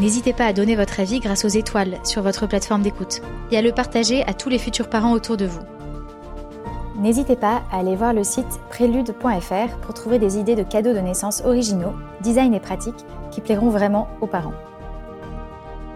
N'hésitez 0.00 0.32
pas 0.32 0.46
à 0.46 0.52
donner 0.52 0.74
votre 0.74 1.00
avis 1.00 1.20
grâce 1.20 1.44
aux 1.44 1.48
étoiles 1.48 1.98
sur 2.02 2.22
votre 2.22 2.46
plateforme 2.46 2.82
d'écoute 2.82 3.20
et 3.50 3.58
à 3.58 3.62
le 3.62 3.72
partager 3.72 4.24
à 4.24 4.32
tous 4.32 4.48
les 4.48 4.58
futurs 4.58 4.88
parents 4.88 5.12
autour 5.12 5.36
de 5.36 5.46
vous. 5.46 5.60
N'hésitez 6.98 7.36
pas 7.36 7.62
à 7.70 7.78
aller 7.78 7.96
voir 7.96 8.12
le 8.12 8.24
site 8.24 8.60
prélude.fr 8.70 9.76
pour 9.82 9.94
trouver 9.94 10.18
des 10.18 10.38
idées 10.38 10.54
de 10.54 10.62
cadeaux 10.62 10.94
de 10.94 10.98
naissance 10.98 11.42
originaux, 11.44 11.92
design 12.22 12.54
et 12.54 12.60
pratiques 12.60 13.04
qui 13.30 13.40
plairont 13.40 13.70
vraiment 13.70 14.08
aux 14.20 14.26
parents. 14.26 14.54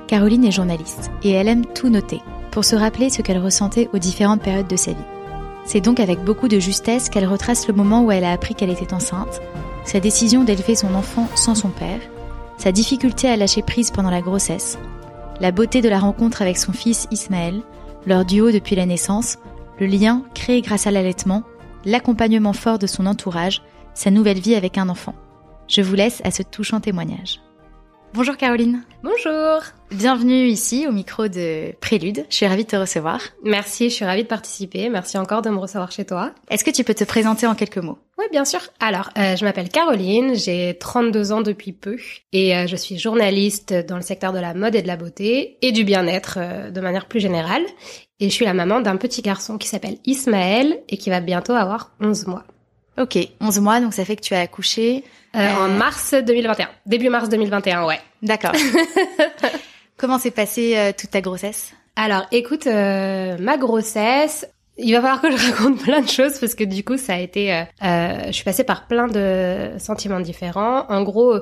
Caroline 0.06 0.44
est 0.44 0.52
journaliste 0.52 1.10
et 1.22 1.30
elle 1.30 1.48
aime 1.48 1.66
tout 1.66 1.88
noter 1.88 2.20
pour 2.50 2.64
se 2.64 2.76
rappeler 2.76 3.10
ce 3.10 3.22
qu'elle 3.22 3.42
ressentait 3.42 3.88
aux 3.92 3.98
différentes 3.98 4.42
périodes 4.42 4.68
de 4.68 4.76
sa 4.76 4.92
vie. 4.92 5.04
C'est 5.64 5.80
donc 5.80 6.00
avec 6.00 6.22
beaucoup 6.22 6.48
de 6.48 6.58
justesse 6.58 7.08
qu'elle 7.08 7.26
retrace 7.26 7.66
le 7.66 7.74
moment 7.74 8.04
où 8.04 8.12
elle 8.12 8.24
a 8.24 8.32
appris 8.32 8.54
qu'elle 8.54 8.70
était 8.70 8.94
enceinte, 8.94 9.40
sa 9.84 10.00
décision 10.00 10.44
d'élever 10.44 10.74
son 10.74 10.94
enfant 10.94 11.28
sans 11.34 11.54
son 11.54 11.68
père, 11.68 12.00
sa 12.58 12.72
difficulté 12.72 13.28
à 13.28 13.36
lâcher 13.36 13.62
prise 13.62 13.90
pendant 13.90 14.10
la 14.10 14.22
grossesse, 14.22 14.78
la 15.40 15.52
beauté 15.52 15.82
de 15.82 15.88
la 15.88 15.98
rencontre 15.98 16.42
avec 16.42 16.56
son 16.56 16.72
fils 16.72 17.06
Ismaël, 17.10 17.62
leur 18.06 18.24
duo 18.24 18.50
depuis 18.50 18.76
la 18.76 18.86
naissance, 18.86 19.38
le 19.78 19.86
lien 19.86 20.22
créé 20.34 20.62
grâce 20.62 20.86
à 20.86 20.90
l'allaitement, 20.90 21.42
l'accompagnement 21.84 22.52
fort 22.52 22.78
de 22.78 22.86
son 22.86 23.06
entourage, 23.06 23.62
sa 23.94 24.10
nouvelle 24.10 24.40
vie 24.40 24.54
avec 24.54 24.78
un 24.78 24.88
enfant. 24.88 25.14
Je 25.68 25.82
vous 25.82 25.94
laisse 25.94 26.20
à 26.24 26.30
ce 26.30 26.42
touchant 26.42 26.80
témoignage. 26.80 27.40
Bonjour 28.16 28.38
Caroline. 28.38 28.82
Bonjour. 29.02 29.60
Bienvenue 29.90 30.46
ici 30.46 30.86
au 30.88 30.92
micro 30.92 31.28
de 31.28 31.72
Prélude. 31.82 32.24
Je 32.30 32.36
suis 32.36 32.46
ravie 32.46 32.64
de 32.64 32.70
te 32.70 32.76
recevoir. 32.76 33.20
Merci, 33.44 33.90
je 33.90 33.94
suis 33.94 34.06
ravie 34.06 34.22
de 34.22 34.26
participer. 34.26 34.88
Merci 34.88 35.18
encore 35.18 35.42
de 35.42 35.50
me 35.50 35.58
recevoir 35.58 35.92
chez 35.92 36.06
toi. 36.06 36.32
Est-ce 36.48 36.64
que 36.64 36.70
tu 36.70 36.82
peux 36.82 36.94
te 36.94 37.04
présenter 37.04 37.46
en 37.46 37.54
quelques 37.54 37.76
mots? 37.76 37.98
Oui, 38.16 38.24
bien 38.32 38.46
sûr. 38.46 38.60
Alors, 38.80 39.10
euh, 39.18 39.36
je 39.36 39.44
m'appelle 39.44 39.68
Caroline, 39.68 40.34
j'ai 40.34 40.78
32 40.80 41.32
ans 41.32 41.42
depuis 41.42 41.72
peu 41.72 41.98
et 42.32 42.56
euh, 42.56 42.66
je 42.66 42.76
suis 42.76 42.98
journaliste 42.98 43.74
dans 43.86 43.96
le 43.96 44.02
secteur 44.02 44.32
de 44.32 44.38
la 44.38 44.54
mode 44.54 44.74
et 44.76 44.80
de 44.80 44.88
la 44.88 44.96
beauté 44.96 45.58
et 45.60 45.72
du 45.72 45.84
bien-être 45.84 46.38
euh, 46.40 46.70
de 46.70 46.80
manière 46.80 47.08
plus 47.08 47.20
générale. 47.20 47.66
Et 48.18 48.30
je 48.30 48.34
suis 48.34 48.46
la 48.46 48.54
maman 48.54 48.80
d'un 48.80 48.96
petit 48.96 49.20
garçon 49.20 49.58
qui 49.58 49.68
s'appelle 49.68 49.98
Ismaël 50.06 50.80
et 50.88 50.96
qui 50.96 51.10
va 51.10 51.20
bientôt 51.20 51.52
avoir 51.52 51.92
11 52.00 52.28
mois. 52.28 52.44
Ok, 52.98 53.18
11 53.40 53.60
mois, 53.60 53.80
donc 53.80 53.92
ça 53.92 54.04
fait 54.04 54.16
que 54.16 54.22
tu 54.22 54.34
as 54.34 54.40
accouché 54.40 55.04
euh, 55.34 55.54
en 55.54 55.68
mars 55.68 56.14
2021. 56.14 56.68
Début 56.86 57.10
mars 57.10 57.28
2021, 57.28 57.84
ouais. 57.84 58.00
D'accord. 58.22 58.52
Comment 59.98 60.18
s'est 60.18 60.30
passée 60.30 60.76
euh, 60.76 60.92
toute 60.96 61.10
ta 61.10 61.20
grossesse? 61.20 61.72
Alors, 61.96 62.26
écoute, 62.32 62.66
euh, 62.66 63.36
ma 63.38 63.56
grossesse, 63.56 64.46
il 64.78 64.92
va 64.92 65.00
falloir 65.00 65.22
que 65.22 65.30
je 65.30 65.36
raconte 65.52 65.82
plein 65.82 66.00
de 66.00 66.08
choses 66.08 66.38
parce 66.38 66.54
que 66.54 66.64
du 66.64 66.84
coup, 66.84 66.96
ça 66.96 67.14
a 67.14 67.18
été, 67.18 67.52
euh, 67.52 67.64
je 68.26 68.32
suis 68.32 68.44
passée 68.44 68.64
par 68.64 68.86
plein 68.86 69.08
de 69.08 69.72
sentiments 69.78 70.20
différents. 70.20 70.86
En 70.88 71.02
gros, 71.02 71.38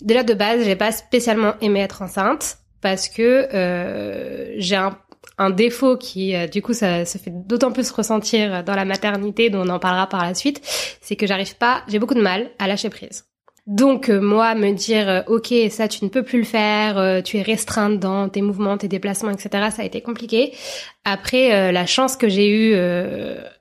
déjà 0.00 0.22
de 0.22 0.34
base, 0.34 0.64
j'ai 0.64 0.76
pas 0.76 0.92
spécialement 0.92 1.54
aimé 1.60 1.80
être 1.80 2.02
enceinte 2.02 2.58
parce 2.80 3.08
que 3.08 3.48
j'ai 4.56 4.76
un 4.76 4.96
un 5.38 5.50
défaut 5.50 5.96
qui, 5.96 6.34
du 6.48 6.62
coup, 6.62 6.72
ça 6.72 7.04
se 7.04 7.18
fait 7.18 7.32
d'autant 7.32 7.72
plus 7.72 7.90
ressentir 7.90 8.62
dans 8.64 8.74
la 8.74 8.84
maternité, 8.84 9.50
dont 9.50 9.66
on 9.66 9.68
en 9.68 9.78
parlera 9.78 10.06
par 10.06 10.24
la 10.24 10.34
suite, 10.34 10.60
c'est 11.00 11.16
que 11.16 11.26
j'arrive 11.26 11.56
pas, 11.56 11.82
j'ai 11.88 11.98
beaucoup 11.98 12.14
de 12.14 12.22
mal 12.22 12.50
à 12.58 12.66
lâcher 12.68 12.90
prise. 12.90 13.24
Donc 13.66 14.08
moi 14.08 14.54
me 14.54 14.72
dire 14.72 15.22
ok 15.28 15.52
ça 15.70 15.86
tu 15.86 16.04
ne 16.04 16.08
peux 16.08 16.24
plus 16.24 16.38
le 16.38 16.44
faire, 16.44 17.22
tu 17.22 17.36
es 17.36 17.42
restreinte 17.42 18.00
dans 18.00 18.28
tes 18.28 18.42
mouvements, 18.42 18.76
tes 18.76 18.88
déplacements, 18.88 19.30
etc. 19.30 19.68
Ça 19.70 19.82
a 19.82 19.84
été 19.84 20.00
compliqué. 20.00 20.52
Après 21.04 21.70
la 21.70 21.86
chance 21.86 22.16
que 22.16 22.28
j'ai 22.28 22.50
eue 22.50 22.74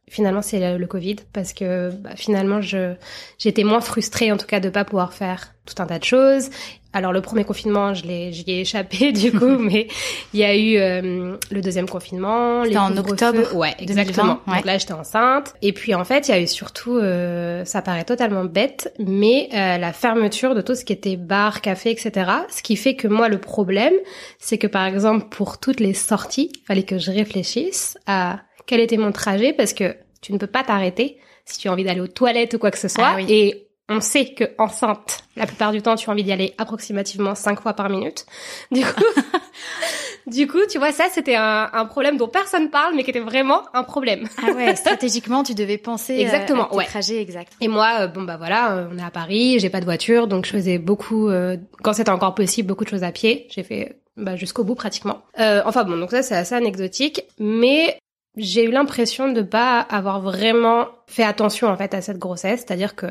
finalement 0.10 0.42
c'est 0.42 0.78
le, 0.78 0.88
Covid 0.88 1.18
parce 1.34 1.54
que 1.54 1.92
bah, 1.92 2.12
finalement 2.16 2.62
je 2.62 2.96
j'étais 3.38 3.64
moins 3.64 3.82
frustrée 3.82 4.32
en 4.32 4.38
tout 4.38 4.48
cas 4.48 4.60
de 4.60 4.70
pas 4.70 4.84
pouvoir 4.84 5.14
faire 5.14 5.54
tout 5.66 5.82
un 5.82 5.86
tas 5.86 6.00
de 6.00 6.04
choses 6.04 6.50
alors 6.92 7.14
le 7.14 7.22
premier 7.22 7.44
confinement, 7.44 7.94
je 7.94 8.06
l'ai, 8.06 8.32
j'y 8.32 8.44
ai 8.48 8.62
échappé 8.62 9.12
du 9.14 9.32
coup, 9.32 9.46
mais 9.60 9.88
il 10.34 10.40
y 10.40 10.44
a 10.44 10.56
eu 10.56 10.78
euh, 10.78 11.36
le 11.52 11.62
deuxième 11.62 11.88
confinement. 11.88 12.64
C'était 12.64 12.78
en 12.78 12.96
octobre. 12.98 13.56
Ouais, 13.56 13.76
exactement. 13.78 14.40
Donc 14.48 14.66
là, 14.66 14.78
j'étais 14.78 14.94
enceinte. 14.94 15.54
Et 15.62 15.72
puis 15.72 15.94
en 15.94 16.04
fait, 16.04 16.28
il 16.28 16.32
y 16.32 16.34
a 16.34 16.40
eu 16.40 16.48
surtout, 16.48 16.98
euh, 16.98 17.64
ça 17.66 17.82
paraît 17.82 18.06
totalement 18.06 18.46
bête, 18.46 18.94
mais 19.00 19.50
euh, 19.54 19.78
la 19.78 19.94
fermeture 19.94 20.56
de 20.56 20.62
tout 20.62 20.76
ce 20.76 20.84
qui 20.84 20.94
était 20.94 21.16
bar, 21.16 21.62
café, 21.62 21.92
etc. 21.92 22.32
Ce 22.50 22.64
qui 22.64 22.76
fait 22.76 22.96
que 22.96 23.08
moi, 23.08 23.30
le 23.30 23.40
problème, 23.40 23.94
c'est 24.40 24.58
que 24.58 24.68
par 24.68 24.86
exemple 24.86 25.28
pour 25.30 25.60
toutes 25.60 25.80
les 25.80 25.94
sorties, 25.94 26.52
il 26.56 26.66
fallait 26.66 26.84
que 26.84 26.98
je 26.98 27.12
réfléchisse 27.12 27.98
à 28.08 28.40
quel 28.70 28.82
était 28.82 28.98
mon 28.98 29.12
trajet 29.12 29.52
parce 29.52 29.74
que 29.74 29.96
tu 30.22 30.32
ne 30.32 30.38
peux 30.38 30.46
pas 30.46 30.64
t'arrêter 30.64 31.18
si 31.44 31.58
tu 31.58 31.68
as 31.68 31.72
envie 31.72 31.84
d'aller 31.84 32.02
aux 32.02 32.08
toilettes 32.08 32.54
ou 32.54 32.60
quoi 32.60 32.70
que 32.70 32.78
ce 32.78 32.88
soit. 32.88 33.16
Ah 33.16 33.22
Et 33.28 33.68
on 33.90 34.00
sait 34.00 34.36
que 34.36 34.44
enceinte, 34.60 35.24
la 35.36 35.48
plupart 35.48 35.72
du 35.72 35.82
temps, 35.82 35.96
tu 35.96 36.08
as 36.08 36.14
envie 36.14 36.24
d'y 36.24 36.32
aller 36.32 36.54
approximativement 36.60 37.34
cinq 37.34 37.62
fois 37.62 37.74
par 37.74 37.90
minute. 37.90 38.28
Du 38.72 38.86
coup, 38.86 39.22
du 40.28 40.46
coup, 40.46 40.60
tu 40.70 40.78
vois, 40.78 40.92
ça, 40.92 41.06
c'était 41.12 41.34
un, 41.34 41.72
un, 41.74 41.86
problème 41.86 42.18
dont 42.18 42.28
personne 42.28 42.70
parle, 42.70 42.94
mais 42.96 43.04
qui 43.04 43.10
était 43.10 43.20
vraiment 43.20 43.64
un 43.74 43.82
problème. 43.82 44.28
Ah 44.38 44.52
ouais, 44.52 44.76
stratégiquement, 44.76 45.42
tu 45.42 45.56
devais 45.56 45.80
penser 45.80 46.20
euh, 46.20 46.22
exactement, 46.22 46.68
à 46.68 46.70
tes 46.70 46.76
ouais. 46.76 46.86
trajets 46.86 47.20
exacts. 47.20 47.54
Et 47.62 47.68
moi, 47.68 48.02
euh, 48.02 48.08
bon 48.08 48.22
bah 48.22 48.38
voilà, 48.38 48.74
euh, 48.74 48.88
on 48.94 49.00
est 49.00 49.04
à 49.04 49.10
Paris, 49.10 49.58
j'ai 49.58 49.72
pas 49.72 49.80
de 49.80 49.86
voiture, 49.86 50.28
donc 50.28 50.46
je 50.46 50.52
faisais 50.52 50.78
beaucoup, 50.78 51.28
euh, 51.28 51.58
quand 51.82 51.94
c'était 51.94 52.12
encore 52.12 52.36
possible, 52.36 52.68
beaucoup 52.68 52.84
de 52.84 52.90
choses 52.90 53.04
à 53.04 53.12
pied. 53.12 53.48
J'ai 53.50 53.64
fait 53.64 53.98
bah, 54.16 54.36
jusqu'au 54.36 54.64
bout 54.64 54.76
pratiquement. 54.76 55.24
enfin 55.40 55.86
bon, 55.86 55.98
donc 55.98 56.12
ça, 56.12 56.22
c'est 56.22 56.36
assez 56.36 56.54
anecdotique, 56.54 57.24
mais 57.40 57.98
j'ai 58.38 58.64
eu 58.66 58.72
l'impression 58.72 59.32
de 59.32 59.42
pas 59.42 59.80
avoir 59.80 60.22
vraiment 60.22 60.88
fait 61.08 61.24
attention 61.24 61.68
en 61.68 61.78
fait 61.78 61.94
à 61.94 62.02
cette 62.02 62.20
grossesse, 62.20 62.62
c'est-à-dire 62.66 62.96
que 62.96 63.08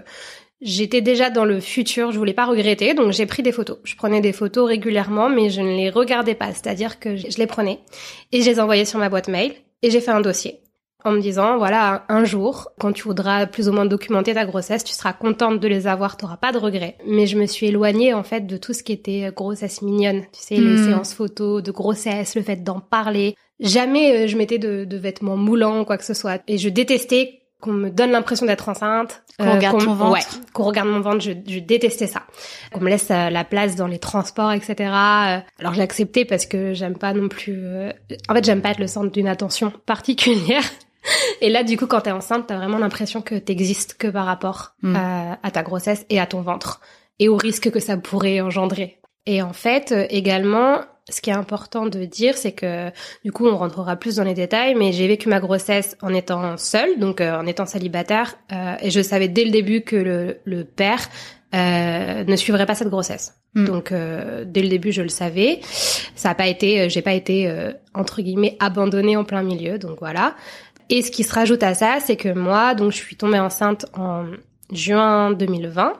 J'étais 0.61 1.03
déjà 1.03 1.31
dans 1.31 1.45
le 1.45 1.61
futur, 1.61 2.11
je 2.11 2.19
voulais 2.19 2.33
pas 2.33 2.45
regretter, 2.47 2.93
donc 2.95 3.13
j'ai 3.13 3.27
pris 3.27 3.45
des 3.45 3.53
photos. 3.53 3.79
Je 3.85 3.95
prenais 3.95 4.21
des 4.21 4.33
photos 4.33 4.67
régulièrement, 4.67 5.29
mais 5.29 5.51
je 5.51 5.61
ne 5.61 5.77
les 5.77 5.89
regardais 5.89 6.35
pas, 6.35 6.53
c'est-à-dire 6.53 6.99
que 6.99 7.15
je 7.15 7.39
les 7.39 7.47
prenais 7.47 7.79
et 8.33 8.43
je 8.43 8.51
les 8.51 8.59
envoyais 8.59 8.85
sur 8.85 8.99
ma 8.99 9.09
boîte 9.09 9.29
mail 9.29 9.55
et 9.83 9.91
j'ai 9.91 10.01
fait 10.01 10.11
un 10.11 10.21
dossier 10.21 10.59
en 11.05 11.13
me 11.13 11.21
disant 11.21 11.59
voilà 11.59 12.05
un 12.09 12.25
jour 12.25 12.71
quand 12.81 12.93
tu 12.93 13.05
voudras 13.05 13.47
plus 13.47 13.69
ou 13.69 13.73
moins 13.73 13.87
documenter 13.87 14.35
ta 14.35 14.45
grossesse 14.45 14.83
tu 14.83 14.93
seras 14.93 15.13
contente 15.13 15.61
de 15.61 15.69
les 15.69 15.87
avoir 15.87 16.17
tu 16.17 16.27
pas 16.41 16.51
de 16.51 16.59
regrets. 16.59 16.99
Mais 17.07 17.27
je 17.27 17.39
me 17.39 17.47
suis 17.47 17.67
éloignée 17.67 18.13
en 18.13 18.25
fait 18.25 18.47
de 18.47 18.57
tout 18.57 18.73
ce 18.73 18.83
qui 18.83 18.91
était 18.93 19.31
grossesse 19.35 19.81
mignonne. 19.81 20.23
Tu 20.33 20.41
sais 20.41 20.57
les 20.57 20.75
Hmm. 20.75 20.89
séances 20.91 21.15
photos 21.15 21.63
de 21.63 21.71
grossesse 21.71 22.35
le 22.35 22.43
fait 22.43 22.65
d'en 22.65 22.81
parler 22.81 23.37
jamais 23.61 24.25
euh, 24.25 24.27
je 24.29 24.37
mettais 24.37 24.59
de, 24.59 24.85
de 24.85 24.97
vêtements 24.97 25.37
moulants 25.37 25.81
ou 25.81 25.85
quoi 25.85 25.99
que 25.99 26.05
ce 26.05 26.15
soit 26.15 26.41
et 26.47 26.59
je 26.59 26.69
détestais 26.69 27.35
qu'on 27.61 27.73
me 27.73 27.91
donne 27.91 28.13
l'impression 28.13 28.47
d'être 28.47 28.69
enceinte, 28.69 29.25
Qu'on 29.37 29.53
regarde 29.57 29.79
qu'on- 29.81 29.85
ton 29.87 29.95
ventre. 29.95 30.13
ouais, 30.13 30.21
qu'on 30.53 30.63
regarde 30.63 30.89
mon 30.89 31.01
ventre, 31.01 31.19
je, 31.21 31.33
je 31.45 31.59
détestais 31.59 32.07
ça. 32.07 32.23
Qu'on 32.73 32.79
me 32.81 32.89
laisse 32.89 33.11
euh, 33.11 33.31
la 33.31 33.43
place 33.43 33.75
dans 33.75 33.89
les 33.89 33.99
transports, 33.99 34.53
etc. 34.53 34.75
Euh, 34.79 35.39
Alors 35.59 35.75
j'ai 35.75 35.83
accepté 35.83 36.25
parce 36.25 36.47
que 36.47 36.73
j'aime 36.73 36.97
pas 36.97 37.13
non 37.15 37.27
plus. 37.29 37.57
euh, 37.57 37.91
En 38.29 38.35
fait, 38.35 38.45
j'aime 38.45 38.63
pas 38.63 38.71
être 38.71 38.79
le 38.79 38.87
centre 38.87 39.11
d'une 39.11 39.27
attention 39.27 39.73
particulière. 39.87 40.63
Et 41.41 41.49
là, 41.49 41.65
du 41.65 41.77
coup, 41.77 41.87
quand 41.89 42.03
t'es 42.03 42.13
enceinte, 42.13 42.45
t'as 42.47 42.57
vraiment 42.59 42.79
l'impression 42.79 43.23
que 43.23 43.35
t'existes 43.35 43.95
que 43.95 44.07
par 44.07 44.27
rapport 44.27 44.75
Mm. 44.83 44.95
à, 44.95 45.39
à 45.43 45.51
ta 45.51 45.65
grossesse 45.65 46.07
et 46.11 46.21
à 46.21 46.27
ton 46.27 46.43
ventre 46.43 46.81
et 47.19 47.29
au 47.29 47.37
risque 47.37 47.73
que 47.73 47.81
ça 47.81 47.97
pourrait 47.97 48.41
engendrer. 48.41 48.99
Et 49.29 49.43
en 49.43 49.53
fait, 49.53 49.93
euh, 49.93 50.07
également, 50.09 50.81
ce 51.11 51.21
qui 51.21 51.29
est 51.29 51.35
important 51.35 51.87
de 51.87 52.05
dire, 52.07 52.37
c'est 52.37 52.53
que 52.53 52.91
du 53.25 53.31
coup, 53.31 53.47
on 53.47 53.57
rentrera 53.59 53.95
plus 53.97 54.17
dans 54.17 54.25
les 54.25 54.33
détails, 54.35 54.75
mais 54.75 54.93
j'ai 54.93 55.07
vécu 55.07 55.29
ma 55.29 55.39
grossesse 55.39 55.97
en 56.03 56.15
étant 56.15 56.57
seule, 56.57 56.99
donc 56.99 57.21
euh, 57.21 57.39
en 57.39 57.47
étant 57.47 57.67
célibataire, 57.67 58.39
euh, 58.53 58.75
et 58.81 58.91
je 58.91 59.01
savais 59.03 59.29
dès 59.29 59.45
le 59.45 59.51
début 59.51 59.83
que 59.83 59.97
le, 59.97 60.39
le 60.45 60.65
père 60.65 61.09
euh, 61.55 62.25
ne 62.25 62.37
suivrait 62.37 62.67
pas 62.67 62.75
cette 62.75 62.89
grossesse. 62.89 63.35
Mm. 63.55 63.65
Donc 63.67 63.93
euh, 63.93 64.45
dès 64.47 64.63
le 64.63 64.69
début, 64.69 64.93
je 64.93 65.03
le 65.03 65.09
savais. 65.09 65.61
Ça 66.15 66.31
a 66.31 66.35
pas 66.35 66.47
été, 66.47 66.81
euh, 66.81 66.89
j'ai 66.89 67.03
pas 67.03 67.15
été 67.15 67.49
euh, 67.49 67.73
entre 67.95 68.23
guillemets 68.23 68.57
abandonnée 68.61 69.17
en 69.17 69.25
plein 69.25 69.43
milieu. 69.43 69.79
Donc 69.79 69.99
voilà. 70.01 70.37
Et 70.91 71.03
ce 71.03 71.11
qui 71.11 71.23
se 71.23 71.35
rajoute 71.35 71.63
à 71.63 71.75
ça, 71.75 71.99
c'est 72.01 72.17
que 72.17 72.33
moi, 72.33 72.75
donc 72.75 72.93
je 72.93 72.97
suis 72.97 73.17
tombée 73.17 73.39
enceinte 73.39 73.87
en 73.95 74.25
juin 74.73 75.33
2020. 75.33 75.93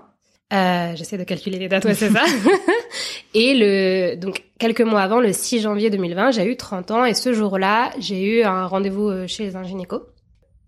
Euh, 0.53 0.97
J'essaie 0.97 1.19
de 1.19 1.25
calculer 1.25 1.59
les 1.59 1.69
dates, 1.69 1.85
ouais, 1.85 1.95
c'est 1.95 2.11
ça. 2.11 2.25
et 3.35 3.55
le 3.55 4.17
donc 4.17 4.45
quelques 4.59 4.81
mois 4.81 5.03
avant, 5.03 5.21
le 5.21 5.33
6 5.33 5.61
janvier 5.61 5.91
2020, 5.91 6.31
j'ai 6.31 6.47
eu 6.47 6.57
30 6.57 6.91
ans 6.91 7.05
et 7.05 7.15
ce 7.15 7.33
jour-là, 7.33 7.91
j'ai 7.99 8.23
eu 8.23 8.43
un 8.45 8.67
rendez-vous 8.67 9.09
euh, 9.09 9.27
chez 9.27 9.57
un 9.57 9.63
gynéco. 9.63 10.03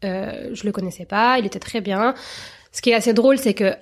Euh, 0.05 0.51
je 0.53 0.65
le 0.65 0.73
connaissais 0.73 1.07
pas, 1.07 1.39
il 1.39 1.47
était 1.47 1.59
très 1.59 1.81
bien. 1.81 2.15
Ce 2.73 2.83
qui 2.83 2.91
est 2.91 2.95
assez 2.95 3.15
drôle, 3.15 3.39
c'est 3.39 3.55
que 3.55 3.75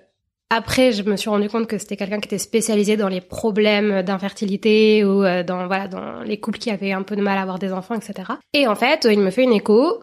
après, 0.50 0.92
je 0.92 1.02
me 1.02 1.16
suis 1.16 1.28
rendu 1.28 1.48
compte 1.50 1.66
que 1.66 1.76
c'était 1.76 1.96
quelqu'un 1.96 2.20
qui 2.20 2.28
était 2.28 2.38
spécialisé 2.38 2.96
dans 2.96 3.08
les 3.08 3.20
problèmes 3.20 4.02
d'infertilité 4.02 5.04
ou 5.04 5.22
euh, 5.22 5.42
dans 5.42 5.66
voilà 5.66 5.88
dans 5.88 6.22
les 6.22 6.40
couples 6.40 6.58
qui 6.58 6.70
avaient 6.70 6.92
un 6.92 7.02
peu 7.02 7.16
de 7.16 7.22
mal 7.22 7.36
à 7.36 7.42
avoir 7.42 7.58
des 7.58 7.72
enfants, 7.72 7.94
etc. 7.94 8.32
Et 8.54 8.66
en 8.66 8.74
fait, 8.74 9.06
il 9.10 9.20
me 9.20 9.30
fait 9.30 9.42
une 9.42 9.52
écho. 9.52 10.02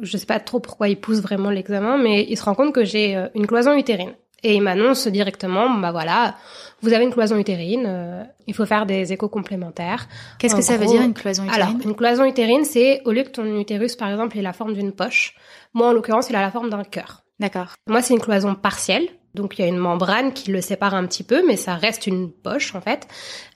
Je 0.00 0.16
sais 0.16 0.26
pas 0.26 0.40
trop 0.40 0.58
pourquoi 0.58 0.88
il 0.88 0.96
pousse 0.96 1.20
vraiment 1.20 1.50
l'examen, 1.50 1.98
mais 1.98 2.26
il 2.28 2.36
se 2.36 2.42
rend 2.42 2.54
compte 2.56 2.74
que 2.74 2.84
j'ai 2.84 3.16
euh, 3.16 3.28
une 3.36 3.46
cloison 3.46 3.76
utérine. 3.76 4.14
Et 4.44 4.54
il 4.54 4.60
m'annonce 4.60 5.08
directement, 5.08 5.70
bah 5.70 5.90
voilà, 5.90 6.36
vous 6.82 6.92
avez 6.92 7.04
une 7.04 7.12
cloison 7.12 7.36
utérine, 7.38 7.84
euh, 7.86 8.22
il 8.46 8.54
faut 8.54 8.66
faire 8.66 8.84
des 8.84 9.10
échos 9.12 9.30
complémentaires. 9.30 10.06
Qu'est-ce 10.38 10.54
que 10.54 10.62
ça 10.62 10.76
veut 10.76 10.84
dire 10.84 11.00
une 11.00 11.14
cloison 11.14 11.44
utérine? 11.44 11.62
Alors, 11.62 11.74
une 11.82 11.94
cloison 11.96 12.24
utérine, 12.24 12.64
c'est 12.64 13.00
au 13.06 13.12
lieu 13.12 13.22
que 13.22 13.30
ton 13.30 13.46
utérus, 13.58 13.96
par 13.96 14.10
exemple, 14.10 14.36
ait 14.36 14.42
la 14.42 14.52
forme 14.52 14.74
d'une 14.74 14.92
poche, 14.92 15.34
moi, 15.72 15.88
en 15.88 15.92
l'occurrence, 15.92 16.28
il 16.28 16.36
a 16.36 16.42
la 16.42 16.50
forme 16.50 16.68
d'un 16.68 16.84
cœur. 16.84 17.24
D'accord. 17.40 17.72
Moi, 17.88 18.02
c'est 18.02 18.14
une 18.14 18.20
cloison 18.20 18.54
partielle. 18.54 19.08
Donc, 19.34 19.58
il 19.58 19.62
y 19.62 19.64
a 19.64 19.68
une 19.68 19.78
membrane 19.78 20.32
qui 20.32 20.52
le 20.52 20.60
sépare 20.60 20.94
un 20.94 21.06
petit 21.06 21.24
peu, 21.24 21.42
mais 21.44 21.56
ça 21.56 21.74
reste 21.74 22.06
une 22.06 22.30
poche, 22.30 22.74
en 22.76 22.80
fait. 22.80 23.08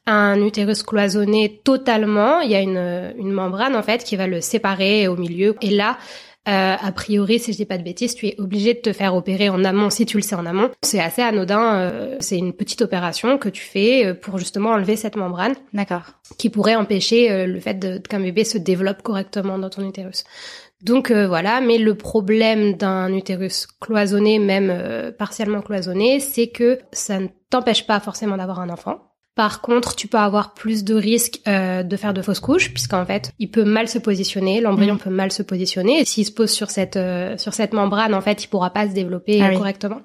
Un 0.06 0.40
utérus 0.40 0.82
cloisonné 0.82 1.61
totalement, 1.62 2.40
il 2.40 2.50
y 2.50 2.56
a 2.56 2.61
une, 2.61 3.12
une 3.17 3.31
membrane, 3.31 3.76
en 3.76 3.82
fait, 3.82 4.02
qui 4.02 4.17
va 4.17 4.26
le 4.26 4.40
séparer 4.40 5.06
au 5.06 5.17
milieu. 5.17 5.55
Et 5.61 5.70
là, 5.70 5.99
euh, 6.48 6.76
a 6.80 6.92
priori, 6.92 7.38
si 7.38 7.52
je 7.52 7.58
dis 7.58 7.66
pas 7.66 7.78
de 7.78 7.84
bêtises, 7.84 8.14
tu 8.14 8.26
es 8.26 8.34
obligé 8.38 8.74
de 8.74 8.80
te 8.80 8.92
faire 8.92 9.14
opérer 9.14 9.48
en 9.50 9.62
amont 9.64 9.90
si 9.90 10.06
tu 10.06 10.16
le 10.16 10.22
sais 10.22 10.34
en 10.34 10.46
amont. 10.46 10.70
C'est 10.82 11.00
assez 11.00 11.22
anodin. 11.22 11.76
euh, 11.76 12.16
c'est 12.20 12.38
une 12.38 12.52
petite 12.54 12.82
opération 12.82 13.38
que 13.38 13.48
tu 13.48 13.62
fais 13.62 14.06
euh, 14.06 14.14
pour 14.14 14.38
justement 14.38 14.70
enlever 14.70 14.96
cette 14.96 15.16
membrane 15.16 15.54
D'accord. 15.72 16.04
qui 16.38 16.48
pourrait 16.50 16.74
empêcher 16.76 17.30
euh, 17.30 17.46
le 17.46 17.60
fait 17.60 17.74
de, 17.74 17.98
qu'un 17.98 18.20
bébé 18.20 18.44
se 18.44 18.58
développe 18.58 19.02
correctement 19.02 19.58
dans 19.58 19.70
ton 19.70 19.86
utérus. 19.86 20.24
Donc 20.82 21.10
euh, 21.10 21.26
voilà, 21.26 21.60
mais 21.60 21.78
le 21.78 21.96
problème 21.96 22.74
d'un 22.74 23.12
utérus 23.12 23.66
cloisonné, 23.80 24.38
même 24.38 24.70
euh, 24.70 25.10
partiellement 25.10 25.60
cloisonné, 25.60 26.20
c'est 26.20 26.48
que 26.48 26.78
ça 26.92 27.18
ne 27.18 27.26
t'empêche 27.50 27.86
pas 27.86 27.98
forcément 27.98 28.36
d'avoir 28.36 28.60
un 28.60 28.70
enfant. 28.70 29.00
Par 29.38 29.61
contre, 29.61 29.94
tu 29.94 30.08
peux 30.08 30.19
avoir 30.19 30.52
plus 30.52 30.82
de 30.82 30.96
risques 30.96 31.38
euh, 31.46 31.85
de 31.85 31.96
faire 31.96 32.12
de 32.12 32.23
fausses 32.23 32.40
couches, 32.40 32.73
puisqu'en 32.75 33.06
fait, 33.06 33.31
il 33.38 33.49
peut 33.49 33.62
mal 33.62 33.87
se 33.87 34.00
positionner, 34.00 34.61
l'embryon 34.61 34.94
Mhm. 34.94 34.99
peut 35.00 35.11
mal 35.11 35.31
se 35.31 35.44
positionner. 35.44 36.00
Et 36.00 36.05
s'il 36.05 36.26
se 36.26 36.32
pose 36.32 36.50
sur 36.50 36.70
cette 36.70 36.96
euh, 36.96 37.38
sur 37.38 37.55
cette 37.55 37.73
membrane, 37.73 38.14
en 38.14 38.20
fait, 38.20 38.43
il 38.43 38.49
pourra 38.49 38.70
pas 38.70 38.88
se 38.88 38.94
développer 38.94 39.40
Ah 39.40 39.50
oui. 39.50 39.56
correctement. 39.56 40.00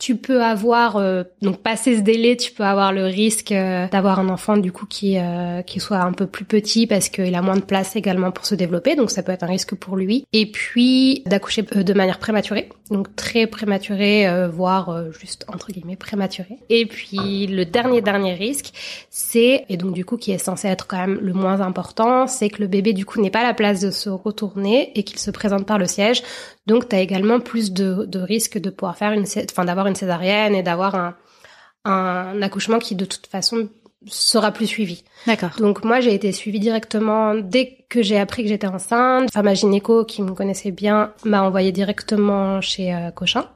Tu 0.00 0.16
peux 0.16 0.42
avoir 0.42 0.96
euh, 0.96 1.24
donc 1.42 1.58
passé 1.58 1.98
ce 1.98 2.00
délai, 2.00 2.34
tu 2.38 2.52
peux 2.52 2.64
avoir 2.64 2.90
le 2.90 3.04
risque 3.04 3.52
euh, 3.52 3.86
d'avoir 3.88 4.18
un 4.18 4.30
enfant 4.30 4.56
du 4.56 4.72
coup 4.72 4.86
qui 4.86 5.18
euh, 5.18 5.60
qui 5.60 5.78
soit 5.78 5.98
un 5.98 6.12
peu 6.12 6.26
plus 6.26 6.46
petit 6.46 6.86
parce 6.86 7.10
qu'il 7.10 7.34
a 7.34 7.42
moins 7.42 7.56
de 7.56 7.60
place 7.60 7.96
également 7.96 8.30
pour 8.30 8.46
se 8.46 8.54
développer, 8.54 8.96
donc 8.96 9.10
ça 9.10 9.22
peut 9.22 9.30
être 9.30 9.42
un 9.42 9.48
risque 9.48 9.74
pour 9.74 9.96
lui. 9.96 10.24
Et 10.32 10.50
puis 10.50 11.22
d'accoucher 11.26 11.62
de 11.62 11.92
manière 11.92 12.18
prématurée, 12.18 12.70
donc 12.90 13.14
très 13.14 13.46
prématurée, 13.46 14.26
voire 14.50 15.12
juste 15.12 15.44
entre 15.52 15.70
guillemets 15.70 15.96
prématurée. 15.96 16.56
Et 16.70 16.86
puis 16.86 17.46
le 17.46 17.66
dernier 17.66 18.00
dernier 18.00 18.32
risque, 18.32 18.72
c'est 19.10 19.66
et 19.68 19.76
donc 19.76 19.92
du 19.92 20.06
coup 20.06 20.16
qui 20.16 20.32
est 20.32 20.38
censé 20.38 20.68
être 20.68 20.86
quand 20.86 20.96
même 20.96 21.18
le 21.20 21.34
moins 21.34 21.60
important, 21.60 22.26
c'est 22.26 22.48
que 22.48 22.62
le 22.62 22.68
bébé 22.68 22.94
du 22.94 23.04
coup 23.04 23.20
n'est 23.20 23.30
pas 23.30 23.42
la 23.42 23.52
place 23.52 23.80
de 23.80 23.90
se 23.90 24.08
retourner 24.08 24.92
et 24.98 25.02
qu'il 25.02 25.18
se 25.18 25.30
présente 25.30 25.66
par 25.66 25.76
le 25.76 25.86
siège. 25.86 26.22
Donc 26.70 26.88
tu 26.88 26.94
as 26.94 27.00
également 27.00 27.40
plus 27.40 27.72
de, 27.72 28.04
de 28.06 28.20
risques 28.20 28.58
de 28.58 28.70
pouvoir 28.70 28.96
faire 28.96 29.10
une 29.10 29.24
enfin 29.50 29.64
d'avoir 29.64 29.88
une 29.88 29.96
césarienne 29.96 30.54
et 30.54 30.62
d'avoir 30.62 30.94
un 30.94 31.16
un 31.84 32.40
accouchement 32.42 32.78
qui 32.78 32.94
de 32.94 33.04
toute 33.04 33.26
façon 33.26 33.68
sera 34.06 34.52
plus 34.52 34.66
suivi. 34.66 35.02
D'accord. 35.26 35.50
Donc 35.58 35.84
moi 35.84 35.98
j'ai 35.98 36.14
été 36.14 36.30
suivie 36.30 36.60
directement 36.60 37.34
dès 37.34 37.84
que 37.88 38.02
j'ai 38.02 38.18
appris 38.18 38.44
que 38.44 38.48
j'étais 38.48 38.68
enceinte. 38.68 39.24
Enfin 39.28 39.42
ma 39.42 39.54
gynéco 39.54 40.04
qui 40.04 40.22
me 40.22 40.32
connaissait 40.32 40.70
bien 40.70 41.12
m'a 41.24 41.42
envoyée 41.42 41.72
directement 41.72 42.60
chez 42.60 42.94
euh, 42.94 43.10
Cochin, 43.10 43.46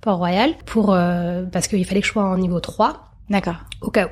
Port-Royal, 0.00 0.54
pour 0.66 0.92
euh, 0.92 1.44
parce 1.44 1.68
qu'il 1.68 1.84
fallait 1.84 2.00
que 2.00 2.08
je 2.08 2.12
sois 2.12 2.24
en 2.24 2.36
niveau 2.36 2.58
3 2.58 3.04
D'accord. 3.30 3.56
au 3.82 3.90
cas 3.90 4.06
où. 4.06 4.10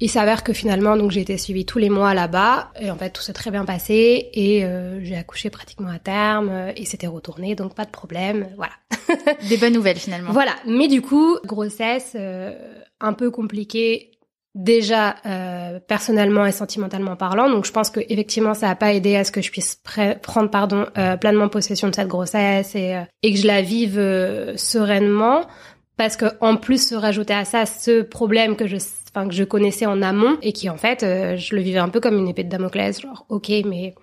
Il 0.00 0.08
s'avère 0.08 0.44
que 0.44 0.52
finalement, 0.52 0.96
donc 0.96 1.10
j'ai 1.10 1.20
été 1.22 1.36
suivie 1.38 1.66
tous 1.66 1.78
les 1.78 1.90
mois 1.90 2.14
là-bas, 2.14 2.70
et 2.80 2.90
en 2.90 2.96
fait 2.96 3.10
tout 3.10 3.22
s'est 3.22 3.32
très 3.32 3.50
bien 3.50 3.64
passé, 3.64 4.30
et 4.32 4.64
euh, 4.64 5.02
j'ai 5.02 5.16
accouché 5.16 5.50
pratiquement 5.50 5.88
à 5.90 5.98
terme, 5.98 6.50
euh, 6.50 6.72
et 6.76 6.84
c'était 6.84 7.08
retourné, 7.08 7.56
donc 7.56 7.74
pas 7.74 7.84
de 7.84 7.90
problème, 7.90 8.46
voilà. 8.56 8.72
Des 9.48 9.56
bonnes 9.56 9.72
nouvelles 9.72 9.96
finalement. 9.98 10.30
Voilà, 10.32 10.52
mais 10.66 10.86
du 10.86 11.02
coup, 11.02 11.36
grossesse 11.44 12.12
euh, 12.14 12.52
un 13.00 13.12
peu 13.12 13.30
compliquée 13.32 14.12
déjà 14.54 15.16
euh, 15.26 15.80
personnellement 15.80 16.46
et 16.46 16.52
sentimentalement 16.52 17.16
parlant, 17.16 17.50
donc 17.50 17.66
je 17.66 17.72
pense 17.72 17.90
que 17.90 18.00
effectivement 18.08 18.54
ça 18.54 18.70
a 18.70 18.74
pas 18.76 18.92
aidé 18.92 19.16
à 19.16 19.24
ce 19.24 19.32
que 19.32 19.42
je 19.42 19.50
puisse 19.50 19.80
pre- 19.84 20.18
prendre 20.20 20.50
pardon 20.50 20.86
pleinement 21.20 21.48
possession 21.48 21.88
de 21.88 21.94
cette 21.94 22.08
grossesse 22.08 22.74
et, 22.74 23.00
et 23.22 23.32
que 23.34 23.38
je 23.38 23.46
la 23.46 23.62
vive 23.62 24.00
sereinement 24.56 25.46
parce 25.96 26.16
que 26.16 26.26
en 26.40 26.56
plus 26.56 26.88
se 26.88 26.94
rajouter 26.94 27.34
à 27.34 27.44
ça 27.44 27.66
ce 27.66 28.02
problème 28.02 28.56
que 28.56 28.66
je 28.66 28.78
enfin 29.18 29.28
que 29.28 29.34
je 29.34 29.44
connaissais 29.44 29.86
en 29.86 30.02
amont 30.02 30.38
et 30.42 30.52
qui 30.52 30.70
en 30.70 30.76
fait 30.76 31.02
euh, 31.02 31.36
je 31.36 31.54
le 31.54 31.60
vivais 31.62 31.78
un 31.78 31.88
peu 31.88 32.00
comme 32.00 32.16
une 32.16 32.28
épée 32.28 32.44
de 32.44 32.48
Damoclès 32.48 33.00
genre 33.00 33.26
OK 33.28 33.50
mais 33.66 33.94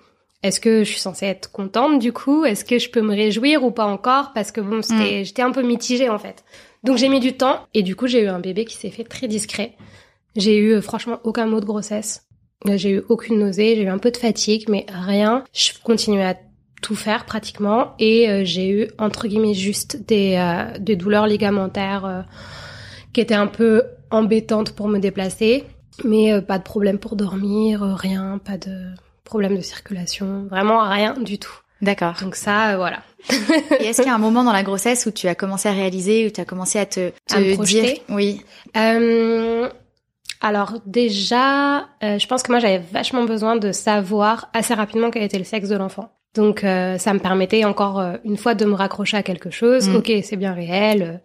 est-ce 0.43 0.59
que 0.59 0.83
je 0.83 0.89
suis 0.91 0.99
censée 0.99 1.25
être 1.25 1.51
contente 1.51 1.97
du 1.97 2.13
coup? 2.13 2.45
Est-ce 2.45 2.63
que 2.63 2.77
je 2.77 2.91
peux 2.91 3.01
me 3.01 3.15
réjouir 3.15 3.63
ou 3.63 3.71
pas 3.71 3.87
encore? 3.87 4.31
Parce 4.35 4.51
que 4.51 4.61
bon, 4.61 4.83
c'était, 4.83 5.25
j'étais 5.25 5.41
un 5.41 5.51
peu 5.51 5.63
mitigée 5.63 6.07
en 6.07 6.19
fait. 6.19 6.43
Donc 6.83 6.97
j'ai 6.97 7.09
mis 7.09 7.19
du 7.19 7.33
temps 7.33 7.61
et 7.73 7.81
du 7.81 7.95
coup 7.95 8.05
j'ai 8.05 8.21
eu 8.21 8.27
un 8.27 8.39
bébé 8.39 8.63
qui 8.65 8.75
s'est 8.75 8.91
fait 8.91 9.05
très 9.05 9.27
discret. 9.27 9.73
J'ai 10.35 10.57
eu 10.57 10.73
euh, 10.73 10.81
franchement 10.81 11.19
aucun 11.23 11.47
mot 11.47 11.61
de 11.61 11.65
grossesse. 11.65 12.27
Euh, 12.69 12.77
J'ai 12.77 12.91
eu 12.91 13.03
aucune 13.09 13.39
nausée, 13.39 13.75
j'ai 13.75 13.83
eu 13.83 13.87
un 13.87 13.97
peu 13.97 14.11
de 14.11 14.17
fatigue, 14.17 14.65
mais 14.69 14.85
rien. 14.89 15.43
Je 15.51 15.71
continuais 15.83 16.25
à 16.25 16.35
tout 16.81 16.95
faire 16.95 17.25
pratiquement 17.25 17.95
et 17.97 18.29
euh, 18.29 18.41
j'ai 18.43 18.69
eu 18.69 18.87
entre 18.99 19.27
guillemets 19.27 19.55
juste 19.55 20.05
des, 20.07 20.35
euh, 20.37 20.77
des 20.77 20.95
douleurs 20.95 21.25
ligamentaires 21.25 22.05
euh, 22.05 22.21
qui 23.13 23.21
étaient 23.21 23.33
un 23.33 23.47
peu 23.47 23.83
embêtantes 24.11 24.71
pour 24.71 24.87
me 24.87 24.99
déplacer, 24.99 25.63
mais 26.03 26.33
euh, 26.33 26.41
pas 26.41 26.57
de 26.57 26.63
problème 26.63 26.99
pour 26.99 27.15
dormir, 27.15 27.83
euh, 27.83 27.93
rien, 27.95 28.39
pas 28.43 28.57
de 28.57 28.89
problème 29.23 29.55
de 29.55 29.61
circulation, 29.61 30.45
vraiment 30.49 30.87
rien 30.87 31.13
du 31.13 31.37
tout. 31.39 31.53
D'accord. 31.81 32.15
Donc 32.21 32.35
ça, 32.35 32.71
euh, 32.73 32.77
voilà. 32.77 32.99
Et 33.79 33.85
est-ce 33.85 34.01
qu'il 34.01 34.09
y 34.09 34.11
a 34.11 34.15
un 34.15 34.19
moment 34.19 34.43
dans 34.43 34.53
la 34.53 34.63
grossesse 34.63 35.05
où 35.05 35.11
tu 35.11 35.27
as 35.27 35.35
commencé 35.35 35.67
à 35.67 35.71
réaliser, 35.73 36.25
où 36.27 36.29
tu 36.29 36.39
as 36.41 36.45
commencé 36.45 36.79
à 36.79 36.85
te, 36.85 37.09
te 37.27 37.35
À 37.35 37.39
me 37.39 37.43
dire, 37.45 37.55
projeter? 37.55 38.01
Oui, 38.09 38.41
Euh, 38.77 39.69
alors 40.41 40.73
déjà, 40.85 41.87
euh, 42.03 42.19
je 42.19 42.27
pense 42.27 42.43
que 42.43 42.51
moi 42.51 42.59
j'avais 42.59 42.81
vachement 42.91 43.23
besoin 43.23 43.55
de 43.55 43.71
savoir 43.71 44.49
assez 44.53 44.73
rapidement 44.73 45.09
quel 45.09 45.23
était 45.23 45.37
le 45.37 45.43
sexe 45.43 45.69
de 45.69 45.75
l'enfant. 45.75 46.11
Donc 46.35 46.59
ça 46.61 47.13
me 47.13 47.19
permettait 47.19 47.63
encore 47.63 48.03
une 48.25 48.35
fois 48.35 48.55
de 48.55 48.65
me 48.65 48.73
raccrocher 48.73 49.15
à 49.15 49.23
quelque 49.23 49.51
chose. 49.51 49.87
Mm. 49.87 49.95
Ok, 49.95 50.11
c'est 50.21 50.35
bien 50.35 50.53
réel. 50.53 51.21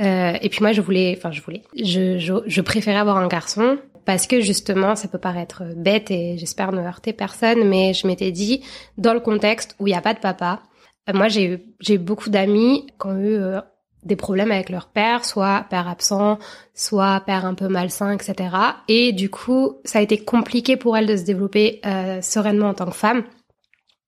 Euh, 0.00 0.34
et 0.40 0.48
puis 0.48 0.60
moi 0.60 0.72
je 0.72 0.80
voulais, 0.80 1.14
enfin 1.16 1.32
je 1.32 1.42
voulais, 1.42 1.62
je, 1.76 2.18
je, 2.18 2.34
je 2.46 2.60
préférais 2.60 2.98
avoir 2.98 3.16
un 3.16 3.26
garçon 3.26 3.78
parce 4.04 4.26
que 4.28 4.40
justement 4.40 4.94
ça 4.94 5.08
peut 5.08 5.18
paraître 5.18 5.64
bête 5.76 6.10
et 6.10 6.38
j'espère 6.38 6.72
ne 6.72 6.80
heurter 6.80 7.12
personne, 7.12 7.68
mais 7.68 7.94
je 7.94 8.06
m'étais 8.06 8.30
dit 8.30 8.62
dans 8.96 9.12
le 9.12 9.20
contexte 9.20 9.74
où 9.80 9.86
il 9.88 9.90
n'y 9.90 9.96
a 9.96 10.00
pas 10.00 10.14
de 10.14 10.20
papa. 10.20 10.62
euh, 11.08 11.12
moi 11.14 11.28
j'ai 11.28 11.44
eu 11.44 11.58
j'ai 11.80 11.98
beaucoup 11.98 12.30
d'amis 12.30 12.86
qui 13.00 13.06
ont 13.08 13.18
eu 13.18 13.34
euh, 13.34 13.60
des 14.04 14.14
problèmes 14.14 14.52
avec 14.52 14.70
leur 14.70 14.86
père, 14.86 15.24
soit 15.24 15.66
père 15.68 15.88
absent, 15.88 16.38
soit 16.74 17.20
père 17.26 17.44
un 17.44 17.54
peu 17.54 17.66
malsain, 17.66 18.12
etc. 18.12 18.50
Et 18.86 19.12
du 19.12 19.28
coup, 19.28 19.78
ça 19.84 19.98
a 19.98 20.02
été 20.02 20.18
compliqué 20.18 20.76
pour 20.76 20.96
elle 20.96 21.06
de 21.06 21.16
se 21.16 21.24
développer 21.24 21.80
euh, 21.84 22.22
sereinement 22.22 22.68
en 22.68 22.74
tant 22.74 22.86
que 22.86 22.94
femme. 22.96 23.24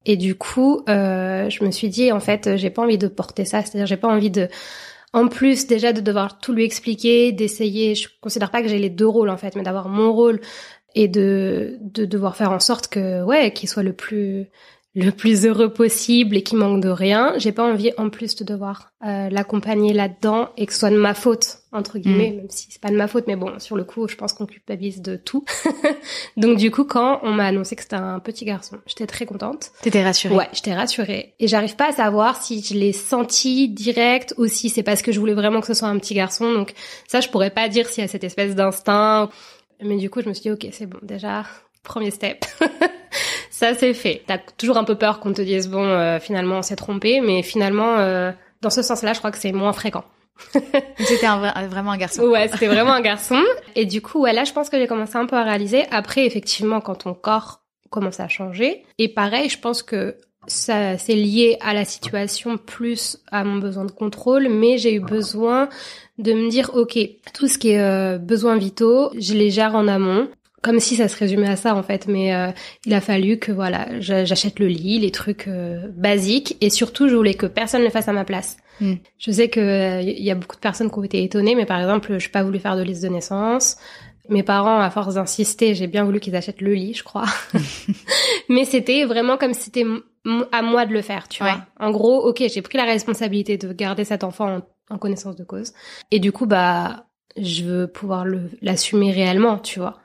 Et 0.06 0.16
du 0.16 0.36
coup, 0.36 0.82
je 0.86 1.64
me 1.64 1.70
suis 1.70 1.90
dit, 1.90 2.10
en 2.10 2.20
fait, 2.20 2.56
j'ai 2.56 2.70
pas 2.70 2.82
envie 2.82 2.96
de 2.96 3.08
porter 3.08 3.44
ça. 3.44 3.60
C'est-à-dire, 3.60 3.86
j'ai 3.86 3.98
pas 3.98 4.08
envie 4.08 4.30
de, 4.30 4.48
en 5.12 5.28
plus 5.28 5.66
déjà 5.66 5.92
de 5.92 6.00
devoir 6.00 6.38
tout 6.38 6.52
lui 6.52 6.64
expliquer, 6.64 7.32
d'essayer. 7.32 7.94
Je 7.94 8.08
considère 8.20 8.50
pas 8.50 8.62
que 8.62 8.68
j'ai 8.68 8.78
les 8.78 8.90
deux 8.90 9.06
rôles 9.08 9.30
en 9.30 9.36
fait, 9.36 9.56
mais 9.56 9.62
d'avoir 9.62 9.88
mon 9.88 10.12
rôle 10.12 10.40
et 10.94 11.08
de 11.08 11.78
de 11.80 12.04
devoir 12.04 12.36
faire 12.36 12.52
en 12.52 12.60
sorte 12.60 12.88
que 12.88 13.22
ouais, 13.22 13.52
qu'il 13.52 13.68
soit 13.68 13.82
le 13.82 13.92
plus 13.92 14.48
le 14.94 15.10
plus 15.10 15.46
heureux 15.46 15.72
possible 15.72 16.36
et 16.36 16.42
qui 16.42 16.56
manque 16.56 16.82
de 16.82 16.88
rien, 16.88 17.34
j'ai 17.36 17.52
pas 17.52 17.64
envie 17.64 17.92
en 17.96 18.10
plus 18.10 18.34
de 18.34 18.44
devoir 18.44 18.90
euh, 19.06 19.30
l'accompagner 19.30 19.92
là-dedans 19.92 20.48
et 20.56 20.66
que 20.66 20.72
ce 20.72 20.80
soit 20.80 20.90
de 20.90 20.96
ma 20.96 21.14
faute 21.14 21.58
entre 21.72 21.98
guillemets, 21.98 22.32
mm. 22.32 22.36
même 22.36 22.50
si 22.50 22.66
c'est 22.68 22.80
pas 22.80 22.90
de 22.90 22.96
ma 22.96 23.06
faute, 23.06 23.24
mais 23.28 23.36
bon, 23.36 23.58
sur 23.60 23.76
le 23.76 23.84
coup, 23.84 24.08
je 24.08 24.16
pense 24.16 24.32
qu'on 24.32 24.46
culpabilise 24.46 25.00
de 25.00 25.14
tout. 25.14 25.44
Donc 26.36 26.58
du 26.58 26.72
coup, 26.72 26.84
quand 26.84 27.20
on 27.22 27.30
m'a 27.30 27.46
annoncé 27.46 27.76
que 27.76 27.82
c'était 27.82 27.94
un 27.94 28.18
petit 28.18 28.44
garçon, 28.44 28.78
j'étais 28.86 29.06
très 29.06 29.26
contente. 29.26 29.70
T'étais 29.82 30.02
rassurée. 30.02 30.34
Ouais, 30.34 30.48
j'étais 30.52 30.74
rassurée. 30.74 31.34
Et 31.38 31.46
j'arrive 31.46 31.76
pas 31.76 31.90
à 31.90 31.92
savoir 31.92 32.42
si 32.42 32.60
je 32.60 32.74
l'ai 32.74 32.92
senti 32.92 33.68
direct 33.68 34.34
ou 34.38 34.46
si 34.48 34.68
c'est 34.68 34.82
parce 34.82 35.02
que 35.02 35.12
je 35.12 35.20
voulais 35.20 35.34
vraiment 35.34 35.60
que 35.60 35.68
ce 35.68 35.74
soit 35.74 35.88
un 35.88 35.98
petit 35.98 36.14
garçon. 36.14 36.52
Donc 36.52 36.74
ça, 37.06 37.20
je 37.20 37.28
pourrais 37.28 37.50
pas 37.50 37.68
dire 37.68 37.88
s'il 37.88 38.02
y 38.02 38.04
a 38.04 38.08
cette 38.08 38.24
espèce 38.24 38.56
d'instinct. 38.56 39.30
Mais 39.80 39.96
du 39.96 40.10
coup, 40.10 40.20
je 40.20 40.28
me 40.28 40.34
suis 40.34 40.42
dit, 40.42 40.50
ok, 40.50 40.66
c'est 40.72 40.86
bon, 40.86 40.98
déjà, 41.02 41.44
premier 41.84 42.10
step. 42.10 42.44
ça, 43.60 43.74
c'est 43.74 43.92
fait. 43.92 44.22
T'as 44.26 44.38
toujours 44.38 44.78
un 44.78 44.84
peu 44.84 44.94
peur 44.94 45.20
qu'on 45.20 45.34
te 45.34 45.42
dise, 45.42 45.68
bon, 45.68 45.84
euh, 45.84 46.18
finalement, 46.18 46.56
on 46.56 46.62
s'est 46.62 46.76
trompé, 46.76 47.20
mais 47.20 47.42
finalement, 47.42 47.98
euh, 47.98 48.32
dans 48.62 48.70
ce 48.70 48.80
sens-là, 48.80 49.12
je 49.12 49.18
crois 49.18 49.30
que 49.30 49.36
c'est 49.36 49.52
moins 49.52 49.74
fréquent. 49.74 50.02
c'était 50.96 51.26
vraiment 51.26 51.90
un 51.90 51.98
garçon. 51.98 52.22
Ouais, 52.22 52.48
c'était 52.48 52.68
vraiment 52.68 52.94
un 52.94 53.02
garçon. 53.02 53.38
Et 53.76 53.84
du 53.84 54.00
coup, 54.00 54.22
ouais, 54.22 54.32
là, 54.32 54.44
je 54.44 54.54
pense 54.54 54.70
que 54.70 54.78
j'ai 54.78 54.86
commencé 54.86 55.16
un 55.16 55.26
peu 55.26 55.36
à 55.36 55.42
réaliser. 55.42 55.84
Après, 55.90 56.24
effectivement, 56.24 56.80
quand 56.80 56.94
ton 56.94 57.12
corps 57.12 57.60
commence 57.90 58.18
à 58.18 58.28
changer. 58.28 58.82
Et 58.96 59.08
pareil, 59.08 59.50
je 59.50 59.58
pense 59.58 59.82
que 59.82 60.16
ça, 60.46 60.96
c'est 60.96 61.14
lié 61.14 61.58
à 61.60 61.74
la 61.74 61.84
situation 61.84 62.56
plus 62.56 63.18
à 63.30 63.44
mon 63.44 63.58
besoin 63.58 63.84
de 63.84 63.92
contrôle, 63.92 64.48
mais 64.48 64.78
j'ai 64.78 64.94
eu 64.94 65.00
besoin 65.00 65.68
de 66.16 66.32
me 66.32 66.48
dire, 66.48 66.70
ok, 66.72 66.98
tout 67.34 67.46
ce 67.46 67.58
qui 67.58 67.72
est 67.72 67.82
euh, 67.82 68.16
besoins 68.16 68.56
vitaux, 68.56 69.10
je 69.18 69.34
les 69.34 69.50
gère 69.50 69.74
en 69.74 69.86
amont 69.86 70.28
comme 70.62 70.80
si 70.80 70.96
ça 70.96 71.08
se 71.08 71.16
résumait 71.16 71.48
à 71.48 71.56
ça 71.56 71.74
en 71.74 71.82
fait, 71.82 72.06
mais 72.06 72.34
euh, 72.34 72.50
il 72.84 72.92
a 72.92 73.00
fallu 73.00 73.38
que 73.38 73.52
voilà, 73.52 73.88
j'achète 74.00 74.58
le 74.58 74.66
lit, 74.66 74.98
les 74.98 75.10
trucs 75.10 75.48
euh, 75.48 75.88
basiques, 75.94 76.56
et 76.60 76.70
surtout 76.70 77.08
je 77.08 77.14
voulais 77.14 77.34
que 77.34 77.46
personne 77.46 77.80
ne 77.80 77.86
le 77.86 77.90
fasse 77.90 78.08
à 78.08 78.12
ma 78.12 78.24
place. 78.24 78.58
Hmm. 78.80 78.94
Je 79.18 79.30
sais 79.30 79.48
que 79.48 80.02
il 80.02 80.22
y 80.22 80.30
a 80.30 80.34
beaucoup 80.34 80.56
de 80.56 80.60
personnes 80.60 80.90
qui 80.90 80.98
ont 80.98 81.04
été 81.04 81.22
étonnées, 81.22 81.54
mais 81.54 81.66
par 81.66 81.80
exemple, 81.80 82.18
je 82.18 82.26
n'ai 82.26 82.30
pas 82.30 82.42
voulu 82.42 82.58
faire 82.58 82.76
de 82.76 82.82
liste 82.82 83.02
de 83.02 83.08
naissance. 83.08 83.76
Mes 84.28 84.42
parents, 84.42 84.78
à 84.78 84.90
force 84.90 85.14
d'insister, 85.14 85.74
j'ai 85.74 85.86
bien 85.86 86.04
voulu 86.04 86.20
qu'ils 86.20 86.36
achètent 86.36 86.60
le 86.60 86.74
lit, 86.74 86.94
je 86.94 87.02
crois. 87.02 87.26
mais 88.48 88.64
c'était 88.64 89.04
vraiment 89.04 89.36
comme 89.36 89.54
si 89.54 89.64
c'était 89.64 89.84
à 90.52 90.62
moi 90.62 90.86
de 90.86 90.92
le 90.92 91.02
faire, 91.02 91.26
tu 91.26 91.42
vois. 91.42 91.64
En 91.80 91.90
gros, 91.90 92.28
ok, 92.28 92.44
j'ai 92.52 92.62
pris 92.62 92.78
la 92.78 92.84
responsabilité 92.84 93.56
de 93.56 93.72
garder 93.72 94.04
cet 94.04 94.22
enfant 94.22 94.58
en, 94.58 94.94
en 94.94 94.98
connaissance 94.98 95.36
de 95.36 95.44
cause, 95.44 95.72
et 96.10 96.20
du 96.20 96.32
coup, 96.32 96.46
bah, 96.46 97.06
je 97.36 97.64
veux 97.64 97.86
pouvoir 97.86 98.24
l'assumer 98.62 99.10
réellement, 99.12 99.58
tu 99.58 99.80
vois. 99.80 99.98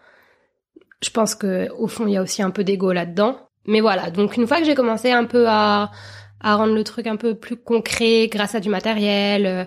Je 1.06 1.12
pense 1.12 1.36
que 1.36 1.70
au 1.78 1.88
fond, 1.88 2.08
il 2.08 2.14
y 2.14 2.18
a 2.18 2.22
aussi 2.22 2.42
un 2.42 2.50
peu 2.50 2.64
d'ego 2.64 2.92
là-dedans. 2.92 3.38
Mais 3.68 3.82
voilà, 3.82 4.10
donc 4.10 4.38
une 4.38 4.48
fois 4.48 4.58
que 4.60 4.66
j'ai 4.66 4.76
commencé 4.76 5.12
un 5.12 5.26
peu 5.26 5.46
à, 5.48 5.92
à 6.40 6.56
rendre 6.56 6.76
le 6.76 6.84
truc 6.84 7.08
un 7.08 7.16
peu 7.16 7.36
plus 7.36 7.58
concret 7.58 8.28
grâce 8.28 8.56
à 8.56 8.60
du 8.60 8.70
matériel, 8.70 9.46
euh, 9.46 9.66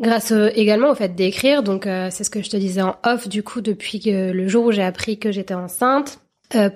grâce 0.00 0.32
euh, 0.32 0.50
également 0.54 0.90
au 0.90 0.94
fait 0.94 1.14
d'écrire, 1.14 1.62
donc 1.62 1.86
euh, 1.86 2.08
c'est 2.10 2.24
ce 2.24 2.30
que 2.30 2.42
je 2.42 2.50
te 2.50 2.56
disais 2.56 2.82
en 2.82 2.96
off 3.04 3.28
du 3.28 3.42
coup 3.42 3.60
depuis 3.60 4.02
le 4.04 4.48
jour 4.48 4.66
où 4.66 4.72
j'ai 4.72 4.82
appris 4.82 5.18
que 5.18 5.30
j'étais 5.30 5.54
enceinte, 5.54 6.20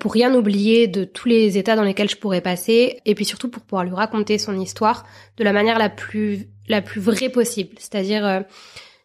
pour 0.01 0.13
rien 0.13 0.35
oublier 0.35 0.89
de 0.89 1.05
tous 1.05 1.29
les 1.29 1.57
états 1.57 1.77
dans 1.77 1.85
lesquels 1.85 2.11
je 2.11 2.17
pourrais 2.17 2.41
passer, 2.41 3.01
et 3.05 3.15
puis 3.15 3.25
surtout 3.25 3.49
pour 3.49 3.63
pouvoir 3.63 3.85
lui 3.85 3.95
raconter 3.95 4.37
son 4.37 4.59
histoire 4.59 5.07
de 5.37 5.45
la 5.45 5.53
manière 5.53 5.79
la 5.79 5.89
plus 5.89 6.49
la 6.69 6.83
plus 6.83 7.01
vraie 7.01 7.29
possible, 7.29 7.77
c'est-à-dire 7.79 8.45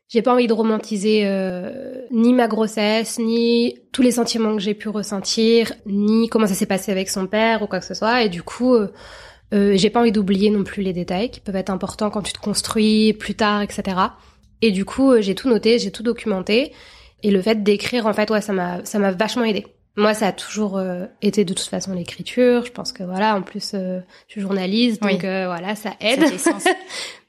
j'ai 0.07 0.21
pas 0.21 0.33
envie 0.33 0.47
de 0.47 0.53
romantiser 0.53 1.24
euh, 1.25 1.93
ni 2.12 2.33
ma 2.33 2.47
grossesse, 2.47 3.17
ni 3.17 3.79
tous 3.91 4.01
les 4.01 4.12
sentiments 4.12 4.55
que 4.55 4.62
j'ai 4.62 4.75
pu 4.75 4.89
ressentir, 4.89 5.74
ni 5.85 6.29
comment 6.29 6.47
ça 6.47 6.53
s'est 6.53 6.67
passé 6.67 6.91
avec 6.91 7.09
son 7.09 7.25
père 7.25 7.63
ou 7.63 7.67
quoi 7.67 7.79
que 7.79 7.85
ce 7.85 7.95
soit. 7.95 8.24
Et 8.24 8.29
du 8.29 8.43
coup, 8.43 8.75
euh, 8.75 8.91
euh, 9.53 9.75
j'ai 9.75 9.89
pas 9.89 10.01
envie 10.01 10.12
d'oublier 10.12 10.51
non 10.51 10.63
plus 10.63 10.83
les 10.83 10.93
détails 10.93 11.31
qui 11.31 11.39
peuvent 11.39 11.55
être 11.55 11.71
importants 11.71 12.12
quand 12.12 12.21
tu 12.21 12.33
te 12.33 12.39
construis 12.39 13.13
plus 13.13 13.35
tard, 13.35 13.62
etc. 13.62 13.97
Et 14.62 14.71
du 14.71 14.85
coup, 14.85 15.19
j'ai 15.21 15.33
tout 15.33 15.50
noté, 15.50 15.79
j'ai 15.79 15.91
tout 15.91 16.03
documenté. 16.03 16.71
Et 17.24 17.31
le 17.31 17.41
fait 17.41 17.63
d'écrire, 17.63 18.05
en 18.05 18.13
fait, 18.13 18.29
ouais, 18.29 18.41
ça 18.41 18.53
m'a, 18.53 18.85
ça 18.85 19.00
m'a 19.00 19.12
vachement 19.12 19.43
aidé. 19.43 19.65
Moi, 19.97 20.13
ça 20.13 20.27
a 20.27 20.31
toujours 20.31 20.81
été 21.21 21.45
de 21.45 21.53
toute 21.53 21.67
façon 21.67 21.93
l'écriture. 21.93 22.65
Je 22.65 22.71
pense 22.71 22.91
que 22.91 23.03
voilà, 23.03 23.35
en 23.35 23.41
plus, 23.41 23.71
je 23.73 24.01
suis 24.27 24.41
journaliste, 24.41 25.01
donc 25.01 25.21
voilà, 25.21 25.75
ça 25.75 25.93
aide. 26.01 26.23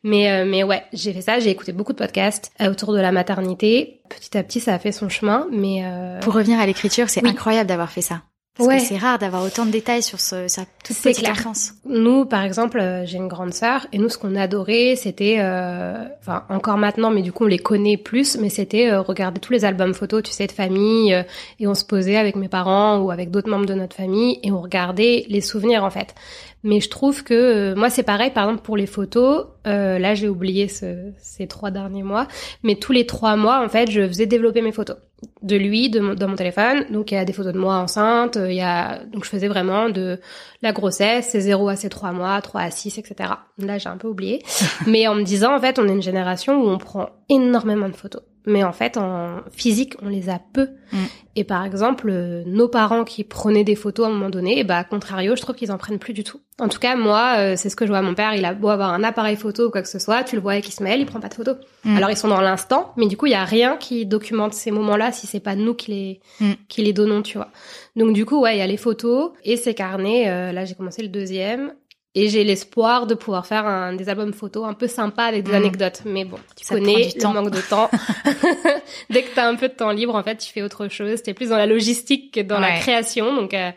Mais, 0.06 0.30
euh, 0.30 0.44
mais 0.46 0.62
ouais, 0.62 0.84
j'ai 0.92 1.12
fait 1.12 1.20
ça, 1.20 1.40
j'ai 1.40 1.50
écouté 1.50 1.72
beaucoup 1.72 1.92
de 1.92 1.98
podcasts 1.98 2.52
euh, 2.60 2.70
autour 2.70 2.92
de 2.92 3.00
la 3.00 3.10
maternité. 3.10 4.02
Petit 4.08 4.38
à 4.38 4.44
petit, 4.44 4.60
ça 4.60 4.72
a 4.72 4.78
fait 4.78 4.92
son 4.92 5.08
chemin, 5.08 5.48
mais... 5.50 5.82
Euh... 5.84 6.20
Pour 6.20 6.34
revenir 6.34 6.60
à 6.60 6.66
l'écriture, 6.66 7.10
c'est 7.10 7.26
incroyable 7.26 7.68
d'avoir 7.68 7.90
fait 7.90 8.02
ça. 8.02 8.22
Parce 8.56 8.68
ouais. 8.68 8.78
que 8.78 8.84
c'est 8.84 8.96
rare 8.96 9.18
d'avoir 9.18 9.42
autant 9.42 9.66
de 9.66 9.70
détails 9.70 10.02
sur 10.02 10.18
ce, 10.18 10.48
sa 10.48 10.62
toute 10.82 10.96
petite 10.96 11.18
clair. 11.18 11.32
enfance. 11.32 11.74
Nous, 11.84 12.24
par 12.24 12.42
exemple, 12.42 12.80
euh, 12.80 13.04
j'ai 13.04 13.18
une 13.18 13.28
grande 13.28 13.52
sœur 13.52 13.86
et 13.92 13.98
nous, 13.98 14.08
ce 14.08 14.16
qu'on 14.16 14.34
adorait, 14.34 14.94
c'était, 14.96 15.36
euh, 15.40 16.04
enfin 16.20 16.44
encore 16.48 16.78
maintenant, 16.78 17.10
mais 17.10 17.20
du 17.20 17.32
coup 17.32 17.44
on 17.44 17.48
les 17.48 17.58
connaît 17.58 17.98
plus, 17.98 18.38
mais 18.38 18.48
c'était 18.48 18.90
euh, 18.90 19.02
regarder 19.02 19.40
tous 19.40 19.52
les 19.52 19.66
albums 19.66 19.92
photos, 19.92 20.22
tu 20.22 20.32
sais, 20.32 20.46
de 20.46 20.52
famille, 20.52 21.12
et 21.60 21.66
on 21.66 21.74
se 21.74 21.84
posait 21.84 22.16
avec 22.16 22.34
mes 22.34 22.48
parents 22.48 22.98
ou 22.98 23.10
avec 23.10 23.30
d'autres 23.30 23.50
membres 23.50 23.66
de 23.66 23.74
notre 23.74 23.94
famille 23.94 24.40
et 24.42 24.50
on 24.50 24.60
regardait 24.60 25.26
les 25.28 25.42
souvenirs 25.42 25.84
en 25.84 25.90
fait. 25.90 26.14
Mais 26.62 26.80
je 26.80 26.88
trouve 26.88 27.22
que 27.22 27.74
moi 27.74 27.90
c'est 27.90 28.02
pareil, 28.02 28.30
par 28.30 28.44
exemple 28.44 28.62
pour 28.62 28.76
les 28.76 28.86
photos, 28.86 29.46
là 29.64 30.14
j'ai 30.14 30.28
oublié 30.28 30.68
ce, 30.68 31.12
ces 31.18 31.46
trois 31.46 31.70
derniers 31.70 32.02
mois, 32.02 32.26
mais 32.62 32.74
tous 32.76 32.92
les 32.92 33.06
trois 33.06 33.36
mois 33.36 33.64
en 33.64 33.68
fait, 33.68 33.90
je 33.90 34.06
faisais 34.06 34.26
développer 34.26 34.62
mes 34.62 34.72
photos 34.72 34.96
de 35.42 35.56
lui 35.56 35.90
de 35.90 36.00
mon, 36.00 36.14
dans 36.14 36.28
mon 36.28 36.36
téléphone. 36.36 36.84
Donc 36.90 37.10
il 37.10 37.14
y 37.14 37.18
a 37.18 37.24
des 37.24 37.32
photos 37.32 37.52
de 37.52 37.58
moi 37.58 37.76
enceinte, 37.76 38.38
il 38.42 38.54
y 38.54 38.60
a 38.60 39.04
donc 39.04 39.24
je 39.24 39.30
faisais 39.30 39.48
vraiment 39.48 39.88
de 39.88 40.20
la 40.62 40.72
grossesse, 40.72 41.28
c'est 41.30 41.40
0 41.40 41.68
à 41.68 41.76
ses 41.76 41.88
3 41.88 42.12
mois, 42.12 42.40
3 42.40 42.60
à 42.60 42.70
6, 42.70 42.98
etc. 42.98 43.30
Là 43.58 43.78
j'ai 43.78 43.88
un 43.88 43.96
peu 43.96 44.08
oublié. 44.08 44.42
Mais 44.86 45.06
en 45.06 45.14
me 45.14 45.22
disant 45.22 45.54
en 45.56 45.60
fait 45.60 45.78
on 45.78 45.88
est 45.88 45.92
une 45.92 46.02
génération 46.02 46.62
où 46.62 46.68
on 46.68 46.78
prend 46.78 47.10
énormément 47.28 47.88
de 47.88 47.96
photos 47.96 48.22
mais 48.46 48.64
en 48.64 48.72
fait 48.72 48.96
en 48.96 49.40
physique 49.52 49.94
on 50.02 50.08
les 50.08 50.30
a 50.30 50.40
peu. 50.52 50.68
Mm. 50.92 50.96
Et 51.34 51.44
par 51.44 51.64
exemple 51.64 52.08
euh, 52.08 52.42
nos 52.46 52.68
parents 52.68 53.04
qui 53.04 53.24
prenaient 53.24 53.64
des 53.64 53.74
photos 53.74 54.06
à 54.06 54.08
un 54.08 54.12
moment 54.12 54.30
donné, 54.30 54.64
bah 54.64 54.78
à 54.78 54.84
contrario 54.84 55.36
je 55.36 55.42
trouve 55.42 55.56
qu'ils 55.56 55.72
en 55.72 55.78
prennent 55.78 55.98
plus 55.98 56.12
du 56.12 56.24
tout. 56.24 56.40
En 56.58 56.68
tout 56.68 56.78
cas 56.78 56.96
moi 56.96 57.36
euh, 57.38 57.54
c'est 57.56 57.68
ce 57.68 57.76
que 57.76 57.84
je 57.84 57.90
vois 57.90 58.02
mon 58.02 58.14
père, 58.14 58.34
il 58.34 58.44
a 58.44 58.54
beau 58.54 58.68
avoir 58.68 58.92
un 58.92 59.04
appareil 59.04 59.36
photo 59.36 59.66
ou 59.66 59.70
quoi 59.70 59.82
que 59.82 59.88
ce 59.88 59.98
soit, 59.98 60.24
tu 60.24 60.36
le 60.36 60.42
vois 60.42 60.52
avec 60.52 60.68
Ismaël, 60.68 61.00
il 61.00 61.06
prend 61.06 61.20
pas 61.20 61.28
de 61.28 61.34
photos. 61.34 61.56
Mm. 61.84 61.96
Alors 61.96 62.10
ils 62.10 62.16
sont 62.16 62.28
dans 62.28 62.40
l'instant, 62.40 62.92
mais 62.96 63.06
du 63.06 63.16
coup 63.16 63.26
il 63.26 63.32
y 63.32 63.34
a 63.36 63.44
rien 63.44 63.76
qui 63.76 64.06
documente 64.06 64.54
ces 64.54 64.70
moments-là 64.70 65.12
si 65.12 65.26
c'est 65.26 65.40
pas 65.40 65.56
nous 65.56 65.74
qui 65.74 65.90
les 65.90 66.20
mm. 66.40 66.52
qui 66.68 66.82
les 66.82 66.92
donnons, 66.92 67.22
tu 67.22 67.36
vois. 67.36 67.50
Donc 67.96 68.12
du 68.12 68.24
coup 68.24 68.40
ouais 68.40 68.56
il 68.56 68.58
y 68.58 68.62
a 68.62 68.66
les 68.66 68.76
photos 68.76 69.32
et 69.44 69.56
ces 69.56 69.74
carnets. 69.74 70.28
Euh, 70.28 70.52
là 70.52 70.64
j'ai 70.64 70.74
commencé 70.74 71.02
le 71.02 71.08
deuxième 71.08 71.72
et 72.16 72.30
j'ai 72.30 72.44
l'espoir 72.44 73.06
de 73.06 73.14
pouvoir 73.14 73.46
faire 73.46 73.66
un, 73.66 73.92
des 73.92 74.08
albums 74.08 74.32
photos 74.32 74.66
un 74.66 74.72
peu 74.72 74.88
sympas 74.88 75.26
avec 75.26 75.44
des 75.44 75.52
mm. 75.52 75.56
anecdotes. 75.56 76.02
Mais 76.06 76.24
bon, 76.24 76.38
tu 76.56 76.66
connais 76.66 77.10
le 77.14 77.28
manque 77.28 77.50
de 77.50 77.60
temps. 77.60 77.90
Dès 79.10 79.22
que 79.22 79.34
tu 79.34 79.38
as 79.38 79.46
un 79.46 79.54
peu 79.54 79.68
de 79.68 79.74
temps 79.74 79.90
libre, 79.90 80.14
en 80.14 80.22
fait, 80.22 80.36
tu 80.36 80.50
fais 80.50 80.62
autre 80.62 80.88
chose. 80.88 81.22
Tu 81.22 81.30
es 81.30 81.34
plus 81.34 81.50
dans 81.50 81.58
la 81.58 81.66
logistique 81.66 82.32
que 82.32 82.40
dans 82.40 82.58
la 82.58 82.78
création. 82.78 83.36
Donc, 83.36 83.52
euh, 83.52 83.70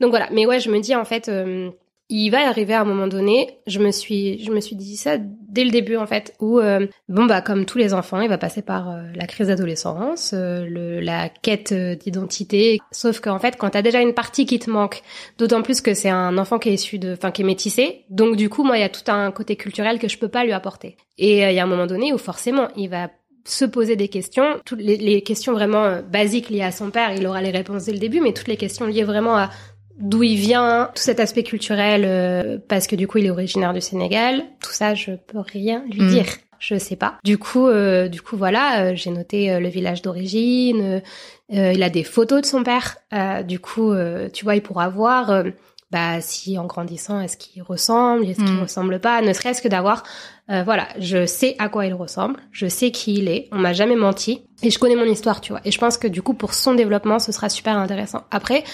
donc 0.00 0.10
voilà. 0.10 0.28
Mais 0.30 0.44
ouais, 0.44 0.60
je 0.60 0.70
me 0.70 0.78
dis 0.80 0.94
en 0.94 1.06
fait, 1.06 1.30
euh, 1.30 1.70
il 2.10 2.30
va 2.30 2.48
arriver 2.48 2.72
à 2.72 2.80
un 2.80 2.84
moment 2.84 3.06
donné, 3.06 3.58
je 3.66 3.80
me 3.80 3.90
suis, 3.90 4.42
je 4.42 4.50
me 4.50 4.60
suis 4.60 4.76
dit 4.76 4.96
ça 4.96 5.18
dès 5.18 5.64
le 5.64 5.70
début 5.70 5.96
en 5.96 6.06
fait, 6.06 6.34
où 6.40 6.58
euh, 6.58 6.86
bon 7.08 7.26
bah 7.26 7.42
comme 7.42 7.66
tous 7.66 7.76
les 7.76 7.92
enfants, 7.92 8.20
il 8.20 8.28
va 8.28 8.38
passer 8.38 8.62
par 8.62 8.90
euh, 8.90 9.02
la 9.14 9.26
crise 9.26 9.48
d'adolescence, 9.48 10.32
euh, 10.34 11.00
la 11.02 11.28
quête 11.28 11.74
d'identité. 11.74 12.78
Sauf 12.92 13.20
qu'en 13.20 13.38
fait, 13.38 13.56
quand 13.56 13.70
t'as 13.70 13.82
déjà 13.82 14.00
une 14.00 14.14
partie 14.14 14.46
qui 14.46 14.58
te 14.58 14.70
manque, 14.70 15.02
d'autant 15.36 15.60
plus 15.60 15.82
que 15.82 15.92
c'est 15.92 16.08
un 16.08 16.38
enfant 16.38 16.58
qui 16.58 16.70
est 16.70 16.74
issu 16.74 16.98
de, 16.98 17.12
enfin 17.12 17.30
qui 17.30 17.42
est 17.42 17.44
métissé, 17.44 18.04
donc 18.08 18.36
du 18.36 18.48
coup 18.48 18.64
moi 18.64 18.78
il 18.78 18.80
y 18.80 18.84
a 18.84 18.88
tout 18.88 19.10
un 19.10 19.30
côté 19.30 19.56
culturel 19.56 19.98
que 19.98 20.08
je 20.08 20.16
peux 20.16 20.28
pas 20.28 20.44
lui 20.44 20.52
apporter. 20.52 20.96
Et 21.18 21.42
il 21.42 21.54
y 21.54 21.58
a 21.58 21.62
un 21.62 21.66
moment 21.66 21.86
donné 21.86 22.14
où 22.14 22.18
forcément 22.18 22.68
il 22.76 22.88
va 22.88 23.10
se 23.44 23.64
poser 23.64 23.96
des 23.96 24.08
questions, 24.08 24.60
toutes 24.64 24.80
les, 24.80 24.96
les 24.96 25.22
questions 25.22 25.52
vraiment 25.52 26.00
basiques 26.02 26.50
liées 26.50 26.62
à 26.62 26.70
son 26.70 26.90
père, 26.90 27.12
il 27.14 27.26
aura 27.26 27.40
les 27.40 27.50
réponses 27.50 27.84
dès 27.84 27.92
le 27.92 27.98
début, 27.98 28.20
mais 28.20 28.32
toutes 28.32 28.48
les 28.48 28.58
questions 28.58 28.86
liées 28.86 29.04
vraiment 29.04 29.36
à 29.36 29.50
d'où 29.98 30.22
il 30.22 30.36
vient, 30.36 30.90
tout 30.94 31.02
cet 31.02 31.20
aspect 31.20 31.42
culturel, 31.42 32.04
euh, 32.04 32.58
parce 32.68 32.86
que 32.86 32.96
du 32.96 33.06
coup 33.06 33.18
il 33.18 33.26
est 33.26 33.30
originaire 33.30 33.74
du 33.74 33.80
Sénégal. 33.80 34.44
Tout 34.62 34.72
ça, 34.72 34.94
je 34.94 35.12
peux 35.12 35.40
rien 35.40 35.84
lui 35.90 36.02
mm. 36.02 36.08
dire. 36.08 36.26
Je 36.58 36.76
sais 36.76 36.96
pas. 36.96 37.18
Du 37.22 37.38
coup, 37.38 37.68
euh, 37.68 38.08
du 38.08 38.20
coup 38.20 38.36
voilà, 38.36 38.82
euh, 38.82 38.92
j'ai 38.96 39.10
noté 39.10 39.60
le 39.60 39.68
village 39.68 40.02
d'origine. 40.02 41.02
il 41.50 41.82
a 41.82 41.90
des 41.90 42.02
photos 42.02 42.40
de 42.40 42.46
son 42.46 42.64
père. 42.64 42.96
du 43.44 43.58
coup, 43.60 43.92
tu 44.32 44.44
vois, 44.44 44.56
il 44.56 44.62
pourra 44.62 44.88
voir. 44.88 45.44
bah 45.90 46.20
si 46.20 46.58
en 46.58 46.66
grandissant, 46.66 47.20
est-ce 47.20 47.36
qu'il 47.36 47.62
ressemble, 47.62 48.26
est-ce 48.26 48.40
qu'il 48.40 48.54
mm. 48.54 48.62
ressemble 48.62 49.00
pas, 49.00 49.22
ne 49.22 49.32
serait-ce 49.32 49.62
que 49.62 49.68
d'avoir, 49.68 50.02
voilà, 50.48 50.88
je 50.98 51.26
sais 51.26 51.56
à 51.58 51.68
quoi 51.68 51.84
il 51.86 51.94
ressemble, 51.94 52.36
je 52.52 52.66
sais 52.66 52.90
qui 52.90 53.14
il 53.14 53.28
est, 53.28 53.48
on 53.52 53.58
m'a 53.58 53.72
jamais 53.74 53.96
menti, 53.96 54.44
Et 54.62 54.70
je 54.70 54.78
connais 54.80 54.96
mon 54.96 55.04
histoire, 55.04 55.40
tu 55.40 55.52
vois. 55.52 55.60
Et 55.64 55.70
je 55.70 55.78
pense 55.78 55.98
que 55.98 56.08
du 56.08 56.20
coup, 56.20 56.34
pour 56.34 56.52
son 56.52 56.74
développement, 56.74 57.20
ce 57.20 57.30
sera 57.30 57.48
super 57.48 57.76
intéressant. 57.76 58.24
Après, 58.32 58.64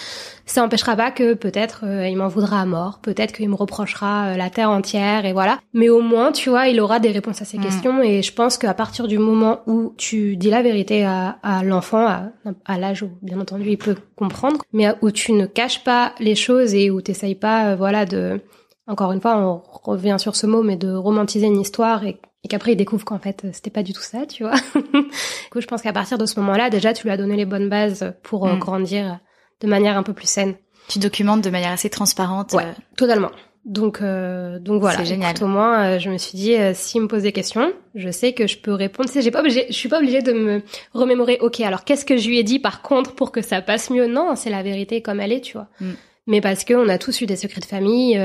ça 0.47 0.63
n'empêchera 0.63 0.97
pas 0.97 1.11
que 1.11 1.35
peut-être 1.35 1.85
euh, 1.85 2.09
il 2.09 2.17
m'en 2.17 2.29
voudra 2.29 2.63
à 2.63 2.65
mort, 2.65 3.01
peut-être 3.03 3.33
qu'il 3.33 3.49
me 3.51 3.55
reprochera 3.55 4.29
euh, 4.29 4.37
la 4.37 4.49
terre 4.49 4.71
entière, 4.71 5.27
et 5.27 5.35
voilà. 5.35 5.59
Mais 5.75 5.91
au 5.91 6.01
moins, 6.01 6.33
tu 6.33 6.49
vois, 6.49 6.69
il 6.69 6.81
aura 6.81 7.01
des 7.01 7.11
réponses 7.11 7.43
à 7.43 7.45
ses 7.45 7.59
mm. 7.59 7.63
questions. 7.63 8.03
Et 8.03 8.23
je 8.23 8.33
pense 8.33 8.57
qu'à 8.57 8.73
partir 8.73 9.09
du 9.09 9.19
moment 9.19 9.61
où 9.67 9.95
tu 9.99 10.37
dis 10.37 10.49
la 10.49 10.63
vérité 10.63 11.05
à, 11.05 11.37
à 11.43 11.63
l'enfant, 11.63 12.07
à, 12.07 12.31
à 12.65 12.79
l'âge 12.79 13.03
où, 13.03 13.11
bien 13.21 13.39
entendu, 13.39 13.69
il 13.69 13.79
peut 13.79 13.97
comprendre, 14.17 14.63
mais 14.73 14.87
où 15.03 15.11
tu 15.11 15.33
ne 15.33 15.45
caches 15.45 15.85
pas 15.85 16.15
les 16.19 16.35
choses 16.35 16.75
et 16.75 16.91
où 16.91 17.03
t'essayes 17.03 17.35
pas, 17.35 17.73
euh, 17.73 17.77
voilà, 17.77 18.07
de... 18.07 18.41
Encore 18.87 19.13
une 19.13 19.21
fois, 19.21 19.39
on 19.39 19.63
revient 19.91 20.17
sur 20.19 20.37
ce 20.37 20.47
mot, 20.47 20.63
mais 20.63 20.77
de 20.77 20.93
romantiser 20.93 21.47
une 21.47 21.61
histoire 21.61 22.05
et 22.05 22.21
et 22.45 22.49
qu'après 22.49 22.73
il 22.73 22.77
découvre 22.77 23.05
qu'en 23.05 23.19
fait 23.19 23.47
c'était 23.53 23.71
pas 23.71 23.83
du 23.83 23.93
tout 23.93 24.03
ça, 24.03 24.27
tu 24.27 24.45
vois. 24.45 24.55
du 24.75 25.51
coup, 25.51 25.61
je 25.61 25.67
pense 25.67 25.83
qu'à 25.83 25.93
partir 25.93 26.19
de 26.19 26.27
ce 26.27 26.39
moment-là, 26.41 26.71
déjà 26.71 26.93
tu 26.93 27.05
lui 27.05 27.11
as 27.11 27.17
donné 27.17 27.37
les 27.37 27.47
bonnes 27.47 27.69
bases 27.69 28.15
pour 28.23 28.47
euh, 28.47 28.55
mm. 28.55 28.59
grandir 28.59 29.19
de 29.61 29.67
manière 29.67 29.97
un 29.97 30.03
peu 30.03 30.13
plus 30.13 30.29
saine. 30.29 30.55
Tu 30.89 30.99
documentes 30.99 31.43
de 31.43 31.51
manière 31.51 31.73
assez 31.73 31.89
transparente. 31.89 32.53
Ouais, 32.53 32.65
euh. 32.65 32.73
totalement. 32.97 33.31
Donc 33.65 34.03
euh, 34.03 34.59
donc 34.59 34.83
voilà. 34.83 34.99
C'est 34.99 35.07
génial. 35.07 35.43
au 35.43 35.47
moins, 35.47 35.97
je 35.97 36.11
me 36.11 36.19
suis 36.19 36.37
dit 36.37 36.55
s'il 36.75 37.01
me 37.01 37.09
pose 37.09 37.23
des 37.23 37.33
questions, 37.33 37.73
je 37.95 38.11
sais 38.11 38.35
que 38.35 38.47
je 38.47 38.59
peux 38.59 38.75
répondre. 38.75 39.09
Tu 39.09 39.15
sais, 39.15 39.23
j'ai 39.23 39.31
pas 39.31 39.41
obligé, 39.41 39.65
je 39.69 39.73
suis 39.73 39.89
pas 39.89 39.97
obligée 40.01 40.21
de 40.21 40.35
me 40.35 40.63
remémorer. 40.93 41.39
Ok, 41.41 41.61
alors 41.61 41.85
qu'est-ce 41.85 42.05
que 42.05 42.19
je 42.19 42.29
lui 42.29 42.39
ai 42.39 42.43
dit 42.43 42.59
par 42.59 42.83
contre 42.83 43.15
pour 43.15 43.33
que 43.33 43.41
ça 43.41 43.63
passe 43.63 43.89
mieux? 43.89 44.07
Non, 44.07 44.37
c'est 44.37 44.51
la 44.51 44.63
vérité 44.63 45.01
comme 45.01 45.19
elle 45.19 45.33
est, 45.33 45.41
tu 45.41 45.55
vois. 45.55 45.69
Mm. 45.81 45.93
Mais 46.27 46.41
parce 46.41 46.65
qu'on 46.65 46.89
a 46.89 46.99
tous 46.99 47.21
eu 47.21 47.27
des 47.27 47.37
secrets 47.37 47.61
de 47.61 47.67
famille 47.67 48.19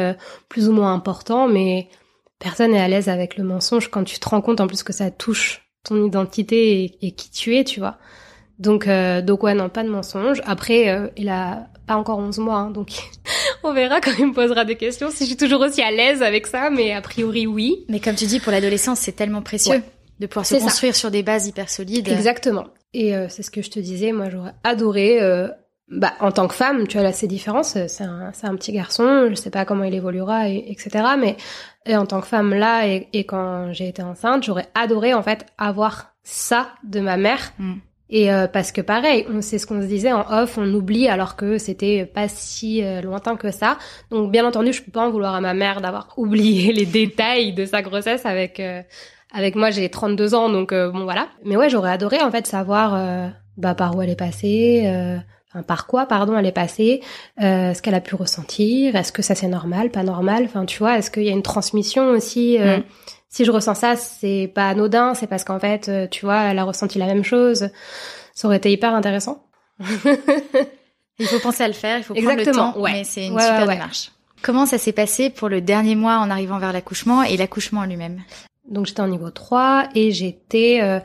plus 0.47 0.69
ou 0.69 0.71
moins 0.71 0.93
importants, 0.93 1.47
mais 1.47 1.89
personne 2.39 2.71
n'est 2.71 2.79
à 2.79 2.87
l'aise 2.87 3.09
avec 3.09 3.37
le 3.37 3.43
mensonge 3.43 3.89
quand 3.89 4.03
tu 4.03 4.19
te 4.19 4.29
rends 4.29 4.41
compte 4.41 4.61
en 4.61 4.67
plus 4.67 4.83
que 4.83 4.93
ça 4.93 5.11
touche 5.11 5.69
ton 5.83 6.05
identité 6.05 6.97
et, 7.01 7.11
qui 7.11 7.29
tu 7.31 7.55
es, 7.55 7.63
tu 7.63 7.79
vois. 7.79 7.97
Donc, 8.57 8.87
euh, 8.87 9.21
donc 9.21 9.43
ouais, 9.43 9.53
non, 9.53 9.69
pas 9.69 9.83
de 9.83 9.89
mensonge. 9.89 10.41
Après, 10.45 10.89
euh, 10.89 11.07
il 11.15 11.29
a 11.29 11.67
pas 11.87 11.95
encore 11.95 12.19
11 12.19 12.39
mois, 12.39 12.57
hein, 12.57 12.71
donc 12.71 12.91
on 13.63 13.73
verra 13.73 14.01
quand 14.01 14.11
il 14.19 14.27
me 14.27 14.33
posera 14.33 14.65
des 14.65 14.75
questions 14.75 15.11
si 15.11 15.23
je 15.23 15.29
suis 15.29 15.37
toujours 15.37 15.61
aussi 15.61 15.81
à 15.81 15.91
l'aise 15.91 16.21
avec 16.21 16.47
ça, 16.47 16.69
mais 16.69 16.91
a 16.91 17.01
priori 17.01 17.47
oui. 17.47 17.85
Mais 17.87 17.99
comme 17.99 18.15
tu 18.15 18.25
dis, 18.25 18.39
pour 18.39 18.51
l'adolescence, 18.51 18.99
c'est 18.99 19.13
tellement 19.13 19.41
précieux 19.41 19.81
de 20.19 20.27
pouvoir 20.27 20.45
se 20.45 20.55
construire 20.55 20.95
sur 20.95 21.11
des 21.11 21.23
bases 21.23 21.47
hyper 21.47 21.69
solides. 21.69 22.09
Exactement. 22.09 22.65
Et 22.93 23.15
euh, 23.15 23.27
c'est 23.29 23.43
ce 23.43 23.51
que 23.51 23.61
je 23.61 23.69
te 23.69 23.79
disais, 23.79 24.11
moi 24.11 24.29
j'aurais 24.29 24.53
adoré 24.63 25.21
euh, 25.21 25.47
bah, 25.91 26.13
en 26.19 26.31
tant 26.31 26.47
que 26.47 26.53
femme, 26.53 26.87
tu 26.87 26.97
as 26.97 27.03
là 27.03 27.11
ces 27.11 27.27
différences. 27.27 27.77
C'est 27.87 28.03
un, 28.03 28.31
c'est 28.33 28.47
un 28.47 28.55
petit 28.55 28.71
garçon, 28.71 29.27
je 29.29 29.35
sais 29.35 29.49
pas 29.49 29.65
comment 29.65 29.83
il 29.83 29.93
évoluera, 29.93 30.49
et, 30.49 30.65
etc. 30.69 31.03
Mais 31.17 31.35
et 31.85 31.95
en 31.95 32.05
tant 32.05 32.21
que 32.21 32.27
femme 32.27 32.53
là, 32.53 32.87
et, 32.87 33.07
et 33.13 33.25
quand 33.25 33.73
j'ai 33.73 33.87
été 33.87 34.03
enceinte, 34.03 34.43
j'aurais 34.43 34.67
adoré 34.75 35.13
en 35.13 35.23
fait 35.23 35.45
avoir 35.57 36.13
ça 36.23 36.69
de 36.83 36.99
ma 36.99 37.17
mère. 37.17 37.53
Mm. 37.57 37.75
Et 38.11 38.33
euh, 38.33 38.47
parce 38.47 38.71
que 38.71 38.81
pareil, 38.81 39.25
on 39.29 39.41
sait 39.41 39.59
ce 39.59 39.67
qu'on 39.67 39.81
se 39.81 39.87
disait 39.87 40.11
en 40.11 40.25
off, 40.31 40.57
on 40.57 40.73
oublie 40.73 41.07
alors 41.07 41.35
que 41.35 41.59
c'était 41.59 42.05
pas 42.05 42.27
si 42.27 42.83
euh, 42.83 43.01
lointain 43.01 43.35
que 43.35 43.51
ça. 43.51 43.77
Donc 44.09 44.31
bien 44.31 44.45
entendu, 44.45 44.73
je 44.73 44.81
peux 44.81 44.91
pas 44.91 45.05
en 45.05 45.11
vouloir 45.11 45.35
à 45.35 45.41
ma 45.41 45.53
mère 45.53 45.79
d'avoir 45.81 46.13
oublié 46.17 46.73
les 46.73 46.85
détails 46.85 47.53
de 47.53 47.65
sa 47.65 47.81
grossesse 47.81 48.25
avec 48.25 48.59
euh, 48.59 48.81
avec 49.31 49.55
moi 49.55 49.69
j'ai 49.69 49.89
32 49.89 50.33
ans 50.33 50.49
donc 50.49 50.73
bon 50.73 51.03
voilà. 51.03 51.27
Mais 51.45 51.55
ouais, 51.55 51.69
j'aurais 51.69 51.91
adoré 51.91 52.19
en 52.21 52.31
fait 52.31 52.47
savoir 52.47 53.31
bah 53.57 53.75
par 53.75 53.95
où 53.95 54.01
elle 54.01 54.09
est 54.09 54.15
passée 54.15 55.21
enfin, 55.49 55.63
par 55.63 55.87
quoi, 55.87 56.05
pardon, 56.05 56.37
elle 56.37 56.45
est 56.45 56.51
passée, 56.51 57.01
euh, 57.41 57.73
ce 57.73 57.81
qu'elle 57.81 57.95
a 57.95 58.01
pu 58.01 58.15
ressentir, 58.15 58.95
est-ce 58.95 59.11
que 59.11 59.21
ça 59.21 59.35
c'est 59.35 59.47
normal, 59.47 59.89
pas 59.89 60.03
normal, 60.03 60.43
enfin 60.45 60.65
tu 60.65 60.79
vois, 60.79 60.97
est-ce 60.97 61.11
qu'il 61.11 61.23
y 61.23 61.29
a 61.29 61.33
une 61.33 61.43
transmission 61.43 62.09
aussi 62.09 62.57
euh, 62.59 62.77
mm. 62.77 62.83
Si 63.31 63.45
je 63.45 63.51
ressens 63.51 63.75
ça, 63.75 63.95
c'est 63.95 64.51
pas 64.55 64.69
anodin, 64.69 65.13
c'est 65.13 65.27
parce 65.27 65.43
qu'en 65.43 65.59
fait, 65.59 65.87
euh, 65.87 66.07
tu 66.07 66.25
vois, 66.25 66.45
elle 66.45 66.57
a 66.57 66.63
ressenti 66.63 66.97
la 66.97 67.05
même 67.05 67.23
chose. 67.23 67.69
Ça 68.33 68.47
aurait 68.47 68.57
été 68.57 68.71
hyper 68.71 68.95
intéressant. 68.95 69.45
il 71.19 71.27
faut 71.27 71.37
penser 71.37 71.63
à 71.63 71.67
le 71.67 71.75
faire, 71.75 71.99
il 71.99 72.03
faut 72.03 72.15
prendre 72.15 72.33
le 72.33 72.51
temps, 72.51 72.75
ouais. 72.79 72.91
mais 72.91 73.03
c'est 73.03 73.27
une 73.27 73.39
super 73.39 73.67
démarche. 73.67 74.11
Comment 74.41 74.65
ça 74.65 74.79
s'est 74.79 74.93
passé 74.93 75.29
pour 75.29 75.47
le 75.47 75.61
dernier 75.61 75.95
mois 75.95 76.17
en 76.17 76.31
arrivant 76.31 76.57
vers 76.57 76.73
l'accouchement 76.73 77.21
et 77.21 77.37
l'accouchement 77.37 77.81
en 77.81 77.85
lui-même? 77.85 78.19
Donc 78.67 78.85
j'étais 78.85 79.01
en 79.01 79.07
niveau 79.07 79.29
3 79.29 79.89
et 79.95 80.11
j'étais 80.11 80.79
euh, 80.81 80.99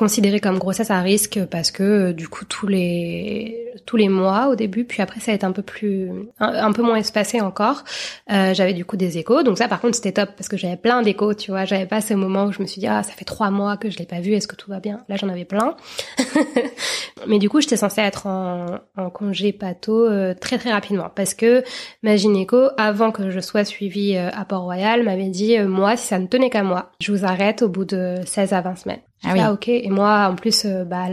considéré 0.00 0.40
comme 0.40 0.58
grossesse 0.58 0.90
à 0.90 1.02
risque 1.02 1.44
parce 1.50 1.70
que 1.70 1.82
euh, 1.82 2.12
du 2.14 2.26
coup 2.26 2.46
tous 2.46 2.66
les 2.66 3.70
tous 3.84 3.98
les 3.98 4.08
mois 4.08 4.48
au 4.48 4.54
début 4.56 4.84
puis 4.86 5.02
après 5.02 5.20
ça 5.20 5.30
a 5.30 5.34
été 5.34 5.44
un 5.44 5.52
peu 5.52 5.60
plus 5.60 6.10
un, 6.38 6.72
peu 6.72 6.80
moins 6.80 6.96
espacé 6.96 7.42
encore. 7.42 7.84
Euh, 8.32 8.54
j'avais 8.54 8.72
du 8.72 8.86
coup 8.86 8.96
des 8.96 9.18
échos. 9.18 9.42
Donc 9.42 9.58
ça 9.58 9.68
par 9.68 9.78
contre 9.78 9.96
c'était 9.96 10.12
top 10.12 10.30
parce 10.38 10.48
que 10.48 10.56
j'avais 10.56 10.78
plein 10.78 11.02
d'échos 11.02 11.34
tu 11.34 11.50
vois. 11.50 11.66
J'avais 11.66 11.84
pas 11.84 12.00
ce 12.00 12.14
moment 12.14 12.46
où 12.46 12.52
je 12.52 12.62
me 12.62 12.66
suis 12.66 12.80
dit 12.80 12.86
ah 12.86 13.02
ça 13.02 13.12
fait 13.12 13.26
trois 13.26 13.50
mois 13.50 13.76
que 13.76 13.90
je 13.90 13.98
l'ai 13.98 14.06
pas 14.06 14.20
vu 14.20 14.32
est-ce 14.32 14.48
que 14.48 14.56
tout 14.56 14.70
va 14.70 14.80
bien? 14.80 15.04
Là 15.10 15.16
j'en 15.16 15.28
avais 15.28 15.44
plein. 15.44 15.76
Mais 17.26 17.38
du 17.38 17.50
coup 17.50 17.60
j'étais 17.60 17.76
censée 17.76 18.00
être 18.00 18.26
en, 18.26 18.78
en 18.96 19.10
congé 19.10 19.52
pato 19.52 20.06
euh, 20.06 20.32
très 20.32 20.56
très 20.56 20.72
rapidement 20.72 21.10
parce 21.14 21.34
que 21.34 21.62
ma 22.02 22.16
gynéco 22.16 22.70
avant 22.78 23.10
que 23.12 23.28
je 23.28 23.40
sois 23.40 23.66
suivie 23.66 24.16
à 24.16 24.46
Port-Royal 24.46 25.02
m'avait 25.02 25.28
dit 25.28 25.58
moi 25.58 25.98
si 25.98 26.06
ça 26.06 26.18
ne 26.18 26.26
tenait 26.26 26.48
qu'à 26.48 26.62
moi 26.62 26.90
je 27.02 27.12
vous 27.12 27.26
arrête 27.26 27.60
au 27.60 27.68
bout 27.68 27.84
de 27.84 28.14
16 28.24 28.54
à 28.54 28.62
20 28.62 28.76
semaines 28.76 29.00
ah 29.24 29.32
oui. 29.34 29.46
ok. 29.52 29.68
Et 29.68 29.90
moi, 29.90 30.28
en 30.30 30.34
plus, 30.34 30.64
euh, 30.64 30.84
bah, 30.84 31.08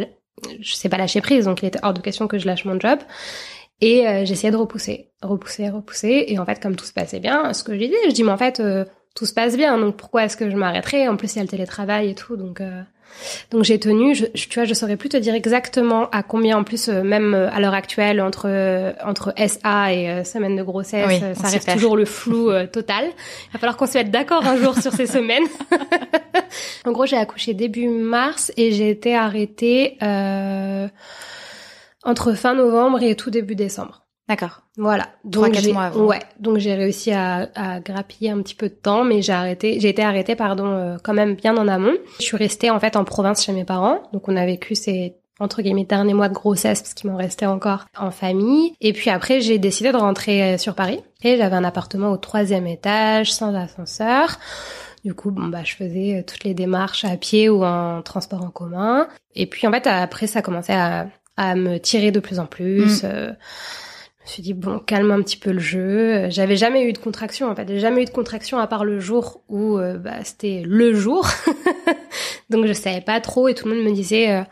je 0.60 0.74
sais 0.74 0.90
pas 0.90 0.98
lâcher 0.98 1.22
prise, 1.22 1.46
donc 1.46 1.62
il 1.62 1.66
était 1.66 1.80
hors 1.84 1.94
de 1.94 2.02
question 2.02 2.28
que 2.28 2.38
je 2.38 2.46
lâche 2.46 2.66
mon 2.66 2.80
job. 2.80 3.00
Et 3.80 4.08
euh, 4.08 4.26
j'essayais 4.26 4.52
de 4.52 4.58
repousser, 4.58 5.12
repousser, 5.22 5.70
repousser. 5.70 6.26
Et 6.28 6.40
en 6.40 6.46
fait, 6.46 6.62
comme 6.62 6.76
tout 6.76 6.86
se 6.86 6.94
passait 6.94 7.20
bien, 7.20 7.54
ce 7.54 7.64
que 7.64 7.78
j'ai 7.78 7.88
dit, 7.88 7.96
je 8.08 8.14
dis, 8.14 8.24
mais 8.24 8.32
en 8.32 8.38
fait, 8.38 8.60
euh, 8.60 8.86
tout 9.16 9.26
se 9.26 9.34
passe 9.34 9.56
bien, 9.56 9.78
donc 9.78 9.98
pourquoi 9.98 10.26
est-ce 10.26 10.38
que 10.38 10.50
je 10.50 10.56
m'arrêterais? 10.56 11.08
En 11.08 11.16
plus, 11.16 11.34
il 11.34 11.38
y 11.38 11.40
a 11.40 11.44
le 11.44 11.50
télétravail 11.50 12.10
et 12.10 12.16
tout, 12.16 12.38
donc 12.38 12.62
donc 13.52 13.64
j'ai 13.64 13.80
tenu. 13.80 14.16
Je, 14.16 14.26
tu 14.26 14.54
vois, 14.56 14.66
je 14.66 14.74
saurais 14.74 14.98
plus 14.98 15.10
te 15.10 15.18
dire 15.18 15.34
exactement 15.34 16.10
à 16.12 16.24
combien, 16.24 16.58
en 16.58 16.64
plus, 16.64 16.88
même 16.90 17.34
à 17.34 17.60
l'heure 17.60 17.74
actuelle, 17.74 18.22
entre 18.22 18.48
entre 19.04 19.34
SA 19.48 19.94
et 19.94 20.24
semaine 20.24 20.56
de 20.56 20.64
grossesse, 20.64 21.22
ça 21.36 21.48
reste 21.48 21.72
toujours 21.74 21.98
le 21.98 22.06
flou 22.06 22.52
total. 22.72 23.06
Il 23.06 23.54
va 23.54 23.60
falloir 23.60 23.78
qu'on 23.78 23.88
se 23.88 23.98
mette 23.98 24.12
d'accord 24.12 24.46
un 24.46 24.58
jour 24.58 24.78
sur 24.78 24.94
ces 24.94 25.08
semaines. 25.08 25.46
En 26.86 26.92
gros, 26.92 27.06
j'ai 27.06 27.18
accouché 27.18 27.54
début 27.54 27.88
mars 27.88 28.52
et 28.58 28.72
j'ai 28.72 28.90
été 28.90 29.16
arrêtée 29.16 29.98
euh, 30.02 30.88
entre 32.04 32.34
fin 32.34 32.54
novembre 32.54 33.02
et 33.04 33.16
tout 33.16 33.30
début 33.30 33.56
décembre. 33.56 34.07
D'accord. 34.28 34.62
Voilà. 34.76 35.08
Donc 35.24 35.56
avant. 35.56 36.06
Ouais. 36.06 36.20
Donc 36.40 36.58
j'ai 36.58 36.76
réussi 36.76 37.12
à, 37.12 37.50
à, 37.56 37.80
grappiller 37.80 38.32
un 38.32 38.42
petit 38.42 38.56
peu 38.56 38.68
de 38.68 38.74
temps, 38.74 39.06
mais 39.06 39.22
j'ai 39.22 39.32
arrêté, 39.32 39.80
j'ai 39.80 39.90
été 39.90 40.04
arrêtée, 40.04 40.36
pardon, 40.36 40.68
euh, 40.68 40.98
quand 41.02 41.14
même 41.14 41.36
bien 41.36 41.56
en 41.56 41.68
amont. 41.68 41.96
Je 42.20 42.26
suis 42.26 42.38
restée 42.38 42.70
en 42.70 42.80
fait 42.80 42.98
en 42.98 43.06
province 43.06 43.44
chez 43.46 43.54
mes 43.54 43.64
parents. 43.64 44.04
Donc 44.12 44.28
on 44.28 44.36
a 44.36 44.46
vécu 44.46 44.76
ces 44.76 45.16
entre 45.40 45.62
guillemets 45.62 45.86
derniers 45.86 46.14
mois 46.14 46.30
de 46.30 46.34
grossesse 46.34 46.82
parce 46.82 46.94
qu'il 46.94 47.10
m'en 47.10 47.16
restait 47.16 47.46
encore 47.46 47.86
en 47.98 48.12
famille. 48.12 48.74
Et 48.82 48.92
puis 48.92 49.10
après 49.10 49.40
j'ai 49.40 49.60
décidé 49.60 49.92
de 49.94 49.98
rentrer 49.98 50.56
euh, 50.56 50.58
sur 50.58 50.76
Paris. 50.76 51.00
Et 51.24 51.38
j'avais 51.38 51.56
un 51.56 51.64
appartement 51.64 52.12
au 52.12 52.18
troisième 52.18 52.68
étage 52.68 53.32
sans 53.32 53.56
ascenseur. 53.56 54.38
Du 55.06 55.14
coup, 55.14 55.32
bon 55.32 55.48
bah 55.48 55.64
je 55.64 55.74
faisais 55.74 56.18
euh, 56.18 56.24
toutes 56.28 56.44
les 56.44 56.54
démarches 56.54 57.06
à 57.06 57.16
pied 57.16 57.48
ou 57.48 57.64
en 57.64 58.02
transport 58.02 58.44
en 58.44 58.50
commun. 58.50 59.08
Et 59.36 59.46
puis 59.46 59.68
en 59.68 59.72
fait 59.72 59.88
après 59.88 60.28
ça 60.28 60.42
commençait 60.42 60.74
à, 60.74 61.08
à 61.38 61.56
me 61.56 61.78
tirer 61.78 62.12
de 62.12 62.20
plus 62.20 62.40
en 62.40 62.46
plus. 62.46 63.04
Mm. 63.04 63.06
Euh, 63.06 63.32
je 64.28 64.32
me 64.32 64.34
suis 64.34 64.44
dit 64.44 64.54
bon 64.54 64.80
calme 64.80 65.10
un 65.12 65.22
petit 65.22 65.38
peu 65.38 65.52
le 65.52 65.60
jeu. 65.60 66.30
J'avais 66.30 66.58
jamais 66.58 66.84
eu 66.84 66.92
de 66.92 66.98
contraction 66.98 67.50
en 67.50 67.56
fait, 67.56 67.68
j'ai 67.68 67.80
jamais 67.80 68.02
eu 68.02 68.06
de 68.06 68.10
contraction 68.10 68.60
à 68.60 68.68
part 68.68 68.84
le 68.84 69.00
jour 69.00 69.42
où 69.48 69.78
euh, 69.78 69.98
bah, 69.98 70.24
c'était 70.24 70.64
le 70.66 70.94
jour. 70.94 71.26
Donc 72.50 72.66
je 72.66 72.74
savais 72.74 73.02
pas 73.02 73.22
trop 73.22 73.48
et 73.48 73.56
tout 73.56 73.68
le 73.68 73.76
monde 73.76 73.86
me 73.86 73.94
disait 73.94 74.44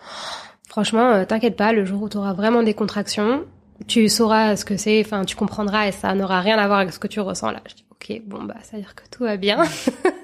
franchement 0.69 1.25
t'inquiète 1.25 1.57
pas, 1.57 1.73
le 1.73 1.83
jour 1.83 2.03
où 2.03 2.09
tu 2.09 2.17
auras 2.17 2.33
vraiment 2.33 2.63
des 2.63 2.73
contractions, 2.73 3.43
tu 3.87 4.07
sauras 4.07 4.55
ce 4.55 4.63
que 4.63 4.77
c'est, 4.77 5.01
enfin 5.05 5.25
tu 5.25 5.35
comprendras 5.35 5.87
et 5.87 5.91
ça 5.91 6.13
n'aura 6.15 6.39
rien 6.39 6.57
à 6.57 6.67
voir 6.67 6.79
avec 6.79 6.93
ce 6.93 6.99
que 6.99 7.07
tu 7.07 7.19
ressens 7.19 7.51
là. 7.51 7.61
Je 7.67 7.75
dis 7.75 7.85
ok 7.91 8.21
bon 8.25 8.43
bah 8.43 8.55
ça 8.63 8.77
veut 8.77 8.81
dire 8.81 8.95
que 8.95 9.03
tout 9.11 9.23
va 9.23 9.35
bien. 9.35 9.61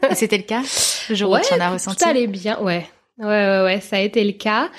Et 0.10 0.16
c'était 0.16 0.38
le 0.38 0.44
cas 0.44 0.64
le 1.10 1.16
jour 1.16 1.32
ouais, 1.32 1.42
où 1.42 1.44
tu 1.48 1.54
en 1.54 1.60
as 1.60 1.70
ressenti? 1.72 1.98
Tout 1.98 2.10
allait 2.10 2.28
bien, 2.28 2.60
ouais. 2.62 2.88
Ouais, 3.18 3.28
ouais, 3.28 3.64
ouais, 3.64 3.82
ça 3.82 3.98
a 3.98 4.00
été 4.00 4.24
le 4.24 4.32
cas. 4.32 4.70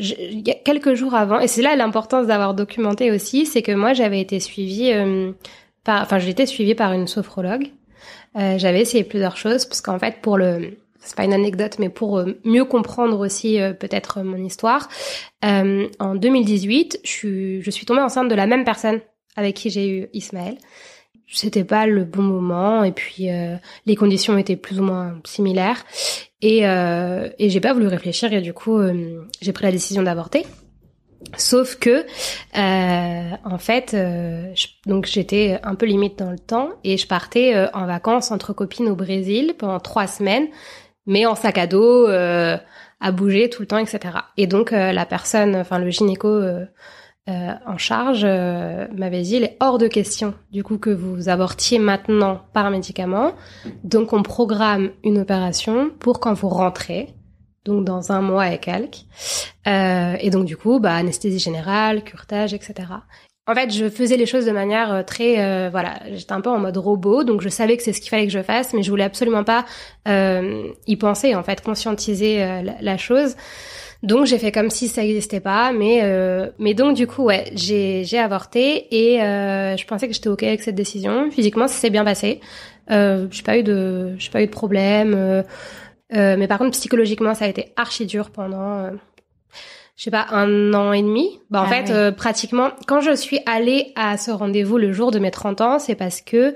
A 0.00 0.54
quelques 0.64 0.94
jours 0.94 1.14
avant, 1.14 1.40
et 1.40 1.48
c'est 1.48 1.62
là 1.62 1.76
l'importance 1.76 2.26
d'avoir 2.26 2.54
documenté 2.54 3.10
aussi, 3.10 3.46
c'est 3.46 3.62
que 3.62 3.72
moi 3.72 3.92
j'avais 3.92 4.20
été 4.20 4.40
suivie 4.40 4.92
euh, 4.92 5.32
par, 5.84 6.02
enfin 6.02 6.18
été 6.18 6.46
suivie 6.46 6.74
par 6.74 6.92
une 6.92 7.06
sophrologue. 7.06 7.68
Euh, 8.36 8.58
j'avais 8.58 8.80
essayé 8.80 9.04
plusieurs 9.04 9.36
choses 9.36 9.64
parce 9.64 9.80
qu'en 9.80 9.98
fait 9.98 10.20
pour 10.20 10.36
le, 10.36 10.76
c'est 10.98 11.16
pas 11.16 11.24
une 11.24 11.32
anecdote, 11.32 11.76
mais 11.78 11.88
pour 11.88 12.18
euh, 12.18 12.40
mieux 12.44 12.64
comprendre 12.64 13.20
aussi 13.20 13.60
euh, 13.60 13.72
peut-être 13.72 14.22
mon 14.22 14.42
histoire, 14.44 14.88
en 15.42 16.14
2018, 16.14 17.00
je 17.04 17.08
suis, 17.08 17.62
je 17.62 17.70
suis 17.70 17.84
tombée 17.84 18.00
enceinte 18.00 18.28
de 18.28 18.34
la 18.34 18.46
même 18.46 18.64
personne 18.64 19.00
avec 19.36 19.56
qui 19.56 19.68
j'ai 19.68 19.88
eu 19.88 20.08
Ismaël 20.14 20.56
c'était 21.26 21.64
pas 21.64 21.86
le 21.86 22.04
bon 22.04 22.22
moment 22.22 22.84
et 22.84 22.92
puis 22.92 23.30
euh, 23.30 23.56
les 23.86 23.96
conditions 23.96 24.36
étaient 24.38 24.56
plus 24.56 24.78
ou 24.78 24.82
moins 24.82 25.18
similaires 25.24 25.84
et 26.42 26.66
euh, 26.66 27.28
et 27.38 27.50
j'ai 27.50 27.60
pas 27.60 27.72
voulu 27.72 27.86
réfléchir 27.86 28.32
et 28.32 28.40
du 28.40 28.52
coup 28.52 28.78
euh, 28.78 29.22
j'ai 29.40 29.52
pris 29.52 29.64
la 29.64 29.72
décision 29.72 30.02
d'avorter 30.02 30.46
sauf 31.38 31.76
que 31.76 32.04
en 32.54 33.58
fait 33.58 33.96
donc 34.86 35.06
j'étais 35.06 35.58
un 35.62 35.74
peu 35.74 35.86
limite 35.86 36.18
dans 36.18 36.30
le 36.30 36.38
temps 36.38 36.70
et 36.84 36.98
je 36.98 37.06
partais 37.06 37.68
en 37.72 37.86
vacances 37.86 38.30
entre 38.30 38.52
copines 38.52 38.88
au 38.88 38.94
Brésil 38.94 39.54
pendant 39.58 39.80
trois 39.80 40.06
semaines 40.06 40.48
mais 41.06 41.24
en 41.24 41.34
sac 41.34 41.56
à 41.56 41.66
dos 41.66 42.06
à 42.06 43.12
bouger 43.12 43.48
tout 43.48 43.62
le 43.62 43.66
temps, 43.66 43.78
etc. 43.78 44.18
Et 44.36 44.46
donc 44.46 44.70
la 44.70 45.06
personne, 45.06 45.56
enfin 45.56 45.78
le 45.78 45.88
gynéco 45.88 46.28
en 47.26 47.78
charge 47.78 48.24
m'avait 48.24 49.22
dit 49.22 49.36
il 49.36 49.44
est 49.44 49.56
hors 49.60 49.78
de 49.78 49.88
question 49.88 50.34
du 50.52 50.62
coup 50.62 50.76
que 50.76 50.90
vous 50.90 51.28
avortiez 51.28 51.78
maintenant 51.78 52.42
par 52.52 52.70
médicament. 52.70 53.32
Donc 53.82 54.12
on 54.12 54.22
programme 54.22 54.90
une 55.02 55.18
opération 55.18 55.90
pour 55.98 56.20
quand 56.20 56.34
vous 56.34 56.50
rentrez 56.50 57.14
donc 57.64 57.84
dans 57.84 58.12
un 58.12 58.20
mois 58.20 58.52
et 58.52 58.58
quelques. 58.58 59.04
Euh, 59.66 60.16
et 60.20 60.30
donc 60.30 60.44
du 60.44 60.56
coup, 60.56 60.80
bah, 60.80 60.94
anesthésie 60.94 61.38
générale, 61.38 62.04
curtage, 62.04 62.54
etc. 62.54 62.74
En 63.46 63.54
fait, 63.54 63.70
je 63.70 63.90
faisais 63.90 64.16
les 64.16 64.24
choses 64.24 64.46
de 64.46 64.52
manière 64.52 64.92
euh, 64.92 65.02
très, 65.02 65.44
euh, 65.44 65.68
voilà, 65.70 66.00
j'étais 66.12 66.32
un 66.32 66.40
peu 66.40 66.48
en 66.48 66.58
mode 66.58 66.78
robot, 66.78 67.24
donc 67.24 67.42
je 67.42 67.50
savais 67.50 67.76
que 67.76 67.82
c'est 67.82 67.92
ce 67.92 68.00
qu'il 68.00 68.08
fallait 68.08 68.24
que 68.24 68.32
je 68.32 68.42
fasse, 68.42 68.72
mais 68.72 68.82
je 68.82 68.88
voulais 68.88 69.04
absolument 69.04 69.44
pas 69.44 69.66
euh, 70.08 70.68
y 70.86 70.96
penser, 70.96 71.34
en 71.34 71.42
fait, 71.42 71.60
conscientiser 71.60 72.42
euh, 72.42 72.62
la, 72.80 72.96
chose. 72.96 73.36
Donc 74.04 74.26
j'ai 74.26 74.38
fait 74.38 74.52
comme 74.52 74.70
si 74.70 74.88
ça 74.88 75.02
n'existait 75.02 75.40
pas, 75.40 75.72
mais 75.72 76.02
mais 76.58 76.74
donc 76.74 76.94
du 76.94 77.06
coup 77.06 77.24
ouais, 77.24 77.50
j'ai 77.54 78.04
j'ai 78.04 78.18
avorté 78.18 78.86
et 78.90 79.18
je 79.18 79.84
pensais 79.86 80.06
que 80.06 80.14
j'étais 80.14 80.28
ok 80.28 80.42
avec 80.42 80.62
cette 80.62 80.74
décision. 80.74 81.30
Physiquement, 81.30 81.68
ça 81.68 81.74
s'est 81.74 81.90
bien 81.90 82.04
passé. 82.04 82.40
Euh, 82.90 83.26
j'ai 83.30 83.42
pas 83.42 83.58
eu 83.58 83.62
de 83.62 84.14
j'ai 84.18 84.30
pas 84.30 84.42
eu 84.42 84.46
de 84.46 84.52
problème. 84.52 85.44
Euh, 86.14 86.36
mais 86.38 86.48
par 86.48 86.58
contre, 86.58 86.72
psychologiquement, 86.72 87.34
ça 87.34 87.46
a 87.46 87.48
été 87.48 87.72
archi 87.76 88.06
dur 88.06 88.30
pendant, 88.30 88.78
euh, 88.78 88.90
je 89.96 90.04
sais 90.04 90.10
pas, 90.10 90.26
un 90.30 90.72
an 90.74 90.92
et 90.92 91.02
demi. 91.02 91.40
Bah, 91.50 91.62
en 91.62 91.64
ah 91.64 91.68
fait, 91.68 91.90
euh, 91.90 92.12
pratiquement, 92.12 92.70
quand 92.86 93.00
je 93.00 93.14
suis 93.14 93.40
allée 93.46 93.92
à 93.96 94.16
ce 94.16 94.30
rendez-vous 94.30 94.78
le 94.78 94.92
jour 94.92 95.10
de 95.10 95.18
mes 95.18 95.30
30 95.30 95.60
ans, 95.60 95.78
c'est 95.78 95.94
parce 95.94 96.20
que 96.20 96.54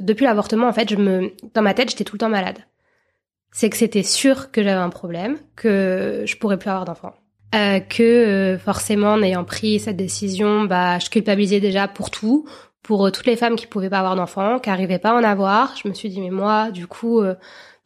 depuis 0.00 0.24
l'avortement, 0.24 0.68
en 0.68 0.72
fait, 0.72 0.90
je 0.90 0.96
me, 0.96 1.32
dans 1.54 1.62
ma 1.62 1.74
tête, 1.74 1.90
j'étais 1.90 2.04
tout 2.04 2.14
le 2.14 2.20
temps 2.20 2.28
malade. 2.28 2.58
C'est 3.52 3.70
que 3.70 3.76
c'était 3.76 4.02
sûr 4.02 4.50
que 4.50 4.62
j'avais 4.62 4.80
un 4.80 4.90
problème, 4.90 5.36
que 5.56 6.24
je 6.26 6.36
pourrais 6.36 6.58
plus 6.58 6.70
avoir 6.70 6.84
d'enfants. 6.84 7.14
que 7.52 8.58
forcément, 8.64 9.14
en 9.14 9.22
ayant 9.22 9.44
pris 9.44 9.80
cette 9.80 9.96
décision, 9.96 10.64
bah, 10.64 10.98
je 10.98 11.10
culpabilisais 11.10 11.60
déjà 11.60 11.88
pour 11.88 12.10
tout, 12.10 12.46
pour 12.82 13.10
toutes 13.10 13.26
les 13.26 13.36
femmes 13.36 13.56
qui 13.56 13.66
pouvaient 13.66 13.90
pas 13.90 13.98
avoir 13.98 14.16
d'enfants, 14.16 14.58
qui 14.60 14.70
arrivaient 14.70 15.00
pas 15.00 15.10
à 15.10 15.14
en 15.14 15.24
avoir. 15.24 15.74
Je 15.82 15.88
me 15.88 15.94
suis 15.94 16.08
dit 16.08 16.20
mais 16.20 16.30
moi, 16.30 16.70
du 16.70 16.86
coup, 16.86 17.22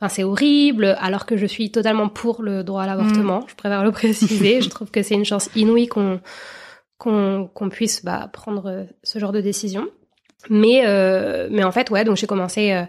Enfin, 0.00 0.08
c'est 0.08 0.24
horrible, 0.24 0.96
alors 1.00 1.24
que 1.24 1.36
je 1.36 1.46
suis 1.46 1.70
totalement 1.70 2.08
pour 2.08 2.42
le 2.42 2.64
droit 2.64 2.82
à 2.82 2.86
l'avortement. 2.86 3.40
Mm. 3.40 3.46
Je 3.48 3.54
préfère 3.54 3.84
le 3.84 3.92
préciser. 3.92 4.60
je 4.60 4.68
trouve 4.68 4.90
que 4.90 5.02
c'est 5.02 5.14
une 5.14 5.24
chance 5.24 5.48
inouïe 5.54 5.86
qu'on 5.86 6.20
qu'on 6.98 7.48
qu'on 7.52 7.68
puisse 7.68 8.04
bah, 8.04 8.28
prendre 8.32 8.86
ce 9.02 9.18
genre 9.18 9.32
de 9.32 9.40
décision. 9.40 9.88
Mais 10.50 10.82
euh, 10.84 11.48
mais 11.50 11.64
en 11.64 11.72
fait, 11.72 11.90
ouais, 11.90 12.04
donc 12.04 12.16
j'ai 12.16 12.26
commencé 12.26 12.84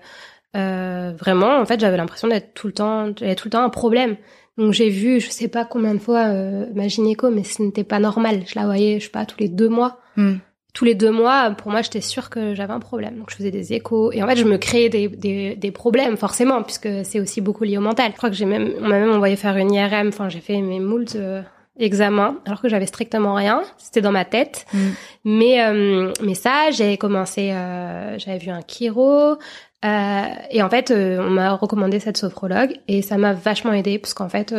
euh, 0.56 1.14
vraiment. 1.18 1.60
En 1.60 1.66
fait, 1.66 1.80
j'avais 1.80 1.98
l'impression 1.98 2.28
d'être 2.28 2.54
tout 2.54 2.68
le 2.68 2.74
temps, 2.74 3.12
j'avais 3.18 3.36
tout 3.36 3.48
le 3.48 3.52
temps 3.52 3.64
un 3.64 3.70
problème. 3.70 4.16
Donc 4.58 4.72
j'ai 4.72 4.90
vu, 4.90 5.20
je 5.20 5.30
sais 5.30 5.50
pas 5.50 5.66
combien 5.66 5.94
de 5.94 6.00
fois 6.00 6.28
euh, 6.28 6.66
ma 6.74 6.88
gynéco, 6.88 7.30
mais 7.30 7.44
ce 7.44 7.62
n'était 7.62 7.84
pas 7.84 8.00
normal. 8.00 8.44
Je 8.48 8.58
la 8.58 8.66
voyais, 8.66 9.00
je 9.00 9.06
sais 9.06 9.12
pas, 9.12 9.26
tous 9.26 9.40
les 9.40 9.50
deux 9.50 9.70
mois. 9.70 10.00
Mm 10.16 10.36
tous 10.76 10.84
les 10.84 10.94
deux 10.94 11.10
mois, 11.10 11.52
pour 11.52 11.72
moi, 11.72 11.82
j'étais 11.82 12.02
sûre 12.02 12.30
que 12.30 12.54
j'avais 12.54 12.74
un 12.74 12.82
problème. 12.82 13.18
Donc, 13.18 13.32
je 13.32 13.36
faisais 13.38 13.50
des 13.50 13.72
échos. 13.72 14.12
Et 14.12 14.22
en 14.22 14.28
fait, 14.28 14.36
je 14.36 14.44
me 14.44 14.58
créais 14.58 14.90
des, 14.90 15.08
des, 15.08 15.56
des 15.56 15.72
problèmes, 15.72 16.18
forcément, 16.18 16.62
puisque 16.64 16.90
c'est 17.04 17.22
aussi 17.22 17.40
beaucoup 17.40 17.64
lié 17.64 17.78
au 17.78 17.82
mental. 17.82 18.12
Je 18.12 18.18
crois 18.18 18.30
que 18.30 18.36
j'ai 18.36 18.46
même, 18.46 18.74
on 18.80 18.88
m'a 18.90 19.00
même 19.00 19.12
envoyé 19.12 19.38
faire 19.38 19.56
une 19.56 19.74
IRM. 19.74 20.10
Enfin, 20.10 20.28
j'ai 20.28 20.42
fait 20.42 20.60
mes 20.62 20.82
moult 20.82 21.16
euh, 21.16 21.42
examens, 21.80 22.36
alors 22.46 22.62
que 22.62 22.68
j'avais 22.68 22.88
strictement 22.88 23.36
rien. 23.36 23.64
C'était 23.78 24.02
dans 24.02 24.12
ma 24.12 24.26
tête. 24.26 24.66
Mm. 24.74 24.80
Mais, 25.24 25.66
euh, 25.66 26.12
mais 26.22 26.36
ça, 26.36 26.72
j'ai 26.72 26.98
commencé, 26.98 27.52
euh, 27.54 28.20
j'avais 28.20 28.38
vu 28.38 28.52
un 28.52 28.62
chiro. 28.68 29.38
Euh, 29.86 30.26
et 30.50 30.64
en 30.64 30.70
fait, 30.70 30.92
on 30.92 31.30
m'a 31.30 31.54
recommandé 31.54 32.00
cette 32.00 32.18
sophrologue. 32.18 32.80
Et 32.88 33.02
ça 33.02 33.18
m'a 33.18 33.34
vachement 33.34 33.74
aidé, 33.74 34.00
parce 34.00 34.14
qu'en 34.14 34.30
fait, 34.30 34.54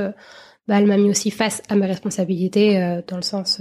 bah, 0.69 0.79
elle 0.79 0.87
m'a 0.87 0.97
mis 0.97 1.11
aussi 1.11 1.31
face 1.31 1.63
à 1.69 1.75
mes 1.75 1.87
responsabilités, 1.87 3.03
dans 3.09 3.17
le 3.17 3.23
sens 3.23 3.61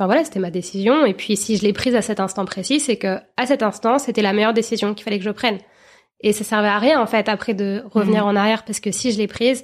Enfin 0.00 0.06
voilà, 0.06 0.24
c'était 0.24 0.40
ma 0.40 0.50
décision. 0.50 1.04
Et 1.04 1.12
puis 1.12 1.36
si 1.36 1.58
je 1.58 1.62
l'ai 1.62 1.74
prise 1.74 1.94
à 1.94 2.00
cet 2.00 2.20
instant 2.20 2.46
précis, 2.46 2.80
c'est 2.80 2.96
que 2.96 3.18
à 3.36 3.44
cet 3.44 3.62
instant, 3.62 3.98
c'était 3.98 4.22
la 4.22 4.32
meilleure 4.32 4.54
décision 4.54 4.94
qu'il 4.94 5.04
fallait 5.04 5.18
que 5.18 5.24
je 5.24 5.30
prenne. 5.30 5.58
Et 6.20 6.32
ça 6.32 6.42
servait 6.42 6.68
à 6.68 6.78
rien 6.78 6.98
en 7.02 7.06
fait 7.06 7.28
après 7.28 7.52
de 7.52 7.84
revenir 7.90 8.24
mmh. 8.24 8.28
en 8.28 8.36
arrière 8.36 8.64
parce 8.64 8.80
que 8.80 8.92
si 8.92 9.12
je 9.12 9.18
l'ai 9.18 9.26
prise, 9.26 9.62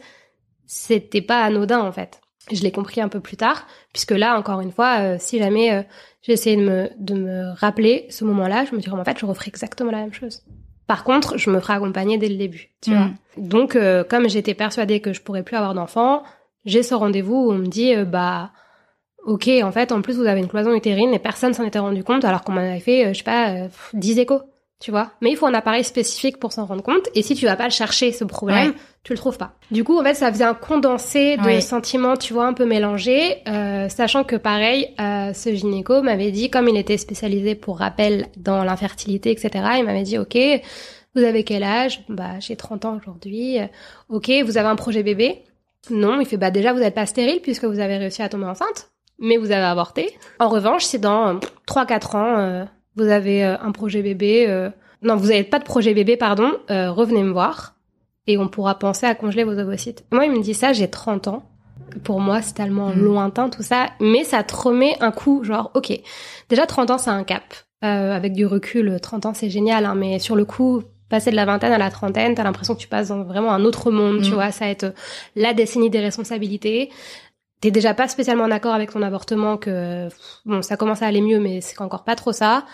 c'était 0.67 1.23
pas 1.23 1.43
anodin 1.43 1.81
en 1.81 1.91
fait. 1.91 2.21
Je 2.53 2.61
l'ai 2.61 2.71
compris 2.71 3.01
un 3.01 3.09
peu 3.09 3.21
plus 3.21 3.39
tard, 3.39 3.67
puisque 3.95 4.11
là 4.11 4.39
encore 4.39 4.61
une 4.61 4.73
fois, 4.73 4.99
euh, 5.01 5.17
si 5.19 5.39
jamais 5.39 5.73
euh, 5.73 5.83
j'essayais 6.21 6.57
de 6.57 6.63
me 6.69 6.91
de 6.99 7.15
me 7.15 7.59
rappeler 7.59 8.07
ce 8.11 8.27
moment-là, 8.27 8.67
je 8.67 8.77
me 8.77 8.81
dirais 8.81 8.95
en 8.95 9.05
fait, 9.05 9.19
je 9.19 9.25
referais 9.25 9.49
exactement 9.49 9.91
la 9.91 10.01
même 10.01 10.13
chose. 10.13 10.43
Par 10.87 11.05
contre, 11.05 11.37
je 11.37 11.51
me 11.51 11.61
ferai 11.61 11.75
accompagner 11.75 12.19
dès 12.19 12.29
le 12.29 12.37
début, 12.37 12.71
tu 12.81 12.91
vois. 12.91 13.07
Mmh. 13.07 13.17
Donc, 13.49 13.77
euh, 13.77 14.05
comme 14.05 14.29
j'étais 14.29 14.55
persuadée 14.55 15.01
que 15.01 15.13
je 15.13 15.21
pourrais 15.21 15.43
plus 15.43 15.57
avoir 15.57 15.75
d'enfants, 15.75 16.23
j'ai 16.65 16.83
ce 16.83 16.95
rendez-vous 16.95 17.35
où 17.35 17.53
on 17.53 17.59
me 17.59 17.67
dit, 17.67 17.95
bah, 18.05 18.51
ok, 19.27 19.49
en 19.63 19.73
fait, 19.73 19.93
en 19.93 20.01
plus, 20.01 20.17
vous 20.17 20.27
avez 20.27 20.41
une 20.41 20.49
cloison 20.49 20.75
utérine 20.75 21.13
et 21.13 21.19
personne 21.19 21.53
s'en 21.53 21.65
était 21.65 21.79
rendu 21.79 22.03
compte 22.03 22.25
alors 22.25 22.43
qu'on 22.43 22.53
m'en 22.53 22.61
avait 22.61 22.81
fait, 22.81 23.07
euh, 23.07 23.13
je 23.13 23.19
sais 23.19 23.25
pas, 23.25 23.69
10 23.93 24.19
euh, 24.19 24.23
échos, 24.23 24.41
tu 24.79 24.91
vois? 24.91 25.13
Mais 25.21 25.31
il 25.31 25.37
faut 25.37 25.47
un 25.47 25.55
appareil 25.55 25.85
spécifique 25.85 26.39
pour 26.39 26.53
s'en 26.53 26.67
rendre 26.67 26.83
compte 26.83 27.09
et 27.15 27.23
si 27.23 27.35
tu 27.35 27.47
vas 27.47 27.57
pas 27.57 27.65
le 27.65 27.71
chercher, 27.71 28.13
ce 28.13 28.25
problème, 28.25 28.75
tu 29.03 29.13
le 29.13 29.19
trouves 29.19 29.39
pas. 29.39 29.53
Du 29.71 29.85
coup, 29.85 29.99
en 29.99 30.03
fait, 30.03 30.15
ça 30.15 30.31
faisait 30.31 30.45
un 30.45 30.55
condensé 30.55 31.37
de 31.39 31.61
sentiments, 31.61 32.17
tu 32.17 32.33
vois, 32.33 32.47
un 32.47 32.53
peu 32.53 32.67
mélangés, 32.67 33.43
euh, 33.49 33.89
sachant 33.89 34.25
que 34.25 34.37
pareil, 34.37 34.95
euh, 35.01 35.33
ce 35.33 35.55
gynéco 35.55 36.03
m'avait 36.03 36.31
dit, 36.31 36.51
comme 36.51 36.69
il 36.69 36.77
était 36.77 36.99
spécialisé 36.99 37.55
pour 37.55 37.79
rappel 37.79 38.27
dans 38.37 38.65
l'infertilité, 38.65 39.31
etc., 39.31 39.51
il 39.79 39.85
m'avait 39.85 40.03
dit, 40.03 40.19
ok, 40.19 40.37
vous 41.15 41.23
avez 41.23 41.45
quel 41.45 41.63
âge? 41.63 42.03
Bah, 42.09 42.39
j'ai 42.41 42.57
30 42.57 42.85
ans 42.85 42.97
aujourd'hui. 42.97 43.59
Ok, 44.09 44.31
vous 44.45 44.59
avez 44.59 44.69
un 44.69 44.77
projet 44.77 45.03
bébé? 45.03 45.43
Non, 45.89 46.21
il 46.21 46.27
fait, 46.27 46.37
bah 46.37 46.51
déjà, 46.51 46.73
vous 46.73 46.81
n'êtes 46.81 46.95
pas 46.95 47.07
stérile 47.07 47.41
puisque 47.41 47.65
vous 47.65 47.79
avez 47.79 47.97
réussi 47.97 48.23
à 48.23 48.29
tomber 48.29 48.47
enceinte 48.47 48.91
mais 49.19 49.37
vous 49.37 49.51
avez 49.51 49.65
avorté. 49.65 50.17
En 50.39 50.49
revanche, 50.49 50.85
si 50.85 50.99
dans 50.99 51.41
3-4 51.67 52.17
ans, 52.17 52.39
euh, 52.39 52.65
vous 52.97 53.09
avez 53.09 53.45
euh, 53.45 53.57
un 53.61 53.73
projet 53.73 54.03
bébé, 54.03 54.47
euh, 54.49 54.71
non, 55.03 55.17
vous 55.17 55.29
n'avez 55.29 55.45
pas 55.45 55.59
de 55.59 55.65
projet 55.65 55.95
bébé, 55.95 56.17
pardon, 56.17 56.53
revenez 56.69 57.23
me 57.23 57.31
voir 57.31 57.75
et 58.27 58.39
on 58.39 58.49
pourra 58.49 58.79
penser 58.79 59.07
à 59.07 59.15
congeler 59.15 59.45
vos 59.45 59.57
ovocytes. 59.59 60.05
Moi, 60.11 60.25
il 60.25 60.33
me 60.33 60.41
dit 60.41 60.55
ça, 60.55 60.73
j'ai 60.73 60.89
30 60.89 61.29
ans. 61.29 61.43
Pour 62.03 62.21
moi, 62.21 62.43
c'est 62.43 62.55
tellement 62.55 62.89
mm. 62.89 62.99
lointain 62.99 63.49
tout 63.49 63.63
ça, 63.63 63.91
mais 64.01 64.25
ça 64.25 64.43
te 64.43 64.57
remet 64.57 64.97
un 65.01 65.13
coup, 65.13 65.45
genre, 65.45 65.71
ok, 65.75 65.93
déjà 66.49 66.67
30 66.67 66.91
ans, 66.91 66.99
c'est 66.99 67.11
un 67.11 67.25
cap. 67.25 67.55
avec 67.83 68.33
du 68.33 68.47
recul, 68.47 68.99
30 69.01 69.27
ans, 69.27 69.35
c'est 69.35 69.51
génial, 69.51 69.85
hein, 69.85 69.95
mais 69.95 70.19
sur 70.19 70.35
le 70.35 70.45
coup, 70.45 70.83
passer 71.09 71.31
de 71.31 71.37
la 71.37 71.45
vingtaine 71.45 71.73
à 71.73 71.79
la 71.79 71.91
trentaine, 71.91 72.35
t'as 72.35 72.43
l'impression 72.43 72.75
que 72.75 72.81
tu 72.81 72.89
passes 72.89 73.09
dans 73.09 73.23
vraiment 73.23 73.53
un 73.53 73.65
autre 73.65 73.91
monde, 73.91 74.23
tu 74.23 74.31
mm. 74.31 74.35
vois, 74.35 74.51
ça 74.51 74.65
va 74.65 74.71
être 74.71 74.95
la 75.37 75.55
décennie 75.55 75.91
des 75.91 76.01
responsabilités 76.01 76.91
t'es 77.61 77.71
déjà 77.71 77.95
pas 77.95 78.09
spécialement 78.09 78.45
en 78.45 78.51
accord 78.51 78.75
avec 78.75 78.93
ton 78.93 79.03
avortement, 79.03 79.57
que 79.57 80.09
bon, 80.45 80.63
ça 80.63 80.77
commence 80.77 81.03
à 81.03 81.07
aller 81.07 81.21
mieux, 81.21 81.41
mais 81.41 81.61
c'est 81.61 81.81
encore 81.81 82.05
pas 82.05 82.17
trop 82.17 82.33
ça. 82.33 82.65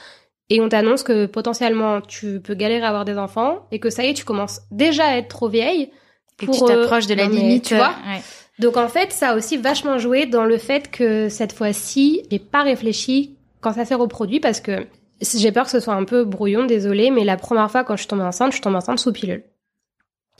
Et 0.50 0.60
on 0.60 0.68
t'annonce 0.68 1.02
que 1.02 1.26
potentiellement 1.26 2.00
tu 2.00 2.40
peux 2.40 2.54
galérer 2.54 2.84
à 2.84 2.88
avoir 2.88 3.04
des 3.04 3.16
enfants 3.16 3.66
et 3.70 3.78
que 3.78 3.90
ça 3.90 4.04
y 4.04 4.10
est, 4.10 4.14
tu 4.14 4.24
commences 4.24 4.60
déjà 4.70 5.06
à 5.06 5.16
être 5.16 5.28
trop 5.28 5.48
vieille. 5.48 5.90
Pour, 6.36 6.54
tu 6.54 6.64
t'approches 6.64 7.06
de 7.06 7.14
la 7.14 7.26
limite, 7.26 7.64
tu 7.64 7.76
vois. 7.76 7.94
Donc 8.58 8.76
en 8.76 8.88
fait, 8.88 9.12
ça 9.12 9.30
a 9.30 9.36
aussi 9.36 9.56
vachement 9.56 9.98
joué 9.98 10.26
dans 10.26 10.44
le 10.44 10.58
fait 10.58 10.90
que 10.90 11.28
cette 11.28 11.52
fois-ci, 11.52 12.22
j'ai 12.30 12.38
pas 12.38 12.62
réfléchi 12.62 13.36
quand 13.60 13.72
ça 13.72 13.84
s'est 13.84 13.94
reproduit 13.94 14.40
parce 14.40 14.60
que 14.60 14.86
j'ai 15.22 15.52
peur 15.52 15.64
que 15.64 15.70
ce 15.70 15.80
soit 15.80 15.94
un 15.94 16.04
peu 16.04 16.24
brouillon, 16.24 16.64
désolé, 16.64 17.10
mais 17.10 17.24
la 17.24 17.36
première 17.36 17.70
fois 17.70 17.84
quand 17.84 17.96
je 17.96 18.02
suis 18.02 18.08
tombée 18.08 18.24
enceinte, 18.24 18.50
je 18.50 18.56
suis 18.56 18.62
tombée 18.62 18.76
enceinte 18.76 18.98
sous 18.98 19.12
pilule. 19.12 19.44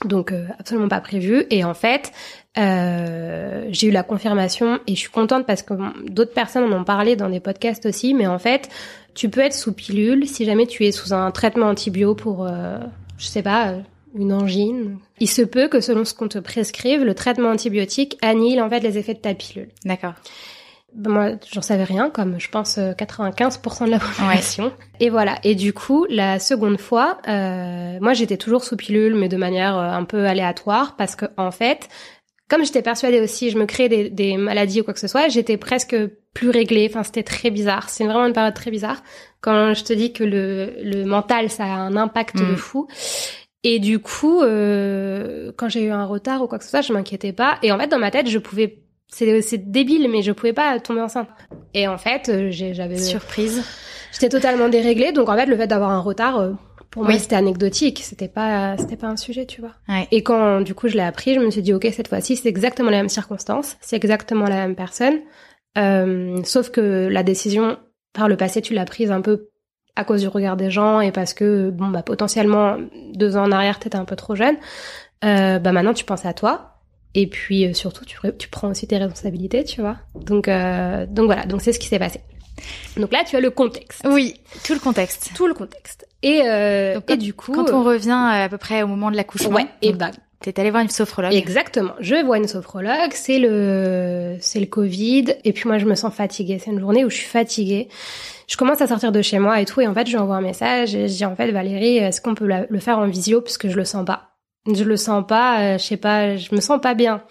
Donc 0.05 0.31
euh, 0.31 0.45
absolument 0.59 0.89
pas 0.89 0.99
prévu. 0.99 1.45
Et 1.49 1.63
en 1.63 1.73
fait, 1.73 2.11
euh, 2.57 3.65
j'ai 3.69 3.87
eu 3.87 3.91
la 3.91 4.03
confirmation 4.03 4.79
et 4.85 4.93
je 4.95 4.99
suis 4.99 5.09
contente 5.09 5.45
parce 5.47 5.63
que 5.63 5.73
d'autres 6.09 6.33
personnes 6.33 6.71
en 6.71 6.81
ont 6.81 6.83
parlé 6.83 7.15
dans 7.15 7.29
des 7.29 7.39
podcasts 7.39 7.85
aussi. 7.85 8.13
Mais 8.13 8.27
en 8.27 8.39
fait, 8.39 8.69
tu 9.15 9.29
peux 9.29 9.41
être 9.41 9.53
sous 9.53 9.73
pilule 9.73 10.27
si 10.27 10.45
jamais 10.45 10.67
tu 10.67 10.85
es 10.85 10.91
sous 10.91 11.13
un 11.13 11.31
traitement 11.31 11.67
antibio 11.67 12.15
pour, 12.15 12.45
euh, 12.45 12.77
je 13.17 13.25
sais 13.25 13.43
pas, 13.43 13.73
une 14.15 14.33
angine. 14.33 14.99
Il 15.19 15.29
se 15.29 15.41
peut 15.41 15.67
que 15.67 15.81
selon 15.81 16.05
ce 16.05 16.13
qu'on 16.13 16.27
te 16.27 16.39
prescrive, 16.39 17.03
le 17.03 17.15
traitement 17.15 17.49
antibiotique 17.49 18.17
annihile 18.21 18.61
en 18.61 18.69
fait 18.69 18.81
les 18.81 18.97
effets 18.97 19.15
de 19.15 19.19
ta 19.19 19.33
pilule. 19.33 19.69
D'accord. 19.85 20.13
Ben, 20.95 21.09
moi, 21.09 21.29
j'en 21.51 21.61
savais 21.61 21.85
rien, 21.85 22.11
comme 22.11 22.39
je 22.39 22.49
pense 22.49 22.77
95% 22.77 23.85
de 23.85 23.89
la 23.89 23.99
population. 23.99 24.71
Et 24.99 25.09
voilà. 25.09 25.39
Et 25.43 25.55
du 25.55 25.73
coup, 25.73 26.05
la 26.07 26.37
seconde 26.39 26.79
fois, 26.79 27.17
euh, 27.27 27.97
moi, 27.99 28.13
j'étais 28.13 28.37
toujours 28.37 28.63
sous 28.63 28.77
pilule, 28.77 29.15
mais 29.15 29.27
de 29.27 29.37
manière 29.37 29.75
euh, 29.75 29.89
un 29.89 30.03
peu 30.03 30.27
aléatoire, 30.27 30.95
parce 30.95 31.15
que 31.15 31.25
en 31.37 31.51
fait, 31.51 31.89
comme 32.53 32.65
j'étais 32.65 32.83
persuadée 32.83 33.19
aussi, 33.19 33.49
je 33.49 33.57
me 33.57 33.65
créais 33.65 33.89
des, 33.89 34.09
des, 34.11 34.37
maladies 34.37 34.81
ou 34.81 34.83
quoi 34.83 34.93
que 34.93 34.99
ce 34.99 35.07
soit, 35.07 35.27
j'étais 35.27 35.57
presque 35.57 35.95
plus 36.35 36.51
réglée. 36.51 36.87
Enfin, 36.87 37.01
c'était 37.01 37.23
très 37.23 37.49
bizarre. 37.49 37.89
C'est 37.89 38.05
vraiment 38.05 38.27
une 38.27 38.33
période 38.33 38.53
très 38.53 38.69
bizarre. 38.69 39.01
Quand 39.41 39.73
je 39.73 39.83
te 39.83 39.91
dis 39.91 40.13
que 40.13 40.23
le, 40.23 40.75
le 40.83 41.03
mental, 41.03 41.49
ça 41.49 41.63
a 41.63 41.75
un 41.77 41.95
impact 41.95 42.37
de 42.37 42.43
mm. 42.43 42.55
fou. 42.57 42.87
Et 43.63 43.79
du 43.79 43.97
coup, 43.97 44.41
euh, 44.41 45.51
quand 45.57 45.67
j'ai 45.67 45.83
eu 45.85 45.89
un 45.89 46.05
retard 46.05 46.43
ou 46.43 46.47
quoi 46.47 46.59
que 46.59 46.63
ce 46.63 46.69
soit, 46.69 46.81
je 46.81 46.93
m'inquiétais 46.93 47.33
pas. 47.33 47.57
Et 47.63 47.71
en 47.71 47.79
fait, 47.79 47.87
dans 47.87 47.97
ma 47.97 48.11
tête, 48.11 48.29
je 48.29 48.37
pouvais 48.37 48.83
c'est 49.07 49.71
débile, 49.71 50.09
mais 50.09 50.21
je 50.21 50.31
pouvais 50.31 50.53
pas 50.53 50.79
tomber 50.79 51.01
enceinte. 51.01 51.29
Et 51.73 51.87
en 51.87 51.97
fait, 51.97 52.29
euh, 52.29 52.49
j'avais 52.51 52.97
surprise. 52.97 53.63
J'étais 54.11 54.29
totalement 54.29 54.69
déréglée, 54.69 55.11
donc 55.11 55.27
en 55.29 55.35
fait, 55.35 55.47
le 55.47 55.57
fait 55.57 55.67
d'avoir 55.67 55.89
un 55.89 55.99
retard, 55.99 56.39
euh, 56.39 56.51
Pour 56.93 57.03
moi, 57.03 57.17
c'était 57.17 57.35
anecdotique, 57.35 58.01
c'était 58.03 58.27
pas, 58.27 58.77
c'était 58.77 58.97
pas 58.97 59.07
un 59.07 59.17
sujet, 59.17 59.47
tu 59.47 59.61
vois. 59.61 59.71
Ouais. 59.89 60.07
Et 60.11 60.21
quand 60.21 60.61
du 60.61 60.75
coup 60.75 60.87
je 60.87 60.93
l'ai 60.93 61.01
appris, 61.01 61.33
je 61.33 61.39
me 61.39 61.49
suis 61.49 61.63
dit 61.63 61.73
ok 61.73 61.87
cette 61.91 62.07
fois-ci 62.07 62.35
c'est 62.35 62.47
exactement 62.47 62.91
la 62.91 62.97
même 62.97 63.09
circonstance, 63.09 63.77
c'est 63.81 63.95
exactement 63.95 64.45
la 64.45 64.57
même 64.57 64.75
personne, 64.75 65.19
Euh, 65.75 66.37
sauf 66.43 66.69
que 66.69 67.07
la 67.09 67.23
décision 67.23 67.77
par 68.13 68.27
le 68.29 68.37
passé 68.37 68.61
tu 68.61 68.75
l'as 68.75 68.85
prise 68.85 69.09
un 69.11 69.21
peu 69.21 69.49
à 69.95 70.03
cause 70.05 70.21
du 70.21 70.27
regard 70.27 70.55
des 70.55 70.69
gens 70.69 71.01
et 71.01 71.11
parce 71.11 71.33
que 71.33 71.71
bon 71.71 71.87
bah 71.89 72.03
potentiellement 72.03 72.77
deux 73.15 73.37
ans 73.37 73.45
en 73.45 73.51
arrière 73.51 73.79
t'étais 73.79 73.97
un 73.97 74.05
peu 74.05 74.15
trop 74.15 74.35
jeune, 74.35 74.57
euh, 75.25 75.57
bah 75.57 75.71
maintenant 75.71 75.95
tu 75.95 76.05
penses 76.05 76.25
à 76.27 76.33
toi 76.33 76.53
et 77.15 77.25
puis 77.27 77.65
euh, 77.65 77.73
surtout 77.73 78.05
tu, 78.05 78.17
tu 78.37 78.49
prends 78.49 78.69
aussi 78.69 78.85
tes 78.87 78.97
responsabilités 78.97 79.63
tu 79.63 79.81
vois. 79.81 79.97
Donc 80.13 80.47
euh, 80.47 81.07
donc 81.07 81.25
voilà 81.25 81.45
donc 81.47 81.61
c'est 81.63 81.73
ce 81.73 81.79
qui 81.79 81.87
s'est 81.87 81.97
passé. 81.99 82.21
Donc 82.97 83.11
là 83.11 83.23
tu 83.25 83.35
as 83.35 83.39
le 83.39 83.49
contexte, 83.49 84.01
Oui, 84.05 84.35
tout 84.63 84.73
le 84.73 84.79
contexte. 84.79 85.31
tout 85.35 85.47
le 85.47 85.53
contexte 85.53 86.07
et 86.21 86.41
euh, 86.45 86.95
Donc, 86.95 87.09
et 87.09 87.17
du 87.17 87.33
coup 87.33 87.51
Quand 87.51 87.71
on 87.71 87.83
revient 87.83 88.09
euh, 88.11 88.45
à 88.45 88.49
peu 88.49 88.57
près 88.57 88.83
au 88.83 88.87
moment 88.87 89.09
de 89.11 89.15
l'accouchement, 89.15 89.55
ouais 89.55 89.65
et 89.81 89.93
bah 89.93 90.11
t'es 90.39 90.59
allé 90.59 90.71
voir 90.71 90.83
une 90.83 90.89
sophrologue. 90.89 91.33
Exactement. 91.33 91.93
Je 92.01 92.15
vois 92.25 92.37
une 92.37 92.49
sophrologue, 92.49 93.11
c'est 93.13 93.39
le 93.39 94.35
c'est 94.41 94.59
le 94.59 94.65
Covid 94.65 95.35
et 95.45 95.53
puis 95.53 95.67
moi 95.67 95.77
je 95.77 95.85
me 95.85 95.95
sens 95.95 96.13
fatiguée. 96.13 96.59
C'est 96.63 96.71
une 96.71 96.79
journée 96.81 97.05
où 97.05 97.09
je 97.09 97.15
suis 97.15 97.27
fatiguée. 97.27 97.87
Je 98.49 98.57
commence 98.57 98.81
à 98.81 98.87
sortir 98.87 99.11
de 99.13 99.21
chez 99.21 99.39
moi 99.39 99.61
et 99.61 99.65
tout 99.65 99.79
et 99.81 99.87
en 99.87 99.93
fait 99.93 100.05
je 100.05 100.11
lui 100.11 100.17
envoie 100.19 100.35
un 100.35 100.41
message 100.41 100.95
et 100.95 101.07
je 101.07 101.13
dis 101.13 101.25
en 101.25 101.35
fait 101.35 101.49
Valérie 101.51 101.97
est-ce 101.97 102.19
qu'on 102.21 102.35
peut 102.35 102.45
la- 102.45 102.65
le 102.69 102.79
faire 102.79 102.99
en 102.99 103.07
visio 103.07 103.39
parce 103.41 103.57
que 103.57 103.69
je 103.69 103.77
le 103.77 103.85
sens 103.85 104.05
pas. 104.05 104.31
Je 104.73 104.83
le 104.83 104.95
sens 104.97 105.25
pas, 105.27 105.59
euh, 105.61 105.77
je 105.77 105.83
sais 105.83 105.97
pas, 105.97 106.35
je 106.37 106.53
me 106.55 106.61
sens 106.61 106.79
pas 106.81 106.93
bien. 106.93 107.21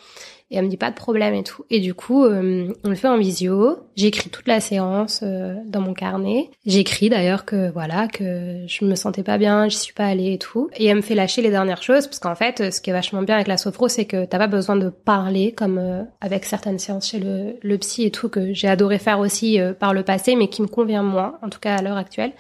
Et 0.53 0.57
elle 0.57 0.67
me 0.67 0.71
dit 0.71 0.77
pas 0.77 0.91
de 0.91 0.95
problème 0.95 1.35
et 1.35 1.43
tout. 1.43 1.65
Et 1.71 1.81
du 1.81 1.95
coup, 1.95 2.25
euh, 2.25 2.73
on 2.85 2.89
le 2.89 2.95
fait 2.95 3.09
en 3.09 3.19
visio. 3.19 3.79
J'écris 3.97 4.31
toute 4.31 4.47
la 4.47 4.61
séance 4.61 5.21
euh, 5.23 5.55
dans 5.67 5.81
mon 5.81 5.95
carnet. 5.95 6.51
J'écris 6.67 7.09
d'ailleurs 7.09 7.45
que 7.45 7.71
voilà 7.73 8.07
que 8.07 8.65
je 8.67 8.85
me 8.85 8.95
sentais 8.95 9.23
pas 9.23 9.39
bien, 9.39 9.69
je 9.69 9.77
suis 9.77 9.93
pas 9.95 10.07
allée 10.07 10.35
et 10.35 10.39
tout. 10.39 10.71
Et 10.77 10.87
elle 10.87 10.97
me 10.97 11.03
fait 11.03 11.15
lâcher 11.15 11.43
les 11.43 11.51
dernières 11.51 11.83
choses 11.83 12.07
parce 12.07 12.19
qu'en 12.19 12.35
fait, 12.35 12.71
ce 12.73 12.81
qui 12.81 12.91
est 12.91 12.93
vachement 12.93 13.23
bien 13.23 13.35
avec 13.35 13.49
la 13.49 13.57
sophro, 13.57 13.89
c'est 13.89 14.05
que 14.05 14.25
t'as 14.25 14.39
pas 14.39 14.47
besoin 14.47 14.77
de 14.77 14.89
parler 14.91 15.53
comme 15.53 15.79
euh, 15.79 16.03
avec 16.21 16.45
certaines 16.45 16.79
séances 16.79 17.09
chez 17.09 17.19
le, 17.19 17.57
le 17.63 17.79
psy 17.79 18.05
et 18.05 18.11
tout 18.11 18.29
que 18.29 18.53
j'ai 18.53 18.69
adoré 18.69 18.99
faire 18.99 19.19
aussi 19.19 19.61
euh, 19.61 19.73
par 19.73 19.95
le 19.95 20.03
passé, 20.03 20.37
mais 20.37 20.49
qui 20.49 20.63
me 20.63 20.69
convient 20.69 21.03
moins, 21.03 21.39
en 21.43 21.49
tout 21.49 21.61
cas 21.61 21.77
à 21.77 21.83
l'heure 21.83 21.97
actuelle 21.97 22.33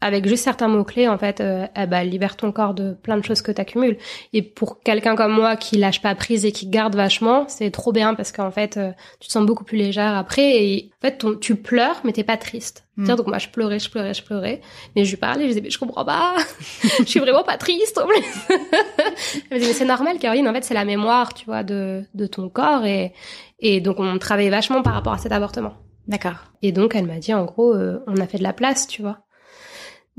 avec 0.00 0.26
juste 0.26 0.44
certains 0.44 0.68
mots-clés, 0.68 1.08
en 1.08 1.18
fait, 1.18 1.40
euh, 1.40 1.66
eh 1.76 1.86
ben, 1.86 2.02
libère 2.04 2.36
ton 2.36 2.52
corps 2.52 2.72
de 2.72 2.94
plein 2.94 3.18
de 3.18 3.24
choses 3.24 3.42
que 3.42 3.52
t'accumules. 3.52 3.98
Et 4.32 4.42
pour 4.42 4.80
quelqu'un 4.80 5.14
comme 5.14 5.32
moi 5.32 5.56
qui 5.56 5.76
lâche 5.76 6.00
pas 6.00 6.14
prise 6.14 6.46
et 6.46 6.52
qui 6.52 6.68
garde 6.68 6.96
vachement, 6.96 7.44
c'est 7.48 7.70
trop 7.70 7.92
bien 7.92 8.14
parce 8.14 8.32
qu'en 8.32 8.50
fait, 8.50 8.76
euh, 8.78 8.92
tu 9.20 9.28
te 9.28 9.32
sens 9.32 9.44
beaucoup 9.44 9.64
plus 9.64 9.76
légère 9.76 10.16
après 10.16 10.64
et 10.64 10.90
en 11.02 11.06
fait, 11.06 11.18
ton, 11.18 11.34
tu 11.34 11.54
pleures, 11.56 12.00
mais 12.04 12.12
t'es 12.12 12.24
pas 12.24 12.38
triste. 12.38 12.86
Mm. 12.96 13.04
Tiens, 13.04 13.16
donc 13.16 13.26
moi, 13.26 13.38
je 13.38 13.48
pleurais, 13.48 13.78
je 13.78 13.90
pleurais, 13.90 14.14
je 14.14 14.22
pleurais. 14.22 14.62
Mais 14.96 15.04
je 15.04 15.10
lui 15.10 15.18
parlais, 15.18 15.42
je 15.42 15.48
disais, 15.48 15.60
mais 15.60 15.70
je 15.70 15.78
comprends 15.78 16.04
pas. 16.04 16.34
je 16.98 17.04
suis 17.04 17.20
vraiment 17.20 17.44
pas 17.44 17.58
triste. 17.58 17.98
en 17.98 18.06
plus. 18.06 18.24
Elle 19.50 19.58
me 19.58 19.62
dit, 19.62 19.66
mais 19.68 19.74
c'est 19.74 19.84
normal, 19.84 20.18
Caroline. 20.18 20.48
En 20.48 20.54
fait, 20.54 20.64
c'est 20.64 20.74
la 20.74 20.86
mémoire, 20.86 21.34
tu 21.34 21.44
vois, 21.44 21.62
de, 21.62 22.04
de 22.14 22.26
ton 22.26 22.48
corps 22.48 22.86
et, 22.86 23.12
et 23.58 23.80
donc 23.80 24.00
on 24.00 24.18
travaillait 24.18 24.50
vachement 24.50 24.80
par 24.80 24.94
rapport 24.94 25.12
à 25.12 25.18
cet 25.18 25.32
avortement. 25.32 25.74
D'accord. 26.08 26.46
Et 26.62 26.72
donc, 26.72 26.94
elle 26.94 27.06
m'a 27.06 27.18
dit, 27.18 27.34
en 27.34 27.44
gros, 27.44 27.74
euh, 27.74 28.02
on 28.06 28.16
a 28.16 28.26
fait 28.26 28.38
de 28.38 28.42
la 28.42 28.52
place, 28.52 28.88
tu 28.88 29.02
vois. 29.02 29.18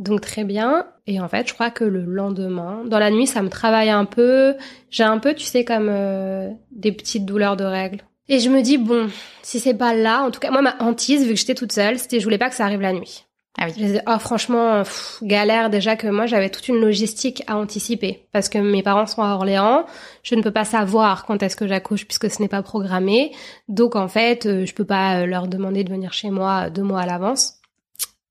Donc, 0.02 0.22
très 0.22 0.44
bien. 0.44 0.88
Et 1.06 1.22
en 1.22 1.30
fait, 1.30 1.48
je 1.48 1.54
crois 1.54 1.70
que 1.70 1.84
le 1.84 2.04
lendemain, 2.04 2.82
dans 2.86 2.98
la 2.98 3.12
nuit, 3.12 3.28
ça 3.28 3.44
me 3.44 3.50
travaille 3.50 3.92
un 3.92 4.06
peu. 4.06 4.56
J'ai 4.90 5.04
un 5.04 5.20
peu, 5.20 5.36
tu 5.36 5.46
sais, 5.46 5.64
comme 5.64 5.90
euh, 5.90 6.50
des 6.72 6.92
petites 6.92 7.24
douleurs 7.24 7.56
de 7.56 7.64
règles. 7.64 8.02
Et 8.28 8.40
je 8.40 8.50
me 8.50 8.62
dis, 8.62 8.80
bon, 8.80 9.10
si 9.44 9.60
c'est 9.60 9.76
pas 9.76 9.94
là, 9.94 10.24
en 10.24 10.32
tout 10.32 10.40
cas, 10.40 10.50
moi, 10.50 10.64
ma 10.64 10.76
hantise, 10.80 11.24
vu 11.24 11.34
que 11.34 11.40
j'étais 11.40 11.54
toute 11.54 11.72
seule, 11.72 12.00
c'était 12.00 12.20
je 12.20 12.24
voulais 12.24 12.40
pas 12.40 12.50
que 12.50 12.56
ça 12.56 12.66
arrive 12.66 12.82
la 12.82 12.94
nuit. 12.94 13.26
Ah 13.60 13.66
oui. 13.68 13.74
Je 13.78 13.84
disais, 13.84 14.02
oh, 14.08 14.18
franchement, 14.18 14.82
pff, 14.82 15.20
galère 15.22 15.70
déjà 15.70 15.96
que 15.96 16.08
moi, 16.08 16.26
j'avais 16.26 16.50
toute 16.50 16.68
une 16.68 16.80
logistique 16.80 17.44
à 17.46 17.58
anticiper. 17.58 18.26
Parce 18.32 18.50
que 18.50 18.58
mes 18.58 18.82
parents 18.82 19.06
sont 19.06 19.22
à 19.22 19.36
Orléans, 19.36 19.86
je 20.24 20.34
ne 20.34 20.42
peux 20.42 20.52
pas 20.52 20.66
savoir 20.66 21.28
quand 21.28 21.44
est-ce 21.44 21.56
que 21.56 21.68
j'accouche 21.68 22.06
puisque 22.06 22.32
ce 22.32 22.42
n'est 22.42 22.48
pas 22.48 22.64
programmé. 22.64 23.34
Donc, 23.68 23.96
en 23.96 24.08
fait, 24.08 24.48
euh, 24.48 24.66
je 24.66 24.74
peux 24.74 24.86
pas 24.86 25.18
euh, 25.18 25.26
leur 25.28 25.48
demander 25.48 25.84
de 25.84 25.92
venir 25.92 26.12
chez 26.12 26.32
moi 26.32 26.72
deux 26.72 26.84
mois 26.84 27.02
à 27.02 27.06
l'avance. 27.06 27.61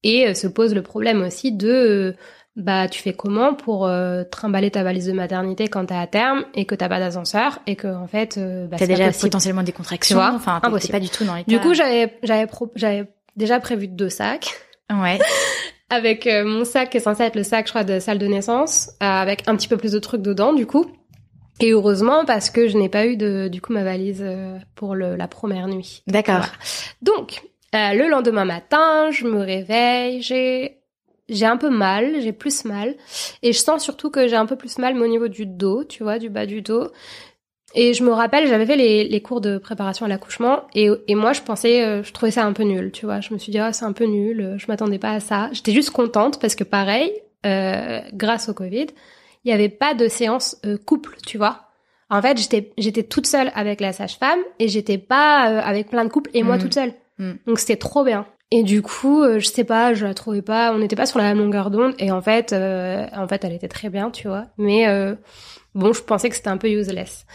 Et 0.02 0.28
euh, 0.28 0.34
se 0.34 0.46
pose 0.46 0.74
le 0.74 0.82
problème 0.82 1.22
aussi 1.22 1.52
de, 1.52 1.68
euh, 1.68 2.12
bah, 2.56 2.88
tu 2.88 3.00
fais 3.02 3.12
comment 3.12 3.54
pour 3.54 3.86
euh, 3.86 4.24
trimballer 4.24 4.70
ta 4.70 4.82
valise 4.82 5.06
de 5.06 5.12
maternité 5.12 5.68
quand 5.68 5.86
t'es 5.86 5.94
à 5.94 6.06
terme 6.06 6.44
et 6.54 6.64
que 6.64 6.74
t'as 6.74 6.88
pas 6.88 6.98
d'ascenseur 6.98 7.58
et 7.66 7.76
que, 7.76 7.86
en 7.88 8.06
fait, 8.06 8.36
euh, 8.38 8.66
bah, 8.66 8.76
T'as 8.78 8.86
déjà 8.86 9.06
possible. 9.06 9.22
potentiellement 9.30 9.62
des 9.62 9.72
contractions. 9.72 10.16
Tu 10.16 10.20
vois 10.22 10.32
enfin, 10.34 10.60
t'es- 10.80 10.88
pas 10.92 11.00
du 11.00 11.08
tout 11.10 11.24
dans 11.24 11.34
l'état. 11.34 11.50
Du 11.50 11.58
coup, 11.60 11.74
j'avais, 11.74 12.14
j'avais, 12.22 12.46
j'avais 12.76 13.08
déjà 13.36 13.60
prévu 13.60 13.88
deux 13.88 14.08
sacs. 14.10 14.48
ouais. 14.90 15.18
avec 15.92 16.26
euh, 16.28 16.44
mon 16.44 16.64
sac 16.64 16.90
qui 16.90 16.98
est 16.98 17.00
censé 17.00 17.24
être 17.24 17.34
le 17.34 17.42
sac, 17.42 17.66
je 17.66 17.72
crois, 17.72 17.82
de 17.82 17.98
salle 17.98 18.18
de 18.18 18.26
naissance, 18.26 18.90
avec 19.00 19.42
un 19.48 19.56
petit 19.56 19.66
peu 19.66 19.76
plus 19.76 19.90
de 19.92 19.98
trucs 19.98 20.22
dedans, 20.22 20.52
du 20.52 20.64
coup. 20.64 20.86
Et 21.58 21.72
heureusement, 21.72 22.24
parce 22.24 22.48
que 22.48 22.68
je 22.68 22.78
n'ai 22.78 22.88
pas 22.88 23.06
eu 23.06 23.16
de, 23.16 23.48
du 23.48 23.60
coup, 23.60 23.72
ma 23.72 23.82
valise 23.82 24.24
pour 24.76 24.94
le, 24.94 25.16
la 25.16 25.26
première 25.28 25.66
nuit. 25.66 26.02
D'accord. 26.06 26.36
Voilà. 26.36 26.52
Donc, 27.02 27.42
euh, 27.74 27.92
le 27.94 28.08
lendemain 28.08 28.44
matin, 28.44 29.10
je 29.10 29.26
me 29.26 29.40
réveille, 29.40 30.22
j'ai 30.22 30.76
j'ai 31.28 31.46
un 31.46 31.56
peu 31.56 31.70
mal, 31.70 32.20
j'ai 32.20 32.32
plus 32.32 32.64
mal, 32.64 32.96
et 33.42 33.52
je 33.52 33.58
sens 33.58 33.84
surtout 33.84 34.10
que 34.10 34.26
j'ai 34.26 34.34
un 34.34 34.46
peu 34.46 34.56
plus 34.56 34.78
mal 34.78 35.00
au 35.00 35.06
niveau 35.06 35.28
du 35.28 35.46
dos, 35.46 35.84
tu 35.84 36.02
vois, 36.02 36.18
du 36.18 36.28
bas 36.28 36.44
du 36.44 36.60
dos. 36.60 36.88
Et 37.76 37.94
je 37.94 38.02
me 38.02 38.10
rappelle, 38.10 38.48
j'avais 38.48 38.66
fait 38.66 38.74
les, 38.76 39.04
les 39.04 39.22
cours 39.22 39.40
de 39.40 39.56
préparation 39.56 40.04
à 40.04 40.08
l'accouchement, 40.08 40.62
et, 40.74 40.88
et 41.06 41.14
moi, 41.14 41.32
je 41.32 41.40
pensais, 41.42 41.84
euh, 41.84 42.02
je 42.02 42.12
trouvais 42.12 42.32
ça 42.32 42.44
un 42.44 42.52
peu 42.52 42.64
nul, 42.64 42.90
tu 42.90 43.06
vois. 43.06 43.20
Je 43.20 43.32
me 43.32 43.38
suis 43.38 43.52
dit, 43.52 43.60
ah, 43.60 43.72
c'est 43.72 43.84
un 43.84 43.92
peu 43.92 44.06
nul, 44.06 44.40
euh, 44.40 44.58
je 44.58 44.66
m'attendais 44.66 44.98
pas 44.98 45.12
à 45.12 45.20
ça. 45.20 45.48
J'étais 45.52 45.70
juste 45.70 45.90
contente 45.90 46.40
parce 46.40 46.56
que, 46.56 46.64
pareil, 46.64 47.12
euh, 47.46 48.00
grâce 48.12 48.48
au 48.48 48.54
Covid, 48.54 48.86
il 49.44 49.48
n'y 49.48 49.52
avait 49.52 49.68
pas 49.68 49.94
de 49.94 50.08
séance 50.08 50.56
euh, 50.66 50.78
couple, 50.84 51.16
tu 51.24 51.38
vois. 51.38 51.68
En 52.12 52.20
fait, 52.20 52.38
j'étais 52.38 52.72
j'étais 52.76 53.04
toute 53.04 53.28
seule 53.28 53.52
avec 53.54 53.80
la 53.80 53.92
sage-femme 53.92 54.40
et 54.58 54.66
j'étais 54.66 54.98
pas 54.98 55.48
euh, 55.48 55.60
avec 55.64 55.90
plein 55.90 56.04
de 56.04 56.10
couples 56.10 56.30
et 56.34 56.42
moi 56.42 56.56
Mhm. 56.56 56.62
toute 56.62 56.74
seule. 56.74 56.92
Mhm. 57.20 57.38
Donc 57.46 57.58
c'était 57.58 57.76
trop 57.76 58.04
bien. 58.04 58.26
Et 58.50 58.64
du 58.64 58.82
coup, 58.82 59.22
euh, 59.22 59.38
je 59.38 59.46
sais 59.46 59.62
pas, 59.62 59.94
je 59.94 60.04
la 60.04 60.14
trouvais 60.14 60.42
pas, 60.42 60.72
on 60.74 60.78
n'était 60.78 60.96
pas 60.96 61.06
sur 61.06 61.18
la 61.18 61.26
même 61.26 61.38
longueur 61.38 61.70
d'onde 61.70 61.94
et 62.00 62.10
en 62.10 62.20
fait, 62.20 62.52
euh, 62.52 63.06
en 63.14 63.28
fait, 63.28 63.44
elle 63.44 63.52
était 63.52 63.68
très 63.68 63.90
bien, 63.90 64.10
tu 64.10 64.26
vois. 64.26 64.46
Mais 64.58 64.88
euh, 64.88 65.14
bon, 65.74 65.92
je 65.92 66.02
pensais 66.02 66.28
que 66.28 66.34
c'était 66.34 66.48
un 66.48 66.56
peu 66.56 66.68
useless. 66.68 67.26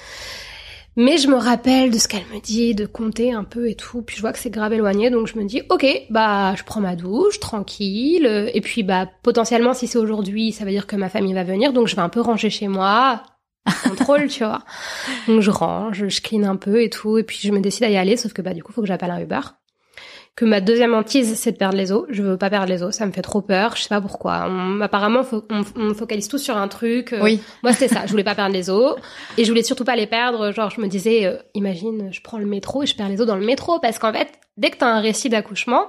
Mais 0.97 1.17
je 1.17 1.27
me 1.27 1.35
rappelle 1.35 1.91
de 1.91 1.97
ce 1.97 2.07
qu'elle 2.07 2.25
me 2.33 2.41
dit, 2.41 2.73
de 2.73 2.85
compter 2.85 3.31
un 3.33 3.43
peu 3.43 3.69
et 3.69 3.75
tout. 3.75 4.01
Puis 4.01 4.15
je 4.17 4.21
vois 4.21 4.33
que 4.33 4.39
c'est 4.39 4.49
grave 4.49 4.73
éloigné, 4.73 5.09
donc 5.09 5.27
je 5.27 5.37
me 5.37 5.45
dis, 5.45 5.61
ok, 5.69 5.85
bah 6.09 6.55
je 6.55 6.63
prends 6.63 6.81
ma 6.81 6.95
douche, 6.95 7.39
tranquille. 7.39 8.49
Et 8.53 8.61
puis 8.61 8.83
bah 8.83 9.07
potentiellement, 9.23 9.73
si 9.73 9.87
c'est 9.87 9.97
aujourd'hui, 9.97 10.51
ça 10.51 10.65
veut 10.65 10.71
dire 10.71 10.87
que 10.87 10.95
ma 10.95 11.09
famille 11.09 11.33
va 11.33 11.43
venir, 11.43 11.71
donc 11.73 11.87
je 11.87 11.95
vais 11.95 12.01
un 12.01 12.09
peu 12.09 12.21
ranger 12.21 12.49
chez 12.49 12.67
moi. 12.67 13.23
Contrôle, 13.83 14.27
tu 14.29 14.43
vois. 14.43 14.63
Donc 15.27 15.41
je 15.41 15.51
range, 15.51 16.07
je 16.07 16.21
clean 16.21 16.43
un 16.43 16.55
peu 16.57 16.81
et 16.81 16.89
tout, 16.89 17.17
et 17.17 17.23
puis 17.23 17.39
je 17.41 17.51
me 17.51 17.59
décide 17.59 17.83
à 17.85 17.89
y 17.89 17.97
aller, 17.97 18.17
sauf 18.17 18.33
que 18.33 18.41
bah 18.41 18.53
du 18.53 18.63
coup, 18.63 18.71
faut 18.73 18.81
que 18.81 18.87
j'appelle 18.87 19.11
un 19.11 19.19
Uber. 19.19 19.41
Que 20.35 20.43
ma 20.43 20.59
deuxième 20.59 20.93
hantise, 20.93 21.35
c'est 21.35 21.53
de 21.53 21.57
perdre 21.57 21.77
les 21.77 21.93
os. 21.93 22.03
Je 22.09 22.21
veux 22.21 22.37
pas 22.37 22.49
perdre 22.49 22.67
les 22.67 22.83
os, 22.83 22.93
ça 22.93 23.05
me 23.05 23.13
fait 23.13 23.21
trop 23.21 23.41
peur. 23.41 23.77
Je 23.77 23.83
sais 23.83 23.87
pas 23.89 24.01
pourquoi. 24.01 24.47
On- 24.49 24.81
apparemment, 24.81 25.21
on, 25.49 25.61
on 25.77 25.93
focalise 25.93 26.27
tous 26.27 26.39
sur 26.39 26.57
un 26.57 26.67
truc. 26.67 27.13
euh, 27.13 27.21
Oui. 27.21 27.39
moi, 27.63 27.71
c'était 27.71 27.87
ça. 27.93 28.01
Je 28.05 28.11
voulais 28.11 28.25
pas 28.25 28.35
perdre 28.35 28.53
les 28.53 28.69
os. 28.69 28.95
Et 29.37 29.45
je 29.45 29.49
voulais 29.49 29.63
surtout 29.63 29.85
pas 29.85 29.95
les 29.95 30.07
perdre. 30.07 30.51
Genre, 30.51 30.69
je 30.69 30.81
me 30.81 30.87
disais, 30.87 31.25
euh, 31.25 31.37
imagine, 31.53 32.11
je 32.11 32.21
prends 32.21 32.37
le 32.37 32.45
métro 32.45 32.83
et 32.83 32.85
je 32.85 32.95
perds 32.97 33.07
les 33.07 33.21
os 33.21 33.25
dans 33.27 33.37
le 33.37 33.45
métro. 33.45 33.79
Parce 33.79 33.97
qu'en 33.97 34.11
fait, 34.11 34.27
dès 34.57 34.71
que 34.71 34.77
t'as 34.77 34.87
un 34.87 34.99
récit 34.99 35.29
d'accouchement, 35.29 35.87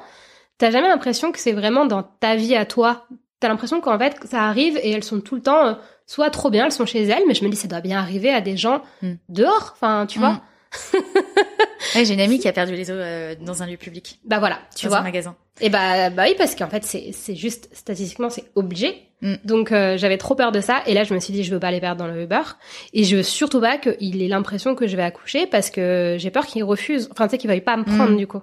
t'as 0.59 0.71
jamais 0.71 0.87
l'impression 0.89 1.33
que 1.33 1.41
c'est 1.41 1.53
vraiment 1.53 1.85
dans 1.85 2.05
ta 2.05 2.37
vie 2.37 2.55
à 2.55 2.65
toi. 2.67 3.05
T'as 3.41 3.49
l'impression 3.49 3.81
qu'en 3.81 3.99
fait, 3.99 4.17
ça 4.27 4.45
arrive 4.45 4.79
et 4.81 4.93
elles 4.93 5.03
sont 5.05 5.21
tout 5.21 5.35
le 5.35 5.43
temps, 5.43 5.67
euh, 5.67 5.73
soit 6.07 6.31
trop 6.31 6.51
bien, 6.51 6.67
elles 6.67 6.73
sont 6.73 6.87
chez 6.87 7.03
elles, 7.03 7.25
mais 7.27 7.35
je 7.35 7.45
me 7.45 7.51
dis, 7.51 7.57
ça 7.57 7.67
doit 7.69 7.81
bien 7.81 7.99
arriver 7.99 8.31
à 8.31 8.41
des 8.41 8.57
gens 8.57 8.81
Mm. 9.03 9.15
dehors. 9.29 9.73
Enfin, 9.75 10.07
tu 10.09 10.21
vois. 10.21 10.41
Ouais, 11.95 12.05
j'ai 12.05 12.15
une 12.15 12.21
amie 12.21 12.39
qui 12.39 12.49
a 12.49 12.53
perdu 12.53 12.75
les 12.75 12.91
os 12.91 12.97
euh, 12.99 13.35
dans 13.41 13.63
un 13.63 13.67
lieu 13.67 13.77
public. 13.77 14.19
Bah 14.25 14.39
voilà, 14.39 14.59
tu 14.75 14.87
dans 14.87 14.91
vois. 14.91 14.99
un 14.99 15.03
magasin. 15.03 15.37
Et 15.61 15.71
bah, 15.71 16.11
bah 16.11 16.25
oui, 16.27 16.35
parce 16.37 16.55
qu'en 16.55 16.69
fait, 16.69 16.85
c'est, 16.85 17.11
c'est 17.13 17.35
juste, 17.35 17.69
statistiquement, 17.73 18.31
c'est 18.31 18.45
obligé. 18.55 19.06
Mm. 19.23 19.35
Donc, 19.45 19.73
euh, 19.73 19.97
j'avais 19.97 20.19
trop 20.19 20.35
peur 20.35 20.53
de 20.53 20.61
ça. 20.61 20.83
Et 20.87 20.95
là, 20.95 21.05
je 21.05 21.15
me 21.15 21.21
suis 21.21 21.33
dit, 21.33 21.43
je 21.45 21.53
veux 21.53 21.61
pas 21.61 21.71
les 21.71 21.81
perdre 21.81 22.05
dans 22.05 22.07
le 22.13 22.23
Uber. 22.23 22.43
Et 22.93 23.05
je 23.05 23.17
veux 23.17 23.23
surtout 23.23 23.61
pas 23.61 23.79
qu'il 23.79 24.23
ait 24.23 24.29
l'impression 24.29 24.75
que 24.75 24.87
je 24.87 24.97
vais 24.97 25.03
accoucher 25.03 25.47
parce 25.47 25.71
que 25.71 26.17
j'ai 26.19 26.31
peur 26.31 26.47
qu'il 26.47 26.63
refuse. 26.65 27.09
Enfin, 27.13 27.27
tu 27.27 27.33
sais, 27.33 27.39
qu'il 27.39 27.49
veuille 27.51 27.61
pas 27.61 27.77
me 27.77 27.85
prendre, 27.85 28.13
Mm. 28.13 28.17
du 28.17 28.27
coup. 28.27 28.41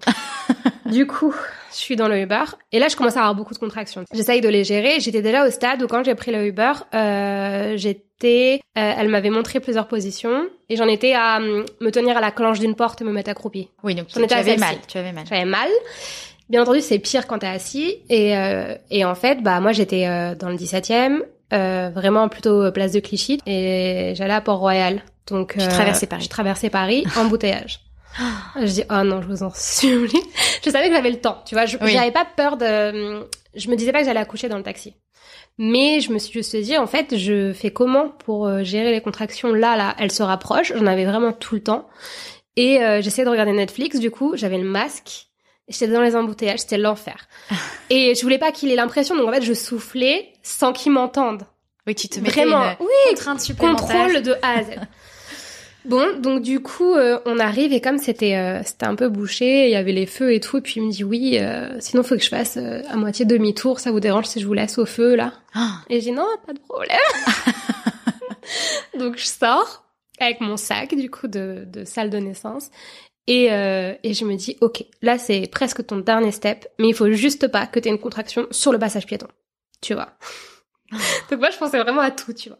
du 0.85 1.05
coup, 1.07 1.33
je 1.71 1.77
suis 1.77 1.95
dans 1.95 2.07
le 2.07 2.19
Uber. 2.21 2.43
Et 2.71 2.79
là, 2.79 2.87
je 2.87 2.95
commence 2.95 3.15
à 3.17 3.19
avoir 3.19 3.35
beaucoup 3.35 3.53
de 3.53 3.59
contractions. 3.59 4.03
J'essaye 4.13 4.41
de 4.41 4.49
les 4.49 4.63
gérer. 4.63 4.99
J'étais 4.99 5.21
déjà 5.21 5.45
au 5.47 5.51
stade 5.51 5.81
où 5.83 5.87
quand 5.87 6.03
j'ai 6.03 6.15
pris 6.15 6.31
le 6.31 6.45
Uber, 6.47 6.73
euh, 6.93 7.73
j'étais, 7.77 8.61
euh, 8.77 8.93
elle 8.97 9.09
m'avait 9.09 9.29
montré 9.29 9.59
plusieurs 9.59 9.87
positions. 9.87 10.47
Et 10.69 10.75
j'en 10.75 10.87
étais 10.87 11.13
à 11.13 11.37
hum, 11.37 11.65
me 11.81 11.89
tenir 11.91 12.17
à 12.17 12.21
la 12.21 12.31
clenche 12.31 12.59
d'une 12.59 12.75
porte 12.75 13.01
et 13.01 13.03
me 13.05 13.11
mettre 13.11 13.29
accroupie. 13.29 13.69
Oui, 13.83 13.93
donc 13.95 14.07
J'en 14.09 14.19
tu 14.21 14.25
étais 14.25 14.35
à 14.35 14.39
avais 14.39 14.57
mal. 14.57 14.75
Tu 14.87 14.97
avais 14.97 15.11
mal. 15.11 15.25
J'avais 15.29 15.45
mal. 15.45 15.69
Bien 16.49 16.61
entendu, 16.61 16.81
c'est 16.81 16.99
pire 16.99 17.25
quand 17.27 17.39
t'es 17.39 17.47
assis. 17.47 17.97
Et, 18.09 18.37
euh, 18.37 18.75
et 18.91 19.05
en 19.05 19.15
fait, 19.15 19.41
bah 19.41 19.59
moi 19.59 19.71
j'étais 19.71 20.07
euh, 20.07 20.35
dans 20.35 20.49
le 20.49 20.55
17e, 20.55 21.21
euh, 21.53 21.89
vraiment 21.93 22.27
plutôt 22.29 22.63
euh, 22.63 22.71
place 22.71 22.91
de 22.91 22.99
Clichy, 22.99 23.39
et 23.45 24.13
j'allais 24.15 24.33
à 24.33 24.41
Port-Royal. 24.41 25.01
Donc 25.27 25.53
Tu 25.57 25.67
traversais 25.67 26.05
Paris. 26.07 26.23
Je 26.23 26.29
traversais 26.29 26.69
Paris, 26.69 27.05
embouteillage. 27.17 27.79
Je 28.59 28.65
dis 28.65 28.83
oh 28.91 29.03
non, 29.03 29.21
je 29.21 29.27
vous 29.27 29.41
en 29.43 29.51
supplie. 29.55 30.19
je 30.63 30.69
savais 30.69 30.89
que 30.89 30.93
j'avais 30.93 31.09
le 31.11 31.19
temps, 31.19 31.41
tu 31.45 31.55
vois. 31.55 31.65
Je 31.65 31.77
Oui. 31.81 31.91
j'avais 31.93 32.11
pas 32.11 32.25
peur 32.25 32.57
de. 32.57 33.25
Je 33.55 33.69
me 33.69 33.75
disais 33.75 33.91
pas 33.91 33.99
que 34.01 34.05
j'allais 34.05 34.19
accoucher 34.19 34.49
dans 34.49 34.57
le 34.57 34.63
taxi. 34.63 34.95
Mais 35.59 35.99
je 35.99 36.11
me 36.11 36.17
suis 36.19 36.33
juste 36.33 36.55
dit 36.55 36.77
en 36.77 36.87
fait, 36.87 37.15
je 37.17 37.53
fais 37.53 37.71
comment 37.71 38.09
pour 38.09 38.47
euh, 38.47 38.63
gérer 38.63 38.91
les 38.91 39.01
contractions 39.01 39.53
là 39.53 39.77
là, 39.77 39.95
elles 39.99 40.11
se 40.11 40.23
rapprochent. 40.23 40.73
J'en 40.75 40.87
avais 40.87 41.05
vraiment 41.05 41.31
tout 41.31 41.55
le 41.55 41.61
temps. 41.61 41.87
Et 42.55 42.83
euh, 42.83 43.01
j'essayais 43.01 43.25
de 43.25 43.29
regarder 43.29 43.51
Netflix. 43.53 43.99
Du 43.99 44.11
coup, 44.11 44.33
j'avais 44.35 44.57
le 44.57 44.63
masque. 44.67 45.27
J'étais 45.69 45.87
dans 45.87 46.01
les 46.01 46.15
embouteillages, 46.15 46.59
c'était 46.59 46.77
l'enfer. 46.77 47.27
Et 47.89 48.15
je 48.15 48.21
voulais 48.21 48.37
pas 48.37 48.51
qu'il 48.51 48.69
ait 48.71 48.75
l'impression, 48.75 49.15
donc 49.15 49.27
en 49.27 49.31
fait, 49.31 49.43
je 49.43 49.53
soufflais 49.53 50.33
sans 50.43 50.73
qu'il 50.73 50.91
m'entende. 50.91 51.43
Oui, 51.87 51.95
tu 51.95 52.07
te 52.07 52.19
mettais 52.19 52.41
Vraiment, 52.45 52.63
une 52.63 52.75
oui, 52.81 53.09
contrainte 53.09 53.57
contrôle 53.57 54.21
de 54.21 54.33
A 54.41 54.59
à 54.59 54.63
Z. 54.63 54.67
Bon, 55.85 56.17
donc 56.17 56.41
du 56.41 56.61
coup, 56.61 56.93
euh, 56.93 57.19
on 57.25 57.39
arrive 57.39 57.73
et 57.73 57.81
comme 57.81 57.97
c'était 57.97 58.37
euh, 58.37 58.61
c'était 58.63 58.85
un 58.85 58.95
peu 58.95 59.09
bouché, 59.09 59.65
il 59.65 59.71
y 59.71 59.75
avait 59.75 59.91
les 59.91 60.05
feux 60.05 60.33
et 60.33 60.39
tout, 60.39 60.59
et 60.59 60.61
puis 60.61 60.75
il 60.77 60.83
me 60.83 60.91
dit 60.91 61.03
oui, 61.03 61.37
euh, 61.41 61.77
sinon 61.81 62.03
faut 62.03 62.15
que 62.15 62.23
je 62.23 62.29
fasse 62.29 62.55
euh, 62.55 62.81
à 62.89 62.95
moitié 62.95 63.25
demi-tour, 63.25 63.81
ça 63.81 63.91
vous 63.91 63.99
dérange 63.99 64.27
si 64.27 64.39
je 64.39 64.47
vous 64.47 64.53
laisse 64.53 64.77
au 64.77 64.85
feu 64.85 65.15
là? 65.15 65.33
Ah, 65.53 65.81
Et 65.89 65.99
j'ai 65.99 66.11
non, 66.11 66.25
pas 66.47 66.53
de 66.53 66.59
problème. 66.59 66.97
donc 68.97 69.17
je 69.17 69.25
sors 69.25 69.83
avec 70.21 70.39
mon 70.39 70.55
sac 70.55 70.95
du 70.95 71.11
coup 71.11 71.27
de, 71.27 71.65
de 71.67 71.83
salle 71.83 72.09
de 72.09 72.17
naissance 72.17 72.69
et, 73.27 73.51
euh, 73.51 73.93
et 74.03 74.13
je 74.13 74.25
me 74.25 74.35
dis 74.35 74.57
ok, 74.61 74.83
là 75.01 75.17
c'est 75.17 75.47
presque 75.47 75.85
ton 75.85 75.97
dernier 75.97 76.31
step, 76.31 76.67
mais 76.79 76.89
il 76.89 76.95
faut 76.95 77.11
juste 77.11 77.47
pas 77.47 77.67
que 77.67 77.79
tu 77.79 77.87
aies 77.87 77.91
une 77.91 77.99
contraction 77.99 78.47
sur 78.51 78.71
le 78.71 78.79
passage 78.79 79.05
piéton, 79.05 79.27
tu 79.81 79.93
vois. 79.93 80.09
donc 81.29 81.39
moi 81.39 81.49
je 81.49 81.57
pensais 81.57 81.79
vraiment 81.79 82.01
à 82.01 82.11
tout, 82.11 82.33
tu 82.33 82.49
vois. 82.49 82.59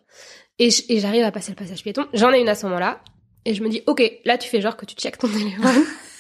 Et 0.60 0.70
j'arrive 1.00 1.24
à 1.24 1.32
passer 1.32 1.52
le 1.52 1.56
passage 1.56 1.82
piéton. 1.82 2.06
J'en 2.14 2.32
ai 2.32 2.40
une 2.40 2.48
à 2.48 2.56
ce 2.56 2.66
moment-là. 2.68 3.02
Et 3.46 3.56
je 3.56 3.64
me 3.64 3.70
dis, 3.70 3.82
ok, 3.88 4.02
là 4.24 4.38
tu 4.38 4.48
fais 4.48 4.62
genre 4.62 4.78
que 4.78 4.86
tu 4.86 4.96
checkes 4.96 5.18
ton 5.18 5.28
téléphone. 5.28 5.84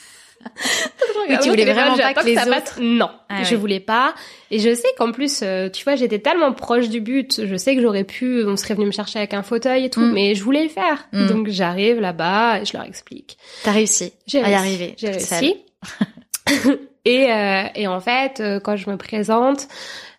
Oui, 1.30 1.38
tu 1.42 1.50
voulais 1.50 1.66
vraiment 1.72 1.96
pas 1.98 2.14
que 2.14 2.26
les 2.26 2.36
ça 2.36 2.48
autres-. 2.48 2.80
Non, 2.82 3.10
Ah 3.30 3.44
je 3.44 3.52
ouais. 3.52 3.56
voulais 3.56 3.80
pas. 3.80 4.14
Et 4.52 4.60
je 4.60 4.74
sais 4.76 4.88
qu'en 4.98 5.12
plus, 5.12 5.42
euh, 5.42 5.70
tu 5.70 5.84
vois, 5.84 5.96
j'étais 5.96 6.20
tellement 6.20 6.52
proche 6.52 6.90
du 6.90 7.00
but. 7.02 7.46
Je 7.46 7.56
sais 7.56 7.76
que 7.76 7.82
j'aurais 7.82 8.04
pu, 8.04 8.44
on 8.46 8.56
serait 8.58 8.74
venu 8.74 8.86
me 8.88 8.92
chercher 8.92 9.20
avec 9.20 9.34
un 9.34 9.44
fauteuil 9.44 9.86
et 9.86 9.90
tout, 9.90 10.02
Mm. 10.02 10.12
mais 10.14 10.36
je 10.36 10.44
voulais 10.44 10.64
le 10.64 10.70
faire. 10.70 11.08
Mm. 11.14 11.28
Donc 11.28 11.48
j'arrive 11.50 12.00
là-bas 12.00 12.60
et 12.62 12.66
je 12.66 12.74
leur 12.74 12.86
explique. 12.86 13.38
T'as 13.64 13.72
réussi 13.72 14.12
J'ai 14.28 14.40
à 14.40 14.42
y 14.42 14.44
réussi. 14.56 14.58
arriver. 14.58 14.94
J'ai 14.98 15.10
réussi. 15.12 15.56
et, 17.06 17.32
euh, 17.32 17.64
et 17.76 17.88
en 17.88 18.00
fait, 18.00 18.40
euh, 18.40 18.60
quand 18.60 18.76
je 18.76 18.90
me 18.90 18.98
présente, 18.98 19.68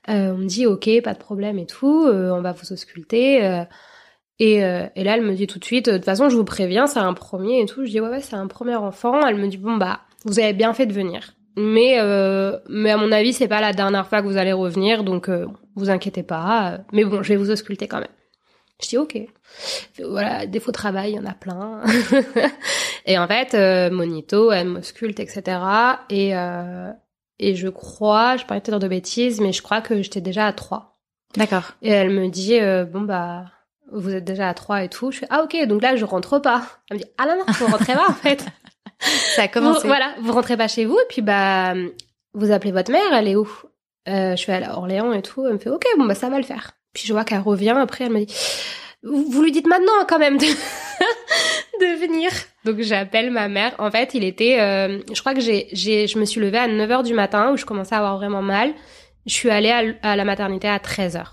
euh, 0.09 0.33
on 0.33 0.39
me 0.39 0.47
dit 0.47 0.67
ok, 0.67 0.89
pas 1.03 1.15
de 1.15 1.19
problème 1.19 1.59
et 1.59 1.67
tout, 1.67 2.07
euh, 2.07 2.31
on 2.33 2.41
va 2.43 2.53
vous 2.53 2.73
ausculter. 2.73 3.37
et, 4.39 4.65
euh, 4.65 4.87
et 4.97 5.05
là, 5.05 5.15
elle 5.17 5.23
me 5.23 5.35
dit 5.35 5.47
tout 5.47 5.59
de 5.59 5.65
suite, 5.65 5.87
de 5.89 5.97
toute 5.97 6.05
façon, 6.05 6.29
je 6.29 6.37
vous 6.37 6.45
préviens, 6.45 6.87
c'est 6.87 6.99
un 6.99 7.15
premier 7.15 7.61
et 7.61 7.67
tout. 7.67 7.85
Je 7.85 7.91
dis 7.91 8.01
ouais, 8.01 8.09
ouais, 8.09 8.21
c'est 8.21 8.35
un 8.37 8.47
premier 8.49 8.75
enfant. 8.77 9.27
Elle 9.27 9.37
me 9.37 9.47
dit 9.49 9.57
bon 9.59 9.77
bah, 9.77 10.01
vous 10.25 10.39
avez 10.39 10.53
bien 10.53 10.73
fait 10.73 10.87
de 10.87 10.93
venir. 10.93 11.35
Mais 11.57 12.01
euh, 12.01 12.59
mais 12.69 12.91
à 12.91 12.97
mon 12.97 13.13
avis, 13.13 13.33
c'est 13.33 13.49
pas 13.49 13.61
la 13.61 13.73
dernière 13.73 14.09
fois 14.09 14.23
que 14.23 14.27
vous 14.27 14.37
allez 14.37 14.53
revenir, 14.53 15.05
donc 15.05 15.29
euh, 15.29 15.47
vous 15.77 15.89
inquiétez 15.91 16.23
pas. 16.25 16.79
Mais 16.93 17.05
bon, 17.05 17.23
je 17.23 17.29
vais 17.29 17.37
vous 17.37 17.51
ausculter 17.51 17.87
quand 17.87 18.01
même. 18.01 18.09
Je 18.83 18.89
dis 18.89 18.99
ok. 18.99 19.19
Voilà, 20.03 20.47
défaut 20.47 20.71
de 20.71 20.77
travail, 20.77 21.13
il 21.13 21.17
y 21.17 21.19
en 21.19 21.27
a 21.27 21.35
plein. 21.35 21.81
et 23.07 23.19
en 23.19 23.29
fait, 23.29 23.55
euh, 23.55 23.91
Monito, 23.91 24.51
elle 24.51 24.69
m'ausculte, 24.69 25.21
etc. 25.21 25.59
Et, 26.11 26.37
euh, 26.37 26.91
et 27.39 27.55
je 27.55 27.69
crois, 27.69 28.37
je 28.37 28.45
parlais 28.45 28.61
peut-être 28.61 28.81
de 28.81 28.89
bêtises, 28.89 29.41
mais 29.41 29.53
je 29.53 29.63
crois 29.63 29.81
que 29.81 30.03
j'étais 30.03 30.21
déjà 30.21 30.47
à 30.47 30.53
3. 30.53 30.93
D'accord. 31.37 31.73
Et 31.83 31.91
elle 31.91 32.11
me 32.11 32.29
dit, 32.29 32.59
euh, 32.61 32.85
bon 32.85 33.03
bah, 33.03 33.45
vous 33.93 34.15
êtes 34.15 34.25
déjà 34.25 34.49
à 34.49 34.55
3 34.55 34.85
et 34.85 34.89
tout. 34.89 35.13
Je 35.13 35.19
fais, 35.19 35.27
ah 35.31 35.43
ok, 35.45 35.67
donc 35.67 35.83
là, 35.83 35.95
je 35.97 36.05
rentre 36.05 36.41
pas. 36.41 36.63
Elle 36.91 36.99
me 36.99 37.03
dit, 37.03 37.09
ah 37.19 37.27
non, 37.27 37.37
non, 37.39 37.45
vous 37.53 37.67
rentrez 37.67 37.95
pas 37.95 38.09
en 38.09 38.15
fait. 38.15 38.45
Ça 39.37 39.43
a 39.43 39.49
commencé. 39.49 39.81
Vous- 39.83 39.87
voilà, 39.88 40.14
vous 40.21 40.33
rentrez 40.33 40.57
pas 40.57 40.69
chez 40.69 40.85
vous, 40.85 40.99
et 40.99 41.07
puis 41.09 41.23
bah, 41.23 41.75
vous 42.35 42.51
appelez 42.53 42.73
votre 42.73 42.90
mère, 42.90 43.12
elle 43.12 43.29
est 43.29 43.37
où? 43.37 43.49
Euh, 44.09 44.33
Je 44.33 44.37
suis 44.37 44.53
à 44.53 44.77
Orléans 44.77 45.12
et 45.12 45.23
tout. 45.23 45.47
Elle 45.47 45.55
me 45.55 45.59
fait, 45.59 45.71
ok, 45.71 45.85
bon 45.99 46.05
bah 46.05 46.14
ça 46.14 46.29
va 46.29 46.37
le 46.38 46.43
faire. 46.45 46.73
Puis 46.93 47.05
je 47.07 47.12
vois 47.12 47.25
qu'elle 47.25 47.40
revient 47.40 47.75
après, 47.77 48.05
elle 48.05 48.12
me 48.12 48.25
dit, 48.25 48.35
vous 49.03 49.43
lui 49.43 49.51
dites 49.53 49.67
maintenant 49.67 49.93
quand 50.09 50.19
même 50.19 50.38
de, 50.38 50.45
de 51.81 52.01
venir. 52.01 52.31
Donc 52.64 52.81
j'appelle 52.81 53.31
ma 53.31 53.49
mère. 53.49 53.75
En 53.79 53.90
fait, 53.90 54.14
il 54.14 54.25
était, 54.25 54.61
euh, 54.61 55.01
je 55.12 55.21
crois 55.21 55.35
que 55.35 55.40
j'ai, 55.40 55.69
j'ai, 55.73 56.07
je 56.07 56.19
me 56.19 56.25
suis 56.25 56.40
levée 56.40 56.59
à 56.59 56.69
9h 56.69 57.03
du 57.03 57.14
matin 57.14 57.51
où 57.53 57.57
je 57.57 57.64
commençais 57.64 57.95
à 57.95 57.99
avoir 57.99 58.17
vraiment 58.17 58.43
mal. 58.43 58.73
Je 59.27 59.33
suis 59.33 59.51
allée 59.51 59.95
à, 60.03 60.17
la 60.17 60.25
maternité 60.25 60.69
à 60.69 60.79
13h. 60.79 61.25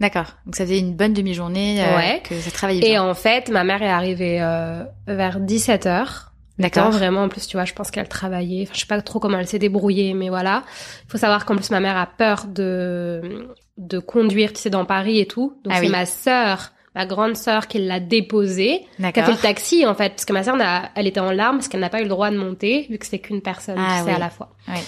D'accord. 0.00 0.36
Donc 0.46 0.54
ça 0.54 0.64
faisait 0.64 0.78
une 0.78 0.94
bonne 0.94 1.12
demi-journée 1.14 1.82
euh, 1.82 1.96
Ouais. 1.96 2.22
que 2.28 2.38
ça 2.38 2.50
travaillait 2.50 2.86
Et 2.86 2.90
bien. 2.90 3.02
en 3.02 3.14
fait, 3.14 3.48
ma 3.48 3.64
mère 3.64 3.82
est 3.82 3.88
arrivée 3.88 4.38
euh, 4.40 4.84
vers 5.08 5.40
17h. 5.40 6.26
D'accord. 6.58 6.90
Vraiment, 6.90 7.22
en 7.22 7.28
plus, 7.28 7.46
tu 7.46 7.56
vois, 7.56 7.64
je 7.64 7.72
pense 7.72 7.90
qu'elle 7.90 8.08
travaillait. 8.08 8.62
Enfin, 8.64 8.72
je 8.74 8.80
sais 8.80 8.86
pas 8.86 9.00
trop 9.00 9.20
comment 9.20 9.38
elle 9.38 9.46
s'est 9.46 9.58
débrouillée, 9.60 10.14
mais 10.14 10.28
voilà. 10.28 10.64
Il 11.06 11.10
faut 11.10 11.18
savoir 11.18 11.44
qu'en 11.44 11.54
plus, 11.56 11.70
ma 11.70 11.80
mère 11.80 11.96
a 11.96 12.06
peur 12.06 12.46
de, 12.48 13.48
de 13.76 13.98
conduire, 14.00 14.52
tu 14.52 14.60
sais, 14.60 14.70
dans 14.70 14.84
Paris 14.84 15.20
et 15.20 15.26
tout. 15.26 15.56
Donc, 15.64 15.72
Ah 15.74 15.78
c'est 15.80 15.86
oui. 15.86 15.92
ma 15.92 16.04
sœur, 16.04 16.72
ma 16.96 17.06
grande 17.06 17.36
sœur 17.36 17.68
qui 17.68 17.78
l'a 17.78 18.00
déposée, 18.00 18.80
qui 18.96 19.04
a 19.04 19.12
fait 19.12 19.30
le 19.32 19.36
taxi, 19.38 19.86
en 19.86 19.94
fait. 19.94 20.10
Parce 20.10 20.24
que 20.24 20.32
ma 20.32 20.42
sœur, 20.42 20.56
elle 20.96 21.06
était 21.06 21.20
en 21.20 21.30
larmes 21.30 21.58
parce 21.58 21.68
qu'elle 21.68 21.80
n'a 21.80 21.90
pas 21.90 22.00
eu 22.00 22.04
le 22.04 22.08
droit 22.08 22.30
de 22.30 22.36
monter, 22.36 22.86
vu 22.90 22.98
que 22.98 23.06
c'est 23.06 23.20
qu'une 23.20 23.40
personne, 23.40 23.76
Ah 23.78 23.98
tu 23.98 24.04
sais, 24.04 24.10
oui. 24.10 24.16
à 24.16 24.18
la 24.18 24.30
fois. 24.30 24.50
Oui. 24.66 24.78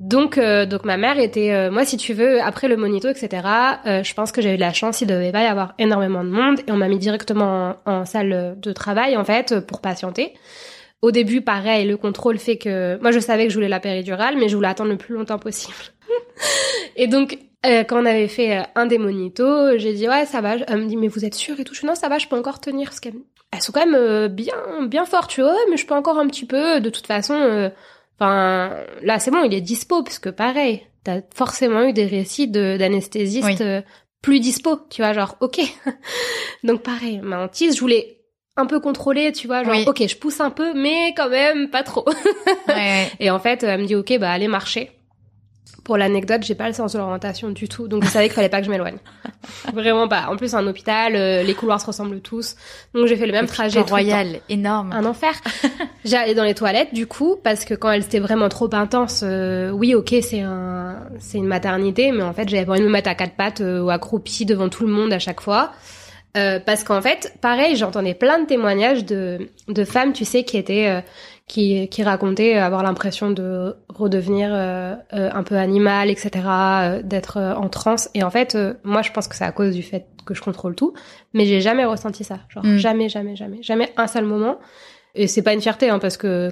Donc, 0.00 0.38
euh, 0.38 0.66
donc 0.66 0.84
ma 0.84 0.96
mère 0.96 1.20
était, 1.20 1.52
euh, 1.52 1.70
moi, 1.70 1.84
si 1.84 1.96
tu 1.96 2.14
veux, 2.14 2.42
après 2.42 2.66
le 2.66 2.76
monito, 2.76 3.08
etc. 3.08 3.46
euh, 3.86 4.02
je 4.02 4.12
pense 4.14 4.32
que 4.32 4.42
j'ai 4.42 4.52
eu 4.52 4.56
de 4.56 4.60
la 4.60 4.72
chance, 4.72 5.00
il 5.00 5.06
devait 5.06 5.30
pas 5.30 5.44
y 5.44 5.46
avoir 5.46 5.74
énormément 5.78 6.24
de 6.24 6.30
monde, 6.30 6.58
et 6.66 6.72
on 6.72 6.76
m'a 6.76 6.88
mis 6.88 6.98
directement 6.98 7.76
en, 7.86 7.92
en 7.92 8.04
salle 8.04 8.56
de 8.60 8.72
travail, 8.72 9.16
en 9.16 9.24
fait, 9.24 9.60
pour 9.60 9.80
patienter. 9.80 10.34
Au 11.04 11.10
début, 11.10 11.40
pareil, 11.42 11.86
le 11.86 11.96
contrôle 11.96 12.38
fait 12.38 12.56
que, 12.58 12.98
moi, 13.02 13.10
je 13.10 13.18
savais 13.20 13.44
que 13.44 13.50
je 13.50 13.54
voulais 13.56 13.68
la 13.68 13.80
péridurale, 13.80 14.36
mais 14.38 14.48
je 14.48 14.56
voulais 14.56 14.68
attendre 14.68 14.90
le 14.90 14.96
plus 14.96 15.14
longtemps 15.14 15.38
possible. 15.38 15.74
et 16.96 17.06
donc, 17.06 17.38
euh, 17.66 17.84
quand 17.84 18.00
on 18.02 18.06
avait 18.06 18.28
fait 18.28 18.58
euh, 18.58 18.62
un 18.74 18.86
des 18.86 18.98
monitos, 18.98 19.76
j'ai 19.78 19.92
dit 19.94 20.08
ouais, 20.08 20.26
ça 20.26 20.40
va. 20.40 20.56
Elle 20.66 20.78
me 20.82 20.86
dit 20.86 20.96
mais 20.96 21.08
vous 21.08 21.24
êtes 21.24 21.34
sûre 21.34 21.58
et 21.60 21.64
tout? 21.64 21.74
Je 21.74 21.80
dis 21.80 21.86
non, 21.86 21.94
ça 21.94 22.08
va, 22.08 22.18
je 22.18 22.26
peux 22.28 22.36
encore 22.36 22.60
tenir 22.60 22.88
parce 22.88 23.00
qu'elles 23.00 23.14
elles 23.52 23.60
sont 23.60 23.72
quand 23.72 23.84
même 23.84 23.94
euh, 23.94 24.28
bien, 24.28 24.54
bien 24.88 25.04
fortes. 25.04 25.30
Tu 25.30 25.40
vois, 25.42 25.52
ouais, 25.52 25.66
mais 25.70 25.76
je 25.76 25.86
peux 25.86 25.94
encore 25.94 26.18
un 26.18 26.26
petit 26.26 26.46
peu. 26.46 26.80
De 26.80 26.90
toute 26.90 27.06
façon. 27.06 27.34
euh, 27.34 27.68
Enfin, 28.20 28.70
là, 29.02 29.18
c'est 29.18 29.32
bon, 29.32 29.42
il 29.42 29.52
est 29.52 29.60
dispo, 29.60 30.04
parce 30.04 30.20
que 30.20 30.28
pareil, 30.28 30.82
t'as 31.02 31.20
forcément 31.34 31.82
eu 31.82 31.92
des 31.92 32.06
récits 32.06 32.46
de- 32.46 32.76
d'anesthésistes 32.78 33.44
Oui. 33.60 33.66
euh, 33.66 33.82
plus 34.22 34.38
dispo, 34.38 34.78
tu 34.88 35.02
vois, 35.02 35.12
genre, 35.12 35.36
ok. 35.40 35.60
Donc 36.62 36.82
pareil, 36.82 37.20
ma 37.24 37.42
hantise, 37.42 37.74
je 37.74 37.80
voulais 37.80 38.20
un 38.56 38.66
peu 38.66 38.78
contrôler, 38.80 39.32
tu 39.32 39.46
vois, 39.46 39.64
genre, 39.64 39.74
Oui. 39.74 39.84
ok, 39.86 40.06
je 40.06 40.16
pousse 40.16 40.40
un 40.40 40.50
peu, 40.50 40.74
mais 40.74 41.12
quand 41.16 41.28
même 41.28 41.68
pas 41.70 41.82
trop. 41.82 42.04
Ouais. 42.68 43.10
Et 43.20 43.30
en 43.30 43.38
fait, 43.40 43.62
elle 43.64 43.80
me 43.80 43.86
dit, 43.86 43.96
ok, 43.96 44.16
bah 44.20 44.30
allez 44.30 44.48
marcher. 44.48 44.90
Pour 45.82 45.98
l'anecdote, 45.98 46.42
j'ai 46.44 46.54
pas 46.54 46.66
le 46.68 46.72
sens 46.72 46.94
de 46.94 46.98
l'orientation 46.98 47.50
du 47.50 47.68
tout, 47.68 47.88
donc 47.88 48.04
je 48.04 48.08
savais 48.08 48.26
qu'il 48.28 48.34
fallait 48.34 48.48
pas 48.48 48.60
que 48.60 48.64
je 48.64 48.70
m'éloigne. 48.70 48.96
Vraiment 49.74 50.08
pas. 50.08 50.28
En 50.30 50.36
plus, 50.36 50.54
un 50.54 50.66
hôpital, 50.66 51.14
euh, 51.14 51.42
les 51.42 51.52
couloirs 51.52 51.78
se 51.78 51.86
ressemblent 51.86 52.20
tous, 52.22 52.54
donc 52.94 53.06
j'ai 53.06 53.16
fait 53.16 53.26
le 53.26 53.32
même 53.32 53.44
trajet. 53.46 53.72
Tout 53.72 53.78
le 53.80 53.84
temps. 53.84 53.90
Royal, 53.96 54.40
énorme. 54.48 54.92
Un 54.92 55.04
enfer. 55.04 55.34
J'allais 56.06 56.34
dans 56.34 56.44
les 56.44 56.54
toilettes 56.54 56.94
du 56.94 57.06
coup 57.06 57.36
parce 57.42 57.66
que 57.66 57.74
quand 57.74 57.90
elle 57.90 58.02
était 58.02 58.18
vraiment 58.20 58.48
trop 58.48 58.68
intense, 58.74 59.22
euh, 59.24 59.70
oui 59.72 59.94
ok 59.94 60.14
c'est 60.22 60.40
un 60.40 61.00
c'est 61.18 61.36
une 61.38 61.46
maternité, 61.46 62.12
mais 62.12 62.22
en 62.22 62.32
fait 62.32 62.48
j'avais 62.48 62.64
pas 62.64 62.72
envie 62.72 62.80
de 62.80 62.86
me 62.86 62.90
mettre 62.90 63.08
à 63.10 63.14
quatre 63.14 63.34
pattes 63.36 63.60
euh, 63.62 63.82
ou 63.82 63.90
accroupie 63.90 64.44
devant 64.46 64.68
tout 64.70 64.86
le 64.86 64.92
monde 64.92 65.12
à 65.12 65.18
chaque 65.18 65.40
fois. 65.42 65.72
Euh, 66.36 66.58
parce 66.58 66.82
qu'en 66.82 67.00
fait, 67.00 67.32
pareil, 67.40 67.76
j'entendais 67.76 68.14
plein 68.14 68.40
de 68.40 68.46
témoignages 68.46 69.04
de, 69.04 69.48
de 69.68 69.84
femmes, 69.84 70.12
tu 70.12 70.24
sais, 70.24 70.42
qui 70.42 70.56
étaient, 70.56 70.88
euh, 70.88 71.00
qui, 71.46 71.88
qui 71.88 72.02
racontaient 72.02 72.54
avoir 72.54 72.82
l'impression 72.82 73.30
de 73.30 73.76
redevenir 73.88 74.50
euh, 74.52 74.94
euh, 75.12 75.30
un 75.32 75.42
peu 75.44 75.56
animal, 75.56 76.10
etc., 76.10 76.30
euh, 76.46 77.02
d'être 77.02 77.38
en 77.40 77.68
transe. 77.68 78.10
Et 78.14 78.24
en 78.24 78.30
fait, 78.30 78.56
euh, 78.56 78.74
moi, 78.82 79.02
je 79.02 79.12
pense 79.12 79.28
que 79.28 79.36
c'est 79.36 79.44
à 79.44 79.52
cause 79.52 79.74
du 79.74 79.82
fait 79.82 80.06
que 80.26 80.34
je 80.34 80.40
contrôle 80.42 80.74
tout, 80.74 80.92
mais 81.34 81.44
j'ai 81.44 81.60
jamais 81.60 81.84
ressenti 81.84 82.24
ça. 82.24 82.40
Genre, 82.48 82.64
Mm. 82.64 82.76
jamais, 82.78 83.08
jamais, 83.08 83.36
jamais, 83.36 83.62
jamais 83.62 83.92
un 83.96 84.06
seul 84.08 84.24
moment. 84.24 84.58
Et 85.14 85.28
c'est 85.28 85.42
pas 85.42 85.52
une 85.52 85.60
fierté, 85.60 85.90
hein, 85.90 86.00
parce 86.00 86.16
que 86.16 86.50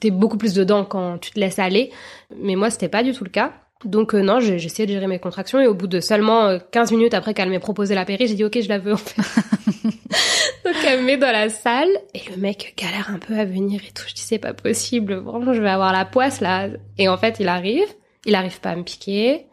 t'es 0.00 0.10
beaucoup 0.10 0.36
plus 0.36 0.52
dedans 0.52 0.84
quand 0.84 1.16
tu 1.16 1.30
te 1.30 1.40
laisses 1.40 1.58
aller. 1.58 1.90
Mais 2.38 2.56
moi, 2.56 2.68
c'était 2.68 2.90
pas 2.90 3.02
du 3.02 3.12
tout 3.14 3.24
le 3.24 3.30
cas. 3.30 3.52
Donc 3.84 4.14
euh, 4.14 4.22
non, 4.22 4.38
essayé 4.38 4.86
de 4.86 4.92
gérer 4.92 5.06
mes 5.06 5.18
contractions 5.18 5.60
et 5.60 5.66
au 5.66 5.74
bout 5.74 5.86
de 5.86 6.00
seulement 6.00 6.46
euh, 6.46 6.58
15 6.70 6.92
minutes 6.92 7.14
après 7.14 7.34
qu'elle 7.34 7.50
m'ait 7.50 7.58
proposé 7.58 7.94
la 7.94 8.04
péri, 8.04 8.26
j'ai 8.26 8.34
dit 8.34 8.44
ok, 8.44 8.60
je 8.60 8.68
la 8.68 8.78
veux 8.78 8.92
en 8.92 8.96
fait. 8.96 9.20
Donc 10.64 10.74
elle 10.86 11.00
me 11.00 11.06
met 11.06 11.16
dans 11.16 11.32
la 11.32 11.48
salle 11.48 11.90
et 12.14 12.20
le 12.30 12.36
mec 12.36 12.74
galère 12.76 13.10
un 13.10 13.18
peu 13.18 13.38
à 13.38 13.44
venir 13.44 13.80
et 13.86 13.92
tout. 13.92 14.04
Je 14.06 14.14
dis 14.14 14.20
c'est 14.20 14.38
pas 14.38 14.54
possible, 14.54 15.14
vraiment 15.14 15.52
je 15.52 15.62
vais 15.62 15.70
avoir 15.70 15.92
la 15.92 16.04
poisse 16.04 16.40
là. 16.40 16.68
Et 16.98 17.08
en 17.08 17.16
fait 17.16 17.38
il 17.40 17.48
arrive, 17.48 17.88
il 18.24 18.34
arrive 18.34 18.60
pas 18.60 18.70
à 18.70 18.76
me 18.76 18.82
piquer. 18.82 19.46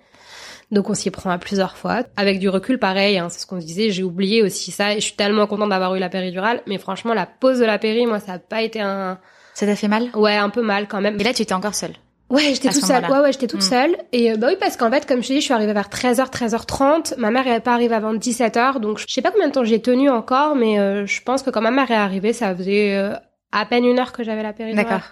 Donc 0.72 0.90
on 0.90 0.94
s'y 0.94 1.10
prend 1.10 1.32
à 1.32 1.40
plusieurs 1.40 1.78
fois. 1.78 2.04
Avec 2.16 2.40
du 2.40 2.48
recul, 2.48 2.78
pareil, 2.78 3.18
hein, 3.18 3.30
c'est 3.30 3.40
ce 3.40 3.48
qu'on 3.48 3.60
se 3.60 3.66
disait, 3.66 3.90
j'ai 3.90 4.04
oublié 4.04 4.44
aussi 4.44 4.72
ça 4.72 4.94
et 4.94 5.00
je 5.00 5.06
suis 5.06 5.16
tellement 5.16 5.48
contente 5.48 5.70
d'avoir 5.70 5.96
eu 5.96 6.00
la 6.00 6.10
péridurale. 6.10 6.62
Mais 6.68 6.78
franchement, 6.78 7.14
la 7.16 7.26
pause 7.26 7.60
de 7.60 7.66
la 7.66 7.80
péri, 7.80 8.06
moi 8.06 8.20
ça 8.20 8.34
a 8.34 8.40
pas 8.40 8.62
été 8.62 8.80
un... 8.80 9.18
Ça 9.56 9.66
t'a 9.66 9.76
fait 9.76 9.88
mal? 9.88 10.10
Ouais, 10.14 10.36
un 10.36 10.50
peu 10.50 10.62
mal 10.62 10.88
quand 10.88 11.02
même. 11.02 11.20
Et 11.20 11.24
là, 11.24 11.34
tu 11.34 11.42
étais 11.42 11.54
encore 11.54 11.74
seule? 11.74 11.96
Ouais, 12.30 12.54
j'étais 12.54 12.70
toute 12.70 12.86
seule. 12.86 13.04
Ouais, 13.10 13.20
ouais, 13.20 13.32
j'étais 13.32 13.48
toute 13.48 13.60
Mm. 13.62 13.70
seule. 13.70 13.98
Et 14.12 14.32
euh, 14.32 14.36
bah 14.38 14.48
oui, 14.50 14.58
parce 14.60 14.78
qu'en 14.78 14.92
fait, 14.92 15.06
comme 15.08 15.22
je 15.24 15.28
te 15.30 15.34
dis, 15.34 15.40
je 15.40 15.46
suis 15.46 15.54
arrivée 15.54 15.74
vers 15.74 15.90
13h, 15.90 16.30
13h30. 16.30 17.16
Ma 17.18 17.32
mère 17.32 17.48
est 17.48 17.60
pas 17.60 17.74
arrivée 17.74 17.96
avant 17.96 18.14
17h, 18.14 18.80
donc 18.80 19.00
je 19.00 19.06
sais 19.08 19.22
pas 19.24 19.32
combien 19.32 19.48
de 19.48 19.54
temps 19.54 19.64
j'ai 19.64 19.82
tenu 19.82 20.10
encore, 20.10 20.56
mais 20.56 20.80
euh, 20.80 21.06
je 21.08 21.22
pense 21.24 21.42
que 21.42 21.50
quand 21.50 21.62
ma 21.62 21.72
mère 21.72 21.90
est 21.90 21.96
arrivée, 21.96 22.34
ça 22.34 22.56
faisait 22.56 22.96
euh, 22.96 23.16
à 23.52 23.66
peine 23.66 23.84
une 23.86 23.98
heure 24.00 24.12
que 24.14 24.24
j'avais 24.24 24.44
la 24.44 24.54
péridurale. 24.54 24.86
D'accord. 24.86 25.10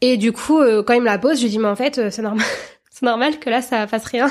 Et 0.00 0.16
du 0.16 0.30
coup, 0.32 0.60
euh, 0.60 0.82
quand 0.82 0.94
il 0.94 1.00
me 1.00 1.06
la 1.06 1.18
pose, 1.18 1.38
je 1.38 1.42
lui 1.44 1.50
dis 1.50 1.58
mais 1.58 1.68
en 1.68 1.76
fait, 1.76 1.98
euh, 1.98 2.10
c'est 2.10 2.22
normal, 2.22 2.44
c'est 2.90 3.04
normal 3.04 3.38
que 3.40 3.50
là 3.50 3.60
ça 3.62 3.86
fasse 3.86 4.04
rien. 4.04 4.30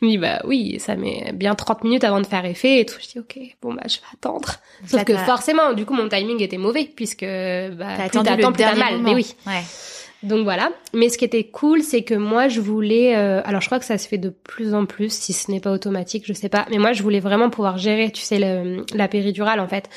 Il 0.00 0.06
me 0.06 0.10
dit 0.12 0.18
bah 0.18 0.40
oui, 0.44 0.80
ça 0.80 0.96
met 0.96 1.32
bien 1.34 1.54
30 1.54 1.84
minutes 1.84 2.04
avant 2.04 2.20
de 2.22 2.26
faire 2.26 2.44
effet 2.46 2.80
et 2.80 2.86
tout. 2.86 2.96
Je 2.98 3.08
dis 3.08 3.18
ok, 3.18 3.38
bon 3.60 3.74
bah 3.74 3.82
je 3.86 3.96
vais 3.96 4.02
attendre. 4.14 4.54
Sauf 4.86 5.04
que 5.04 5.14
forcément, 5.18 5.74
du 5.74 5.84
coup 5.84 5.92
mon 5.92 6.08
timing 6.08 6.40
était 6.42 6.56
mauvais 6.56 6.84
puisque 6.96 7.24
bah 7.26 7.88
t'as 7.98 8.08
plus 8.08 8.22
t'attends 8.22 8.52
plus 8.52 8.62
t'as 8.64 8.74
mal. 8.74 8.98
Mais 9.02 9.14
oui. 9.14 9.34
Ouais. 9.46 9.60
Donc 10.22 10.44
voilà. 10.44 10.70
Mais 10.94 11.08
ce 11.08 11.18
qui 11.18 11.24
était 11.24 11.44
cool, 11.44 11.82
c'est 11.82 12.02
que 12.02 12.14
moi, 12.14 12.48
je 12.48 12.60
voulais. 12.60 13.16
Euh, 13.16 13.42
alors, 13.44 13.60
je 13.60 13.66
crois 13.66 13.78
que 13.78 13.84
ça 13.84 13.98
se 13.98 14.08
fait 14.08 14.18
de 14.18 14.30
plus 14.30 14.74
en 14.74 14.86
plus, 14.86 15.12
si 15.12 15.32
ce 15.32 15.50
n'est 15.50 15.60
pas 15.60 15.70
automatique, 15.70 16.24
je 16.26 16.32
sais 16.32 16.48
pas. 16.48 16.66
Mais 16.70 16.78
moi, 16.78 16.92
je 16.92 17.02
voulais 17.02 17.20
vraiment 17.20 17.50
pouvoir 17.50 17.78
gérer, 17.78 18.10
tu 18.10 18.22
sais, 18.22 18.38
le, 18.38 18.84
la 18.94 19.08
péridurale 19.08 19.60
en 19.60 19.68
fait. 19.68 19.88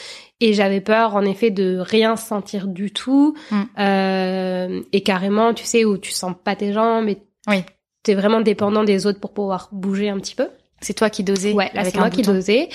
Et 0.41 0.53
j'avais 0.53 0.81
peur, 0.81 1.15
en 1.15 1.23
effet, 1.23 1.51
de 1.51 1.77
rien 1.79 2.15
sentir 2.15 2.67
du 2.67 2.91
tout. 2.91 3.35
Mm. 3.51 3.61
Euh, 3.79 4.81
et 4.93 5.01
carrément, 5.01 5.53
tu 5.53 5.63
sais, 5.63 5.85
où 5.85 5.97
tu 5.97 6.11
sens 6.11 6.33
pas 6.43 6.55
tes 6.55 6.73
jambes. 6.73 7.07
Et 7.07 7.17
oui. 7.47 7.63
T'es 8.03 8.15
vraiment 8.15 8.41
dépendant 8.41 8.83
des 8.83 9.05
autres 9.05 9.19
pour 9.19 9.33
pouvoir 9.33 9.69
bouger 9.71 10.09
un 10.09 10.17
petit 10.19 10.35
peu. 10.35 10.47
C'est 10.81 10.93
toi 10.93 11.09
qui 11.09 11.23
dosais 11.23 11.53
Ouais, 11.53 11.69
là 11.73 11.83
c'est 11.83 11.97
moi 11.97 12.09
qui 12.09 12.21
dosais. 12.21 12.69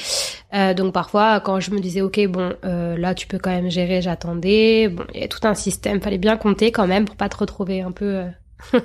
Euh, 0.52 0.74
donc 0.74 0.92
parfois, 0.92 1.40
quand 1.40 1.60
je 1.60 1.70
me 1.70 1.80
disais, 1.80 2.00
ok, 2.00 2.26
bon, 2.26 2.52
euh, 2.64 2.96
là 2.96 3.14
tu 3.14 3.26
peux 3.26 3.38
quand 3.38 3.50
même 3.50 3.70
gérer, 3.70 4.02
j'attendais. 4.02 4.88
Bon, 4.88 5.04
il 5.14 5.20
y 5.20 5.24
a 5.24 5.28
tout 5.28 5.46
un 5.46 5.54
système, 5.54 6.00
fallait 6.00 6.18
bien 6.18 6.36
compter 6.36 6.72
quand 6.72 6.86
même 6.86 7.04
pour 7.04 7.16
pas 7.16 7.28
te 7.28 7.36
retrouver 7.36 7.80
un 7.80 7.92
peu 7.92 8.04
euh, 8.16 8.28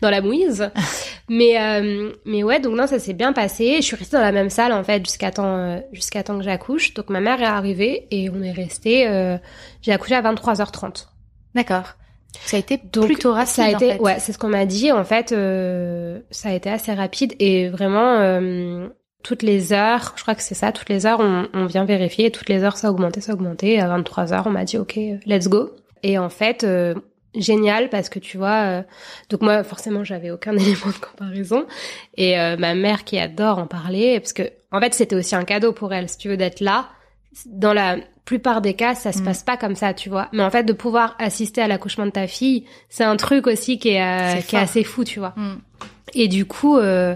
dans 0.00 0.10
la 0.10 0.20
mouise. 0.20 0.70
mais 1.28 1.60
euh, 1.60 2.12
mais 2.24 2.42
ouais, 2.42 2.60
donc 2.60 2.76
non, 2.76 2.86
ça 2.86 2.98
s'est 2.98 3.12
bien 3.12 3.32
passé. 3.32 3.76
Je 3.76 3.82
suis 3.82 3.96
restée 3.96 4.16
dans 4.16 4.22
la 4.22 4.32
même 4.32 4.50
salle 4.50 4.72
en 4.72 4.84
fait 4.84 5.04
jusqu'à 5.04 5.30
temps 5.30 5.56
euh, 5.56 5.80
jusqu'à 5.92 6.22
temps 6.22 6.38
que 6.38 6.44
j'accouche. 6.44 6.94
Donc 6.94 7.10
ma 7.10 7.20
mère 7.20 7.40
est 7.40 7.46
arrivée 7.46 8.06
et 8.10 8.30
on 8.30 8.42
est 8.42 8.52
resté. 8.52 9.38
J'ai 9.82 9.92
accouché 9.92 10.14
à 10.14 10.22
23h30. 10.22 11.06
D'accord. 11.54 11.94
Ça 12.44 12.56
a 12.56 12.60
été 12.60 12.78
plutôt 12.78 13.32
rapide. 13.32 13.48
Ça 13.48 13.64
a 13.64 13.70
été, 13.70 13.92
en 13.92 13.96
fait. 13.96 14.00
ouais, 14.00 14.16
c'est 14.18 14.32
ce 14.32 14.38
qu'on 14.38 14.48
m'a 14.48 14.66
dit. 14.66 14.92
En 14.92 15.04
fait, 15.04 15.32
euh, 15.32 16.20
ça 16.30 16.50
a 16.50 16.52
été 16.52 16.70
assez 16.70 16.92
rapide 16.92 17.34
et 17.38 17.68
vraiment 17.68 18.18
euh, 18.20 18.88
toutes 19.22 19.42
les 19.42 19.72
heures, 19.72 20.12
je 20.16 20.22
crois 20.22 20.34
que 20.34 20.42
c'est 20.42 20.54
ça, 20.54 20.72
toutes 20.72 20.88
les 20.88 21.06
heures, 21.06 21.20
on, 21.20 21.48
on, 21.54 21.66
vient 21.66 21.84
vérifier. 21.84 22.30
Toutes 22.30 22.48
les 22.48 22.62
heures, 22.62 22.76
ça 22.76 22.88
a 22.88 22.90
augmenté, 22.90 23.20
ça 23.20 23.32
a 23.32 23.34
augmenté. 23.34 23.80
À 23.80 23.88
23 23.88 24.32
heures, 24.32 24.46
on 24.46 24.50
m'a 24.50 24.64
dit, 24.64 24.78
ok, 24.78 24.98
let's 25.26 25.48
go. 25.48 25.70
Et 26.02 26.18
en 26.18 26.28
fait, 26.28 26.64
euh, 26.64 26.94
génial 27.34 27.88
parce 27.88 28.08
que 28.08 28.18
tu 28.18 28.36
vois, 28.36 28.62
euh, 28.62 28.82
donc 29.30 29.42
moi 29.42 29.64
forcément, 29.64 30.04
j'avais 30.04 30.30
aucun 30.30 30.52
élément 30.56 30.86
de 30.86 31.04
comparaison 31.04 31.66
et 32.16 32.38
euh, 32.38 32.56
ma 32.56 32.74
mère 32.74 33.04
qui 33.04 33.18
adore 33.18 33.58
en 33.58 33.66
parler 33.66 34.20
parce 34.20 34.32
que 34.32 34.42
en 34.70 34.80
fait, 34.80 34.94
c'était 34.94 35.16
aussi 35.16 35.34
un 35.34 35.44
cadeau 35.44 35.72
pour 35.72 35.92
elle, 35.92 36.08
si 36.08 36.18
tu 36.18 36.28
veux, 36.28 36.36
d'être 36.36 36.60
là 36.60 36.88
dans 37.46 37.72
la 37.72 37.96
plupart 38.24 38.60
des 38.60 38.74
cas, 38.74 38.94
ça 38.94 39.12
se 39.12 39.20
mm. 39.20 39.24
passe 39.24 39.42
pas 39.42 39.56
comme 39.56 39.74
ça, 39.74 39.94
tu 39.94 40.08
vois. 40.08 40.28
Mais 40.32 40.42
en 40.42 40.50
fait, 40.50 40.64
de 40.64 40.72
pouvoir 40.72 41.14
assister 41.18 41.60
à 41.60 41.68
l'accouchement 41.68 42.06
de 42.06 42.10
ta 42.10 42.26
fille, 42.26 42.64
c'est 42.88 43.04
un 43.04 43.16
truc 43.16 43.46
aussi 43.46 43.78
qui 43.78 43.90
est, 43.90 44.02
euh, 44.02 44.40
qui 44.40 44.56
est 44.56 44.60
assez 44.60 44.84
fou, 44.84 45.04
tu 45.04 45.18
vois. 45.18 45.34
Mm. 45.36 45.60
Et 46.14 46.28
du 46.28 46.46
coup, 46.46 46.76
euh, 46.78 47.14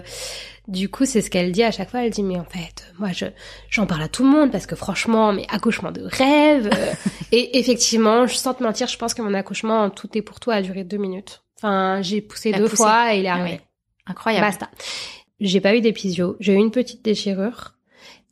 du 0.67 0.89
coup, 0.89 1.05
c'est 1.05 1.21
ce 1.21 1.29
qu'elle 1.29 1.51
dit 1.51 1.63
à 1.63 1.71
chaque 1.71 1.89
fois. 1.89 2.03
Elle 2.03 2.11
dit, 2.11 2.23
mais 2.23 2.37
en 2.37 2.45
fait, 2.45 2.93
moi, 2.99 3.09
je 3.11 3.25
j'en 3.69 3.85
parle 3.85 4.03
à 4.03 4.07
tout 4.07 4.23
le 4.23 4.29
monde 4.29 4.51
parce 4.51 4.67
que 4.67 4.75
franchement, 4.75 5.33
mais 5.33 5.45
accouchement 5.49 5.91
de 5.91 6.01
rêve. 6.03 6.69
Euh. 6.71 6.93
et 7.31 7.57
effectivement, 7.59 8.27
je 8.27 8.35
sens 8.35 8.57
te 8.57 8.63
mentir, 8.63 8.87
je 8.87 8.97
pense 8.97 9.13
que 9.13 9.21
mon 9.21 9.33
accouchement, 9.33 9.89
tout 9.89 10.09
est 10.15 10.21
pour 10.21 10.39
toi, 10.39 10.55
a 10.55 10.61
duré 10.61 10.83
deux 10.83 10.97
minutes. 10.97 11.43
Enfin, 11.57 12.01
j'ai 12.01 12.21
poussé 12.21 12.51
deux 12.51 12.67
fois 12.67 13.13
et 13.13 13.19
il 13.19 13.25
est 13.25 13.29
ah 13.29 13.35
arrivé. 13.35 13.61
Incroyable. 14.05 14.45
Basta. 14.45 14.69
J'ai 15.39 15.61
pas 15.61 15.75
eu 15.75 15.81
d'épisio. 15.81 16.35
J'ai 16.39 16.53
eu 16.53 16.57
une 16.57 16.71
petite 16.71 17.03
déchirure. 17.03 17.73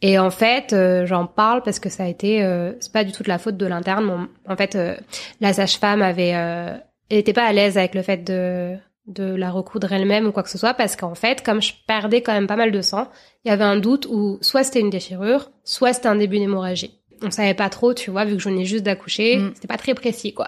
Et 0.01 0.19
en 0.19 0.29
fait, 0.29 0.73
euh, 0.73 1.05
j'en 1.05 1.25
parle 1.25 1.63
parce 1.63 1.79
que 1.79 1.89
ça 1.89 2.03
a 2.03 2.07
été, 2.07 2.43
euh, 2.43 2.73
c'est 2.79 2.91
pas 2.91 3.03
du 3.03 3.11
tout 3.11 3.23
de 3.23 3.29
la 3.29 3.39
faute 3.39 3.57
de 3.57 3.65
l'interne. 3.65 4.27
En 4.47 4.55
fait, 4.55 4.75
euh, 4.75 4.95
la 5.41 5.53
sage-femme 5.53 6.01
avait, 6.01 6.29
elle 6.29 6.81
était 7.09 7.33
pas 7.33 7.45
à 7.45 7.53
l'aise 7.53 7.77
avec 7.77 7.95
le 7.95 8.01
fait 8.01 8.23
de 8.23 8.75
de 9.07 9.23
la 9.23 9.51
recoudre 9.51 9.93
elle-même 9.93 10.27
ou 10.27 10.33
quoi 10.33 10.43
que 10.43 10.49
ce 10.49 10.57
soit 10.57 10.73
parce 10.73 10.97
qu'en 10.97 11.15
fait, 11.15 11.41
comme 11.41 11.61
je 11.61 11.71
perdais 11.87 12.21
quand 12.21 12.33
même 12.33 12.45
pas 12.45 12.57
mal 12.57 12.73
de 12.73 12.81
sang, 12.81 13.07
il 13.45 13.47
y 13.47 13.51
avait 13.51 13.63
un 13.63 13.77
doute 13.77 14.05
où 14.11 14.37
soit 14.41 14.65
c'était 14.65 14.81
une 14.81 14.89
déchirure, 14.89 15.49
soit 15.63 15.93
c'était 15.93 16.09
un 16.09 16.17
début 16.17 16.39
d'hémorragie. 16.39 16.99
On 17.21 17.31
savait 17.31 17.53
pas 17.53 17.69
trop, 17.69 17.93
tu 17.93 18.11
vois, 18.11 18.25
vu 18.25 18.35
que 18.35 18.43
je 18.43 18.49
venais 18.49 18.65
juste 18.65 18.83
d'accoucher, 18.83 19.37
mm. 19.37 19.51
c'était 19.55 19.69
pas 19.69 19.77
très 19.77 19.93
précis, 19.93 20.33
quoi. 20.33 20.47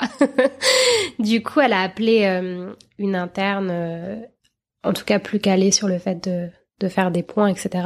du 1.19 1.41
coup, 1.41 1.61
elle 1.61 1.71
a 1.71 1.79
appelé 1.79 2.25
une 2.97 3.15
interne, 3.15 4.27
en 4.83 4.91
tout 4.91 5.05
cas 5.05 5.19
plus 5.19 5.39
calée 5.39 5.71
sur 5.71 5.87
le 5.87 5.97
fait 5.97 6.21
de 6.21 6.49
de 6.79 6.87
faire 6.87 7.11
des 7.11 7.23
points, 7.23 7.47
etc 7.47 7.83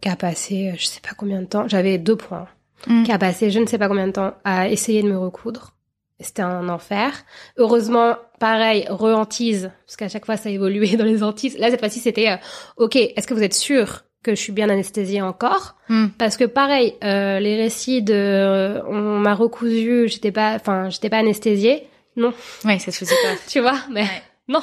qui 0.00 0.08
a 0.08 0.16
passé 0.16 0.74
je 0.76 0.86
sais 0.86 1.00
pas 1.00 1.14
combien 1.16 1.40
de 1.40 1.46
temps, 1.46 1.68
j'avais 1.68 1.98
deux 1.98 2.16
points, 2.16 2.48
mm. 2.86 3.04
qui 3.04 3.12
a 3.12 3.18
passé 3.18 3.50
je 3.50 3.58
ne 3.58 3.66
sais 3.66 3.78
pas 3.78 3.88
combien 3.88 4.06
de 4.06 4.12
temps 4.12 4.34
à 4.44 4.68
essayer 4.68 5.02
de 5.02 5.08
me 5.08 5.18
recoudre. 5.18 5.72
C'était 6.18 6.42
un 6.42 6.70
enfer. 6.70 7.12
Heureusement, 7.58 8.16
pareil, 8.40 8.86
re-hantise, 8.88 9.70
parce 9.86 9.96
qu'à 9.96 10.08
chaque 10.08 10.24
fois 10.24 10.36
ça 10.36 10.48
évoluait 10.48 10.96
dans 10.96 11.04
les 11.04 11.22
hantises. 11.22 11.58
Là, 11.58 11.70
cette 11.70 11.80
fois-ci, 11.80 12.00
c'était, 12.00 12.30
euh, 12.30 12.36
ok, 12.78 12.96
est-ce 12.96 13.26
que 13.26 13.34
vous 13.34 13.42
êtes 13.42 13.54
sûr 13.54 14.04
que 14.22 14.34
je 14.34 14.40
suis 14.40 14.52
bien 14.52 14.68
anesthésiée 14.70 15.22
encore 15.22 15.76
mm. 15.88 16.08
Parce 16.18 16.36
que 16.36 16.44
pareil, 16.44 16.94
euh, 17.04 17.38
les 17.38 17.56
récits 17.56 18.02
de, 18.02 18.14
euh, 18.14 18.82
on 18.88 19.18
m'a 19.18 19.34
recousu, 19.34 20.08
j'étais 20.08 20.32
pas, 20.32 20.54
enfin, 20.54 20.88
j'étais 20.90 21.10
pas 21.10 21.18
anesthésiée. 21.18 21.86
Non. 22.16 22.32
Oui, 22.64 22.80
ça 22.80 22.90
se 22.90 22.98
faisait 22.98 23.14
pas. 23.22 23.36
tu 23.48 23.60
vois, 23.60 23.78
mais 23.90 24.06
non. 24.48 24.62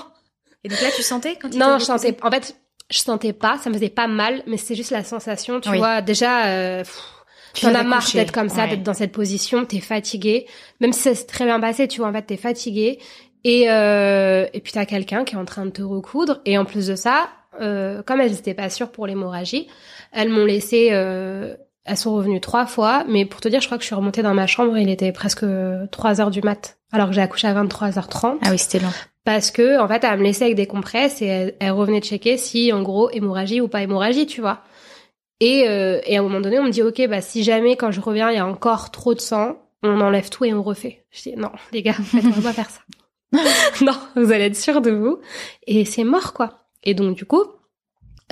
Et 0.63 0.69
donc 0.69 0.81
là, 0.81 0.89
tu 0.95 1.03
sentais 1.03 1.37
quand 1.39 1.49
tu 1.49 1.57
Non, 1.57 1.77
je 1.77 1.85
sentais. 1.85 2.17
En 2.21 2.31
fait, 2.31 2.55
je 2.93 2.99
sentais 2.99 3.33
pas, 3.33 3.57
ça 3.57 3.69
me 3.69 3.75
faisait 3.75 3.89
pas 3.89 4.07
mal, 4.07 4.43
mais 4.45 4.57
c'est 4.57 4.75
juste 4.75 4.91
la 4.91 5.03
sensation, 5.03 5.59
tu 5.59 5.75
vois. 5.75 6.01
Déjà, 6.01 6.45
euh, 6.45 6.83
tu 7.53 7.65
en 7.65 7.73
as 7.73 7.83
marre 7.83 8.07
d'être 8.13 8.31
comme 8.31 8.49
ça, 8.49 8.67
d'être 8.67 8.83
dans 8.83 8.93
cette 8.93 9.11
position, 9.11 9.65
t'es 9.65 9.79
fatigué. 9.79 10.45
Même 10.79 10.93
si 10.93 11.01
c'est 11.01 11.25
très 11.25 11.45
bien 11.45 11.59
passé, 11.59 11.87
tu 11.87 11.99
vois, 11.99 12.09
en 12.09 12.13
fait, 12.13 12.23
t'es 12.23 12.37
fatigué. 12.37 12.99
Et, 13.43 13.69
euh, 13.69 14.45
et 14.53 14.59
puis 14.61 14.71
t'as 14.73 14.85
quelqu'un 14.85 15.23
qui 15.23 15.35
est 15.35 15.37
en 15.37 15.45
train 15.45 15.65
de 15.65 15.71
te 15.71 15.81
recoudre. 15.81 16.39
Et 16.45 16.57
en 16.57 16.65
plus 16.65 16.87
de 16.87 16.95
ça, 16.95 17.29
euh, 17.61 18.01
comme 18.03 18.21
elles 18.21 18.31
n'étaient 18.31 18.53
pas 18.53 18.69
sûres 18.69 18.91
pour 18.91 19.07
l'hémorragie, 19.07 19.67
elles 20.11 20.29
m'ont 20.29 20.45
laissé... 20.45 20.89
Euh, 20.91 21.55
elles 21.85 21.97
sont 21.97 22.13
revenues 22.15 22.39
trois 22.39 22.65
fois, 22.65 23.03
mais 23.09 23.25
pour 23.25 23.41
te 23.41 23.49
dire, 23.49 23.59
je 23.59 23.65
crois 23.65 23.77
que 23.77 23.83
je 23.83 23.87
suis 23.87 23.95
remontée 23.95 24.21
dans 24.21 24.33
ma 24.33 24.47
chambre, 24.47 24.77
il 24.77 24.89
était 24.89 25.11
presque 25.11 25.43
3 25.91 26.21
heures 26.21 26.31
du 26.31 26.41
mat, 26.41 26.77
alors 26.93 27.09
que 27.09 27.13
j'ai 27.13 27.19
accouché 27.19 27.45
à 27.45 27.53
23h30. 27.61 28.37
Ah 28.41 28.51
oui, 28.51 28.57
c'était 28.57 28.79
long 28.79 28.87
parce 29.23 29.51
que 29.51 29.79
en 29.79 29.87
fait 29.87 30.03
elle 30.03 30.19
me 30.19 30.23
laissait 30.23 30.45
avec 30.45 30.55
des 30.55 30.67
compresses 30.67 31.21
et 31.21 31.55
elle, 31.59 31.71
revenait 31.71 31.99
de 31.99 32.05
checker 32.05 32.37
si 32.37 32.73
en 32.73 32.81
gros 32.81 33.09
hémorragie 33.11 33.61
ou 33.61 33.67
pas 33.67 33.81
hémorragie 33.81 34.25
tu 34.25 34.41
vois. 34.41 34.61
Et, 35.39 35.67
euh, 35.67 35.99
et 36.05 36.17
à 36.17 36.19
un 36.19 36.23
moment 36.23 36.41
donné 36.41 36.59
on 36.59 36.63
me 36.63 36.71
dit 36.71 36.81
ok 36.81 37.07
bah 37.07 37.21
si 37.21 37.43
jamais 37.43 37.75
quand 37.75 37.91
je 37.91 38.01
reviens 38.01 38.29
il 38.31 38.35
y 38.35 38.39
a 38.39 38.47
encore 38.47 38.91
trop 38.91 39.13
de 39.13 39.21
sang 39.21 39.57
on 39.81 39.99
enlève 39.99 40.29
tout 40.29 40.45
et 40.45 40.53
on 40.53 40.63
refait. 40.63 41.05
Je 41.11 41.23
dis 41.23 41.35
non 41.35 41.51
les 41.71 41.81
gars 41.81 41.95
en 41.99 42.03
fait, 42.03 42.25
on 42.25 42.31
va 42.31 42.41
pas 42.41 42.53
faire 42.53 42.69
ça. 42.69 42.81
Non 43.81 43.97
vous 44.15 44.31
allez 44.31 44.45
être 44.45 44.55
sûrs 44.55 44.81
de 44.81 44.91
vous. 44.91 45.19
Et 45.67 45.85
c'est 45.85 46.03
mort 46.03 46.33
quoi. 46.33 46.59
Et 46.83 46.93
donc 46.93 47.15
du 47.15 47.25
coup 47.25 47.43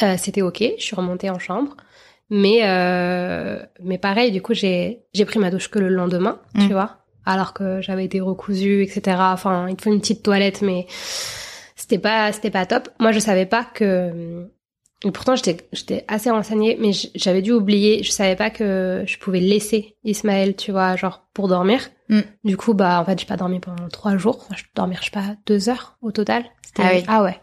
euh, 0.04 0.16
c'était 0.18 0.42
ok 0.42 0.64
je 0.78 0.84
suis 0.84 0.96
remontée 0.96 1.30
en 1.30 1.39
chambre. 1.39 1.76
Mais 2.30 2.62
euh, 2.64 3.62
mais 3.82 3.98
pareil 3.98 4.32
du 4.32 4.42
coup 4.42 4.54
j'ai 4.54 5.04
j'ai 5.14 5.26
pris 5.26 5.39
ma 5.39 5.52
douche 5.52 5.70
que 5.70 5.80
le 5.80 5.89
lendemain 5.89 6.39
tu 6.56 6.68
mmh. 6.68 6.72
vois 6.72 7.01
alors 7.26 7.53
que 7.53 7.82
j'avais 7.82 8.05
été 8.05 8.19
recousue, 8.19 8.84
etc. 8.84 9.17
Enfin, 9.19 9.67
il 9.69 9.76
te 9.76 9.84
faut 9.84 9.91
une 9.91 9.99
petite 9.99 10.24
toilette, 10.24 10.61
mais 10.61 10.88
c'était 11.76 11.99
pas, 11.99 12.32
c'était 12.32 12.51
pas 12.51 12.65
top. 12.65 12.89
Moi, 12.99 13.11
je 13.11 13.19
savais 13.19 13.45
pas 13.45 13.63
que, 13.63 14.47
et 15.03 15.11
pourtant 15.11 15.36
j'étais, 15.36 15.57
j'étais 15.72 16.05
assez 16.07 16.30
renseignée, 16.30 16.78
mais 16.80 16.91
j'avais 17.15 17.41
dû 17.41 17.51
oublier. 17.51 18.03
Je 18.03 18.11
savais 18.11 18.36
pas 18.36 18.49
que 18.49 19.03
je 19.05 19.17
pouvais 19.17 19.39
laisser 19.39 19.97
Ismaël, 20.03 20.55
tu 20.55 20.72
vois, 20.72 20.95
genre 20.95 21.28
pour 21.34 21.47
dormir. 21.47 21.89
Mm. 22.09 22.22
Du 22.43 22.57
coup, 22.57 22.74
bah, 22.74 22.99
en 22.99 23.05
fait, 23.05 23.19
j'ai 23.19 23.26
pas 23.26 23.38
dormi 23.38 23.59
pendant 23.59 23.88
trois 23.89 24.17
jours. 24.17 24.47
je 24.55 24.63
dormir, 24.76 24.99
je 24.99 25.05
sais 25.05 25.11
pas, 25.11 25.36
deux 25.45 25.69
heures 25.69 25.97
au 26.01 26.11
total. 26.11 26.45
Ah 26.78 26.89
oui. 26.93 27.03
Ah 27.07 27.24
ouais. 27.24 27.39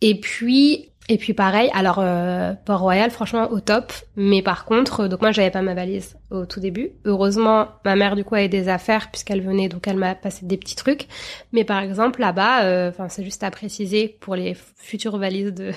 Et 0.00 0.20
puis, 0.20 0.91
et 1.12 1.18
puis 1.18 1.34
pareil, 1.34 1.70
alors 1.74 1.98
euh, 1.98 2.54
Port-Royal, 2.64 3.10
franchement 3.10 3.50
au 3.50 3.60
top. 3.60 3.92
Mais 4.16 4.40
par 4.40 4.64
contre, 4.64 5.00
euh, 5.00 5.08
donc 5.08 5.20
moi 5.20 5.30
j'avais 5.30 5.50
pas 5.50 5.60
ma 5.60 5.74
valise 5.74 6.16
au 6.30 6.46
tout 6.46 6.58
début. 6.58 6.92
Heureusement, 7.04 7.68
ma 7.84 7.96
mère 7.96 8.16
du 8.16 8.24
coup 8.24 8.34
avait 8.34 8.48
des 8.48 8.70
affaires 8.70 9.10
puisqu'elle 9.10 9.42
venait, 9.42 9.68
donc 9.68 9.86
elle 9.86 9.98
m'a 9.98 10.14
passé 10.14 10.46
des 10.46 10.56
petits 10.56 10.74
trucs. 10.74 11.08
Mais 11.52 11.64
par 11.64 11.82
exemple 11.82 12.18
là-bas, 12.18 12.64
euh, 12.64 12.88
enfin 12.88 13.10
c'est 13.10 13.24
juste 13.24 13.42
à 13.42 13.50
préciser 13.50 14.16
pour 14.20 14.36
les 14.36 14.56
futures 14.76 15.18
valises 15.18 15.52
de 15.52 15.72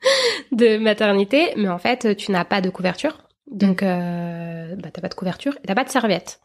de 0.52 0.76
maternité, 0.78 1.52
mais 1.56 1.68
en 1.68 1.78
fait 1.78 2.16
tu 2.16 2.32
n'as 2.32 2.44
pas 2.44 2.60
de 2.60 2.68
couverture, 2.68 3.18
donc 3.48 3.84
euh, 3.84 4.74
bah 4.74 4.88
t'as 4.92 5.02
pas 5.02 5.08
de 5.08 5.14
couverture 5.14 5.56
et 5.62 5.68
t'as 5.68 5.76
pas 5.76 5.84
de 5.84 5.90
serviette. 5.90 6.40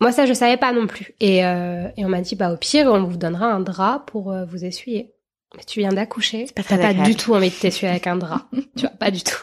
Moi 0.00 0.10
ça 0.10 0.26
je 0.26 0.32
savais 0.32 0.56
pas 0.56 0.72
non 0.72 0.88
plus. 0.88 1.14
Et 1.20 1.46
euh, 1.46 1.86
et 1.96 2.04
on 2.04 2.08
m'a 2.08 2.22
dit 2.22 2.34
bah 2.34 2.52
au 2.52 2.56
pire 2.56 2.88
on 2.88 3.04
vous 3.04 3.18
donnera 3.18 3.46
un 3.46 3.60
drap 3.60 4.00
pour 4.06 4.34
vous 4.48 4.64
essuyer. 4.64 5.14
Mais 5.56 5.64
tu 5.64 5.80
viens 5.80 5.92
d'accoucher, 5.92 6.46
t'as 6.54 6.62
pas 6.62 6.92
du 6.92 7.16
tout 7.16 7.34
envie 7.34 7.50
de 7.50 7.54
t'essuyer 7.54 7.90
avec 7.90 8.06
un 8.06 8.16
drap. 8.16 8.48
tu 8.76 8.82
vois, 8.82 8.90
pas 8.90 9.10
du 9.10 9.22
tout. 9.22 9.38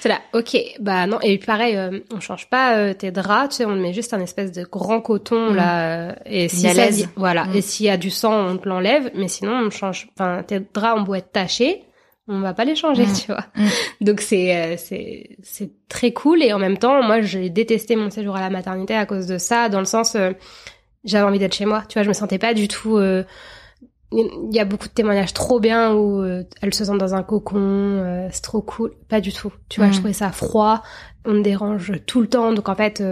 C'est 0.00 0.08
là, 0.08 0.20
ok, 0.34 0.56
bah 0.80 1.06
non. 1.06 1.18
Et 1.20 1.38
pareil, 1.38 1.76
euh, 1.76 2.00
on 2.12 2.20
change 2.20 2.50
pas 2.50 2.76
euh, 2.76 2.94
tes 2.94 3.10
draps, 3.10 3.50
tu 3.50 3.56
sais, 3.56 3.64
on 3.64 3.74
met 3.76 3.92
juste 3.92 4.12
un 4.12 4.20
espèce 4.20 4.52
de 4.52 4.64
grand 4.64 5.00
coton 5.00 5.52
mm. 5.52 5.56
là. 5.56 6.08
Euh, 6.08 6.12
et 6.26 6.48
si 6.48 6.68
ça, 6.68 6.84
voilà. 7.16 7.44
Mm. 7.46 7.56
Et 7.56 7.60
s'il 7.62 7.86
y 7.86 7.88
a 7.88 7.96
du 7.96 8.10
sang, 8.10 8.48
on 8.48 8.56
te 8.58 8.68
l'enlève. 8.68 9.10
Mais 9.14 9.28
sinon, 9.28 9.52
on 9.52 9.70
change. 9.70 10.08
Enfin, 10.14 10.42
tes 10.42 10.60
draps 10.60 11.00
ont 11.00 11.02
beau 11.02 11.14
être 11.14 11.32
tachés, 11.32 11.84
on 12.28 12.40
va 12.40 12.52
pas 12.52 12.64
les 12.64 12.76
changer, 12.76 13.06
mm. 13.06 13.12
tu 13.14 13.26
vois. 13.28 13.46
Donc 14.00 14.20
c'est 14.20 14.76
c'est 14.76 15.38
c'est 15.42 15.70
très 15.88 16.12
cool. 16.12 16.42
Et 16.42 16.52
en 16.52 16.58
même 16.58 16.76
temps, 16.76 17.02
moi, 17.02 17.22
j'ai 17.22 17.48
détesté 17.48 17.96
mon 17.96 18.10
séjour 18.10 18.36
à 18.36 18.40
la 18.40 18.50
maternité 18.50 18.94
à 18.94 19.06
cause 19.06 19.26
de 19.26 19.38
ça, 19.38 19.68
dans 19.68 19.80
le 19.80 19.86
sens 19.86 20.16
j'avais 21.04 21.24
envie 21.24 21.38
d'être 21.38 21.54
chez 21.54 21.66
moi. 21.66 21.84
Tu 21.88 21.94
vois, 21.94 22.02
je 22.02 22.08
me 22.08 22.14
sentais 22.14 22.38
pas 22.38 22.52
du 22.52 22.68
tout. 22.68 22.98
Euh, 24.12 24.28
il 24.50 24.54
y 24.54 24.60
a 24.60 24.64
beaucoup 24.64 24.88
de 24.88 24.92
témoignages 24.92 25.32
trop 25.32 25.58
bien 25.60 25.92
où 25.92 26.22
euh, 26.22 26.44
elle 26.62 26.72
se 26.74 26.84
sent 26.84 26.96
dans 26.98 27.14
un 27.14 27.22
cocon, 27.22 27.58
euh, 27.58 28.28
c'est 28.30 28.42
trop 28.42 28.62
cool. 28.62 28.92
Pas 29.08 29.20
du 29.20 29.32
tout. 29.32 29.52
Tu 29.68 29.80
vois, 29.80 29.88
je 29.88 29.94
mm. 29.94 30.00
trouvais 30.00 30.12
ça 30.12 30.30
froid. 30.30 30.82
On 31.24 31.32
me 31.32 31.42
dérange 31.42 31.92
tout 32.06 32.20
le 32.20 32.28
temps, 32.28 32.52
donc 32.52 32.68
en 32.68 32.76
fait, 32.76 33.02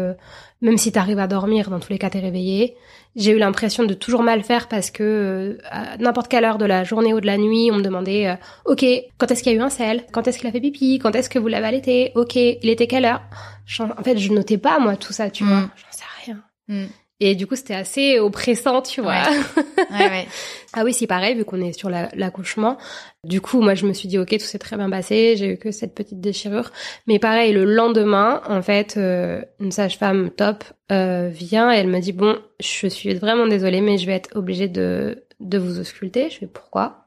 même 0.63 0.79
si 0.79 0.93
t'arrives 0.93 1.19
à 1.19 1.27
dormir, 1.27 1.69
dans 1.69 1.81
tous 1.81 1.91
les 1.91 1.99
cas, 1.99 2.11
t'es 2.11 2.21
réveillé. 2.21 2.77
J'ai 3.17 3.33
eu 3.33 3.39
l'impression 3.39 3.83
de 3.83 3.93
toujours 3.93 4.23
mal 4.23 4.45
faire 4.45 4.69
parce 4.69 4.93
que 4.93 5.59
à 5.69 5.97
n'importe 5.97 6.29
quelle 6.29 6.45
heure 6.45 6.59
de 6.59 6.65
la 6.65 6.85
journée 6.85 7.13
ou 7.13 7.21
de 7.21 7.27
la 7.27 7.39
nuit, 7.39 7.71
on 7.73 7.79
me 7.79 7.83
demandait 7.83 8.39
OK, 8.67 8.85
quand 9.19 9.31
est-ce 9.33 9.43
qu'il 9.43 9.53
y 9.53 9.57
a 9.57 9.59
eu 9.59 9.63
un 9.63 9.69
sel? 9.69 10.07
Quand 10.13 10.29
est-ce 10.29 10.39
qu'il 10.39 10.47
a 10.47 10.53
fait 10.53 10.61
pipi? 10.61 11.01
Quand 11.01 11.17
est-ce 11.17 11.29
que 11.29 11.41
vous 11.41 11.49
l'avez 11.49 11.67
allaité? 11.67 12.13
OK, 12.15 12.37
il 12.37 12.69
était 12.69 12.87
quelle 12.87 13.05
heure? 13.05 13.23
En 13.81 14.03
fait, 14.05 14.17
je 14.17 14.33
notais 14.33 14.59
pas 14.59 14.79
moi 14.79 14.95
tout 14.95 15.13
ça, 15.13 15.29
tu 15.29 15.43
mm. 15.43 15.49
vois. 15.49 15.61
J'en 15.75 15.91
sais 15.91 16.05
rien. 16.25 16.45
Mm. 16.69 16.87
Et 17.21 17.35
du 17.35 17.47
coup, 17.47 17.55
c'était 17.55 17.75
assez 17.75 18.19
oppressant, 18.19 18.83
tu 18.83 19.01
vois. 19.01 19.23
Ouais. 19.91 20.09
ouais, 20.09 20.27
ah 20.73 20.83
oui, 20.83 20.93
c'est 20.93 21.07
pareil, 21.07 21.37
vu 21.37 21.45
qu'on 21.45 21.61
est 21.61 21.73
sur 21.73 21.89
l'accouchement. 21.89 22.79
du 23.23 23.41
coup, 23.41 23.61
moi, 23.61 23.75
je 23.75 23.87
me 23.87 23.93
suis 23.93 24.09
dit, 24.09 24.19
ok, 24.19 24.31
tout 24.31 24.45
s'est 24.45 24.59
très 24.59 24.77
bien 24.77 24.91
passé. 24.91 25.37
J'ai 25.37 25.53
eu 25.53 25.57
que 25.57 25.71
cette 25.71 25.95
petite 25.95 26.21
déchirure. 26.21 26.73
Mais 27.07 27.21
pareil, 27.21 27.53
le 27.53 27.65
lendemain, 27.65 28.41
en 28.49 28.63
fait, 28.63 28.97
euh, 28.97 29.43
une 29.61 29.71
sage-femme 29.71 30.31
top 30.31 30.65
euh, 30.91 31.29
vient 31.29 31.73
et 31.73 31.77
elle 31.77 31.89
me 31.89 32.01
dit, 32.01 32.13
bon, 32.13 32.39
je 32.61 32.89
suis 32.89 33.15
vraiment 33.15 33.47
désolée, 33.47 33.83
mais 33.83 33.99
je 33.99 34.07
vais 34.07 34.15
être 34.15 34.35
obligée 34.37 34.69
de, 34.69 35.25
de 35.39 35.59
vous 35.59 35.79
ausculter. 35.79 36.31
Je 36.31 36.39
fais, 36.39 36.47
pourquoi? 36.47 37.05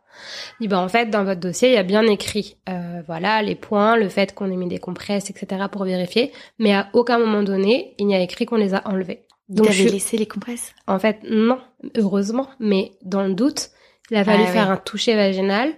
Dit 0.62 0.68
bah 0.68 0.80
en 0.80 0.88
fait 0.88 1.12
dans 1.12 1.24
votre 1.24 1.39
dossier 1.39 1.70
il 1.70 1.76
y 1.76 1.78
a 1.78 1.84
bien 1.84 2.01
écrit 2.08 2.58
euh, 2.70 3.01
voilà 3.05 3.43
les 3.43 3.53
points 3.53 3.95
le 3.95 4.10
fait 4.10 4.34
qu'on 4.34 4.51
ait 4.51 4.55
mis 4.55 4.68
des 4.68 4.80
compresses 4.80 5.30
etc 5.30 5.66
pour 5.72 5.84
vérifier 5.84 6.32
mais 6.58 6.74
à 6.74 6.89
aucun 6.93 7.20
moment 7.20 7.43
donné 7.43 7.93
il 7.99 8.08
n'y 8.08 8.16
a 8.16 8.20
écrit 8.20 8.47
qu'on 8.47 8.55
les 8.55 8.74
a 8.74 8.82
enlevés 8.88 9.26
donc 9.50 9.72
j'ai 9.72 9.89
laissé 9.89 10.18
les 10.18 10.26
compresses 10.26 10.74
En 10.88 11.00
fait, 11.00 11.20
non, 11.30 11.60
heureusement. 11.95 12.48
Mais 12.60 12.91
dans 13.04 13.24
le 13.24 13.34
doute, 13.34 13.70
il 14.12 14.18
a 14.18 14.24
fallu 14.24 14.43
ah 14.45 14.52
faire 14.52 14.72
un 14.72 14.78
toucher 14.78 15.16
vaginal 15.16 15.74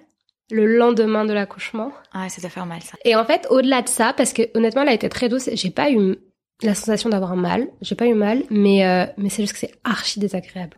le 0.51 0.65
lendemain 0.65 1.25
de 1.25 1.33
l'accouchement. 1.33 1.91
Ah, 2.11 2.27
ça 2.29 2.41
doit 2.41 2.49
faire 2.49 2.65
mal 2.65 2.81
ça. 2.81 2.97
Et 3.05 3.15
en 3.15 3.23
fait, 3.25 3.45
au-delà 3.49 3.81
de 3.81 3.89
ça, 3.89 4.13
parce 4.13 4.33
que 4.33 4.43
honnêtement, 4.55 4.81
elle 4.81 4.89
a 4.89 4.93
été 4.93 5.09
très 5.09 5.29
douce. 5.29 5.49
J'ai 5.53 5.69
pas 5.69 5.91
eu 5.91 6.17
la 6.61 6.73
sensation 6.73 7.09
d'avoir 7.09 7.35
mal. 7.35 7.67
J'ai 7.81 7.95
pas 7.95 8.07
eu 8.07 8.15
mal, 8.15 8.43
mais 8.49 8.85
euh, 8.85 9.05
mais 9.17 9.29
c'est 9.29 9.43
juste 9.43 9.53
que 9.53 9.59
c'est 9.59 9.73
archi 9.83 10.19
désagréable. 10.19 10.77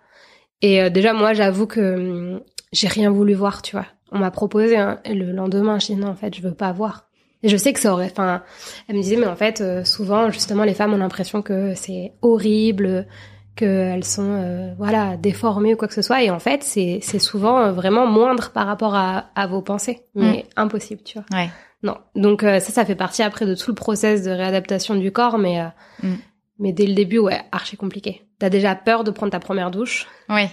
Et 0.62 0.82
euh, 0.82 0.89
déjà, 0.89 1.14
moi, 1.14 1.34
j'avoue 1.34 1.68
que 1.68 1.96
hum, 1.96 2.42
j'ai 2.74 2.88
rien 2.88 3.12
voulu 3.12 3.34
voir, 3.34 3.62
tu 3.62 3.76
vois. 3.76 3.88
On 4.12 4.20
m'a 4.20 4.32
proposé 4.32 4.78
hein, 4.78 5.00
le 5.06 5.32
lendemain, 5.32 5.80
je 5.80 5.88
dis 5.88 5.96
non, 5.96 6.10
en 6.10 6.16
fait, 6.16 6.36
je 6.36 6.42
veux 6.42 6.54
pas 6.54 6.72
voir. 6.74 7.10
Et 7.44 7.50
je 7.50 7.58
sais 7.58 7.74
que 7.74 7.80
ça 7.80 7.94
aurait, 7.94 8.10
enfin, 8.12 8.44
elle 8.88 8.96
me 8.96 9.02
disait, 9.02 9.16
mais 9.16 9.28
en 9.28 9.36
fait, 9.36 9.62
euh, 9.62 9.84
souvent, 9.84 10.30
justement, 10.30 10.64
les 10.64 10.74
femmes 10.74 10.94
ont 10.94 10.98
l'impression 10.98 11.42
que 11.42 11.74
c'est 11.76 12.14
horrible, 12.22 13.08
qu'elles 13.56 14.04
sont, 14.04 14.32
euh, 14.32 14.74
voilà, 14.78 15.18
déformées 15.18 15.74
ou 15.74 15.78
quoi 15.78 15.88
que 15.88 15.94
ce 15.94 16.04
soit. 16.04 16.22
Et 16.24 16.30
en 16.30 16.39
fait, 16.39 16.64
c'est, 16.64 17.02
souvent 17.20 17.60
euh, 17.60 17.72
vraiment 17.72 18.06
moindre 18.06 18.52
par 18.52 18.68
rapport 18.68 18.96
à, 18.96 19.32
à 19.36 19.48
vos 19.48 19.62
pensées. 19.62 20.06
Mais 20.14 20.46
mm. 20.56 20.62
impossible, 20.62 21.02
tu 21.04 21.18
vois. 21.18 21.38
Ouais. 21.38 21.50
Non. 21.84 21.98
Donc, 22.16 22.42
ça, 22.42 22.60
ça 22.60 22.86
fait 22.86 22.96
partie 22.96 23.24
après 23.24 23.48
de 23.48 23.56
tout 23.56 23.72
le 23.72 23.76
process 23.76 24.24
de 24.24 24.30
réadaptation 24.30 24.94
du 24.94 25.12
corps, 25.12 25.39
mais, 25.39 25.64
mm. 26.04 26.14
mais 26.60 26.74
dès 26.74 26.86
le 26.86 26.94
début, 26.94 27.18
ouais, 27.18 27.42
archi 27.52 27.76
compliqué. 27.76 28.22
T'as 28.38 28.50
déjà 28.50 28.76
peur 28.76 29.04
de 29.04 29.10
prendre 29.10 29.32
ta 29.32 29.39
première 29.39 29.72
douche? 29.72 30.08
Oui. 30.30 30.44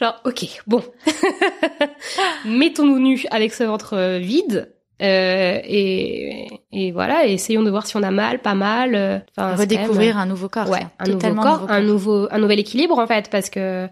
Genre, 0.00 0.18
ok, 0.24 0.62
bon. 0.66 0.82
Mettons-nous 2.46 2.98
nus 2.98 3.26
avec 3.30 3.52
ce 3.52 3.64
ventre 3.64 4.18
vide 4.18 4.74
euh, 5.02 5.60
et, 5.64 6.46
et, 6.72 6.92
voilà, 6.92 7.26
essayons 7.26 7.62
de 7.62 7.70
voir 7.70 7.86
si 7.86 7.96
on 7.96 8.02
a 8.02 8.10
mal, 8.10 8.40
pas 8.40 8.54
mal. 8.54 8.94
Euh, 8.94 9.18
enfin, 9.36 9.56
redécouvrir 9.56 10.18
un 10.18 10.26
nouveau 10.26 10.48
corps. 10.48 10.70
Ouais, 10.70 10.86
un 10.98 11.08
nouveau 11.08 11.34
corps, 11.34 11.66
un 11.68 11.80
nouveau, 11.80 12.28
un 12.30 12.38
nouvel 12.38 12.60
équilibre 12.60 12.98
en 12.98 13.06
fait, 13.06 13.28
parce 13.28 13.50
que 13.50 13.88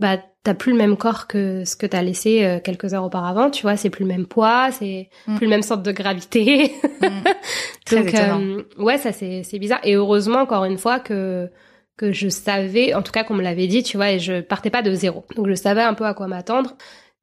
bah 0.00 0.16
t'as 0.42 0.54
plus 0.54 0.72
le 0.72 0.78
même 0.78 0.96
corps 0.96 1.26
que 1.26 1.64
ce 1.64 1.76
que 1.76 1.86
t'as 1.86 2.02
laissé 2.02 2.44
euh, 2.44 2.58
quelques 2.58 2.94
heures 2.94 3.04
auparavant. 3.04 3.50
Tu 3.50 3.62
vois, 3.62 3.76
c'est 3.76 3.90
plus 3.90 4.04
le 4.04 4.08
même 4.08 4.26
poids, 4.26 4.70
c'est 4.72 5.10
mm. 5.26 5.36
plus 5.36 5.46
le 5.46 5.50
même 5.50 5.62
centre 5.62 5.82
de 5.82 5.92
gravité. 5.92 6.74
Mm. 7.00 7.06
Donc 7.94 8.14
euh, 8.14 8.62
ouais, 8.78 8.98
ça 8.98 9.12
c'est 9.12 9.42
c'est 9.44 9.58
bizarre. 9.58 9.80
Et 9.84 9.94
heureusement 9.94 10.40
encore 10.40 10.64
une 10.64 10.78
fois 10.78 10.98
que 10.98 11.50
que 11.96 12.12
je 12.12 12.30
savais, 12.30 12.94
en 12.94 13.02
tout 13.02 13.12
cas 13.12 13.24
qu'on 13.24 13.34
me 13.34 13.42
l'avait 13.42 13.66
dit, 13.66 13.82
tu 13.82 13.98
vois, 13.98 14.12
et 14.12 14.18
je 14.18 14.40
partais 14.40 14.70
pas 14.70 14.82
de 14.82 14.94
zéro. 14.94 15.26
Donc 15.36 15.48
je 15.48 15.54
savais 15.54 15.82
un 15.82 15.92
peu 15.92 16.06
à 16.06 16.14
quoi 16.14 16.26
m'attendre 16.28 16.74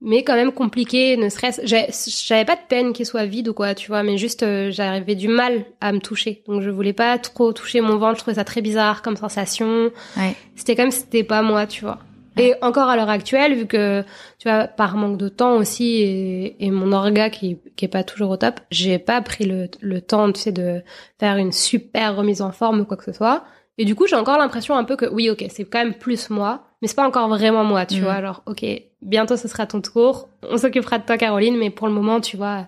mais 0.02 0.24
quand 0.24 0.36
même 0.36 0.52
compliqué, 0.52 1.18
ne 1.18 1.30
serait-ce, 1.30 1.62
j'avais 1.66 2.46
pas 2.46 2.56
de 2.56 2.62
peine 2.68 2.94
qu'il 2.94 3.06
soit 3.06 3.26
vide 3.26 3.48
ou 3.50 3.54
quoi, 3.54 3.74
tu 3.74 3.88
vois, 3.88 4.04
mais 4.04 4.18
juste 4.18 4.44
euh, 4.44 4.70
j'avais 4.72 5.16
du 5.16 5.28
mal 5.28 5.66
à 5.82 5.92
me 5.92 6.00
toucher, 6.00 6.44
donc 6.48 6.62
je 6.62 6.70
voulais 6.70 6.94
pas 6.94 7.18
trop 7.18 7.52
toucher 7.52 7.82
mon 7.82 7.98
ventre, 7.98 8.18
je 8.18 8.22
trouvais 8.22 8.36
ça 8.36 8.44
très 8.44 8.62
bizarre 8.62 9.02
comme 9.02 9.16
sensation. 9.16 9.92
Ouais. 10.16 10.36
C'était 10.56 10.76
comme 10.76 10.92
si 10.92 11.00
c'était 11.00 11.24
pas 11.24 11.42
moi, 11.42 11.66
tu 11.66 11.84
vois. 11.84 12.00
Et 12.40 12.54
encore 12.62 12.88
à 12.88 12.96
l'heure 12.96 13.10
actuelle, 13.10 13.56
vu 13.56 13.66
que 13.66 14.04
tu 14.38 14.48
vois 14.48 14.68
par 14.68 14.96
manque 14.96 15.18
de 15.18 15.28
temps 15.28 15.56
aussi 15.56 16.02
et, 16.04 16.64
et 16.64 16.70
mon 16.70 16.92
orga 16.92 17.32
qui 17.32 17.58
qui 17.76 17.86
est 17.86 17.88
pas 17.88 18.04
toujours 18.04 18.30
au 18.30 18.38
top, 18.38 18.60
j'ai 18.70 19.00
pas 19.00 19.22
pris 19.22 19.46
le, 19.46 19.68
le 19.82 20.02
temps, 20.02 20.32
tu 20.32 20.42
sais, 20.42 20.52
de 20.52 20.84
faire 21.20 21.38
une 21.38 21.52
super 21.52 22.16
remise 22.16 22.44
en 22.44 22.52
forme 22.52 22.82
ou 22.82 22.86
quoi 22.86 22.98
que 22.98 23.04
ce 23.04 23.14
soit. 23.14 23.44
Et 23.80 23.86
du 23.86 23.96
coup, 23.96 24.06
j'ai 24.08 24.16
encore 24.16 24.38
l'impression 24.38 24.76
un 24.76 24.84
peu 24.84 24.96
que 24.96 25.06
oui, 25.06 25.30
ok, 25.32 25.46
c'est 25.50 25.66
quand 25.66 25.80
même 25.80 25.96
plus 25.96 26.30
moi, 26.30 26.67
mais 26.82 26.88
c'est 26.88 26.96
pas 26.96 27.08
encore 27.08 27.28
vraiment 27.28 27.64
moi, 27.64 27.86
tu 27.86 28.00
mm. 28.00 28.04
vois. 28.04 28.14
Alors, 28.14 28.44
ok, 28.46 28.66
bientôt 29.02 29.38
ce 29.38 29.48
sera 29.48 29.66
ton 29.66 29.82
tour, 29.82 30.30
on 30.44 30.58
s'occupera 30.58 31.00
de 31.00 31.06
toi, 31.06 31.18
Caroline, 31.18 31.58
mais 31.58 31.70
pour 31.70 31.88
le 31.88 31.94
moment, 31.94 32.22
tu 32.22 32.38
vois, 32.38 32.68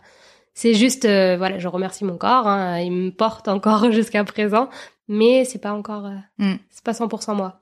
c'est 0.53 0.73
juste, 0.73 1.05
euh, 1.05 1.37
voilà, 1.37 1.59
je 1.59 1.67
remercie 1.67 2.05
mon 2.05 2.17
corps, 2.17 2.47
hein, 2.47 2.79
il 2.79 2.91
me 2.91 3.09
porte 3.11 3.47
encore 3.47 3.91
jusqu'à 3.91 4.23
présent, 4.23 4.69
mais 5.07 5.45
c'est 5.45 5.59
pas 5.59 5.73
encore, 5.73 6.05
euh, 6.05 6.15
mm. 6.45 6.57
c'est 6.69 6.83
pas 6.83 6.93
100% 6.93 7.35
moi. 7.35 7.59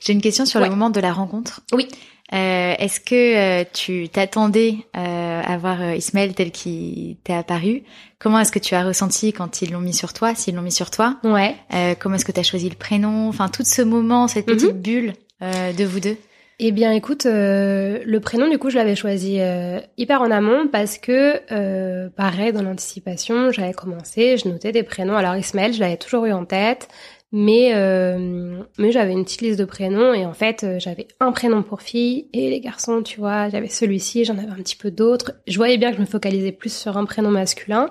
J'ai 0.00 0.12
une 0.12 0.20
question 0.20 0.44
sur 0.44 0.58
le 0.58 0.68
moment 0.68 0.90
de 0.90 0.98
la 0.98 1.12
rencontre. 1.12 1.60
Oui. 1.72 1.86
Euh, 2.32 2.74
Est-ce 2.78 2.98
que 2.98 3.60
euh, 3.60 3.64
tu 3.72 4.08
t'attendais 4.08 4.78
euh, 4.96 5.42
à 5.44 5.56
voir 5.58 5.94
Ismaël 5.94 6.34
tel 6.34 6.50
qu'il 6.50 7.16
t'est 7.22 7.34
apparu? 7.34 7.82
Comment 8.18 8.38
est-ce 8.38 8.52
que 8.52 8.58
tu 8.58 8.74
as 8.74 8.84
ressenti 8.84 9.32
quand 9.32 9.60
ils 9.62 9.70
l'ont 9.70 9.80
mis 9.80 9.92
sur 9.92 10.12
toi, 10.12 10.34
s'ils 10.34 10.54
l'ont 10.54 10.62
mis 10.62 10.72
sur 10.72 10.90
toi? 10.90 11.18
Ouais. 11.24 11.56
comment 11.98 12.14
est-ce 12.14 12.24
que 12.24 12.32
tu 12.32 12.40
as 12.40 12.44
choisi 12.44 12.68
le 12.68 12.76
prénom? 12.76 13.28
Enfin, 13.28 13.48
tout 13.48 13.64
ce 13.64 13.82
moment, 13.82 14.28
cette 14.28 14.46
petite 14.46 14.74
mhm. 14.74 14.80
bulle 14.80 15.12
de 15.42 15.84
vous 15.84 16.00
deux? 16.00 16.16
Eh 16.64 16.70
bien, 16.70 16.92
écoute, 16.92 17.26
euh, 17.26 17.98
le 18.04 18.20
prénom, 18.20 18.48
du 18.48 18.56
coup, 18.56 18.70
je 18.70 18.76
l'avais 18.76 18.94
choisi 18.94 19.38
euh, 19.40 19.80
hyper 19.96 20.22
en 20.22 20.30
amont 20.30 20.68
parce 20.68 20.96
que, 20.96 21.40
euh, 21.50 22.08
pareil, 22.10 22.52
dans 22.52 22.62
l'anticipation, 22.62 23.50
j'avais 23.50 23.72
commencé, 23.72 24.36
je 24.36 24.48
notais 24.48 24.70
des 24.70 24.84
prénoms. 24.84 25.16
Alors, 25.16 25.34
Ismaël, 25.34 25.72
je 25.72 25.80
l'avais 25.80 25.96
toujours 25.96 26.26
eu 26.26 26.32
en 26.32 26.44
tête, 26.44 26.86
mais 27.32 27.72
mais 28.78 28.92
j'avais 28.92 29.10
une 29.10 29.24
petite 29.24 29.40
liste 29.40 29.58
de 29.58 29.64
prénoms 29.64 30.14
et 30.14 30.24
en 30.24 30.34
fait, 30.34 30.64
j'avais 30.78 31.08
un 31.18 31.32
prénom 31.32 31.64
pour 31.64 31.82
fille 31.82 32.28
et 32.32 32.48
les 32.48 32.60
garçons, 32.60 33.02
tu 33.02 33.18
vois, 33.18 33.48
j'avais 33.48 33.68
celui-ci, 33.68 34.24
j'en 34.24 34.38
avais 34.38 34.50
un 34.50 34.62
petit 34.62 34.76
peu 34.76 34.92
d'autres. 34.92 35.32
Je 35.48 35.56
voyais 35.56 35.78
bien 35.78 35.90
que 35.90 35.96
je 35.96 36.02
me 36.02 36.06
focalisais 36.06 36.52
plus 36.52 36.72
sur 36.72 36.96
un 36.96 37.06
prénom 37.06 37.30
masculin 37.30 37.90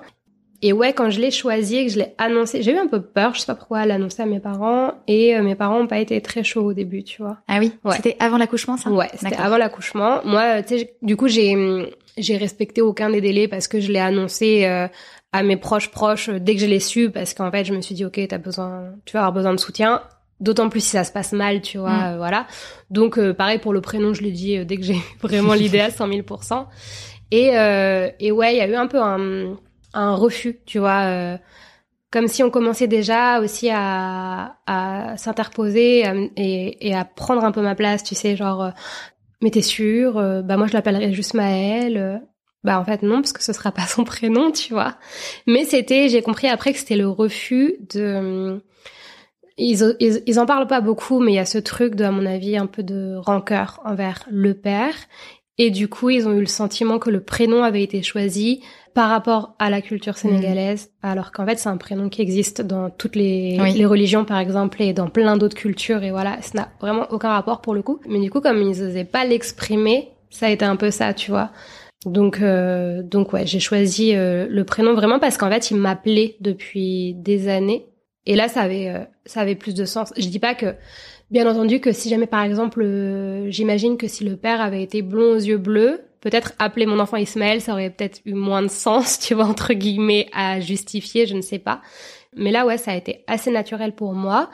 et 0.64 0.72
ouais, 0.72 0.92
quand 0.92 1.10
je 1.10 1.20
l'ai 1.20 1.32
choisi 1.32 1.76
et 1.76 1.86
que 1.86 1.92
je 1.92 1.98
l'ai 1.98 2.14
annoncé, 2.18 2.62
j'ai 2.62 2.72
eu 2.72 2.78
un 2.78 2.86
peu 2.86 3.02
peur, 3.02 3.34
je 3.34 3.40
sais 3.40 3.46
pas 3.46 3.56
pourquoi 3.56 3.84
l'annoncer 3.84 4.22
à 4.22 4.26
mes 4.26 4.38
parents. 4.38 4.92
Et 5.08 5.34
euh, 5.34 5.42
mes 5.42 5.56
parents 5.56 5.80
ont 5.80 5.88
pas 5.88 5.98
été 5.98 6.20
très 6.20 6.44
chauds 6.44 6.66
au 6.66 6.72
début, 6.72 7.02
tu 7.02 7.20
vois. 7.20 7.38
Ah 7.48 7.58
oui? 7.58 7.72
C'était 7.96 8.16
avant 8.20 8.38
l'accouchement, 8.38 8.76
ça? 8.76 8.88
Ouais, 8.88 9.10
c'était 9.16 9.36
avant 9.36 9.56
l'accouchement. 9.56 10.20
Moi, 10.24 10.62
tu 10.62 10.78
sais, 10.78 10.94
du 11.02 11.16
coup, 11.16 11.26
j'ai 11.26 11.92
j'ai 12.16 12.36
respecté 12.36 12.80
aucun 12.80 13.10
des 13.10 13.20
délais 13.20 13.48
parce 13.48 13.66
que 13.66 13.80
je 13.80 13.90
l'ai 13.90 13.98
annoncé 13.98 14.64
euh, 14.66 14.86
à 15.32 15.42
mes 15.42 15.56
proches 15.56 15.90
proches 15.90 16.28
dès 16.28 16.54
que 16.54 16.60
je 16.60 16.66
l'ai 16.66 16.78
su 16.78 17.10
parce 17.10 17.34
qu'en 17.34 17.50
fait, 17.50 17.64
je 17.64 17.74
me 17.74 17.80
suis 17.80 17.96
dit, 17.96 18.04
ok, 18.04 18.20
t'as 18.28 18.38
besoin, 18.38 18.92
tu 19.04 19.14
vas 19.14 19.20
avoir 19.20 19.32
besoin 19.32 19.54
de 19.54 19.60
soutien. 19.60 20.02
D'autant 20.38 20.68
plus 20.68 20.80
si 20.80 20.90
ça 20.90 21.04
se 21.04 21.12
passe 21.12 21.32
mal, 21.32 21.60
tu 21.60 21.78
vois, 21.78 21.90
mm. 21.90 22.12
euh, 22.12 22.16
voilà. 22.18 22.46
Donc, 22.90 23.18
pareil 23.32 23.58
pour 23.58 23.72
le 23.72 23.80
prénom, 23.80 24.14
je 24.14 24.22
l'ai 24.22 24.32
dit 24.32 24.64
dès 24.64 24.76
que 24.76 24.84
j'ai 24.84 25.00
vraiment 25.20 25.54
l'idée 25.54 25.80
à 25.80 25.90
100 25.90 26.08
000% 26.08 26.66
Et, 27.32 27.46
et 28.24 28.30
ouais, 28.30 28.54
il 28.54 28.58
y 28.58 28.60
a 28.60 28.68
eu 28.68 28.74
un 28.74 28.86
peu 28.86 29.00
un 29.02 29.56
un 29.94 30.14
refus, 30.14 30.60
tu 30.66 30.78
vois. 30.78 31.02
Euh, 31.06 31.36
comme 32.10 32.28
si 32.28 32.42
on 32.42 32.50
commençait 32.50 32.88
déjà 32.88 33.40
aussi 33.40 33.70
à, 33.72 34.56
à 34.66 35.16
s'interposer 35.16 36.04
et, 36.36 36.88
et, 36.88 36.94
à 36.94 37.04
prendre 37.06 37.42
un 37.42 37.52
peu 37.52 37.62
ma 37.62 37.74
place, 37.74 38.02
tu 38.04 38.14
sais, 38.14 38.36
genre, 38.36 38.62
euh, 38.62 38.70
mais 39.40 39.50
t'es 39.50 39.62
sûr 39.62 40.18
euh, 40.18 40.42
Bah 40.42 40.56
moi 40.56 40.66
je 40.66 40.74
l'appellerai 40.74 41.12
juste 41.12 41.34
Maëlle. 41.34 42.22
Bah 42.64 42.78
en 42.78 42.84
fait 42.84 43.02
non, 43.02 43.16
parce 43.16 43.32
que 43.32 43.42
ce 43.42 43.52
sera 43.52 43.72
pas 43.72 43.86
son 43.86 44.04
prénom, 44.04 44.52
tu 44.52 44.74
vois. 44.74 44.96
Mais 45.46 45.64
c'était, 45.64 46.08
j'ai 46.08 46.22
compris 46.22 46.48
après 46.48 46.72
que 46.72 46.78
c'était 46.78 46.96
le 46.96 47.08
refus 47.08 47.76
de... 47.92 48.62
Ils, 49.58 49.96
ils, 50.00 50.22
ils 50.26 50.40
en 50.40 50.46
parlent 50.46 50.66
pas 50.66 50.80
beaucoup, 50.80 51.20
mais 51.20 51.32
il 51.32 51.36
y 51.36 51.38
a 51.38 51.44
ce 51.44 51.58
truc 51.58 51.94
de, 51.94 52.04
à 52.04 52.10
mon 52.10 52.24
avis, 52.24 52.56
un 52.56 52.66
peu 52.66 52.82
de 52.82 53.16
rancœur 53.16 53.80
envers 53.84 54.24
le 54.30 54.54
père. 54.54 54.94
Et 55.58 55.70
du 55.70 55.88
coup, 55.88 56.10
ils 56.10 56.26
ont 56.26 56.32
eu 56.32 56.40
le 56.40 56.46
sentiment 56.46 56.98
que 56.98 57.10
le 57.10 57.22
prénom 57.22 57.62
avait 57.62 57.82
été 57.82 58.02
choisi 58.02 58.62
par 58.94 59.08
rapport 59.08 59.54
à 59.58 59.70
la 59.70 59.80
culture 59.80 60.18
sénégalaise, 60.18 60.90
alors 61.02 61.32
qu'en 61.32 61.46
fait 61.46 61.58
c'est 61.58 61.68
un 61.68 61.78
prénom 61.78 62.10
qui 62.10 62.20
existe 62.20 62.60
dans 62.60 62.90
toutes 62.90 63.16
les, 63.16 63.56
les 63.74 63.86
religions 63.86 64.26
par 64.26 64.38
exemple 64.38 64.82
et 64.82 64.92
dans 64.92 65.08
plein 65.08 65.38
d'autres 65.38 65.56
cultures 65.56 66.02
et 66.02 66.10
voilà, 66.10 66.40
ça 66.42 66.50
n'a 66.54 66.68
vraiment 66.80 67.06
aucun 67.10 67.30
rapport 67.30 67.62
pour 67.62 67.74
le 67.74 67.82
coup. 67.82 68.00
Mais 68.06 68.20
du 68.20 68.30
coup 68.30 68.40
comme 68.40 68.60
ils 68.60 68.82
n'osaient 68.82 69.04
pas 69.04 69.24
l'exprimer, 69.24 70.10
ça 70.28 70.46
a 70.46 70.50
été 70.50 70.64
un 70.64 70.76
peu 70.76 70.90
ça, 70.90 71.14
tu 71.14 71.30
vois. 71.30 71.50
Donc 72.04 72.40
euh, 72.42 73.02
donc 73.02 73.32
ouais, 73.32 73.46
j'ai 73.46 73.60
choisi 73.60 74.14
euh, 74.14 74.46
le 74.50 74.64
prénom 74.64 74.92
vraiment 74.94 75.18
parce 75.18 75.38
qu'en 75.38 75.50
fait 75.50 75.70
il 75.70 75.76
m'appelait 75.76 76.36
depuis 76.40 77.14
des 77.14 77.48
années 77.48 77.86
et 78.26 78.36
là 78.36 78.48
ça 78.48 78.60
avait 78.62 78.88
euh, 78.88 79.04
ça 79.26 79.40
avait 79.40 79.54
plus 79.54 79.74
de 79.74 79.84
sens. 79.84 80.12
Je 80.16 80.28
dis 80.28 80.38
pas 80.38 80.54
que 80.54 80.74
Bien 81.32 81.50
entendu 81.50 81.80
que 81.80 81.92
si 81.92 82.10
jamais 82.10 82.26
par 82.26 82.42
exemple, 82.42 82.82
euh, 82.82 83.50
j'imagine 83.50 83.96
que 83.96 84.06
si 84.06 84.22
le 84.22 84.36
père 84.36 84.60
avait 84.60 84.82
été 84.82 85.00
blond 85.00 85.32
aux 85.32 85.38
yeux 85.38 85.56
bleus, 85.56 86.02
peut-être 86.20 86.52
appeler 86.58 86.84
mon 86.84 86.98
enfant 86.98 87.16
Ismaël, 87.16 87.62
ça 87.62 87.72
aurait 87.72 87.88
peut-être 87.88 88.20
eu 88.26 88.34
moins 88.34 88.60
de 88.60 88.68
sens, 88.68 89.18
tu 89.26 89.32
vois, 89.32 89.46
entre 89.46 89.72
guillemets, 89.72 90.28
à 90.34 90.60
justifier, 90.60 91.26
je 91.26 91.34
ne 91.34 91.40
sais 91.40 91.58
pas. 91.58 91.80
Mais 92.36 92.50
là, 92.50 92.66
ouais, 92.66 92.76
ça 92.76 92.92
a 92.92 92.96
été 92.96 93.24
assez 93.28 93.50
naturel 93.50 93.94
pour 93.94 94.12
moi. 94.12 94.50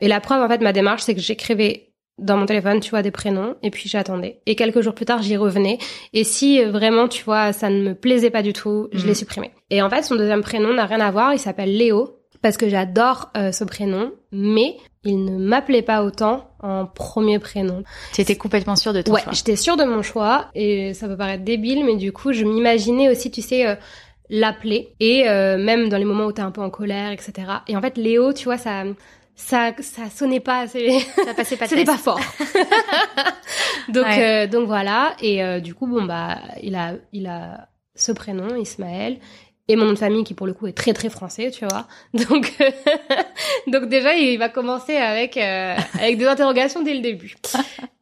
Et 0.00 0.06
la 0.06 0.20
preuve, 0.20 0.40
en 0.40 0.48
fait, 0.48 0.60
ma 0.60 0.72
démarche, 0.72 1.02
c'est 1.02 1.16
que 1.16 1.20
j'écrivais 1.20 1.88
dans 2.16 2.36
mon 2.36 2.46
téléphone, 2.46 2.78
tu 2.78 2.90
vois, 2.90 3.02
des 3.02 3.10
prénoms, 3.10 3.56
et 3.64 3.70
puis 3.70 3.88
j'attendais. 3.88 4.40
Et 4.46 4.54
quelques 4.54 4.82
jours 4.82 4.94
plus 4.94 5.06
tard, 5.06 5.22
j'y 5.22 5.36
revenais. 5.36 5.78
Et 6.12 6.22
si 6.22 6.62
euh, 6.62 6.70
vraiment, 6.70 7.08
tu 7.08 7.24
vois, 7.24 7.52
ça 7.52 7.70
ne 7.70 7.82
me 7.82 7.94
plaisait 7.96 8.30
pas 8.30 8.42
du 8.42 8.52
tout, 8.52 8.88
je 8.92 9.02
l'ai 9.02 9.08
mhm. 9.08 9.14
supprimé. 9.14 9.50
Et 9.70 9.82
en 9.82 9.90
fait, 9.90 10.02
son 10.02 10.14
deuxième 10.14 10.42
prénom 10.42 10.72
n'a 10.72 10.86
rien 10.86 11.00
à 11.00 11.10
voir, 11.10 11.32
il 11.32 11.40
s'appelle 11.40 11.76
Léo, 11.76 12.19
parce 12.42 12.56
que 12.56 12.68
j'adore 12.68 13.30
euh, 13.36 13.52
ce 13.52 13.64
prénom, 13.64 14.12
mais 14.32 14.76
il 15.04 15.24
ne 15.24 15.38
m'appelait 15.38 15.82
pas 15.82 16.02
autant 16.02 16.50
en 16.60 16.86
premier 16.86 17.38
prénom. 17.38 17.82
Tu 18.12 18.20
étais 18.20 18.36
complètement 18.36 18.76
sûre 18.76 18.92
de 18.92 19.02
ton 19.02 19.16
choix. 19.16 19.26
Ouais, 19.26 19.34
j'étais 19.34 19.56
sûre 19.56 19.76
de 19.76 19.84
mon 19.84 20.02
choix, 20.02 20.48
et 20.54 20.94
ça 20.94 21.08
peut 21.08 21.16
paraître 21.16 21.44
débile, 21.44 21.84
mais 21.84 21.96
du 21.96 22.12
coup, 22.12 22.32
je 22.32 22.44
m'imaginais 22.44 23.08
aussi, 23.08 23.30
tu 23.30 23.42
sais... 23.42 23.66
Euh, 23.66 23.74
l'appeler. 24.32 24.94
Et 25.00 25.24
même 25.24 25.88
dans 25.88 25.96
les 25.96 26.04
moments 26.04 26.26
où 26.26 26.30
t'es 26.30 26.40
un 26.40 26.52
peu 26.52 26.60
en 26.60 26.70
colère 26.70 27.10
etc 27.10 27.48
et 27.66 27.76
en 27.76 27.80
fait 27.80 27.98
Léo 27.98 28.32
tu 28.32 28.44
vois 28.44 28.58
ça 28.58 28.84
ça 29.34 29.72
ça 29.80 30.08
sonnait 30.08 30.38
pas 30.38 30.68
ça 30.68 30.78
passait 31.34 31.56
pas 31.56 31.66
c'était 31.66 31.84
pas 31.84 31.96
fort. 31.96 32.20
Donc 33.88 34.06
euh, 34.06 34.46
donc 34.46 34.66
voilà. 34.66 35.14
Et 35.20 35.42
euh, 35.42 35.60
du 35.60 35.74
coup 35.74 35.86
bon 35.86 36.04
bah 36.04 36.38
il 36.62 36.74
a 36.74 36.94
il 37.12 37.26
a 37.26 37.68
ce 37.94 38.12
prénom 38.12 38.54
Ismaël 38.56 39.18
et 39.68 39.76
mon 39.76 39.84
nom 39.84 39.92
de 39.92 39.98
famille 39.98 40.24
qui 40.24 40.34
pour 40.34 40.46
le 40.46 40.52
coup 40.52 40.66
est 40.66 40.72
très 40.72 40.92
très 40.92 41.08
français 41.08 41.50
tu 41.50 41.64
vois. 41.66 41.86
Donc 42.14 42.52
donc 43.66 43.88
déjà 43.88 44.14
il 44.14 44.38
va 44.38 44.48
commencer 44.48 44.96
avec 44.96 45.36
euh, 45.36 45.76
avec 45.94 46.18
des 46.18 46.26
interrogations 46.26 46.82
dès 46.82 46.94
le 46.94 47.00
début. 47.00 47.36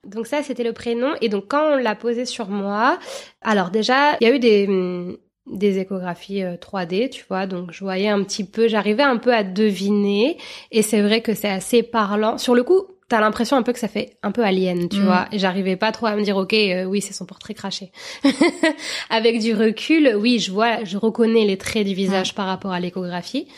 Donc 0.04 0.26
ça 0.26 0.42
c'était 0.42 0.64
le 0.64 0.72
prénom. 0.72 1.14
Et 1.20 1.28
donc 1.28 1.48
quand 1.48 1.72
on 1.72 1.76
l'a 1.76 1.94
posé 1.94 2.24
sur 2.24 2.48
moi 2.48 2.98
alors 3.42 3.70
déjà 3.70 4.16
il 4.20 4.28
y 4.28 4.30
a 4.30 4.34
eu 4.34 4.38
des 4.38 4.66
hum, 4.66 5.16
des 5.50 5.78
échographies 5.78 6.42
3D, 6.42 7.06
euh, 7.06 7.08
tu 7.08 7.24
vois, 7.28 7.46
donc 7.46 7.72
je 7.72 7.80
voyais 7.80 8.08
un 8.08 8.22
petit 8.22 8.44
peu, 8.44 8.68
j'arrivais 8.68 9.02
un 9.02 9.16
peu 9.16 9.32
à 9.32 9.44
deviner, 9.44 10.36
et 10.70 10.82
c'est 10.82 11.00
vrai 11.00 11.22
que 11.22 11.32
c'est 11.34 11.48
assez 11.48 11.82
parlant. 11.82 12.36
Sur 12.36 12.54
le 12.54 12.64
coup, 12.64 12.86
t'as 13.08 13.20
l'impression 13.20 13.56
un 13.56 13.62
peu 13.62 13.72
que 13.72 13.78
ça 13.78 13.88
fait 13.88 14.16
un 14.22 14.32
peu 14.32 14.42
alien, 14.44 14.88
tu 14.88 15.00
mm. 15.00 15.04
vois, 15.04 15.26
et 15.32 15.38
j'arrivais 15.38 15.76
pas 15.76 15.92
trop 15.92 16.06
à 16.06 16.16
me 16.16 16.22
dire, 16.22 16.36
ok, 16.36 16.52
euh, 16.52 16.84
oui, 16.84 17.00
c'est 17.00 17.12
son 17.12 17.26
portrait 17.26 17.54
craché. 17.54 17.90
Avec 19.10 19.40
du 19.40 19.54
recul, 19.54 20.14
oui, 20.16 20.38
je 20.38 20.52
vois, 20.52 20.84
je 20.84 20.96
reconnais 20.98 21.44
les 21.44 21.56
traits 21.56 21.86
du 21.86 21.94
visage 21.94 22.32
mm. 22.32 22.36
par 22.36 22.46
rapport 22.46 22.72
à 22.72 22.80
l'échographie. 22.80 23.48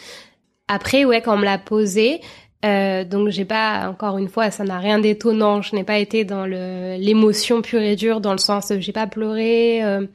Après, 0.69 1.05
ouais, 1.05 1.21
quand 1.21 1.35
on 1.35 1.39
me 1.39 1.45
l'a 1.45 1.59
posé, 1.59 2.21
euh, 2.65 3.05
donc 3.05 3.31
j'ai 3.31 3.47
pas 3.47 3.89
encore 3.89 4.19
une 4.19 4.29
fois 4.29 4.51
ça 4.51 4.65
n'a 4.65 4.79
rien 4.79 4.99
d'étonnant 4.99 5.63
je 5.63 5.75
n'ai 5.75 5.83
pas 5.83 5.97
été 5.97 6.27
dans 6.27 6.45
le 6.45 6.99
l'émotion 6.99 7.63
pure 7.63 7.81
et 7.81 7.97
dure 7.97 8.21
dans 8.21 8.33
le 8.33 8.39
sens 8.39 8.71
j'ai 8.79 8.93
pas 8.93 9.07
pleuré 9.07 9.83
euh, 9.83 10.07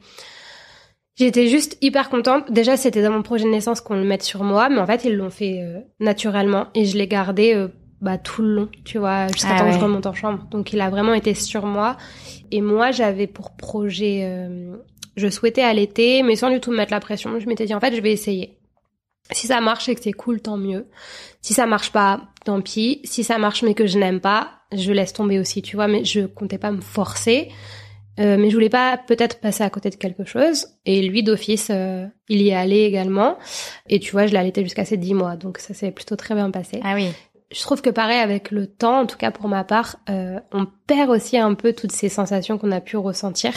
J'étais 1.16 1.46
juste 1.46 1.78
hyper 1.80 2.10
contente. 2.10 2.52
Déjà, 2.52 2.76
c'était 2.76 3.02
dans 3.02 3.10
mon 3.10 3.22
projet 3.22 3.44
de 3.44 3.50
naissance 3.50 3.80
qu'on 3.80 3.94
le 3.94 4.04
mette 4.04 4.22
sur 4.22 4.44
moi, 4.44 4.68
mais 4.68 4.78
en 4.78 4.86
fait, 4.86 5.04
ils 5.04 5.16
l'ont 5.16 5.30
fait 5.30 5.62
euh, 5.62 5.80
naturellement 5.98 6.66
et 6.74 6.84
je 6.84 6.98
l'ai 6.98 7.08
gardé 7.08 7.54
euh, 7.54 7.68
bah, 8.00 8.18
tout 8.18 8.42
le 8.42 8.54
long, 8.54 8.68
tu 8.84 8.98
vois, 8.98 9.28
jusqu'à 9.28 9.54
ah 9.54 9.58
temps 9.58 9.66
que 9.66 9.72
je 9.72 9.78
remonte 9.78 10.06
en 10.06 10.12
chambre. 10.12 10.46
Donc, 10.50 10.72
il 10.72 10.80
a 10.80 10.90
vraiment 10.90 11.14
été 11.14 11.34
sur 11.34 11.66
moi. 11.66 11.96
Et 12.50 12.60
moi, 12.60 12.90
j'avais 12.90 13.26
pour 13.26 13.56
projet, 13.56 14.20
euh, 14.24 14.76
je 15.16 15.28
souhaitais 15.28 15.62
allaiter, 15.62 16.22
mais 16.22 16.36
sans 16.36 16.50
du 16.50 16.60
tout 16.60 16.70
me 16.70 16.76
mettre 16.76 16.92
la 16.92 17.00
pression. 17.00 17.38
Je 17.40 17.46
m'étais 17.46 17.66
dit, 17.66 17.74
en 17.74 17.80
fait, 17.80 17.94
je 17.94 18.00
vais 18.00 18.12
essayer. 18.12 18.58
Si 19.32 19.46
ça 19.46 19.60
marche 19.60 19.88
et 19.88 19.94
que 19.94 20.02
c'est 20.02 20.12
cool, 20.12 20.40
tant 20.40 20.56
mieux. 20.56 20.86
Si 21.40 21.52
ça 21.52 21.66
marche 21.66 21.90
pas, 21.90 22.22
tant 22.44 22.60
pis. 22.60 23.00
Si 23.04 23.24
ça 23.24 23.38
marche 23.38 23.62
mais 23.62 23.74
que 23.74 23.86
je 23.86 23.98
n'aime 23.98 24.20
pas, 24.20 24.50
je 24.72 24.92
laisse 24.92 25.12
tomber 25.12 25.40
aussi, 25.40 25.62
tu 25.62 25.76
vois. 25.76 25.88
Mais 25.88 26.04
je 26.04 26.26
comptais 26.26 26.58
pas 26.58 26.70
me 26.70 26.80
forcer. 26.80 27.48
Euh, 28.18 28.38
mais 28.38 28.48
je 28.48 28.54
voulais 28.54 28.70
pas 28.70 28.96
peut-être 28.96 29.40
passer 29.40 29.62
à 29.62 29.68
côté 29.68 29.90
de 29.90 29.96
quelque 29.96 30.24
chose. 30.24 30.68
Et 30.86 31.02
lui, 31.02 31.22
d'office, 31.22 31.68
euh, 31.70 32.06
il 32.28 32.40
y 32.40 32.48
est 32.48 32.54
allé 32.54 32.84
également. 32.84 33.36
Et 33.88 34.00
tu 34.00 34.12
vois, 34.12 34.26
je 34.26 34.32
l'ai 34.32 34.38
allaité 34.38 34.62
jusqu'à 34.62 34.84
ses 34.84 34.96
dix 34.96 35.12
mois. 35.12 35.36
Donc 35.36 35.58
ça 35.58 35.74
s'est 35.74 35.90
plutôt 35.90 36.16
très 36.16 36.34
bien 36.34 36.50
passé. 36.50 36.80
Ah 36.82 36.94
oui. 36.94 37.08
Je 37.52 37.60
trouve 37.60 37.80
que 37.80 37.90
pareil, 37.90 38.18
avec 38.18 38.50
le 38.50 38.66
temps, 38.66 39.00
en 39.00 39.06
tout 39.06 39.16
cas 39.16 39.30
pour 39.30 39.48
ma 39.48 39.62
part, 39.62 39.96
euh, 40.10 40.40
on 40.52 40.66
perd 40.86 41.10
aussi 41.10 41.38
un 41.38 41.54
peu 41.54 41.72
toutes 41.72 41.92
ces 41.92 42.08
sensations 42.08 42.58
qu'on 42.58 42.72
a 42.72 42.80
pu 42.80 42.96
ressentir. 42.96 43.52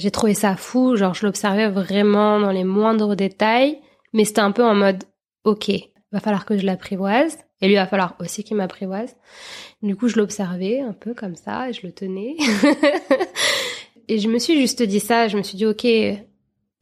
J'ai 0.00 0.10
trouvé 0.10 0.34
ça 0.34 0.56
fou. 0.56 0.96
Genre, 0.96 1.14
je 1.14 1.26
l'observais 1.26 1.68
vraiment 1.68 2.40
dans 2.40 2.50
les 2.50 2.64
moindres 2.64 3.14
détails. 3.14 3.78
Mais 4.12 4.24
c'était 4.24 4.40
un 4.40 4.50
peu 4.50 4.64
en 4.64 4.74
mode, 4.74 5.04
OK, 5.44 5.70
va 6.10 6.18
falloir 6.18 6.44
que 6.44 6.58
je 6.58 6.66
l'apprivoise. 6.66 7.38
Et 7.60 7.68
lui, 7.68 7.76
va 7.76 7.86
falloir 7.86 8.16
aussi 8.18 8.42
qu'il 8.42 8.56
m'apprivoise. 8.56 9.14
Du 9.82 9.94
coup, 9.94 10.08
je 10.08 10.16
l'observais 10.16 10.80
un 10.80 10.92
peu 10.92 11.14
comme 11.14 11.36
ça 11.36 11.68
et 11.68 11.72
je 11.72 11.86
le 11.86 11.92
tenais. 11.92 12.36
Et 14.08 14.18
je 14.18 14.28
me 14.28 14.40
suis 14.40 14.60
juste 14.60 14.82
dit 14.82 14.98
ça, 14.98 15.28
je 15.28 15.36
me 15.36 15.42
suis 15.44 15.56
dit, 15.56 15.66
ok, 15.66 15.86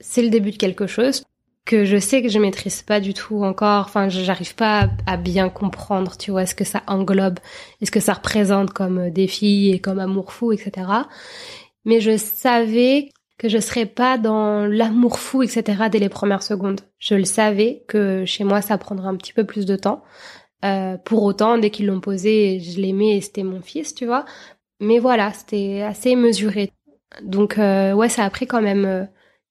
c'est 0.00 0.22
le 0.22 0.30
début 0.30 0.50
de 0.50 0.56
quelque 0.56 0.86
chose 0.86 1.24
que 1.68 1.84
je 1.84 1.98
sais 1.98 2.22
que 2.22 2.30
je 2.30 2.38
maîtrise 2.38 2.80
pas 2.80 2.98
du 2.98 3.12
tout 3.12 3.44
encore. 3.44 3.84
Enfin, 3.84 4.08
j'arrive 4.08 4.54
pas 4.54 4.88
à 5.06 5.18
bien 5.18 5.50
comprendre, 5.50 6.16
tu 6.16 6.30
vois, 6.30 6.46
ce 6.46 6.54
que 6.54 6.64
ça 6.64 6.82
englobe, 6.86 7.38
est-ce 7.82 7.90
que 7.90 8.00
ça 8.00 8.14
représente 8.14 8.72
comme 8.72 9.10
défi 9.10 9.70
et 9.70 9.78
comme 9.78 9.98
amour 9.98 10.32
fou, 10.32 10.50
etc. 10.52 10.86
Mais 11.84 12.00
je 12.00 12.16
savais 12.16 13.10
que 13.36 13.50
je 13.50 13.58
serais 13.58 13.84
pas 13.84 14.16
dans 14.16 14.66
l'amour 14.66 15.18
fou, 15.18 15.42
etc. 15.42 15.84
dès 15.92 15.98
les 15.98 16.08
premières 16.08 16.42
secondes. 16.42 16.80
Je 16.98 17.14
le 17.14 17.24
savais 17.24 17.84
que 17.86 18.24
chez 18.24 18.44
moi, 18.44 18.62
ça 18.62 18.78
prendrait 18.78 19.08
un 19.08 19.16
petit 19.16 19.34
peu 19.34 19.44
plus 19.44 19.66
de 19.66 19.76
temps. 19.76 20.02
Euh, 20.64 20.96
pour 20.96 21.22
autant, 21.22 21.58
dès 21.58 21.70
qu'ils 21.70 21.86
l'ont 21.86 22.00
posé, 22.00 22.60
je 22.60 22.80
l'aimais 22.80 23.18
et 23.18 23.20
c'était 23.20 23.44
mon 23.44 23.60
fils, 23.60 23.94
tu 23.94 24.06
vois. 24.06 24.24
Mais 24.80 24.98
voilà, 24.98 25.34
c'était 25.34 25.82
assez 25.82 26.16
mesuré. 26.16 26.72
Donc 27.22 27.58
euh, 27.58 27.92
ouais, 27.92 28.08
ça 28.08 28.24
a 28.24 28.30
pris 28.30 28.46
quand 28.46 28.62
même 28.62 28.84
euh, 28.86 29.04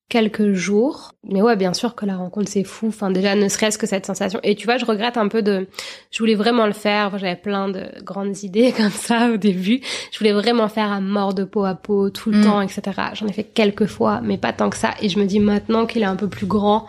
quelques 0.09 0.53
jours. 0.53 1.11
Mais 1.23 1.41
ouais, 1.41 1.55
bien 1.55 1.73
sûr 1.73 1.95
que 1.95 2.05
la 2.05 2.15
rencontre 2.15 2.49
c'est 2.49 2.63
fou. 2.63 2.87
Enfin 2.87 3.11
déjà 3.11 3.35
ne 3.35 3.47
serait-ce 3.47 3.77
que 3.77 3.87
cette 3.87 4.05
sensation. 4.05 4.39
Et 4.43 4.55
tu 4.55 4.65
vois, 4.65 4.77
je 4.77 4.85
regrette 4.85 5.17
un 5.17 5.27
peu 5.27 5.41
de. 5.41 5.67
Je 6.11 6.19
voulais 6.19 6.35
vraiment 6.35 6.65
le 6.65 6.73
faire. 6.73 7.17
J'avais 7.17 7.35
plein 7.35 7.69
de 7.69 7.85
grandes 8.03 8.43
idées 8.43 8.71
comme 8.77 8.89
ça 8.89 9.29
au 9.31 9.37
début. 9.37 9.81
Je 10.11 10.19
voulais 10.19 10.33
vraiment 10.33 10.67
faire 10.69 10.91
à 10.91 11.01
mort 11.01 11.33
de 11.33 11.43
peau 11.43 11.65
à 11.65 11.75
peau 11.75 12.09
tout 12.09 12.31
le 12.31 12.39
mm. 12.39 12.43
temps, 12.43 12.61
etc. 12.61 12.81
J'en 13.13 13.27
ai 13.27 13.33
fait 13.33 13.43
quelques 13.43 13.87
fois, 13.87 14.21
mais 14.21 14.37
pas 14.37 14.53
tant 14.53 14.69
que 14.69 14.77
ça. 14.77 14.93
Et 15.01 15.09
je 15.09 15.19
me 15.19 15.25
dis 15.25 15.39
maintenant 15.39 15.85
qu'il 15.85 16.01
est 16.01 16.05
un 16.05 16.15
peu 16.15 16.27
plus 16.27 16.47
grand. 16.47 16.87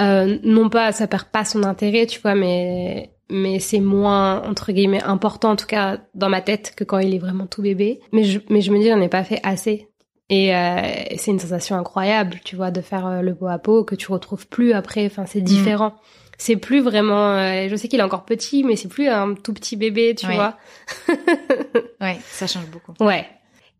Euh, 0.00 0.38
non 0.44 0.70
pas, 0.70 0.92
ça 0.92 1.06
perd 1.06 1.24
pas 1.24 1.44
son 1.44 1.62
intérêt, 1.62 2.06
tu 2.06 2.20
vois, 2.20 2.34
mais 2.34 3.10
mais 3.32 3.60
c'est 3.60 3.80
moins 3.80 4.42
entre 4.42 4.72
guillemets 4.72 5.02
important 5.04 5.50
en 5.50 5.56
tout 5.56 5.66
cas 5.66 5.98
dans 6.14 6.28
ma 6.28 6.40
tête 6.40 6.74
que 6.76 6.82
quand 6.82 6.98
il 6.98 7.14
est 7.14 7.18
vraiment 7.18 7.46
tout 7.46 7.62
bébé. 7.62 8.00
Mais 8.12 8.24
je 8.24 8.40
mais 8.48 8.60
je 8.60 8.72
me 8.72 8.78
dis 8.78 8.88
j'en 8.88 9.00
ai 9.00 9.08
pas 9.08 9.24
fait 9.24 9.40
assez. 9.42 9.89
Et 10.30 10.54
euh, 10.54 10.80
c'est 11.16 11.32
une 11.32 11.40
sensation 11.40 11.76
incroyable, 11.76 12.38
tu 12.44 12.54
vois, 12.54 12.70
de 12.70 12.80
faire 12.80 13.06
euh, 13.06 13.20
le 13.20 13.34
peau 13.34 13.48
à 13.48 13.58
peau 13.58 13.82
que 13.82 13.96
tu 13.96 14.12
retrouves 14.12 14.46
plus 14.46 14.72
après. 14.72 15.04
Enfin, 15.04 15.26
c'est 15.26 15.40
mm. 15.40 15.44
différent. 15.44 15.94
C'est 16.38 16.56
plus 16.56 16.80
vraiment. 16.80 17.32
Euh, 17.32 17.66
je 17.68 17.74
sais 17.74 17.88
qu'il 17.88 17.98
est 17.98 18.04
encore 18.04 18.24
petit, 18.24 18.62
mais 18.62 18.76
c'est 18.76 18.88
plus 18.88 19.08
un 19.08 19.34
tout 19.34 19.52
petit 19.52 19.76
bébé, 19.76 20.14
tu 20.14 20.26
vois. 20.26 20.56
ouais, 22.00 22.18
ça 22.30 22.46
change 22.46 22.66
beaucoup. 22.66 22.94
Ouais. 23.04 23.26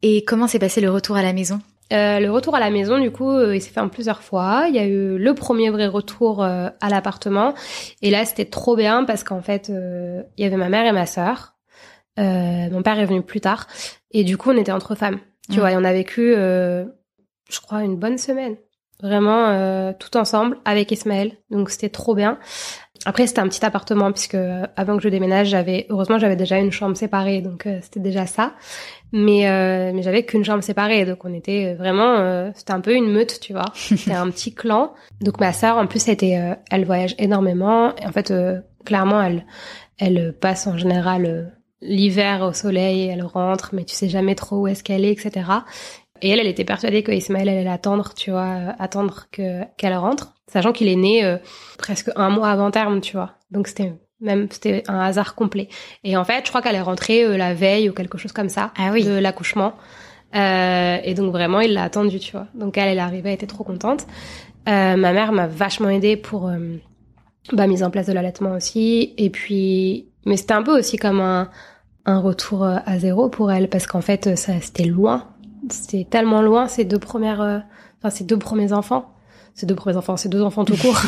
Et 0.02 0.24
comment 0.24 0.48
s'est 0.48 0.58
passé 0.58 0.80
le 0.80 0.90
retour 0.90 1.16
à 1.16 1.22
la 1.22 1.32
maison? 1.32 1.60
Euh, 1.92 2.18
le 2.18 2.30
retour 2.30 2.56
à 2.56 2.60
la 2.60 2.70
maison, 2.70 2.98
du 2.98 3.12
coup, 3.12 3.40
il 3.40 3.62
s'est 3.62 3.70
fait 3.70 3.80
en 3.80 3.88
plusieurs 3.88 4.22
fois. 4.22 4.64
Il 4.68 4.74
y 4.74 4.78
a 4.78 4.86
eu 4.86 5.18
le 5.18 5.34
premier 5.34 5.70
vrai 5.70 5.86
retour 5.86 6.42
à 6.42 6.88
l'appartement. 6.88 7.54
Et 8.02 8.10
là, 8.10 8.24
c'était 8.24 8.44
trop 8.44 8.76
bien 8.76 9.04
parce 9.04 9.24
qu'en 9.24 9.40
fait, 9.40 9.68
il 9.68 10.42
y 10.42 10.44
avait 10.44 10.56
ma 10.56 10.68
mère 10.68 10.86
et 10.86 10.92
ma 10.92 11.06
sœur. 11.06 11.54
mon 12.16 12.82
père 12.82 12.98
est 12.98 13.06
venu 13.06 13.22
plus 13.22 13.40
tard. 13.40 13.66
Et 14.10 14.24
du 14.24 14.36
coup, 14.36 14.50
on 14.50 14.56
était 14.56 14.72
entre 14.72 14.94
femmes. 14.94 15.18
Tu 15.50 15.56
mmh. 15.56 15.60
vois, 15.60 15.72
et 15.72 15.76
on 15.76 15.84
a 15.84 15.92
vécu, 15.92 16.32
je 16.32 17.60
crois, 17.62 17.82
une 17.82 17.96
bonne 17.96 18.18
semaine. 18.18 18.56
Vraiment, 19.02 19.92
tout 19.94 20.16
ensemble, 20.16 20.58
avec 20.64 20.90
Ismaël. 20.92 21.32
Donc, 21.50 21.70
c'était 21.70 21.88
trop 21.88 22.14
bien. 22.14 22.38
Après, 23.06 23.26
c'était 23.26 23.40
un 23.40 23.48
petit 23.48 23.64
appartement 23.64 24.12
puisque 24.12 24.36
avant 24.76 24.96
que 24.96 25.02
je 25.02 25.08
déménage, 25.08 25.48
j'avais 25.48 25.86
heureusement 25.88 26.18
j'avais 26.18 26.36
déjà 26.36 26.58
une 26.58 26.70
chambre 26.70 26.96
séparée, 26.96 27.40
donc 27.40 27.66
c'était 27.82 28.00
déjà 28.00 28.26
ça 28.26 28.52
mais 29.12 29.48
euh, 29.48 29.92
mais 29.94 30.02
j'avais 30.02 30.24
qu'une 30.24 30.44
chambre 30.44 30.62
séparée 30.62 31.04
donc 31.04 31.24
on 31.24 31.34
était 31.34 31.74
vraiment 31.74 32.16
euh, 32.18 32.50
c'était 32.54 32.72
un 32.72 32.80
peu 32.80 32.94
une 32.94 33.10
meute 33.10 33.40
tu 33.40 33.52
vois 33.52 33.66
c'était 33.74 34.12
un 34.12 34.30
petit 34.30 34.54
clan 34.54 34.94
donc 35.20 35.40
ma 35.40 35.52
sœur 35.52 35.76
en 35.76 35.86
plus 35.86 36.08
était 36.08 36.38
euh, 36.38 36.54
elle 36.70 36.84
voyage 36.84 37.14
énormément 37.18 37.94
et 37.96 38.06
en 38.06 38.12
fait 38.12 38.30
euh, 38.30 38.60
clairement 38.84 39.22
elle 39.22 39.46
elle 39.98 40.34
passe 40.38 40.66
en 40.66 40.78
général 40.78 41.52
l'hiver 41.82 42.42
au 42.42 42.52
soleil 42.52 43.08
elle 43.08 43.22
rentre 43.22 43.70
mais 43.72 43.84
tu 43.84 43.94
sais 43.94 44.08
jamais 44.08 44.34
trop 44.34 44.56
où 44.56 44.66
est-ce 44.66 44.84
qu'elle 44.84 45.04
est 45.04 45.12
etc 45.12 45.46
et 46.22 46.30
elle 46.30 46.40
elle 46.40 46.46
était 46.46 46.64
persuadée 46.64 47.02
que 47.02 47.12
Ismaël 47.12 47.48
allait 47.48 47.68
attendre 47.68 48.12
tu 48.14 48.30
vois 48.30 48.74
attendre 48.78 49.26
que 49.32 49.64
qu'elle 49.76 49.96
rentre 49.96 50.34
sachant 50.46 50.72
qu'il 50.72 50.88
est 50.88 50.96
né 50.96 51.38
presque 51.78 52.10
un 52.16 52.30
mois 52.30 52.50
avant 52.50 52.70
terme 52.70 53.00
tu 53.00 53.16
vois 53.16 53.32
donc 53.50 53.68
c'était 53.68 53.92
même 54.20 54.48
c'était 54.50 54.82
un 54.88 55.00
hasard 55.00 55.34
complet. 55.34 55.68
Et 56.04 56.16
en 56.16 56.24
fait, 56.24 56.42
je 56.44 56.50
crois 56.50 56.62
qu'elle 56.62 56.76
est 56.76 56.80
rentrée 56.82 57.24
euh, 57.24 57.36
la 57.36 57.54
veille 57.54 57.88
ou 57.88 57.92
quelque 57.92 58.18
chose 58.18 58.32
comme 58.32 58.48
ça 58.48 58.72
ah 58.76 58.90
oui. 58.92 59.04
de 59.04 59.12
l'accouchement. 59.12 59.74
Euh, 60.36 60.98
et 61.02 61.14
donc 61.14 61.32
vraiment, 61.32 61.60
il 61.60 61.74
l'a 61.74 61.84
attendue, 61.84 62.20
tu 62.20 62.32
vois. 62.32 62.46
Donc 62.54 62.78
elle, 62.78 62.88
elle 62.88 62.98
est 62.98 63.02
arrivée, 63.02 63.30
elle 63.30 63.34
était 63.34 63.46
trop 63.46 63.64
contente. 63.64 64.06
Euh, 64.68 64.96
ma 64.96 65.12
mère 65.12 65.32
m'a 65.32 65.46
vachement 65.46 65.88
aidée 65.88 66.16
pour 66.16 66.48
euh, 66.48 66.76
bah, 67.52 67.66
mise 67.66 67.82
en 67.82 67.90
place 67.90 68.06
de 68.06 68.12
l'allaitement 68.12 68.52
aussi. 68.52 69.14
Et 69.16 69.30
puis, 69.30 70.08
mais 70.26 70.36
c'était 70.36 70.54
un 70.54 70.62
peu 70.62 70.78
aussi 70.78 70.98
comme 70.98 71.20
un 71.20 71.48
un 72.06 72.18
retour 72.18 72.64
à 72.64 72.98
zéro 72.98 73.28
pour 73.28 73.52
elle 73.52 73.68
parce 73.68 73.86
qu'en 73.86 74.00
fait 74.00 74.36
ça 74.36 74.52
c'était 74.60 74.84
loin 74.84 75.26
c'était 75.68 76.06
tellement 76.08 76.42
loin 76.42 76.66
ces 76.66 76.84
deux 76.84 76.98
premières 76.98 77.62
enfin 77.98 78.10
ces 78.10 78.24
deux 78.24 78.38
premiers 78.38 78.72
enfants 78.72 79.12
ces 79.54 79.66
deux 79.66 79.74
premiers 79.74 79.96
enfants, 79.96 80.16
ces 80.16 80.28
deux 80.28 80.42
enfants 80.42 80.64
tout 80.64 80.76
court. 80.76 81.00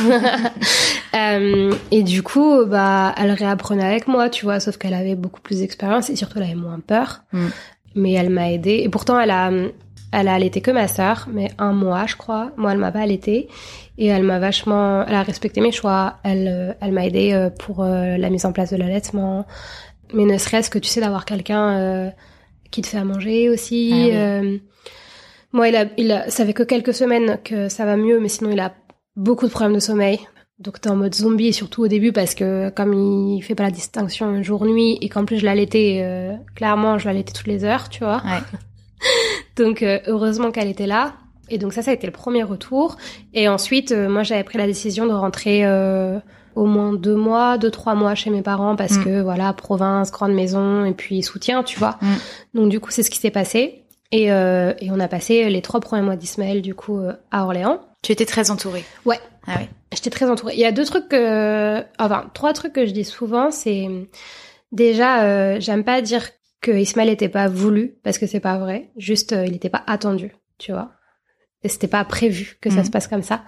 euh, 1.14 1.72
et 1.90 2.02
du 2.02 2.22
coup, 2.22 2.64
bah, 2.66 3.14
elle 3.16 3.30
réapprenait 3.30 3.84
avec 3.84 4.08
moi, 4.08 4.28
tu 4.28 4.44
vois, 4.44 4.60
sauf 4.60 4.76
qu'elle 4.76 4.94
avait 4.94 5.14
beaucoup 5.14 5.40
plus 5.40 5.60
d'expérience 5.60 6.10
et 6.10 6.16
surtout 6.16 6.38
elle 6.38 6.44
avait 6.44 6.54
moins 6.54 6.80
peur. 6.80 7.22
Mm. 7.32 7.46
Mais 7.94 8.12
elle 8.12 8.30
m'a 8.30 8.50
aidée. 8.52 8.82
Et 8.84 8.88
pourtant, 8.88 9.18
elle 9.18 9.30
a, 9.30 9.50
elle 10.12 10.28
a 10.28 10.34
allaité 10.34 10.60
que 10.60 10.70
ma 10.70 10.88
sœur, 10.88 11.28
mais 11.32 11.50
un 11.58 11.72
mois, 11.72 12.06
je 12.06 12.16
crois. 12.16 12.50
Moi, 12.56 12.72
elle 12.72 12.78
m'a 12.78 12.92
pas 12.92 13.00
allaité. 13.00 13.48
Et 13.98 14.06
elle 14.06 14.22
m'a 14.22 14.38
vachement, 14.38 15.04
elle 15.06 15.14
a 15.14 15.22
respecté 15.22 15.60
mes 15.60 15.72
choix. 15.72 16.16
Elle, 16.24 16.48
euh, 16.48 16.72
elle 16.80 16.92
m'a 16.92 17.06
aidée 17.06 17.32
euh, 17.32 17.50
pour 17.50 17.82
euh, 17.82 18.16
la 18.16 18.30
mise 18.30 18.44
en 18.44 18.52
place 18.52 18.70
de 18.70 18.76
l'allaitement. 18.76 19.46
Mais 20.14 20.24
ne 20.24 20.38
serait-ce 20.38 20.70
que, 20.70 20.78
tu 20.78 20.88
sais, 20.88 21.00
d'avoir 21.00 21.24
quelqu'un 21.24 22.12
qui 22.70 22.82
te 22.82 22.86
fait 22.86 22.98
à 22.98 23.04
manger 23.04 23.50
aussi. 23.50 24.10
Ah 24.12 24.40
moi, 25.52 25.68
il 25.68 25.76
a, 25.76 25.86
il 25.98 26.10
a, 26.12 26.30
ça 26.30 26.46
fait 26.46 26.54
que 26.54 26.62
quelques 26.62 26.94
semaines 26.94 27.38
que 27.44 27.68
ça 27.68 27.84
va 27.84 27.96
mieux, 27.96 28.18
mais 28.20 28.28
sinon, 28.28 28.50
il 28.50 28.60
a 28.60 28.74
beaucoup 29.16 29.46
de 29.46 29.50
problèmes 29.50 29.74
de 29.74 29.80
sommeil. 29.80 30.18
Donc, 30.58 30.80
t'es 30.80 30.88
en 30.88 30.96
mode 30.96 31.14
zombie, 31.14 31.52
surtout 31.52 31.82
au 31.82 31.88
début, 31.88 32.12
parce 32.12 32.34
que 32.34 32.70
comme 32.70 32.94
il 32.94 33.42
fait 33.42 33.54
pas 33.54 33.64
la 33.64 33.70
distinction 33.70 34.42
jour-nuit, 34.42 34.98
et 35.00 35.08
qu'en 35.08 35.24
plus 35.24 35.38
je 35.38 35.44
l'allaitais, 35.44 36.00
euh, 36.02 36.34
clairement, 36.54 36.98
je 36.98 37.06
l'allaitais 37.06 37.32
toutes 37.32 37.48
les 37.48 37.64
heures, 37.64 37.88
tu 37.88 38.00
vois. 38.00 38.22
Ouais. 38.24 38.40
donc, 39.56 39.82
euh, 39.82 39.98
heureusement 40.06 40.50
qu'elle 40.50 40.68
était 40.68 40.86
là. 40.86 41.14
Et 41.50 41.58
donc, 41.58 41.72
ça, 41.72 41.82
ça 41.82 41.90
a 41.90 41.94
été 41.94 42.06
le 42.06 42.12
premier 42.12 42.44
retour. 42.44 42.96
Et 43.34 43.48
ensuite, 43.48 43.92
euh, 43.92 44.08
moi, 44.08 44.22
j'avais 44.22 44.44
pris 44.44 44.56
la 44.56 44.66
décision 44.66 45.06
de 45.06 45.12
rentrer 45.12 45.64
au 46.54 46.66
moins 46.66 46.92
deux 46.92 47.16
mois, 47.16 47.58
deux, 47.58 47.70
trois 47.70 47.94
mois 47.94 48.14
chez 48.14 48.30
mes 48.30 48.42
parents, 48.42 48.76
parce 48.76 48.96
mm. 48.98 49.04
que, 49.04 49.20
voilà, 49.20 49.52
province, 49.52 50.10
grande 50.10 50.32
maison, 50.32 50.84
et 50.84 50.92
puis 50.92 51.22
soutien, 51.22 51.62
tu 51.62 51.78
vois. 51.78 51.98
Mm. 52.00 52.14
Donc, 52.54 52.68
du 52.68 52.80
coup, 52.80 52.90
c'est 52.90 53.02
ce 53.02 53.10
qui 53.10 53.18
s'est 53.18 53.30
passé. 53.30 53.82
Et, 54.12 54.30
euh, 54.30 54.74
et, 54.78 54.90
on 54.90 55.00
a 55.00 55.08
passé 55.08 55.48
les 55.48 55.62
trois 55.62 55.80
premiers 55.80 56.02
mois 56.02 56.16
d'Ismaël 56.16 56.60
du 56.60 56.74
coup 56.74 56.98
euh, 56.98 57.14
à 57.30 57.44
Orléans. 57.44 57.80
Tu 58.02 58.12
étais 58.12 58.26
très 58.26 58.50
entourée. 58.50 58.84
Ouais. 59.06 59.18
Ah 59.46 59.54
oui. 59.58 59.68
J'étais 59.90 60.10
très 60.10 60.28
entourée. 60.28 60.52
Il 60.54 60.60
y 60.60 60.66
a 60.66 60.72
deux 60.72 60.84
trucs 60.84 61.08
que, 61.08 61.82
enfin 61.98 62.30
trois 62.34 62.52
trucs 62.52 62.74
que 62.74 62.84
je 62.86 62.92
dis 62.92 63.04
souvent, 63.04 63.50
c'est 63.50 63.88
déjà 64.70 65.24
euh, 65.24 65.56
j'aime 65.60 65.82
pas 65.82 66.02
dire 66.02 66.28
que 66.60 66.70
Ismaël 66.70 67.08
était 67.08 67.30
pas 67.30 67.48
voulu 67.48 67.94
parce 68.04 68.18
que 68.18 68.26
c'est 68.26 68.40
pas 68.40 68.58
vrai. 68.58 68.90
Juste 68.96 69.34
il 69.46 69.54
était 69.54 69.70
pas 69.70 69.82
attendu, 69.86 70.36
tu 70.58 70.72
vois. 70.72 70.92
Et 71.64 71.68
c'était 71.68 71.88
pas 71.88 72.04
prévu 72.04 72.58
que 72.60 72.70
ça 72.70 72.80
mhm. 72.80 72.84
se 72.84 72.90
passe 72.90 73.08
comme 73.08 73.22
ça. 73.22 73.42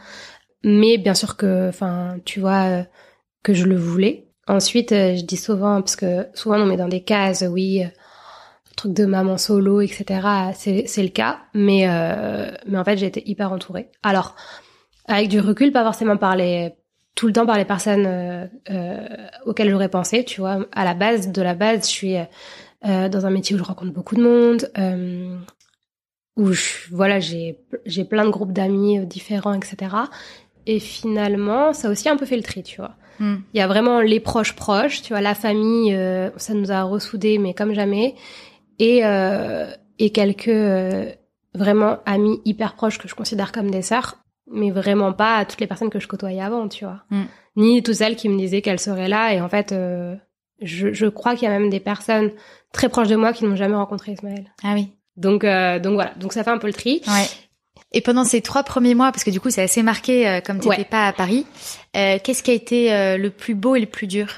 Mais 0.65 0.99
bien 0.99 1.15
sûr 1.15 1.37
que, 1.37 1.69
enfin 1.69 2.17
tu 2.25 2.41
vois 2.41 2.65
euh, 2.65 2.83
que 3.43 3.55
je 3.55 3.65
le 3.67 3.77
voulais. 3.77 4.29
Ensuite 4.49 4.91
je 4.91 5.23
dis 5.23 5.37
souvent 5.37 5.81
parce 5.81 5.97
que 5.97 6.27
souvent 6.35 6.59
on 6.59 6.67
met 6.67 6.77
dans 6.77 6.89
des 6.89 7.03
cases, 7.03 7.45
oui 7.49 7.85
truc 8.75 8.93
de 8.93 9.07
maman 9.07 9.39
solo, 9.39 9.81
etc. 9.81 10.53
C'est 10.55 11.03
le 11.03 11.09
cas, 11.09 11.39
mais 11.55 11.89
euh, 11.89 12.51
mais 12.67 12.79
en 12.79 12.85
fait 12.85 12.97
j'ai 12.97 13.07
été 13.07 13.29
hyper 13.29 13.53
entourée. 13.53 13.91
Alors 14.03 14.35
avec 15.07 15.29
du 15.29 15.41
recul, 15.41 15.73
pas 15.73 15.85
forcément 15.85 16.17
par 16.17 16.37
les 16.37 16.73
tout 17.15 17.27
le 17.27 17.33
temps 17.33 17.47
par 17.47 17.57
les 17.57 17.65
personnes 17.65 18.07
euh, 18.07 18.47
euh, 18.71 19.07
auxquelles 19.47 19.71
j'aurais 19.71 19.89
pensé, 19.89 20.25
tu 20.25 20.41
vois. 20.41 20.67
À 20.73 20.85
la 20.85 20.95
base 20.95 21.31
de 21.31 21.43
la 21.43 21.55
base, 21.55 21.87
je 21.87 21.93
suis 21.93 22.17
euh, 22.17 23.09
dans 23.09 23.27
un 23.27 23.31
métier 23.31 23.55
où 23.55 23.59
je 23.59 23.63
rencontre 23.63 23.93
beaucoup 23.93 24.17
de 24.17 24.23
monde, 24.23 24.71
euh, 24.79 25.37
où 26.37 26.53
je, 26.53 26.63
voilà 26.91 27.21
j'ai 27.21 27.61
j'ai 27.87 28.05
plein 28.05 28.25
de 28.25 28.31
groupes 28.31 28.53
d'amis 28.53 29.07
différents, 29.07 29.55
etc. 29.55 29.95
Et 30.67 30.81
finalement, 30.81 31.73
ça 31.73 31.89
a 31.89 31.91
aussi 31.91 32.09
un 32.09 32.17
peu 32.17 32.27
fait 32.27 32.37
le 32.37 32.43
tri, 32.43 32.63
tu 32.63 32.81
vois. 32.81 32.97
Hmm. 33.21 33.37
Il 33.53 33.59
y 33.59 33.61
a 33.61 33.67
vraiment 33.67 34.01
les 34.01 34.21
proches 34.21 34.55
proches, 34.55 35.03
tu 35.03 35.13
vois, 35.13 35.21
la 35.21 35.35
famille, 35.35 35.97
ça 36.37 36.55
nous 36.55 36.73
a 36.73 36.83
ressoudés, 36.83 37.39
mais 37.39 37.55
comme 37.55 37.75
jamais 37.75 38.15
et 38.79 39.05
euh, 39.05 39.71
et 39.99 40.11
quelques 40.11 40.49
euh, 40.49 41.13
vraiment 41.55 41.99
amis 42.07 42.41
hyper 42.45 42.75
proches 42.75 42.99
que 42.99 43.09
je 43.09 43.15
considère 43.15 43.53
comme 43.53 43.71
des 43.71 43.83
sœurs, 43.83 44.17
mais 44.51 44.71
vraiment 44.71 45.13
pas 45.13 45.37
à 45.37 45.45
toutes 45.45 45.61
les 45.61 45.67
personnes 45.67 45.91
que 45.91 46.01
je 46.01 46.09
côtoyais 46.09 46.43
avant, 46.43 46.69
tu 46.69 46.85
vois. 46.85 47.03
Mm. 47.11 47.23
Ni 47.57 47.83
toutes 47.83 47.95
celles 47.95 48.17
qui 48.17 48.29
me 48.29 48.37
disaient 48.37 48.63
qu'elles 48.63 48.81
seraient 48.81 49.09
là. 49.09 49.33
Et 49.33 49.41
en 49.41 49.49
fait, 49.49 49.71
euh, 49.71 50.17
je, 50.61 50.93
je 50.93 51.07
crois 51.07 51.37
qu'il 51.37 51.49
y 51.49 51.51
a 51.51 51.57
même 51.57 51.71
des 51.71 51.81
personnes 51.81 52.33
très 52.73 52.89
proches 52.89 53.09
de 53.09 53.17
moi 53.17 53.33
qui 53.33 53.45
n'ont 53.45 53.57
jamais 53.57 53.77
rencontré 53.77 54.13
Ismaël. 54.13 54.53
Ah 54.65 54.73
oui. 54.75 54.89
Donc 55.17 55.43
donc 55.43 55.95
voilà, 55.95 56.13
donc 56.17 56.33
ça 56.33 56.43
fait 56.43 56.51
un 56.51 56.59
peu 56.59 56.67
le 56.67 56.73
tri. 56.73 57.01
Ouais. 57.07 57.27
Et 57.95 58.03
pendant 58.03 58.25
ces 58.25 58.43
trois 58.43 58.63
premiers 58.63 58.95
mois, 58.95 59.11
parce 59.13 59.25
que 59.25 59.31
du 59.31 59.41
coup 59.41 59.49
c'est 59.49 59.63
assez 59.63 59.83
marqué 59.83 60.41
comme 60.45 60.61
tu 60.61 60.69
n'étais 60.69 60.85
pas 60.85 61.07
à 61.07 61.13
Paris, 61.15 61.47
qu'est-ce 61.95 62.43
qui 62.43 62.51
a 62.51 62.55
été 62.55 63.17
le 63.17 63.31
plus 63.31 63.55
beau 63.55 63.75
et 63.75 63.81
le 63.81 63.87
plus 63.87 64.07
dur? 64.07 64.29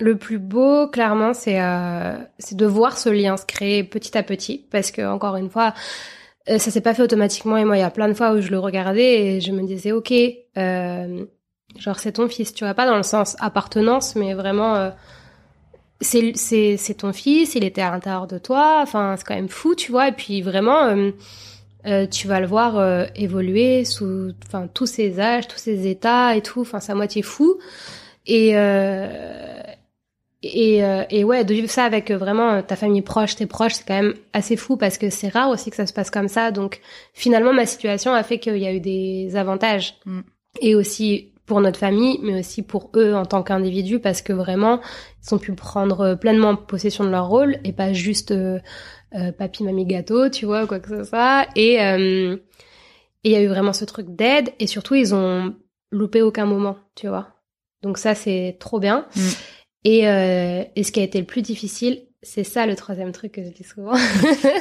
Le 0.00 0.16
plus 0.16 0.38
beau, 0.38 0.86
clairement, 0.86 1.34
c'est 1.34 1.60
euh, 1.60 2.16
c'est 2.38 2.56
de 2.56 2.66
voir 2.66 2.96
ce 2.96 3.08
lien 3.08 3.36
se 3.36 3.44
créer 3.44 3.82
petit 3.82 4.16
à 4.16 4.22
petit, 4.22 4.64
parce 4.70 4.92
que 4.92 5.02
encore 5.02 5.34
une 5.34 5.50
fois, 5.50 5.74
euh, 6.48 6.58
ça 6.58 6.70
s'est 6.70 6.80
pas 6.80 6.94
fait 6.94 7.02
automatiquement. 7.02 7.56
Et 7.56 7.64
moi, 7.64 7.76
il 7.76 7.80
y 7.80 7.82
a 7.82 7.90
plein 7.90 8.06
de 8.06 8.14
fois 8.14 8.32
où 8.32 8.40
je 8.40 8.50
le 8.50 8.60
regardais 8.60 9.20
et 9.20 9.40
je 9.40 9.50
me 9.50 9.66
disais, 9.66 9.90
ok, 9.90 10.12
euh, 10.56 11.24
genre 11.78 11.98
c'est 11.98 12.12
ton 12.12 12.28
fils, 12.28 12.54
tu 12.54 12.64
vois, 12.64 12.74
pas 12.74 12.86
dans 12.86 12.96
le 12.96 13.02
sens 13.02 13.34
appartenance, 13.40 14.14
mais 14.14 14.34
vraiment, 14.34 14.76
euh, 14.76 14.90
c'est 16.00 16.30
c'est 16.36 16.76
c'est 16.76 16.94
ton 16.94 17.12
fils, 17.12 17.56
il 17.56 17.64
était 17.64 17.82
à 17.82 17.90
l'intérieur 17.90 18.28
de 18.28 18.38
toi. 18.38 18.78
Enfin, 18.80 19.16
c'est 19.18 19.26
quand 19.26 19.34
même 19.34 19.48
fou, 19.48 19.74
tu 19.74 19.90
vois. 19.90 20.08
Et 20.08 20.12
puis 20.12 20.42
vraiment. 20.42 20.84
Euh, 20.84 21.10
euh 21.86 22.06
tu 22.06 22.28
vas 22.28 22.40
le 22.40 22.46
voir 22.46 23.06
évoluer 23.14 23.84
sous 23.84 24.32
enfin 24.46 24.68
tous 24.72 24.86
ses 24.86 25.20
âges, 25.20 25.48
tous 25.48 25.58
ses 25.58 25.88
états 25.88 26.36
et 26.36 26.42
tout, 26.42 26.60
enfin 26.60 26.78
à 26.86 26.94
moitié 26.94 27.22
fou. 27.22 27.58
Et, 28.28 28.50
euh, 28.54 29.62
et, 30.42 30.84
euh, 30.84 31.02
et 31.10 31.24
ouais, 31.24 31.44
de 31.44 31.54
vivre 31.54 31.70
ça 31.70 31.84
avec 31.84 32.10
euh, 32.10 32.18
vraiment 32.18 32.62
ta 32.62 32.76
famille 32.76 33.02
proche, 33.02 33.34
tes 33.34 33.46
proches, 33.46 33.72
c'est 33.72 33.86
quand 33.88 34.00
même 34.00 34.14
assez 34.34 34.56
fou 34.56 34.76
parce 34.76 34.98
que 34.98 35.10
c'est 35.10 35.28
rare 35.28 35.48
aussi 35.48 35.70
que 35.70 35.76
ça 35.76 35.86
se 35.86 35.94
passe 35.94 36.10
comme 36.10 36.28
ça. 36.28 36.52
Donc 36.52 36.80
finalement, 37.14 37.54
ma 37.54 37.66
situation 37.66 38.12
a 38.12 38.22
fait 38.22 38.38
qu'il 38.38 38.58
y 38.58 38.66
a 38.66 38.72
eu 38.72 38.80
des 38.80 39.34
avantages. 39.34 39.96
Mm. 40.04 40.20
Et 40.60 40.74
aussi 40.74 41.32
pour 41.48 41.60
notre 41.60 41.78
famille, 41.78 42.20
mais 42.22 42.38
aussi 42.38 42.62
pour 42.62 42.90
eux 42.94 43.14
en 43.14 43.24
tant 43.24 43.42
qu'individus, 43.42 43.98
parce 43.98 44.20
que 44.20 44.34
vraiment, 44.34 44.80
ils 45.24 45.34
ont 45.34 45.38
pu 45.38 45.52
prendre 45.54 46.14
pleinement 46.14 46.54
possession 46.54 47.04
de 47.04 47.08
leur 47.08 47.28
rôle 47.28 47.56
et 47.64 47.72
pas 47.72 47.92
juste 47.92 48.30
euh, 48.30 48.58
euh 48.58 48.60
papy, 49.38 49.64
mamie, 49.64 49.86
gâteau, 49.86 50.28
tu 50.28 50.46
vois, 50.46 50.66
quoi 50.66 50.80
que 50.80 50.88
ce 50.88 51.04
soit. 51.04 51.46
Et 51.56 51.74
il 53.24 53.32
y 53.32 53.36
a 53.36 53.42
eu 53.42 53.48
vraiment 53.48 53.72
ce 53.72 53.84
truc 53.84 54.06
d'aide 54.08 54.50
et 54.58 54.66
surtout, 54.66 54.94
ils 54.94 55.14
ont 55.14 55.54
loupé 55.90 56.22
aucun 56.22 56.46
moment, 56.46 56.76
tu 56.94 57.08
vois. 57.08 57.28
Donc 57.82 57.98
ça, 57.98 58.14
c'est 58.14 58.56
trop 58.60 58.80
bien. 58.80 59.06
Mm. 59.14 59.20
Et, 59.84 60.08
euh, 60.08 60.64
et 60.74 60.82
ce 60.82 60.92
qui 60.92 61.00
a 61.00 61.02
été 61.02 61.18
le 61.18 61.26
plus 61.26 61.42
difficile, 61.42 62.06
c'est 62.22 62.44
ça 62.44 62.66
le 62.66 62.74
troisième 62.74 63.12
truc 63.12 63.32
que 63.32 63.44
je 63.44 63.50
dis 63.50 63.64
souvent, 63.64 63.94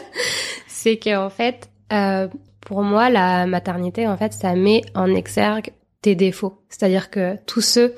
c'est 0.68 0.98
qu'en 0.98 1.30
fait, 1.30 1.70
euh, 1.92 2.28
pour 2.62 2.84
moi, 2.84 3.10
la 3.10 3.48
maternité, 3.48 4.08
en 4.08 4.18
fait, 4.18 4.34
ça 4.34 4.54
met 4.56 4.84
en 4.94 5.14
exergue 5.14 5.72
tes 6.02 6.16
défauts. 6.16 6.62
C'est-à-dire 6.70 7.10
que 7.10 7.36
tout 7.46 7.62
ce, 7.62 7.94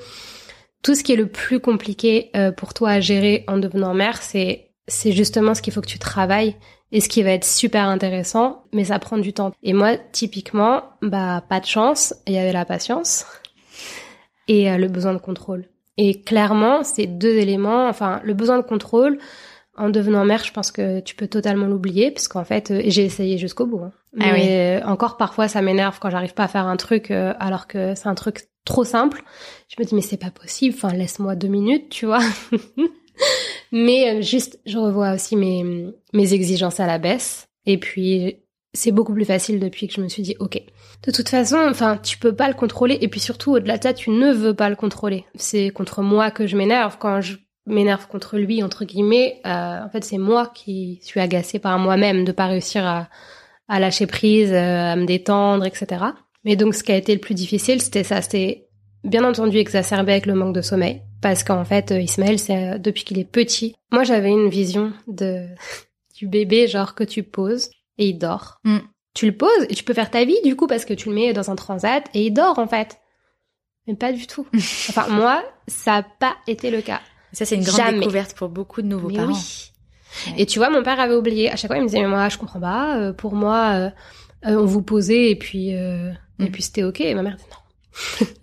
tout 0.82 0.94
ce 0.94 1.02
qui 1.02 1.12
est 1.12 1.16
le 1.16 1.28
plus 1.28 1.60
compliqué 1.60 2.30
euh, 2.34 2.52
pour 2.52 2.72
toi 2.72 2.90
à 2.90 3.00
gérer 3.00 3.44
en 3.48 3.58
devenant 3.58 3.92
mère, 3.92 4.22
c'est 4.22 4.69
c'est 4.90 5.12
justement 5.12 5.54
ce 5.54 5.62
qu'il 5.62 5.72
faut 5.72 5.80
que 5.80 5.86
tu 5.86 5.98
travailles 5.98 6.56
et 6.92 7.00
ce 7.00 7.08
qui 7.08 7.22
va 7.22 7.30
être 7.30 7.44
super 7.44 7.84
intéressant, 7.86 8.64
mais 8.72 8.84
ça 8.84 8.98
prend 8.98 9.18
du 9.18 9.32
temps. 9.32 9.52
Et 9.62 9.72
moi, 9.72 9.96
typiquement, 9.96 10.82
bah 11.02 11.42
pas 11.48 11.60
de 11.60 11.66
chance, 11.66 12.14
il 12.26 12.34
y 12.34 12.38
avait 12.38 12.52
la 12.52 12.64
patience 12.64 13.26
et 14.48 14.70
euh, 14.70 14.76
le 14.76 14.88
besoin 14.88 15.12
de 15.14 15.18
contrôle. 15.18 15.66
Et 15.96 16.20
clairement, 16.22 16.82
ces 16.82 17.06
deux 17.06 17.36
éléments, 17.36 17.88
enfin, 17.88 18.20
le 18.24 18.34
besoin 18.34 18.58
de 18.58 18.64
contrôle, 18.64 19.18
en 19.76 19.88
devenant 19.88 20.24
mère, 20.24 20.42
je 20.44 20.52
pense 20.52 20.72
que 20.72 21.00
tu 21.00 21.14
peux 21.14 21.28
totalement 21.28 21.66
l'oublier, 21.66 22.10
puisqu'en 22.10 22.44
fait, 22.44 22.70
euh, 22.70 22.82
j'ai 22.86 23.04
essayé 23.04 23.38
jusqu'au 23.38 23.66
bout. 23.66 23.80
Hein. 23.84 23.92
Ah 24.18 24.32
Mais 24.32 24.80
euh, 24.82 24.86
encore 24.86 25.16
parfois, 25.16 25.46
ça 25.46 25.62
m'énerve 25.62 25.98
quand 26.00 26.10
j'arrive 26.10 26.34
pas 26.34 26.44
à 26.44 26.48
faire 26.48 26.66
un 26.66 26.76
truc 26.76 27.12
alors 27.12 27.68
que 27.68 27.94
c'est 27.94 28.08
un 28.08 28.16
truc 28.16 28.48
trop 28.64 28.84
simple. 28.84 29.22
Je 29.68 29.80
me 29.80 29.86
dis 29.86 29.94
mais 29.94 30.00
c'est 30.00 30.16
pas 30.16 30.32
possible. 30.32 30.74
Enfin, 30.76 30.92
laisse-moi 30.92 31.36
deux 31.36 31.48
minutes, 31.48 31.88
tu 31.90 32.06
vois. 32.06 32.18
mais 33.72 34.22
juste, 34.22 34.60
je 34.66 34.78
revois 34.78 35.12
aussi 35.12 35.36
mes 35.36 35.92
mes 36.12 36.32
exigences 36.32 36.80
à 36.80 36.86
la 36.86 36.98
baisse. 36.98 37.48
Et 37.66 37.78
puis, 37.78 38.36
c'est 38.72 38.92
beaucoup 38.92 39.12
plus 39.12 39.24
facile 39.24 39.58
depuis 39.60 39.88
que 39.88 39.94
je 39.94 40.00
me 40.00 40.08
suis 40.08 40.22
dit 40.22 40.36
ok. 40.38 40.62
De 41.04 41.10
toute 41.12 41.28
façon 41.28 41.56
enfin 41.68 41.98
tu 42.02 42.18
peux 42.18 42.34
pas 42.34 42.48
le 42.48 42.54
contrôler. 42.54 42.98
Et 43.00 43.08
puis 43.08 43.20
surtout 43.20 43.52
au-delà 43.52 43.78
de 43.78 43.82
ça 43.82 43.92
tu 43.94 44.10
ne 44.10 44.32
veux 44.32 44.54
pas 44.54 44.70
le 44.70 44.76
contrôler. 44.76 45.24
C'est 45.34 45.70
contre 45.70 46.02
moi 46.02 46.30
que 46.30 46.46
je 46.46 46.56
m'énerve. 46.56 46.96
Quand 46.98 47.20
je 47.20 47.36
m'énerve 47.66 48.06
contre 48.06 48.38
lui 48.38 48.62
entre 48.62 48.84
guillemets 48.84 49.40
euh, 49.46 49.84
en 49.84 49.88
fait 49.90 50.04
c'est 50.04 50.18
moi 50.18 50.50
qui 50.54 50.98
suis 51.02 51.20
agacée 51.20 51.58
par 51.58 51.78
moi-même 51.78 52.24
de 52.24 52.32
pas 52.32 52.46
réussir 52.46 52.84
à, 52.86 53.08
à 53.68 53.78
lâcher 53.78 54.06
prise 54.06 54.50
euh, 54.52 54.92
à 54.92 54.96
me 54.96 55.04
détendre 55.04 55.66
etc 55.66 56.04
mais 56.44 56.56
donc 56.56 56.74
ce 56.74 56.82
qui 56.82 56.90
a 56.90 56.96
été 56.96 57.12
le 57.12 57.20
plus 57.20 57.34
difficile 57.34 57.80
c'était 57.80 58.02
ça. 58.02 58.22
C'était 58.22 58.68
bien 59.04 59.24
entendu 59.24 59.58
exacerbé 59.58 60.12
avec 60.12 60.26
le 60.26 60.34
manque 60.34 60.54
de 60.54 60.62
sommeil 60.62 61.02
parce 61.22 61.44
qu'en 61.44 61.64
fait 61.64 61.92
euh, 61.92 62.00
Ismaël 62.00 62.38
c'est 62.38 62.78
depuis 62.78 63.04
qu'il 63.04 63.18
est 63.18 63.24
petit 63.30 63.74
moi 63.92 64.04
j'avais 64.04 64.30
une 64.30 64.48
vision 64.48 64.92
de 65.06 65.46
du 66.16 66.26
bébé 66.28 66.66
genre 66.68 66.94
que 66.94 67.04
tu 67.04 67.22
poses 67.22 67.70
et 67.98 68.08
il 68.08 68.18
dort. 68.18 68.58
Mm. 68.64 68.78
Tu 69.14 69.26
le 69.26 69.36
poses 69.36 69.66
et 69.68 69.74
tu 69.74 69.82
peux 69.84 69.94
faire 69.94 70.10
ta 70.10 70.24
vie 70.24 70.40
du 70.44 70.54
coup 70.56 70.66
parce 70.66 70.84
que 70.84 70.94
tu 70.94 71.08
le 71.08 71.14
mets 71.14 71.32
dans 71.32 71.50
un 71.50 71.56
transat 71.56 72.04
et 72.14 72.26
il 72.26 72.30
dort 72.32 72.58
en 72.58 72.66
fait. 72.68 72.98
Mais 73.86 73.94
pas 73.94 74.12
du 74.12 74.26
tout. 74.26 74.46
enfin 74.54 75.08
moi, 75.08 75.42
ça 75.66 75.92
n'a 75.96 76.02
pas 76.02 76.36
été 76.46 76.70
le 76.70 76.80
cas. 76.82 77.00
Ça 77.32 77.44
c'est 77.44 77.56
une 77.56 77.64
grande 77.64 77.96
découverte 77.98 78.34
pour 78.34 78.48
beaucoup 78.48 78.82
de 78.82 78.86
nouveaux 78.86 79.10
parents. 79.10 79.32
Oui. 79.32 79.72
Et 80.36 80.44
tu 80.46 80.58
vois, 80.58 80.70
mon 80.70 80.82
père 80.82 80.98
avait 81.00 81.14
oublié. 81.14 81.50
À 81.50 81.56
chaque 81.56 81.68
fois, 81.70 81.76
il 81.76 81.82
me 81.82 81.86
disait, 81.86 82.00
mais 82.00 82.08
moi, 82.08 82.28
je 82.28 82.36
comprends 82.36 82.58
pas. 82.60 82.96
euh, 82.98 83.12
pour 83.12 83.32
moi, 83.34 83.70
euh, 83.74 83.90
euh, 84.50 84.56
on 84.60 84.64
vous 84.66 84.82
posait 84.82 85.30
et 85.30 85.36
puis, 85.36 85.74
euh, 85.76 86.10
et 86.40 86.44
Mm. 86.46 86.50
puis 86.50 86.62
c'était 86.62 86.82
ok. 86.82 87.00
Et 87.00 87.14
ma 87.14 87.22
mère 87.22 87.36
dit 87.36 87.44
non. 87.50 88.26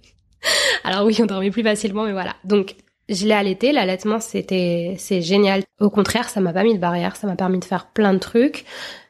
Alors 0.84 1.06
oui, 1.06 1.18
on 1.22 1.26
dormait 1.26 1.52
plus 1.52 1.64
facilement, 1.64 2.06
mais 2.06 2.12
voilà. 2.12 2.36
Donc, 2.44 2.76
je 3.10 3.26
l'ai 3.26 3.34
allaité. 3.34 3.72
L'allaitement, 3.72 4.20
c'était, 4.20 4.96
c'est 4.98 5.22
génial. 5.22 5.64
Au 5.80 5.90
contraire, 5.90 6.30
ça 6.30 6.42
m'a 6.42 6.54
pas 6.54 6.64
mis 6.64 6.76
de 6.76 6.80
barrière. 6.80 7.16
Ça 7.16 7.28
m'a 7.28 7.36
permis 7.36 7.60
de 7.60 7.66
faire 7.66 7.88
plein 7.88 8.14
de 8.14 8.20
trucs. 8.20 8.66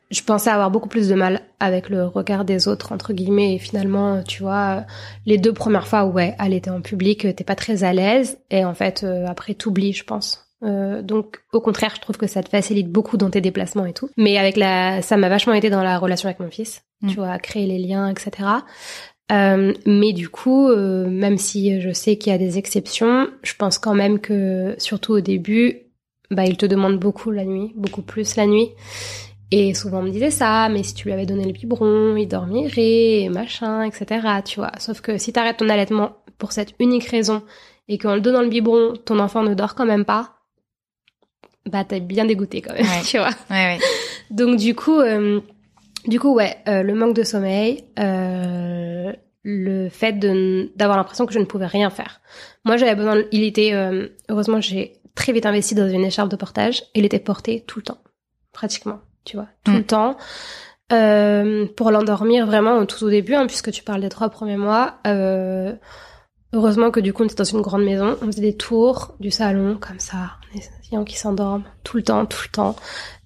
Je 0.10 0.22
pensais 0.22 0.50
avoir 0.50 0.72
beaucoup 0.72 0.88
plus 0.88 1.10
de 1.10 1.16
mal 1.16 1.42
avec 1.60 1.90
le 1.90 2.06
regard 2.06 2.46
des 2.46 2.68
autres, 2.68 2.94
entre 2.94 3.12
guillemets. 3.12 3.56
Et 3.56 3.60
finalement, 3.60 4.24
tu 4.24 4.42
vois, 4.42 4.86
les 5.26 5.38
deux 5.38 5.52
premières 5.52 5.88
fois, 5.88 6.06
ouais, 6.06 6.36
allaiter 6.40 6.70
en 6.70 6.82
public, 6.82 7.26
euh, 7.26 7.34
t'es 7.34 7.44
pas 7.44 7.56
très 7.56 7.84
à 7.84 7.92
l'aise. 7.92 8.40
Et 8.50 8.64
en 8.64 8.74
fait, 8.74 9.04
euh, 9.04 9.26
après, 9.28 9.54
t'oublies, 9.54 9.94
je 9.94 10.06
pense. 10.06 10.46
Euh, 10.64 11.02
donc, 11.02 11.40
au 11.52 11.60
contraire, 11.60 11.94
je 11.96 12.02
trouve 12.02 12.18
que 12.18 12.28
ça 12.28 12.42
te 12.42 12.50
facilite 12.50 12.90
beaucoup 12.90 13.18
dans 13.18 13.30
tes 13.30 13.42
déplacements 13.42 13.86
et 13.86 13.94
tout. 13.94 14.10
Mais 14.18 14.38
avec 14.38 14.56
la, 14.56 15.02
ça 15.02 15.18
m'a 15.18 15.30
vachement 15.30 15.54
aidé 15.54 15.70
dans 15.70 15.84
la 15.84 15.98
relation 15.98 16.28
avec 16.30 16.40
mon 16.40 16.50
fils. 16.50 16.84
Mm. 17.02 17.10
Tu 17.10 17.16
vois, 17.18 17.32
à 17.32 17.40
créer 17.40 17.66
les 17.66 17.78
liens, 17.78 18.10
etc. 18.10 18.48
Euh, 19.32 19.73
mais 19.86 20.13
du 20.13 20.30
coup, 20.30 20.69
euh, 20.69 21.07
même 21.09 21.38
si 21.38 21.82
je 21.82 21.91
sais 21.91 22.17
qu'il 22.17 22.32
y 22.32 22.36
a 22.36 22.38
des 22.38 22.57
exceptions, 22.57 23.28
je 23.43 23.53
pense 23.55 23.78
quand 23.78 23.93
même 23.93 24.19
que, 24.19 24.75
surtout 24.78 25.13
au 25.13 25.19
début, 25.19 25.80
bah, 26.32 26.45
il 26.45 26.57
te 26.57 26.65
demande 26.65 26.97
beaucoup 26.99 27.32
la 27.32 27.43
nuit, 27.43 27.73
beaucoup 27.75 28.01
plus 28.01 28.36
la 28.36 28.45
nuit. 28.47 28.69
Et 29.51 29.73
souvent 29.73 29.99
on 29.99 30.03
me 30.03 30.09
disait 30.09 30.32
ça, 30.32 30.67
mais 30.69 30.84
si 30.84 30.93
tu 30.93 31.05
lui 31.05 31.13
avais 31.13 31.25
donné 31.25 31.45
le 31.45 31.53
biberon, 31.53 32.15
il 32.17 32.28
dormirait, 32.28 33.21
et 33.21 33.30
machin, 33.30 33.84
etc. 33.84 34.28
Tu 34.43 34.59
vois. 34.59 34.71
Sauf 34.78 34.99
que 35.01 35.17
si 35.17 35.32
t'arrêtes 35.32 35.57
ton 35.57 35.69
allaitement 35.69 36.17
pour 36.38 36.51
cette 36.51 36.73
unique 36.80 37.05
raison 37.05 37.43
et 37.88 37.97
qu'en 37.97 38.15
le 38.15 38.21
donnant 38.21 38.41
le 38.41 38.49
biberon, 38.49 38.93
ton 39.05 39.19
enfant 39.19 39.43
ne 39.43 39.53
dort 39.53 39.75
quand 39.75 39.86
même 39.86 40.03
pas, 40.03 40.34
bah 41.65 41.84
t'es 41.86 41.99
bien 42.01 42.25
dégoûté 42.25 42.61
quand 42.61 42.73
même, 42.73 42.84
Ouais. 42.84 43.01
tu 43.05 43.17
vois. 43.17 43.30
Ouais, 43.49 43.78
ouais. 43.78 43.80
Donc 44.32 44.57
du 44.57 44.75
coup, 44.75 44.99
euh, 44.99 45.39
du 46.06 46.20
coup 46.20 46.34
ouais, 46.34 46.58
euh, 46.68 46.84
le 46.84 46.93
manque 46.93 47.16
de 47.16 47.24
sommeil, 47.24 47.84
euh, 48.00 49.12
le 49.43 49.89
fait 49.89 50.14
de 50.14 50.72
d'avoir 50.76 50.98
l'impression 50.98 51.26
que 51.26 51.34
je 51.34 51.39
ne 51.39 51.45
pouvais 51.45 51.66
rien 51.68 51.89
faire. 51.89 52.22
Moi 52.66 52.78
j'avais 52.78 52.95
besoin, 52.95 53.16
de- 53.18 53.28
il 53.32 53.43
était 53.43 53.72
euh, 53.74 54.08
heureusement 54.30 54.62
j'ai 54.62 54.93
très 55.16 55.34
vite 55.34 55.45
investi 55.45 55.74
dans 55.76 55.89
une 55.89 56.06
écharpe 56.06 56.30
de 56.30 56.36
portage. 56.36 56.84
Il 56.95 57.06
était 57.06 57.20
porté 57.20 57.64
tout 57.68 57.80
le 57.80 57.84
temps, 57.84 58.00
pratiquement, 58.54 59.00
tu 59.26 59.36
vois, 59.38 59.48
tout 59.64 59.72
Mm. 59.72 59.78
le 59.78 59.84
temps. 59.86 60.18
Euh, 60.93 61.66
pour 61.76 61.91
l'endormir 61.91 62.45
vraiment 62.45 62.86
tout 62.86 63.04
au 63.04 63.10
début, 63.10 63.34
hein, 63.34 63.45
puisque 63.45 63.72
tu 63.72 63.84
parles 63.84 64.00
des 64.00 64.08
trois 64.10 64.30
premiers 64.30 64.56
mois. 64.56 64.95
Euh, 65.06 65.74
heureusement 66.54 66.91
que 66.91 67.00
du 67.00 67.14
coup 67.14 67.24
on 67.24 67.26
était 67.26 67.36
dans 67.36 67.43
une 67.43 67.62
grande 67.62 67.84
maison, 67.84 68.18
on 68.22 68.26
faisait 68.28 68.41
des 68.41 68.56
tours 68.56 69.16
du 69.20 69.32
salon 69.32 69.78
comme 69.80 70.00
ça, 70.00 70.32
on 70.54 70.58
essayant 70.58 71.04
qui 71.04 71.18
s'endorment 71.18 71.64
tout 71.84 71.98
le 71.98 72.04
temps, 72.04 72.26
tout 72.26 72.41
le 72.45 72.52
temps. 72.52 72.76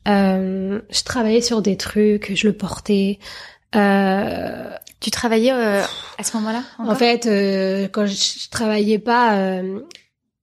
Euh, 0.07 0.82
je 0.89 1.03
travaillais 1.03 1.41
sur 1.41 1.61
des 1.61 1.78
trucs, 1.78 2.34
je 2.36 2.47
le 2.47 2.53
portais. 2.53 3.19
Euh, 3.76 4.69
Tu 4.99 5.11
travaillais 5.11 5.51
euh, 5.53 5.82
à 6.17 6.24
ce 6.24 6.36
moment-là 6.38 6.63
en 6.80 6.95
fait, 6.95 7.26
euh, 7.26 7.88
quand 7.91 8.05
je, 8.05 8.13
je 8.13 8.49
travaillais 8.49 8.99
pas, 8.99 9.36
euh, 9.38 9.80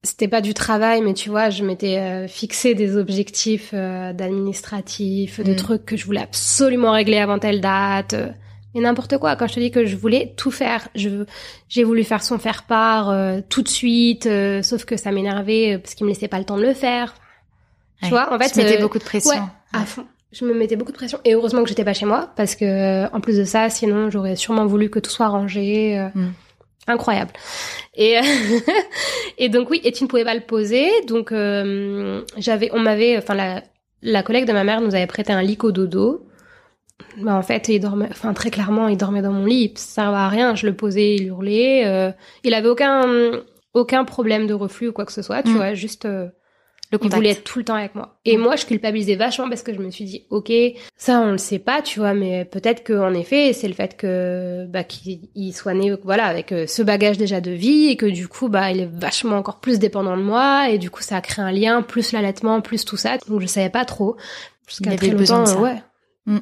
c'était 0.05 0.29
pas 0.29 0.41
du 0.41 0.55
travail, 0.55 1.03
mais 1.03 1.13
tu 1.15 1.29
vois, 1.29 1.51
je 1.51 1.63
m'étais 1.65 1.99
euh, 1.99 2.29
fixé 2.29 2.75
des 2.75 2.97
objectifs 2.97 3.75
d'administratif, 3.75 5.41
de 5.41 5.53
Mm. 5.53 5.57
trucs 5.57 5.85
que 5.85 5.97
je 5.97 6.05
voulais 6.07 6.23
absolument 6.23 6.93
régler 6.93 7.19
avant 7.19 7.39
telle 7.39 7.61
date. 7.61 8.15
Et 8.75 8.81
n'importe 8.81 9.17
quoi. 9.19 9.35
Quand 9.37 9.47
je 9.47 9.55
te 9.55 9.61
dis 9.61 9.71
que 9.71 9.87
je 9.87 9.97
voulais 9.97 10.35
tout 10.37 10.51
faire, 10.51 10.89
je 10.95 11.09
j'ai 11.69 11.85
voulu 11.85 12.05
faire 12.05 12.23
son 12.23 12.39
faire 12.39 12.65
part 12.65 13.11
euh, 13.11 13.41
tout 13.49 13.63
de 13.63 13.69
suite, 13.69 14.27
euh, 14.27 14.63
sauf 14.63 14.85
que 14.85 14.97
ça 14.97 15.11
m'énervait 15.13 15.75
euh, 15.75 15.79
parce 15.79 15.95
qu'il 15.95 16.05
me 16.07 16.11
laissait 16.13 16.29
pas 16.29 16.39
le 16.39 16.45
temps 16.45 16.57
de 16.59 16.63
le 16.63 16.75
faire. 16.75 17.15
Tu 18.01 18.05
Ouais. 18.05 18.11
vois, 18.11 18.33
en 18.33 18.39
fait, 18.39 18.51
tu 18.51 18.59
mettais 18.59 18.79
euh, 18.79 18.81
beaucoup 18.83 18.99
de 18.99 19.05
pression. 19.05 19.31
ouais, 19.33 19.41
à 19.73 19.85
fond. 19.85 20.05
Je 20.31 20.45
me 20.45 20.53
mettais 20.53 20.77
beaucoup 20.77 20.93
de 20.93 20.97
pression 20.97 21.19
et 21.25 21.33
heureusement 21.35 21.63
que 21.63 21.69
j'étais 21.71 21.85
pas 21.85 21.95
chez 21.95 22.05
moi 22.05 22.31
parce 22.37 22.55
que 22.55 22.65
euh, 22.67 23.09
en 23.15 23.21
plus 23.21 23.39
de 23.39 23.45
ça, 23.45 23.71
sinon 23.71 24.11
j'aurais 24.11 24.37
sûrement 24.37 24.67
voulu 24.67 24.91
que 24.91 24.99
tout 24.99 25.11
soit 25.11 25.29
rangé. 25.29 25.99
euh, 25.99 26.09
Mm. 26.15 26.33
Incroyable. 26.91 27.33
Et 27.97 28.19
et 29.39 29.49
donc 29.49 29.69
oui, 29.71 29.81
et 29.85 29.93
tu 29.93 30.05
ne 30.05 30.09
pouvais 30.09 30.25
pas 30.25 30.35
le 30.35 30.41
poser, 30.41 30.89
donc 31.07 31.33
euh, 31.33 32.23
j'avais, 32.37 32.71
on 32.73 32.79
m'avait, 32.81 33.17
enfin 33.19 33.35
la 33.35 33.63
la 34.03 34.23
collègue 34.23 34.47
de 34.47 34.53
ma 34.53 34.65
mère 34.65 34.81
nous 34.81 34.95
avait 34.95 35.07
prêté 35.07 35.33
un 35.33 35.43
lit 35.43 35.57
dodo. 35.61 36.28
Bah 37.19 37.35
en 37.35 37.43
fait, 37.43 37.69
il 37.69 37.81
dormait, 37.81 38.09
enfin 38.11 38.33
très 38.35 38.51
clairement, 38.51 38.89
il 38.89 38.97
dormait 38.97 39.23
dans 39.23 39.33
mon 39.33 39.45
lit, 39.47 39.73
ça 39.77 40.03
servait 40.03 40.17
à 40.19 40.29
rien. 40.29 40.55
Je 40.55 40.67
le 40.67 40.75
posais, 40.75 41.17
il 41.17 41.27
hurlait. 41.27 41.87
euh, 41.87 42.11
il 42.45 42.55
avait 42.55 42.69
aucun 42.69 43.05
aucun 43.75 44.05
problème 44.05 44.47
de 44.47 44.55
reflux 44.55 44.89
ou 44.89 44.93
quoi 44.93 45.05
que 45.05 45.13
ce 45.13 45.23
soit, 45.23 45.43
tu 45.43 45.51
Mm. 45.51 45.57
vois, 45.57 45.75
juste 45.75 46.05
euh, 46.07 46.29
le 46.91 46.99
il 47.03 47.11
voulait 47.11 47.31
être 47.33 47.45
tout 47.45 47.59
le 47.59 47.65
temps 47.67 47.75
avec 47.75 47.95
moi. 47.95 48.19
Et 48.25 48.37
Mm. 48.37 48.41
moi, 48.41 48.57
je 48.57 48.65
culpabilisais 48.67 49.15
vachement 49.15 49.49
parce 49.49 49.63
que 49.63 49.75
je 49.75 49.79
me 49.79 49.91
suis 49.91 50.05
dit, 50.07 50.25
ok, 50.31 50.51
ça 50.97 51.21
on 51.21 51.33
le 51.33 51.39
sait 51.39 51.59
pas, 51.59 51.83
tu 51.83 51.99
vois, 52.01 52.15
mais 52.15 52.45
peut-être 52.47 52.83
que 52.83 52.95
en 52.95 53.13
effet, 53.15 53.53
c'est 53.53 53.69
le 53.69 53.75
fait 53.75 53.97
que 53.97 54.67
bah 54.69 54.85
qu'il 54.85 55.29
il 55.35 55.53
soit 55.53 55.75
né, 55.75 55.95
voilà, 56.03 56.25
avec 56.25 56.51
euh, 56.53 56.67
ce 56.67 56.83
bagage 56.83 57.19
déjà 57.19 57.41
de 57.41 57.51
vie 57.51 57.89
et 57.89 57.97
que 57.97 58.07
du 58.07 58.27
coup, 58.27 58.49
bah 58.49 58.71
il 58.73 58.81
est 58.81 58.91
vachement 58.91 59.37
encore 59.37 59.61
plus 59.61 59.79
dépendant 59.79 60.17
de 60.17 60.23
moi 60.23 60.71
et 60.71 60.79
du 60.79 60.91
coup, 60.91 61.03
ça 61.03 61.17
a 61.17 61.21
créé 61.21 61.45
un 61.45 61.53
lien, 61.53 61.83
plus 61.83 62.13
l'allaitement, 62.13 62.61
plus 62.63 62.85
tout 62.85 62.97
ça. 62.97 63.19
Donc 63.29 63.41
je 63.41 63.47
savais 63.47 63.71
pas 63.71 63.85
trop 63.85 64.17
jusqu'à 64.67 64.97
très 64.97 65.09
longtemps, 65.11 65.43
de 65.43 65.47
ça. 65.49 65.61
ouais. 65.61 65.83
Mm. 66.27 66.39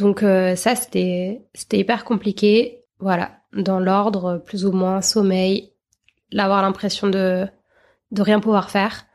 Donc 0.00 0.22
euh, 0.22 0.56
ça, 0.56 0.74
c'était 0.74 1.42
c'était 1.54 1.78
hyper 1.78 2.04
compliqué. 2.04 2.84
Voilà, 2.98 3.38
dans 3.52 3.80
l'ordre, 3.80 4.42
plus 4.44 4.66
ou 4.66 4.72
moins 4.72 5.00
sommeil, 5.00 5.72
l'avoir 6.32 6.62
l'impression 6.62 7.08
de 7.08 7.46
de 8.10 8.22
rien 8.22 8.40
pouvoir 8.40 8.70
faire. 8.70 9.06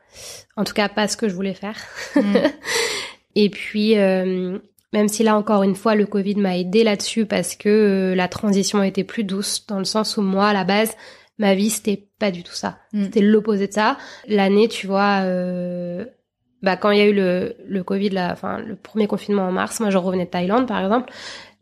En 0.56 0.64
tout 0.64 0.72
cas, 0.72 0.88
pas 0.88 1.08
ce 1.08 1.16
que 1.16 1.28
je 1.28 1.34
voulais 1.34 1.54
faire. 1.54 1.76
Mm. 2.14 2.36
Et 3.34 3.50
puis, 3.50 3.98
euh, 3.98 4.58
même 4.92 5.08
si 5.08 5.22
là 5.22 5.36
encore 5.36 5.62
une 5.62 5.74
fois, 5.74 5.94
le 5.94 6.06
Covid 6.06 6.36
m'a 6.36 6.56
aidé 6.56 6.82
là-dessus 6.84 7.26
parce 7.26 7.54
que 7.54 7.68
euh, 7.68 8.14
la 8.14 8.28
transition 8.28 8.82
été 8.82 9.04
plus 9.04 9.24
douce, 9.24 9.66
dans 9.66 9.78
le 9.78 9.84
sens 9.84 10.16
où 10.16 10.22
moi, 10.22 10.48
à 10.48 10.52
la 10.54 10.64
base, 10.64 10.96
ma 11.38 11.54
vie 11.54 11.68
c'était 11.68 12.08
pas 12.18 12.30
du 12.30 12.42
tout 12.42 12.54
ça. 12.54 12.78
Mm. 12.92 13.04
C'était 13.04 13.20
l'opposé 13.20 13.68
de 13.68 13.72
ça. 13.72 13.98
L'année, 14.26 14.68
tu 14.68 14.86
vois, 14.86 15.20
euh, 15.24 16.06
bah 16.62 16.76
quand 16.76 16.90
il 16.90 16.98
y 16.98 17.00
a 17.02 17.06
eu 17.06 17.12
le, 17.12 17.54
le 17.66 17.82
Covid, 17.84 18.10
là, 18.10 18.30
enfin 18.32 18.58
le 18.58 18.76
premier 18.76 19.06
confinement 19.06 19.42
en 19.42 19.52
mars, 19.52 19.80
moi 19.80 19.90
je 19.90 19.98
revenais 19.98 20.24
de 20.24 20.30
Thaïlande 20.30 20.66
par 20.66 20.82
exemple. 20.82 21.12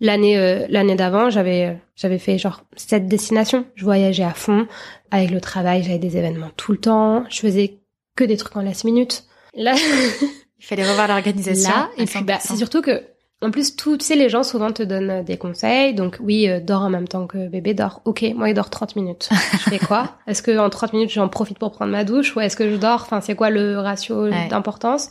L'année 0.00 0.36
euh, 0.38 0.66
l'année 0.68 0.96
d'avant, 0.96 1.30
j'avais 1.30 1.78
j'avais 1.96 2.18
fait 2.18 2.38
genre 2.38 2.62
sept 2.76 3.06
destinations. 3.06 3.64
Je 3.74 3.84
voyageais 3.84 4.24
à 4.24 4.34
fond 4.34 4.66
avec 5.10 5.30
le 5.30 5.40
travail, 5.40 5.82
j'avais 5.82 5.98
des 5.98 6.16
événements 6.16 6.50
tout 6.56 6.72
le 6.72 6.78
temps. 6.78 7.24
Je 7.30 7.40
faisais 7.40 7.78
que 8.16 8.24
des 8.24 8.36
trucs 8.36 8.56
en 8.56 8.62
last 8.62 8.84
minute. 8.84 9.24
Là, 9.54 9.74
Il 10.58 10.64
fallait 10.64 10.88
revoir 10.88 11.08
l'organisation. 11.08 11.70
là 11.70 11.90
et 11.98 12.06
puis 12.06 12.22
bah 12.22 12.34
100%. 12.36 12.40
c'est 12.40 12.56
surtout 12.56 12.80
que 12.82 13.02
en 13.42 13.50
plus 13.50 13.76
tout 13.76 13.96
tu 13.98 14.04
sais 14.06 14.14
les 14.16 14.28
gens 14.30 14.42
souvent 14.42 14.72
te 14.72 14.82
donnent 14.82 15.10
euh, 15.10 15.22
des 15.22 15.36
conseils. 15.36 15.92
Donc 15.94 16.16
oui 16.20 16.48
euh, 16.48 16.60
dors 16.60 16.82
en 16.82 16.90
même 16.90 17.06
temps 17.08 17.26
que 17.26 17.48
bébé 17.48 17.74
dort 17.74 18.00
ok 18.06 18.24
moi 18.34 18.48
il 18.48 18.54
dort 18.54 18.70
30 18.70 18.96
minutes. 18.96 19.28
Je 19.52 19.58
fais 19.70 19.78
quoi? 19.78 20.16
Est-ce 20.26 20.42
que 20.42 20.56
en 20.58 20.70
30 20.70 20.92
minutes 20.94 21.10
j'en 21.10 21.28
profite 21.28 21.58
pour 21.58 21.72
prendre 21.72 21.92
ma 21.92 22.04
douche? 22.04 22.34
Ou 22.36 22.40
est-ce 22.40 22.56
que 22.56 22.70
je 22.70 22.76
dors? 22.76 23.02
Enfin 23.02 23.20
c'est 23.20 23.34
quoi 23.34 23.50
le 23.50 23.78
ratio 23.78 24.24
Ouais. 24.24 24.48
d'importance? 24.48 25.10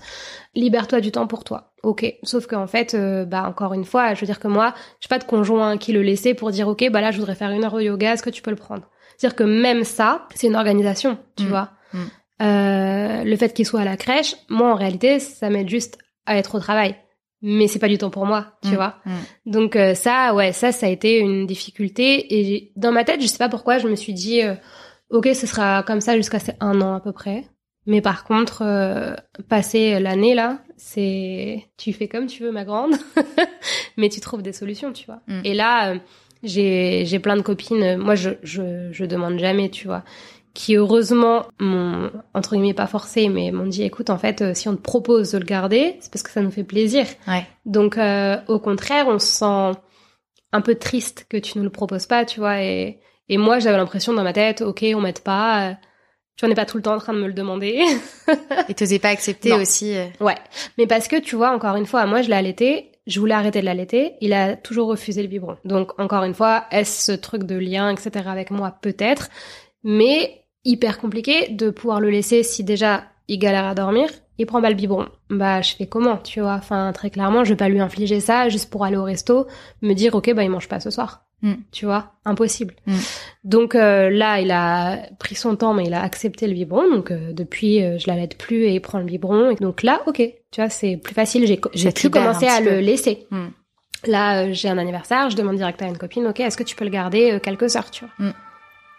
Libère-toi 0.56 1.02
du 1.02 1.12
temps 1.12 1.28
pour 1.28 1.44
toi. 1.44 1.74
Ok. 1.84 2.06
Sauf 2.24 2.48
qu'en 2.48 2.68
fait 2.68 2.94
euh, 2.94 3.26
bah 3.26 3.46
encore 3.48 3.74
une 3.74 3.86
fois 3.86 4.14
je 4.14 4.22
veux 4.22 4.28
dire 4.28 4.40
que 4.40 4.48
moi 4.48 4.74
j'ai 5.00 5.08
pas 5.10 5.20
de 5.20 5.24
conjoint 5.26 5.78
qui 5.78 5.92
le 5.94 6.02
laissait 6.02 6.34
pour 6.34 6.52
dire 6.52 6.68
ok 6.68 6.90
bah 6.92 7.02
là 7.02 7.12
je 7.12 7.20
voudrais 7.20 7.36
faire 7.36 7.52
une 7.52 7.64
heure 7.64 7.76
de 7.76 7.82
yoga 7.84 8.14
est-ce 8.14 8.24
que 8.24 8.30
tu 8.32 8.42
peux 8.42 8.52
le 8.52 8.58
prendre? 8.58 8.84
C'est-à-dire 9.18 9.36
que 9.36 9.44
même 9.44 9.84
ça 9.84 10.28
c'est 10.34 10.48
une 10.48 10.56
organisation 10.56 11.18
tu 11.38 11.44
Mm. 11.44 11.48
vois. 11.50 11.70
Mm. 11.94 11.98
Euh, 12.42 13.24
le 13.24 13.36
fait 13.38 13.54
qu'il 13.54 13.66
soit 13.66 13.82
à 13.82 13.86
la 13.86 13.96
crèche 13.96 14.36
moi 14.50 14.72
en 14.72 14.76
réalité 14.76 15.20
ça 15.20 15.50
m'aide 15.50 15.70
juste 15.70 15.98
à 16.26 16.36
être 16.38 16.56
au 16.56 16.60
travail 16.60 16.96
mais 17.46 17.68
c'est 17.68 17.78
pas 17.80 17.90
du 17.90 17.98
temps 18.00 18.10
pour 18.10 18.26
moi, 18.26 18.54
tu 18.64 18.70
Mm. 18.72 18.76
vois. 18.76 18.96
Mm. 19.06 19.12
Donc 19.52 19.76
euh, 19.76 19.94
ça, 19.94 20.34
ouais, 20.34 20.52
ça, 20.54 20.72
ça 20.72 20.88
a 20.88 20.90
été 20.90 21.20
une 21.20 21.46
difficulté. 21.46 22.40
Et 22.40 22.72
dans 22.76 22.92
ma 22.92 23.04
tête, 23.04 23.22
je 23.22 23.28
sais 23.28 23.38
pas 23.38 23.50
pourquoi, 23.50 23.78
je 23.78 23.88
me 23.88 23.96
suis 23.96 24.14
dit, 24.14 24.42
euh, 24.42 24.56
ok, 25.10 25.28
ce 25.36 25.46
sera 25.46 25.84
comme 25.84 26.02
ça 26.02 26.16
jusqu'à 26.16 26.40
un 26.62 26.82
an 26.82 26.96
à 26.96 27.00
peu 27.02 27.12
près. 27.12 27.44
Mais 27.86 28.00
par 28.02 28.24
contre, 28.24 28.62
euh, 28.66 29.14
passer 29.50 30.00
l'année 30.00 30.34
là, 30.36 30.60
c'est, 30.78 31.66
tu 31.78 31.92
fais 31.92 32.08
comme 32.08 32.28
tu 32.28 32.42
veux, 32.44 32.52
ma 32.52 32.64
grande, 32.64 32.96
mais 33.98 34.08
tu 34.10 34.22
trouves 34.22 34.42
des 34.42 34.54
solutions, 34.54 34.94
tu 34.94 35.06
vois. 35.06 35.20
Mm. 35.28 35.42
Et 35.44 35.54
là, 35.54 35.90
euh, 35.92 35.98
j'ai 36.44 37.04
j'ai 37.06 37.20
plein 37.20 37.36
de 37.38 37.42
copines. 37.42 37.98
Moi, 37.98 38.16
je 38.16 38.32
je 38.44 38.90
je 38.92 39.06
demande 39.06 39.38
jamais, 39.40 39.70
tu 39.70 39.88
vois 39.88 40.04
qui 40.54 40.76
heureusement 40.76 41.46
m'ont 41.60 42.12
entre 42.36 42.52
guillemets 42.56 42.74
pas 42.76 42.86
forcé 42.88 43.28
mais 43.30 43.52
m'ont 43.52 43.66
dit 43.66 43.84
écoute 43.84 44.10
en 44.12 44.18
fait 44.18 44.42
euh, 44.42 44.54
si 44.54 44.68
on 44.70 44.76
te 44.76 44.82
propose 44.82 45.32
de 45.32 45.40
le 45.40 45.46
garder 45.46 45.98
c'est 46.00 46.12
parce 46.12 46.22
que 46.24 46.30
ça 46.32 46.42
nous 46.42 46.52
fait 46.52 46.64
plaisir 46.64 47.06
Ouais. 47.28 47.46
donc 47.66 47.98
euh, 47.98 48.38
au 48.48 48.60
contraire 48.60 49.08
on 49.08 49.18
se 49.20 49.26
sent 49.28 49.80
un 50.52 50.62
peu 50.62 50.76
triste 50.76 51.26
que 51.30 51.38
tu 51.38 51.58
nous 51.58 51.64
le 51.64 51.72
proposes 51.72 52.06
pas 52.06 52.24
tu 52.26 52.40
vois 52.40 52.62
et 52.62 53.00
et 53.30 53.38
moi 53.38 53.58
j'avais 53.60 53.78
l'impression 53.78 54.14
dans 54.14 54.24
ma 54.24 54.34
tête 54.34 54.62
ok 54.62 54.86
on 54.96 55.02
m'aide 55.02 55.22
pas 55.22 55.70
euh, 55.70 55.74
tu 56.36 56.46
en 56.46 56.50
es 56.52 56.56
pas 56.56 56.66
tout 56.66 56.78
le 56.78 56.84
temps 56.84 56.94
en 56.96 57.00
train 57.00 57.14
de 57.14 57.20
me 57.20 57.28
le 57.28 57.34
demander 57.34 57.84
Et 58.70 58.74
t'osais 58.76 59.00
pas 59.00 59.10
accepter 59.10 59.50
Non. 59.50 59.58
aussi. 59.62 59.96
euh, 59.96 60.06
ouais 60.20 60.36
mais 60.78 60.86
parce 60.88 61.08
que 61.08 61.20
tu 61.20 61.36
vois 61.36 61.50
encore 61.52 61.76
une 61.78 61.86
fois 61.88 62.06
moi 62.06 62.22
je 62.22 62.30
l'ai 62.30 62.36
allaité 62.36 62.92
je 63.08 63.20
voulais 63.20 63.34
arrêter 63.34 63.60
de 63.62 63.66
l'allaiter 63.66 64.14
il 64.22 64.34
a 64.34 64.56
toujours 64.56 64.88
refusé 64.88 65.24
le 65.24 65.28
biberon 65.30 65.58
donc 65.66 66.00
encore 66.00 66.24
une 66.24 66.36
fois 66.36 66.66
est-ce 66.70 67.12
ce 67.12 67.18
truc 67.18 67.44
de 67.44 67.56
lien 67.56 67.90
etc 67.90 68.26
avec 68.28 68.52
moi? 68.52 68.78
Peut-être 68.82 69.30
mais 69.84 70.43
hyper 70.66 71.00
compliqué 71.00 71.50
de 71.50 71.70
pouvoir 71.70 72.00
le 72.00 72.10
laisser 72.10 72.44
si 72.44 72.64
déjà 72.64 73.04
il 73.28 73.40
galère 73.40 73.66
à 73.66 73.76
dormir 73.76 74.10
il 74.38 74.46
prend 74.46 74.62
pas 74.62 74.70
le 74.70 74.76
biberon. 74.76 75.08
Bah, 75.30 75.62
je 75.62 75.76
fais 75.76 75.86
comment, 75.86 76.18
tu 76.18 76.42
vois? 76.42 76.54
Enfin, 76.54 76.92
très 76.94 77.10
clairement, 77.10 77.44
je 77.44 77.50
vais 77.52 77.56
pas 77.58 77.70
lui 77.70 77.80
infliger 77.80 78.20
ça 78.20 78.50
juste 78.50 78.70
pour 78.70 78.84
aller 78.84 78.98
au 78.98 79.04
resto, 79.04 79.48
me 79.82 79.94
dire, 79.94 80.16
ok, 80.16 80.34
bah, 80.34 80.44
il 80.44 80.50
mange 80.50 80.68
pas 80.68 80.80
ce 80.80 80.90
soir. 80.90 81.24
Mm. 81.42 81.54
Tu 81.72 81.86
vois? 81.86 82.14
Impossible. 82.26 82.74
Mm. 82.88 82.98
Donc 83.44 83.76
euh, 83.76 84.10
là, 84.10 84.40
il 84.40 84.50
a 84.52 84.98
pris 85.20 85.36
son 85.36 85.56
temps, 85.56 85.74
mais 85.74 85.86
il 85.86 85.94
a 85.94 86.02
accepté 86.02 86.48
le 86.48 86.54
biberon. 86.54 86.90
Donc 86.90 87.12
euh, 87.12 87.34
depuis, 87.34 87.84
euh, 87.84 87.98
je 88.00 88.08
l'allaite 88.08 88.38
plus 88.38 88.64
et 88.64 88.76
il 88.76 88.80
prend 88.80 88.98
le 88.98 89.06
biberon. 89.06 89.52
Et 89.52 89.56
donc 89.56 89.84
là, 89.84 90.02
ok, 90.08 90.18
tu 90.52 90.62
vois, 90.62 90.70
c'est 90.70 90.98
plus 90.98 91.14
facile. 91.14 91.46
J'ai 91.46 91.60
j'ai 91.74 91.92
pu 91.92 92.10
commencer 92.10 92.48
à 92.48 92.62
le 92.62 92.80
laisser. 92.80 93.28
Mm. 93.30 93.48
Là, 94.08 94.52
j'ai 94.52 94.68
un 94.68 94.78
anniversaire, 94.78 95.30
je 95.30 95.36
demande 95.36 95.56
direct 95.56 95.82
à 95.82 95.86
une 95.86 95.98
copine, 95.98 96.28
ok, 96.28 96.42
est-ce 96.42 96.58
que 96.58 96.64
tu 96.64 96.76
peux 96.76 96.84
le 96.84 96.92
garder 96.92 97.40
quelques 97.42 97.78
heures, 97.78 97.90
tu 97.90 98.04
vois? 98.04 98.34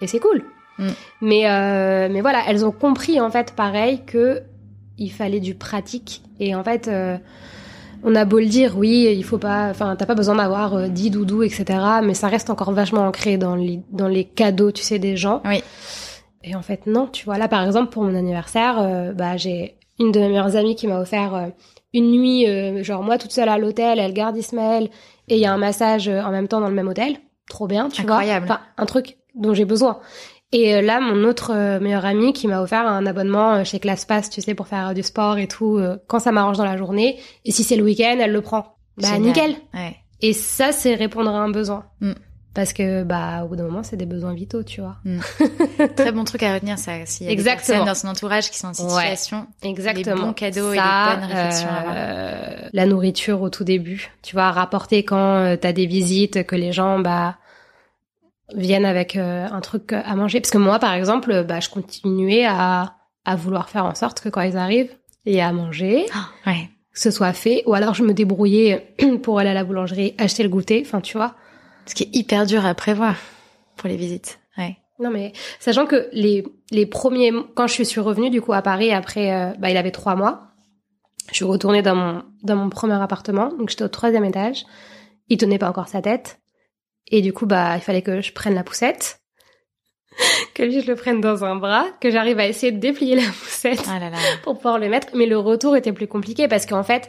Et 0.01 0.07
c'est 0.07 0.19
cool. 0.19 0.43
Mm. 0.79 0.89
Mais 1.21 1.51
euh, 1.51 2.09
mais 2.11 2.21
voilà, 2.21 2.43
elles 2.49 2.65
ont 2.65 2.73
compris 2.73 3.21
en 3.21 3.31
fait, 3.31 3.53
pareil, 3.55 4.01
que 4.07 4.43
il 4.99 5.11
fallait 5.11 5.41
du 5.41 5.55
pratique. 5.55 6.23
Et 6.41 6.55
en 6.55 6.63
fait, 6.63 6.89
euh, 6.89 7.17
on 8.05 8.15
a 8.15 8.25
beau 8.25 8.39
le 8.39 8.47
dire, 8.47 8.77
oui, 8.77 9.13
il 9.17 9.25
faut 9.25 9.39
pas, 9.39 9.69
enfin, 9.71 9.97
t'as 9.97 10.07
pas 10.07 10.15
besoin 10.15 10.37
d'avoir 10.37 10.75
euh, 10.75 10.89
10 10.89 11.11
doudous, 11.11 11.43
etc. 11.43 11.65
Mais 12.03 12.15
ça 12.15 12.29
reste 12.29 12.51
encore 12.51 12.73
vachement 12.73 13.07
ancré 13.07 13.37
dans 13.39 13.57
les 13.57 13.81
dans 13.91 14.09
les 14.09 14.25
cadeaux, 14.25 14.73
tu 14.73 14.83
sais, 14.83 14.99
des 14.99 15.17
gens. 15.17 15.43
Oui. 15.45 15.63
Et 16.43 16.55
en 16.55 16.63
fait, 16.63 16.87
non, 16.87 17.07
tu 17.07 17.25
vois. 17.25 17.39
Là, 17.39 17.49
par 17.49 17.65
exemple, 17.65 17.91
pour 17.91 18.03
mon 18.03 18.15
anniversaire, 18.15 18.77
euh, 18.79 19.13
bah, 19.13 19.37
j'ai 19.37 19.77
une 19.99 20.13
de 20.13 20.21
mes 20.21 20.29
meilleures 20.29 20.57
amies 20.57 20.77
qui 20.77 20.87
m'a 20.87 21.01
offert 21.01 21.51
une 21.93 22.11
nuit, 22.11 22.47
genre 22.83 23.05
moi 23.05 23.17
toute 23.19 23.31
seule 23.31 23.49
à 23.49 23.57
l'hôtel, 23.57 24.01
elle 24.01 24.13
garde 24.13 24.37
Ismaël, 24.37 24.89
et 25.29 25.37
il 25.37 25.41
y 25.41 25.47
a 25.47 25.53
un 25.53 25.57
massage 25.59 26.09
en 26.09 26.33
même 26.33 26.49
temps 26.49 26.61
dans 26.61 26.69
le 26.69 26.75
même 26.75 26.89
hôtel. 26.89 27.19
Trop 27.49 27.69
bien, 27.69 27.89
tu 27.89 28.03
Incroyable. 28.03 28.47
vois. 28.47 28.57
Enfin, 28.57 28.65
un 28.77 28.87
truc 28.87 29.17
dont 29.37 29.55
j'ai 29.55 29.65
besoin. 29.65 30.01
Et 30.55 30.73
euh, 30.73 30.81
là, 30.83 31.01
mon 31.01 31.25
autre 31.25 31.51
euh, 31.53 31.81
meilleure 31.81 32.05
amie 32.05 32.33
qui 32.33 32.47
m'a 32.47 32.63
offert 32.63 32.87
un 32.87 33.05
abonnement 33.07 33.55
euh, 33.55 33.65
chez 33.65 33.81
ClassPass, 33.81 34.31
tu 34.31 34.41
sais, 34.41 34.55
pour 34.55 34.69
faire 34.69 34.95
du 34.95 35.03
sport 35.03 35.37
et 35.37 35.49
tout, 35.49 35.81
quand 36.07 36.21
ça 36.21 36.31
m'arrange 36.31 36.57
dans 36.57 36.65
la 36.65 36.77
journée. 36.77 37.19
Et 37.45 37.51
si 37.51 37.65
c'est 37.65 37.75
le 37.77 37.83
week-end, 37.83 38.17
elle 38.21 38.33
le 38.33 38.41
prend. 38.41 38.77
Bah, 38.97 39.09
Génial. 39.09 39.21
nickel. 39.23 39.57
Ouais. 39.75 39.97
Et 40.21 40.33
ça, 40.33 40.71
c'est 40.71 40.95
répondre 40.95 41.31
à 41.31 41.41
un 41.41 41.51
besoin. 41.51 41.87
Mm. 42.01 42.13
Parce 42.55 42.73
que, 42.73 43.03
bah, 43.03 43.43
au 43.45 43.49
bout 43.49 43.57
d'un 43.57 43.65
moment, 43.65 43.83
c'est 43.83 43.97
des 43.97 44.07
besoins 44.07 44.33
vitaux, 44.33 44.63
tu 44.63 44.81
vois. 44.81 44.95
Très 45.97 46.13
bon 46.13 46.23
truc 46.23 46.45
à 46.45 46.55
retenir, 46.55 46.79
ça. 46.79 46.93
S'il 47.05 47.27
y 47.27 47.29
a 47.29 47.33
Exactement. 47.33 47.81
des 47.81 47.85
personnes 47.85 47.87
dans 47.87 47.95
son 47.97 48.07
entourage 48.07 48.49
qui 48.49 48.59
sont 48.59 48.69
en 48.69 48.95
Ouais. 48.95 49.17
situation, 49.17 49.49
Exactement. 49.65 50.15
Les 50.15 50.21
bons 50.23 50.33
cadeaux 50.35 50.73
et 50.73 50.77
les 50.77 50.81
bonnes 50.81 51.25
réflexions 51.33 51.69
euh, 51.89 52.69
la 52.73 52.87
nourriture 52.87 53.43
au 53.43 53.51
tout 53.51 53.65
début. 53.65 54.13
Tu 54.23 54.37
vois, 54.37 54.53
rapporter 54.53 55.05
quand 55.05 55.57
t'as 55.61 55.73
des 55.73 55.87
visites, 55.87 56.47
que 56.47 56.55
les 56.55 56.71
gens, 56.71 57.01
bah, 57.01 57.39
viennent 58.55 58.85
avec 58.85 59.17
euh, 59.17 59.47
un 59.51 59.61
truc 59.61 59.93
à 59.93 60.15
manger. 60.17 60.41
Parce 60.41 60.51
que 60.51 60.59
moi, 60.59 60.79
par 60.79 60.93
exemple, 60.93 61.45
bah, 61.45 61.61
je 61.61 61.71
continuais 61.71 62.45
à, 62.45 62.95
à 63.25 63.37
vouloir 63.37 63.69
faire 63.71 63.85
en 63.87 63.95
sorte 63.95 64.21
que 64.21 64.29
quand 64.29 64.43
ils 64.43 64.57
arrivent, 64.57 64.95
il 65.25 65.35
y 65.35 65.37
ait 65.39 65.41
à 65.43 65.53
manger, 65.53 66.05
Ah, 66.13 66.51
ouais. 66.51 66.69
que 66.93 67.01
ce 67.01 67.11
soit 67.11 67.33
fait. 67.33 67.63
Ou 67.67 67.75
alors 67.75 67.95
je 67.95 68.03
me 68.03 68.13
débrouillais 68.13 68.95
pour 69.23 69.39
aller 69.39 69.51
à 69.51 69.55
la 69.55 69.65
boulangerie, 69.65 70.15
acheter 70.19 70.43
le 70.43 70.49
goûter. 70.51 70.83
Enfin, 70.85 71.01
tu 71.01 71.17
vois. 71.17 71.35
Ce 71.87 71.95
qui 71.95 72.05
est 72.05 72.15
hyper 72.17 72.47
dur 72.47 72.65
à 72.67 72.75
prévoir 72.75 73.17
pour 73.77 73.89
les 73.89 73.97
visites. 73.97 74.39
Ouais. 74.59 74.77
Non 75.01 75.11
mais 75.11 75.33
sachant 75.59 75.87
que 75.87 76.09
les 76.13 76.45
les 76.71 76.87
premiers 76.87 77.33
quand 77.57 77.67
je 77.67 77.83
suis 77.83 78.01
revenue 78.01 78.31
du 78.31 78.41
coup 78.41 78.53
à 78.53 78.63
Paris 78.63 78.93
après 78.93 79.33
euh, 79.33 79.53
bah 79.59 79.69
il 79.71 79.77
avait 79.77 79.91
trois 79.91 80.15
mois, 80.15 80.43
je 81.31 81.35
suis 81.35 81.45
retournée 81.45 81.83
dans 81.83 81.97
mon 81.97 82.23
dans 82.45 82.55
mon 82.55 82.71
premier 82.71 82.95
appartement 82.95 83.49
donc 83.49 83.71
j'étais 83.71 83.83
au 83.83 83.89
troisième 83.89 84.25
étage, 84.25 84.65
il 85.29 85.37
tenait 85.37 85.59
pas 85.59 85.69
encore 85.69 85.89
sa 85.89 86.01
tête 86.01 86.39
et 87.09 87.23
du 87.23 87.33
coup 87.33 87.47
bah 87.47 87.77
il 87.77 87.81
fallait 87.81 88.03
que 88.03 88.21
je 88.21 88.33
prenne 88.33 88.55
la 88.55 88.65
poussette, 88.65 89.21
que 90.55 90.63
lui 90.63 90.81
je 90.81 90.87
le 90.87 90.97
prenne 90.97 91.21
dans 91.21 91.45
un 91.45 91.57
bras, 91.57 91.87
que 92.01 92.11
j'arrive 92.11 92.39
à 92.39 92.47
essayer 92.47 92.73
de 92.73 92.79
déplier 92.79 93.17
la 93.17 93.23
poussette 93.23 93.85
Ah 93.89 93.99
là 93.99 94.11
là. 94.11 94.19
pour 94.43 94.57
pouvoir 94.57 94.79
le 94.79 94.89
mettre. 94.89 95.09
Mais 95.15 95.27
le 95.27 95.39
retour 95.39 95.77
était 95.77 95.93
plus 95.93 96.07
compliqué 96.09 96.49
parce 96.49 96.67
qu'en 96.67 96.83
fait, 96.85 97.09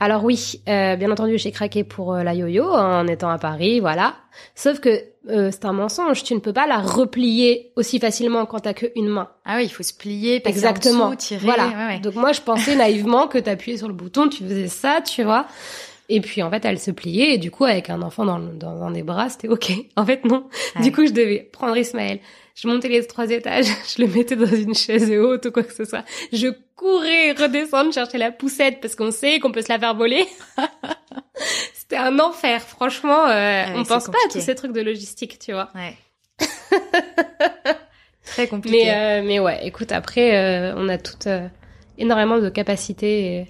alors 0.00 0.22
oui, 0.22 0.62
euh, 0.68 0.94
bien 0.94 1.10
entendu, 1.10 1.38
j'ai 1.38 1.50
craqué 1.50 1.82
pour 1.82 2.14
euh, 2.14 2.22
la 2.22 2.32
yo-yo 2.34 2.64
en 2.64 3.06
étant 3.08 3.30
à 3.30 3.38
Paris, 3.38 3.80
voilà. 3.80 4.14
Sauf 4.54 4.78
que 4.78 4.90
euh, 5.28 5.50
c'est 5.50 5.64
un 5.64 5.72
mensonge. 5.72 6.22
Tu 6.22 6.34
ne 6.34 6.38
peux 6.38 6.52
pas 6.52 6.68
la 6.68 6.78
replier 6.78 7.72
aussi 7.74 7.98
facilement 7.98 8.46
quand 8.46 8.60
t'as 8.60 8.74
qu'une 8.74 9.08
main. 9.08 9.28
Ah 9.44 9.56
oui, 9.56 9.64
il 9.64 9.68
faut 9.70 9.82
se 9.82 9.92
plier, 9.92 10.38
passer 10.38 10.56
Exactement. 10.58 11.06
en 11.06 11.08
dessous, 11.08 11.16
tirer. 11.16 11.44
voilà. 11.44 11.66
Ouais, 11.66 11.86
ouais. 11.94 11.98
Donc 11.98 12.14
moi, 12.14 12.30
je 12.32 12.40
pensais 12.40 12.76
naïvement 12.76 13.26
que 13.26 13.38
t'appuyais 13.38 13.76
sur 13.76 13.88
le 13.88 13.94
bouton, 13.94 14.28
tu 14.28 14.44
faisais 14.44 14.68
ça, 14.68 15.00
tu 15.04 15.24
vois. 15.24 15.46
Et 16.10 16.20
puis 16.20 16.42
en 16.42 16.50
fait, 16.50 16.64
elle 16.64 16.78
se 16.78 16.90
pliait 16.90 17.34
et 17.34 17.38
du 17.38 17.50
coup, 17.50 17.64
avec 17.64 17.90
un 17.90 18.00
enfant 18.02 18.24
dans, 18.24 18.38
dans 18.38 18.82
un 18.82 18.90
des 18.90 19.02
bras, 19.02 19.28
c'était 19.28 19.48
ok. 19.48 19.72
En 19.96 20.06
fait, 20.06 20.24
non. 20.24 20.48
Ouais. 20.76 20.82
Du 20.82 20.92
coup, 20.92 21.06
je 21.06 21.12
devais 21.12 21.48
prendre 21.52 21.76
Ismaël. 21.76 22.20
Je 22.54 22.66
montais 22.66 22.88
les 22.88 23.06
trois 23.06 23.30
étages, 23.30 23.66
je 23.96 24.02
le 24.02 24.08
mettais 24.08 24.34
dans 24.36 24.46
une 24.46 24.74
chaise 24.74 25.10
haute 25.12 25.46
ou 25.46 25.50
quoi 25.52 25.62
que 25.62 25.72
ce 25.74 25.84
soit. 25.84 26.04
Je 26.32 26.48
courais 26.74 27.32
redescendre 27.32 27.92
chercher 27.92 28.18
la 28.18 28.32
poussette 28.32 28.80
parce 28.80 28.94
qu'on 28.96 29.10
sait 29.12 29.38
qu'on 29.38 29.52
peut 29.52 29.62
se 29.62 29.68
la 29.68 29.78
faire 29.78 29.94
voler. 29.94 30.26
C'était 31.74 31.96
un 31.96 32.18
enfer, 32.18 32.60
franchement. 32.62 33.26
euh, 33.26 33.64
ouais, 33.64 33.72
on 33.76 33.84
pense 33.84 34.06
pas 34.06 34.18
à 34.26 34.32
tous 34.32 34.40
ces 34.40 34.54
trucs 34.54 34.72
de 34.72 34.80
logistique, 34.80 35.38
tu 35.38 35.52
vois. 35.52 35.68
Ouais. 35.74 35.94
Très 38.24 38.46
compliqué. 38.46 38.84
Mais 38.84 38.94
euh, 38.94 39.22
mais 39.24 39.40
ouais, 39.40 39.66
écoute, 39.66 39.92
après, 39.92 40.36
euh, 40.36 40.74
on 40.76 40.88
a 40.88 40.98
toutes 40.98 41.26
euh, 41.26 41.48
énormément 41.96 42.38
de 42.38 42.48
capacités 42.48 43.34
et, 43.34 43.46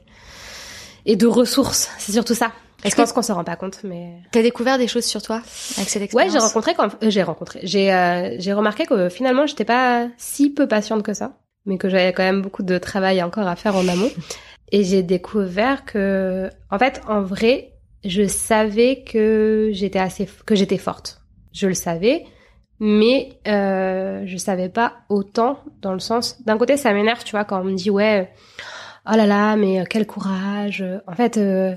et 1.09 1.17
de 1.17 1.27
ressources. 1.27 1.91
C'est 1.99 2.13
surtout 2.13 2.35
ça. 2.35 2.53
Est-ce 2.85 2.95
Je 2.95 3.01
pense 3.01 3.13
qu'on 3.13 3.23
s'en 3.23 3.35
rend 3.35 3.45
pas 3.45 3.57
compte, 3.57 3.81
mais 3.83 4.21
T'as 4.31 4.43
découvert 4.43 4.79
des 4.79 4.87
choses 4.87 5.05
sur 5.05 5.21
toi 5.21 5.43
avec 5.77 5.89
cette 5.89 5.97
ouais, 5.97 6.05
expérience 6.05 6.33
j'ai 6.33 6.39
rencontré 6.39 6.75
quand 6.75 6.91
euh, 7.03 7.11
j'ai 7.11 7.25
rencontré, 7.25 7.59
j'ai 7.65 7.93
euh, 7.93 8.37
j'ai 8.39 8.53
remarqué 8.53 8.87
que 8.87 9.09
finalement, 9.09 9.47
j'étais 9.47 9.65
pas 9.65 10.07
si 10.17 10.51
peu 10.51 10.69
patiente 10.69 11.03
que 11.03 11.13
ça, 11.13 11.39
mais 11.67 11.77
que 11.77 11.89
j'avais 11.89 12.13
quand 12.13 12.23
même 12.23 12.41
beaucoup 12.41 12.63
de 12.63 12.79
travail 12.79 13.21
encore 13.21 13.49
à 13.49 13.57
faire 13.57 13.75
en 13.75 13.89
amont. 13.89 14.11
Et 14.71 14.85
j'ai 14.85 15.03
découvert 15.03 15.87
que, 15.87 16.51
en 16.71 16.79
fait, 16.79 17.01
en 17.09 17.23
vrai, 17.23 17.73
je 18.05 18.27
savais 18.27 19.03
que 19.03 19.71
j'étais 19.73 19.99
assez, 19.99 20.29
que 20.45 20.55
j'étais 20.55 20.77
forte. 20.77 21.23
Je 21.55 21.67
le 21.67 21.75
savais, 21.75 22.27
mais 22.79 23.41
euh, 23.49 24.25
je 24.27 24.37
savais 24.37 24.69
pas 24.69 24.99
autant 25.09 25.61
dans 25.81 25.95
le 25.95 26.01
sens. 26.01 26.43
D'un 26.45 26.59
côté, 26.59 26.77
ça 26.77 26.93
m'énerve, 26.93 27.25
tu 27.25 27.31
vois, 27.31 27.45
quand 27.45 27.61
on 27.63 27.65
me 27.65 27.75
dit 27.75 27.89
ouais, 27.89 28.31
oh 29.11 29.17
là 29.17 29.27
là, 29.27 29.57
mais 29.57 29.81
euh, 29.81 29.85
quel 29.89 30.07
courage. 30.07 30.85
En 31.07 31.15
fait, 31.15 31.37
euh, 31.37 31.75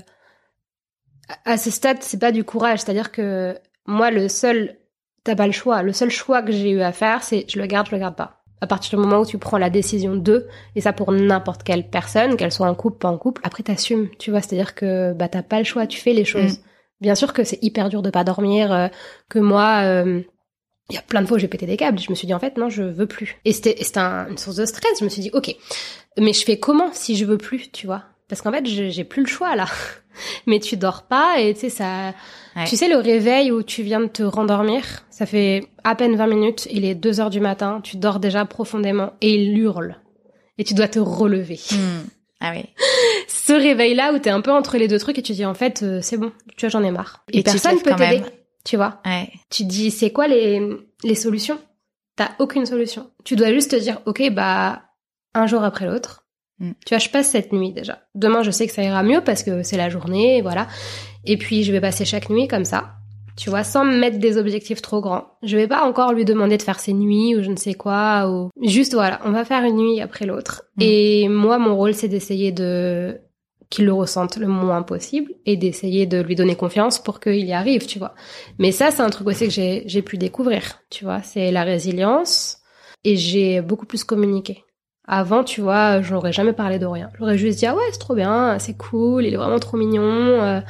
à 1.44 1.56
ce 1.56 1.70
stade, 1.70 1.98
c'est 2.00 2.18
pas 2.18 2.32
du 2.32 2.44
courage, 2.44 2.80
c'est-à-dire 2.80 3.12
que 3.12 3.56
moi, 3.86 4.10
le 4.10 4.28
seul, 4.28 4.76
t'as 5.24 5.36
pas 5.36 5.46
le 5.46 5.52
choix. 5.52 5.82
Le 5.82 5.92
seul 5.92 6.10
choix 6.10 6.42
que 6.42 6.52
j'ai 6.52 6.70
eu 6.70 6.80
à 6.80 6.92
faire, 6.92 7.22
c'est 7.22 7.44
je 7.48 7.58
le 7.58 7.66
garde, 7.66 7.86
je 7.88 7.94
le 7.94 8.00
garde 8.00 8.16
pas. 8.16 8.42
À 8.60 8.66
partir 8.66 8.96
du 8.96 9.04
moment 9.04 9.22
où 9.22 9.26
tu 9.26 9.38
prends 9.38 9.58
la 9.58 9.70
décision 9.70 10.14
de, 10.14 10.46
et 10.76 10.80
ça 10.80 10.92
pour 10.92 11.10
n'importe 11.10 11.64
quelle 11.64 11.88
personne, 11.90 12.36
qu'elle 12.36 12.52
soit 12.52 12.68
en 12.68 12.76
couple, 12.76 12.98
pas 12.98 13.08
en 13.08 13.18
couple, 13.18 13.40
après 13.44 13.64
t'assumes, 13.64 14.08
tu 14.20 14.30
vois, 14.30 14.40
c'est-à-dire 14.40 14.76
que 14.76 15.12
bah 15.14 15.28
t'as 15.28 15.42
pas 15.42 15.58
le 15.58 15.64
choix, 15.64 15.88
tu 15.88 16.00
fais 16.00 16.12
les 16.12 16.24
choses. 16.24 16.60
Bien 17.00 17.16
sûr 17.16 17.32
que 17.32 17.42
c'est 17.42 17.58
hyper 17.62 17.88
dur 17.88 18.00
de 18.02 18.10
pas 18.10 18.22
dormir, 18.22 18.72
euh, 18.72 18.86
que 19.28 19.40
moi, 19.40 19.80
euh, 19.82 20.22
il 20.92 20.96
y 20.96 20.98
a 20.98 21.02
plein 21.02 21.22
de 21.22 21.26
fois 21.26 21.36
où 21.36 21.40
j'ai 21.40 21.48
pété 21.48 21.66
des 21.66 21.76
câbles. 21.76 21.98
Je 21.98 22.10
me 22.10 22.14
suis 22.14 22.26
dit 22.26 22.34
en 22.34 22.38
fait 22.38 22.56
non, 22.58 22.68
je 22.68 22.82
veux 22.82 23.06
plus. 23.06 23.36
Et 23.44 23.52
c'était 23.52 23.76
un- 23.98 24.28
une 24.28 24.38
source 24.38 24.56
de 24.56 24.66
stress. 24.66 24.98
Je 25.00 25.04
me 25.04 25.08
suis 25.08 25.22
dit 25.22 25.30
ok, 25.32 25.54
mais 26.18 26.32
je 26.32 26.44
fais 26.44 26.58
comment 26.58 26.90
si 26.92 27.16
je 27.16 27.24
veux 27.24 27.38
plus, 27.38 27.70
tu 27.72 27.86
vois? 27.86 28.02
Parce 28.28 28.42
qu'en 28.42 28.52
fait 28.52 28.66
je- 28.66 28.90
j'ai 28.90 29.04
plus 29.04 29.22
le 29.22 29.28
choix 29.28 29.56
là. 29.56 29.66
mais 30.46 30.60
tu 30.60 30.76
dors 30.76 31.02
pas 31.04 31.40
et 31.40 31.54
tu 31.54 31.60
sais 31.60 31.68
ça. 31.70 32.12
Ouais. 32.56 32.64
Tu 32.66 32.76
sais 32.76 32.88
le 32.88 32.96
réveil 32.98 33.50
où 33.50 33.62
tu 33.62 33.82
viens 33.82 34.00
de 34.00 34.06
te 34.06 34.22
rendormir, 34.22 34.84
ça 35.10 35.24
fait 35.26 35.64
à 35.84 35.94
peine 35.94 36.16
20 36.16 36.26
minutes. 36.26 36.68
Il 36.70 36.84
est 36.84 36.94
2 36.94 37.20
heures 37.20 37.30
du 37.30 37.40
matin, 37.40 37.80
tu 37.82 37.96
dors 37.96 38.20
déjà 38.20 38.44
profondément 38.44 39.12
et 39.22 39.34
il 39.34 39.56
hurle. 39.58 39.96
Et 40.58 40.64
tu 40.64 40.74
dois 40.74 40.88
te 40.88 40.98
relever. 40.98 41.58
Hmm. 41.70 42.06
Ah 42.40 42.52
oui. 42.54 42.64
Ce 43.28 43.52
réveil 43.52 43.94
là 43.94 44.12
où 44.12 44.18
t'es 44.18 44.30
un 44.30 44.40
peu 44.40 44.52
entre 44.52 44.76
les 44.76 44.88
deux 44.88 44.98
trucs 44.98 45.18
et 45.18 45.22
tu 45.22 45.32
dis 45.32 45.44
en 45.46 45.54
fait 45.54 45.82
euh, 45.82 46.00
c'est 46.02 46.16
bon, 46.18 46.32
tu 46.56 46.66
vois 46.66 46.70
j'en 46.70 46.82
ai 46.84 46.90
marre. 46.90 47.24
Et 47.32 47.38
Et, 47.38 47.42
personne 47.42 47.80
peut 47.82 47.94
t'aider. 47.96 48.22
Tu 48.64 48.76
vois? 48.76 49.00
Ouais. 49.04 49.30
tu 49.50 49.64
te 49.64 49.68
dis 49.68 49.90
c'est 49.90 50.12
quoi 50.12 50.28
les, 50.28 50.60
les 51.04 51.14
solutions? 51.14 51.58
T'as 52.16 52.30
aucune 52.38 52.66
solution. 52.66 53.10
Tu 53.24 53.36
dois 53.36 53.52
juste 53.52 53.70
te 53.70 53.76
dire 53.76 54.00
ok 54.06 54.30
bah 54.32 54.82
un 55.34 55.46
jour 55.46 55.64
après 55.64 55.86
l'autre. 55.86 56.26
Mm. 56.58 56.72
Tu 56.86 56.94
vois 56.94 56.98
je 56.98 57.08
passe 57.08 57.30
cette 57.30 57.52
nuit 57.52 57.72
déjà. 57.72 58.00
Demain 58.14 58.42
je 58.42 58.50
sais 58.50 58.66
que 58.66 58.72
ça 58.72 58.82
ira 58.82 59.02
mieux 59.02 59.22
parce 59.22 59.42
que 59.42 59.62
c'est 59.62 59.76
la 59.76 59.88
journée 59.88 60.42
voilà. 60.42 60.68
Et 61.24 61.36
puis 61.36 61.64
je 61.64 61.72
vais 61.72 61.80
passer 61.80 62.04
chaque 62.04 62.30
nuit 62.30 62.48
comme 62.48 62.64
ça. 62.64 62.94
Tu 63.36 63.48
vois 63.48 63.64
sans 63.64 63.86
me 63.86 63.96
mettre 63.96 64.18
des 64.18 64.36
objectifs 64.36 64.82
trop 64.82 65.00
grands. 65.00 65.24
Je 65.42 65.56
vais 65.56 65.66
pas 65.66 65.84
encore 65.84 66.12
lui 66.12 66.26
demander 66.26 66.58
de 66.58 66.62
faire 66.62 66.78
ses 66.78 66.92
nuits 66.92 67.34
ou 67.34 67.42
je 67.42 67.50
ne 67.50 67.56
sais 67.56 67.74
quoi 67.74 68.30
ou 68.30 68.50
juste 68.60 68.92
voilà 68.92 69.20
on 69.24 69.32
va 69.32 69.44
faire 69.46 69.64
une 69.64 69.76
nuit 69.76 70.00
après 70.00 70.26
l'autre. 70.26 70.64
Mm. 70.76 70.82
Et 70.82 71.28
moi 71.28 71.58
mon 71.58 71.74
rôle 71.74 71.94
c'est 71.94 72.08
d'essayer 72.08 72.52
de 72.52 73.18
qu'il 73.72 73.86
le 73.86 73.92
ressente 73.94 74.36
le 74.36 74.46
moins 74.46 74.82
possible 74.82 75.32
et 75.46 75.56
d'essayer 75.56 76.04
de 76.06 76.20
lui 76.20 76.34
donner 76.34 76.54
confiance 76.54 76.98
pour 76.98 77.20
qu'il 77.20 77.44
y 77.46 77.54
arrive, 77.54 77.86
tu 77.86 77.98
vois. 77.98 78.14
Mais 78.58 78.70
ça, 78.70 78.90
c'est 78.90 79.00
un 79.00 79.08
truc 79.08 79.26
aussi 79.26 79.46
que 79.46 79.50
j'ai, 79.50 79.82
j'ai 79.86 80.02
pu 80.02 80.18
découvrir, 80.18 80.82
tu 80.90 81.04
vois. 81.04 81.22
C'est 81.22 81.50
la 81.50 81.64
résilience 81.64 82.58
et 83.02 83.16
j'ai 83.16 83.62
beaucoup 83.62 83.86
plus 83.86 84.04
communiqué. 84.04 84.64
Avant, 85.08 85.42
tu 85.42 85.62
vois, 85.62 86.02
j'aurais 86.02 86.32
jamais 86.32 86.52
parlé 86.52 86.78
de 86.78 86.84
rien. 86.84 87.08
J'aurais 87.18 87.38
juste 87.38 87.58
dit, 87.58 87.66
ah 87.66 87.74
ouais, 87.74 87.82
c'est 87.92 87.98
trop 87.98 88.14
bien, 88.14 88.58
c'est 88.58 88.76
cool, 88.76 89.24
il 89.24 89.32
est 89.32 89.38
vraiment 89.38 89.58
trop 89.58 89.78
mignon, 89.78 90.02
euh, 90.02 90.60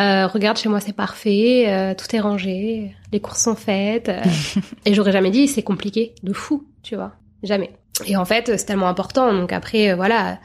euh, 0.00 0.26
regarde, 0.26 0.58
chez 0.58 0.68
moi, 0.68 0.80
c'est 0.80 0.92
parfait, 0.92 1.66
euh, 1.68 1.94
tout 1.94 2.14
est 2.14 2.20
rangé, 2.20 2.94
les 3.12 3.20
courses 3.20 3.44
sont 3.44 3.54
faites. 3.54 4.10
et 4.84 4.94
j'aurais 4.94 5.12
jamais 5.12 5.30
dit, 5.30 5.46
c'est 5.46 5.62
compliqué, 5.62 6.14
de 6.24 6.32
fou, 6.32 6.66
tu 6.82 6.96
vois. 6.96 7.12
Jamais. 7.44 7.70
Et 8.06 8.16
en 8.16 8.24
fait, 8.24 8.58
c'est 8.58 8.66
tellement 8.66 8.88
important. 8.88 9.32
Donc 9.32 9.52
après, 9.52 9.94
voilà, 9.94 10.38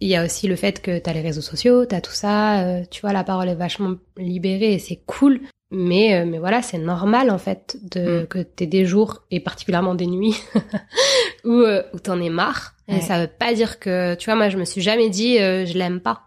il 0.00 0.08
y 0.08 0.16
a 0.16 0.24
aussi 0.24 0.46
le 0.48 0.56
fait 0.56 0.80
que 0.82 0.98
t'as 0.98 1.12
les 1.12 1.20
réseaux 1.20 1.40
sociaux, 1.40 1.84
t'as 1.86 2.00
tout 2.00 2.12
ça, 2.12 2.60
euh, 2.60 2.82
tu 2.90 3.00
vois, 3.00 3.12
la 3.12 3.24
parole 3.24 3.48
est 3.48 3.54
vachement 3.54 3.94
libérée 4.16 4.74
et 4.74 4.78
c'est 4.78 5.00
cool. 5.06 5.40
Mais, 5.70 6.14
euh, 6.14 6.24
mais 6.24 6.38
voilà, 6.38 6.62
c'est 6.62 6.78
normal 6.78 7.30
en 7.30 7.36
fait 7.36 7.76
de 7.90 8.22
Mm. 8.22 8.26
que 8.28 8.38
t'aies 8.38 8.66
des 8.66 8.86
jours 8.86 9.22
et 9.30 9.38
particulièrement 9.40 9.94
des 9.94 10.06
nuits 10.06 10.36
où 11.44 11.50
euh, 11.52 11.82
où 11.92 11.98
t'en 11.98 12.20
es 12.22 12.30
marre. 12.30 12.74
Et 12.90 13.02
ça 13.02 13.20
veut 13.20 13.26
pas 13.28 13.52
dire 13.52 13.78
que, 13.78 14.14
tu 14.14 14.24
vois, 14.30 14.34
moi 14.34 14.48
je 14.48 14.56
me 14.56 14.64
suis 14.64 14.80
jamais 14.80 15.10
dit 15.10 15.38
euh, 15.38 15.66
je 15.66 15.76
l'aime 15.76 16.00
pas. 16.00 16.22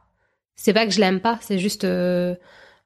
C'est 0.56 0.74
pas 0.74 0.86
que 0.86 0.92
je 0.92 1.00
l'aime 1.00 1.20
pas, 1.20 1.40
c'est 1.42 1.58
juste, 1.58 1.86
euh, 1.86 2.36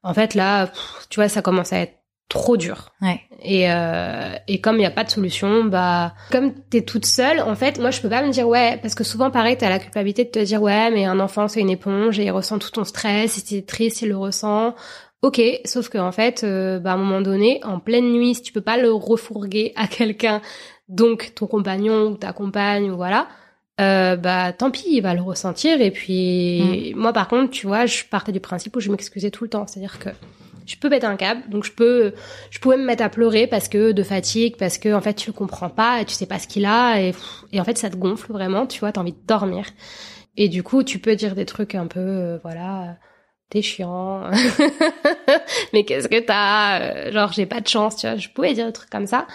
en 0.02 0.14
fait 0.14 0.32
là, 0.34 0.68
pff, 0.68 1.06
tu 1.10 1.20
vois, 1.20 1.28
ça 1.28 1.42
commence 1.42 1.74
à 1.74 1.80
être 1.80 1.95
trop 2.28 2.56
dur. 2.56 2.92
Ouais. 3.00 3.20
Et, 3.42 3.70
euh, 3.70 4.34
et 4.48 4.60
comme 4.60 4.76
il 4.76 4.80
n'y 4.80 4.86
a 4.86 4.90
pas 4.90 5.04
de 5.04 5.10
solution, 5.10 5.64
bah 5.64 6.14
comme 6.32 6.52
t'es 6.70 6.82
toute 6.82 7.06
seule, 7.06 7.40
en 7.40 7.54
fait, 7.54 7.78
moi 7.78 7.90
je 7.90 8.00
peux 8.00 8.08
pas 8.08 8.22
me 8.22 8.30
dire 8.30 8.48
ouais, 8.48 8.78
parce 8.82 8.94
que 8.94 9.04
souvent 9.04 9.30
pareil, 9.30 9.56
t'as 9.56 9.68
la 9.68 9.78
culpabilité 9.78 10.24
de 10.24 10.30
te 10.30 10.38
dire 10.38 10.60
ouais, 10.60 10.90
mais 10.90 11.04
un 11.04 11.20
enfant 11.20 11.46
c'est 11.46 11.60
une 11.60 11.70
éponge 11.70 12.18
et 12.18 12.24
il 12.24 12.30
ressent 12.30 12.58
tout 12.58 12.70
ton 12.70 12.84
stress, 12.84 13.32
si 13.32 13.44
t'es 13.44 13.62
triste, 13.62 14.02
il 14.02 14.08
le 14.08 14.16
ressent. 14.16 14.74
Ok, 15.22 15.40
sauf 15.64 15.88
que 15.88 15.98
en 15.98 16.12
fait, 16.12 16.42
euh, 16.44 16.78
bah 16.78 16.92
à 16.92 16.94
un 16.94 16.98
moment 16.98 17.20
donné, 17.20 17.60
en 17.64 17.78
pleine 17.78 18.12
nuit, 18.12 18.34
si 18.34 18.42
tu 18.42 18.52
peux 18.52 18.60
pas 18.60 18.76
le 18.76 18.92
refourguer 18.92 19.72
à 19.76 19.86
quelqu'un, 19.86 20.40
donc 20.88 21.32
ton 21.34 21.46
compagnon 21.46 22.08
ou 22.08 22.16
ta 22.16 22.32
compagne 22.32 22.90
ou 22.90 22.96
voilà, 22.96 23.28
euh, 23.80 24.16
bah 24.16 24.52
tant 24.52 24.70
pis, 24.70 24.86
il 24.90 25.00
va 25.00 25.14
le 25.14 25.22
ressentir. 25.22 25.80
Et 25.80 25.90
puis 25.92 26.92
moi 26.96 27.12
par 27.12 27.28
contre, 27.28 27.50
tu 27.50 27.66
vois, 27.66 27.86
je 27.86 28.02
partais 28.10 28.32
du 28.32 28.40
principe 28.40 28.74
où 28.76 28.80
je 28.80 28.90
m'excusais 28.90 29.30
tout 29.30 29.44
le 29.44 29.50
temps, 29.50 29.66
c'est-à-dire 29.66 29.98
que 30.00 30.10
je 30.66 30.76
peux 30.76 30.90
péter 30.90 31.06
un 31.06 31.16
câble, 31.16 31.48
donc 31.48 31.64
je 31.64 31.72
peux, 31.72 32.12
je 32.50 32.58
pouvais 32.58 32.76
me 32.76 32.84
mettre 32.84 33.02
à 33.02 33.08
pleurer 33.08 33.46
parce 33.46 33.68
que 33.68 33.92
de 33.92 34.02
fatigue, 34.02 34.56
parce 34.56 34.78
que 34.78 34.92
en 34.92 35.00
fait 35.00 35.14
tu 35.14 35.30
le 35.30 35.34
comprends 35.34 35.70
pas, 35.70 36.00
et 36.00 36.04
tu 36.04 36.14
sais 36.14 36.26
pas 36.26 36.38
ce 36.38 36.48
qu'il 36.48 36.66
a, 36.66 37.00
et, 37.00 37.14
et 37.52 37.60
en 37.60 37.64
fait 37.64 37.78
ça 37.78 37.90
te 37.90 37.96
gonfle 37.96 38.32
vraiment, 38.32 38.66
tu 38.66 38.80
vois, 38.80 38.92
t'as 38.92 39.00
envie 39.00 39.12
de 39.12 39.26
dormir. 39.26 39.66
Et 40.36 40.48
du 40.48 40.62
coup, 40.62 40.82
tu 40.82 40.98
peux 40.98 41.16
dire 41.16 41.34
des 41.34 41.46
trucs 41.46 41.74
un 41.74 41.86
peu, 41.86 42.00
euh, 42.00 42.38
voilà, 42.42 42.96
t'es 43.48 43.62
chiant, 43.62 44.22
mais 45.72 45.84
qu'est-ce 45.84 46.08
que 46.08 46.18
t'as, 46.18 46.80
Euh, 46.80 47.12
genre 47.12 47.32
j'ai 47.32 47.46
pas 47.46 47.60
de 47.60 47.68
chance, 47.68 47.96
tu 47.96 48.06
vois, 48.06 48.16
je 48.16 48.28
pouvais 48.28 48.52
dire 48.54 48.66
des 48.66 48.72
trucs 48.72 48.90
comme 48.90 49.06
ça. 49.06 49.26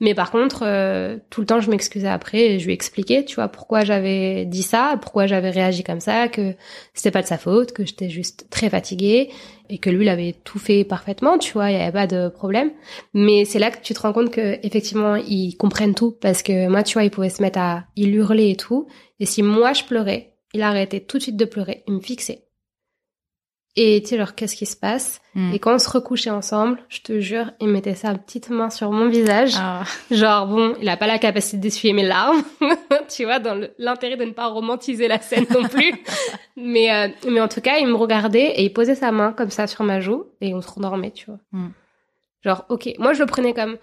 Mais 0.00 0.14
par 0.14 0.30
contre, 0.30 0.64
euh, 0.64 1.18
tout 1.30 1.40
le 1.40 1.46
temps 1.46 1.60
je 1.60 1.70
m'excusais 1.70 2.08
après, 2.08 2.52
et 2.52 2.58
je 2.58 2.66
lui 2.66 2.72
expliquais, 2.72 3.24
tu 3.24 3.36
vois, 3.36 3.48
pourquoi 3.48 3.84
j'avais 3.84 4.44
dit 4.44 4.62
ça, 4.62 4.98
pourquoi 5.00 5.26
j'avais 5.26 5.50
réagi 5.50 5.84
comme 5.84 6.00
ça, 6.00 6.28
que 6.28 6.54
c'était 6.94 7.12
pas 7.12 7.22
de 7.22 7.26
sa 7.28 7.38
faute, 7.38 7.72
que 7.72 7.84
j'étais 7.84 8.08
juste 8.08 8.48
très 8.50 8.70
fatiguée 8.70 9.30
et 9.68 9.78
que 9.78 9.88
lui 9.88 10.04
il 10.04 10.08
avait 10.08 10.34
tout 10.44 10.58
fait 10.58 10.82
parfaitement, 10.84 11.38
tu 11.38 11.52
vois, 11.52 11.70
il 11.70 11.78
y 11.78 11.80
avait 11.80 11.92
pas 11.92 12.06
de 12.08 12.28
problème. 12.28 12.72
Mais 13.14 13.44
c'est 13.44 13.60
là 13.60 13.70
que 13.70 13.80
tu 13.82 13.94
te 13.94 14.00
rends 14.00 14.12
compte 14.12 14.30
que 14.30 14.58
effectivement 14.66 15.14
ils 15.14 15.56
comprennent 15.56 15.94
tout 15.94 16.12
parce 16.20 16.42
que 16.42 16.68
moi 16.68 16.82
tu 16.82 16.94
vois, 16.94 17.04
il 17.04 17.10
pouvait 17.10 17.30
se 17.30 17.40
mettre 17.42 17.60
à 17.60 17.84
il 17.94 18.14
hurler 18.14 18.50
et 18.50 18.56
tout 18.56 18.88
et 19.20 19.26
si 19.26 19.42
moi 19.44 19.74
je 19.74 19.84
pleurais, 19.84 20.32
il 20.54 20.62
arrêtait 20.62 21.00
tout 21.00 21.18
de 21.18 21.22
suite 21.22 21.36
de 21.36 21.44
pleurer, 21.44 21.84
il 21.86 21.94
me 21.94 22.00
fixait. 22.00 22.42
Et 23.76 24.02
tu 24.02 24.10
sais 24.10 24.18
genre 24.18 24.34
qu'est-ce 24.34 24.56
qui 24.56 24.66
se 24.66 24.76
passe 24.76 25.20
Mm. 25.34 25.52
Et 25.54 25.58
quand 25.60 25.74
on 25.74 25.78
se 25.78 25.88
recouchait 25.88 26.30
ensemble, 26.30 26.80
je 26.88 27.00
te 27.00 27.20
jure, 27.20 27.52
il 27.60 27.68
mettait 27.68 27.94
sa 27.94 28.14
petite 28.14 28.50
main 28.50 28.68
sur 28.68 28.90
mon 28.90 29.08
visage. 29.08 29.52
Ah. 29.56 29.84
Genre 30.10 30.46
bon, 30.46 30.74
il 30.80 30.88
a 30.88 30.96
pas 30.96 31.06
la 31.06 31.18
capacité 31.18 31.56
d'essuyer 31.56 31.94
mes 31.94 32.02
larmes, 32.02 32.42
tu 33.08 33.24
vois, 33.24 33.38
dans 33.38 33.68
l'intérêt 33.78 34.16
de 34.16 34.24
ne 34.24 34.32
pas 34.32 34.48
romantiser 34.48 35.06
la 35.06 35.20
scène 35.20 35.46
non 35.50 35.68
plus. 35.68 35.92
mais 36.56 36.92
euh, 36.92 37.08
mais 37.28 37.40
en 37.40 37.48
tout 37.48 37.60
cas, 37.60 37.78
il 37.78 37.86
me 37.86 37.94
regardait 37.94 38.54
et 38.56 38.64
il 38.64 38.72
posait 38.72 38.96
sa 38.96 39.12
main 39.12 39.32
comme 39.32 39.50
ça 39.50 39.66
sur 39.66 39.84
ma 39.84 40.00
joue 40.00 40.24
et 40.40 40.52
on 40.52 40.60
se 40.60 40.68
rendormait, 40.68 41.12
tu 41.12 41.26
vois. 41.26 41.38
Mm. 41.52 41.68
Genre 42.42 42.64
ok, 42.68 42.90
moi 42.98 43.12
je 43.12 43.20
le 43.20 43.26
prenais 43.26 43.54
comme 43.54 43.76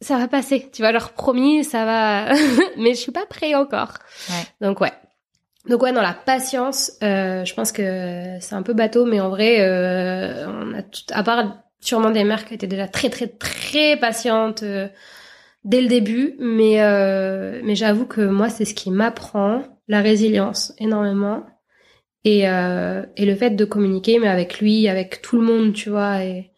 ça 0.00 0.18
va 0.18 0.28
passer, 0.28 0.70
tu 0.72 0.82
vois, 0.82 0.92
genre 0.92 1.10
promis, 1.12 1.64
ça 1.64 1.84
va, 1.84 2.32
mais 2.78 2.94
je 2.94 3.00
suis 3.00 3.12
pas 3.12 3.26
prêt 3.26 3.54
encore. 3.54 3.94
Ouais. 4.30 4.66
Donc 4.66 4.80
ouais. 4.80 4.92
Donc 5.68 5.82
ouais, 5.82 5.92
dans 5.92 6.02
la 6.02 6.14
patience, 6.14 6.92
euh, 7.02 7.44
je 7.44 7.54
pense 7.54 7.72
que 7.72 8.36
c'est 8.40 8.54
un 8.54 8.62
peu 8.62 8.72
bateau, 8.72 9.04
mais 9.04 9.20
en 9.20 9.30
vrai, 9.30 9.60
euh, 9.60 10.46
on 10.48 10.74
a 10.74 10.82
tout, 10.82 11.02
à 11.10 11.22
part 11.22 11.62
sûrement 11.80 12.10
des 12.10 12.24
mères 12.24 12.44
qui 12.44 12.54
étaient 12.54 12.66
déjà 12.66 12.88
très 12.88 13.10
très 13.10 13.26
très 13.26 13.96
patientes 13.96 14.62
euh, 14.62 14.88
dès 15.64 15.80
le 15.80 15.88
début, 15.88 16.36
mais 16.38 16.82
euh, 16.82 17.60
mais 17.64 17.74
j'avoue 17.74 18.06
que 18.06 18.20
moi 18.20 18.48
c'est 18.48 18.64
ce 18.64 18.74
qui 18.74 18.90
m'apprend 18.90 19.62
la 19.88 20.00
résilience 20.00 20.72
énormément 20.78 21.44
et 22.24 22.48
euh, 22.48 23.04
et 23.16 23.26
le 23.26 23.34
fait 23.34 23.50
de 23.50 23.64
communiquer, 23.64 24.18
mais 24.18 24.28
avec 24.28 24.60
lui, 24.60 24.88
avec 24.88 25.22
tout 25.22 25.36
le 25.36 25.44
monde, 25.44 25.72
tu 25.72 25.90
vois, 25.90 26.24
et 26.24 26.52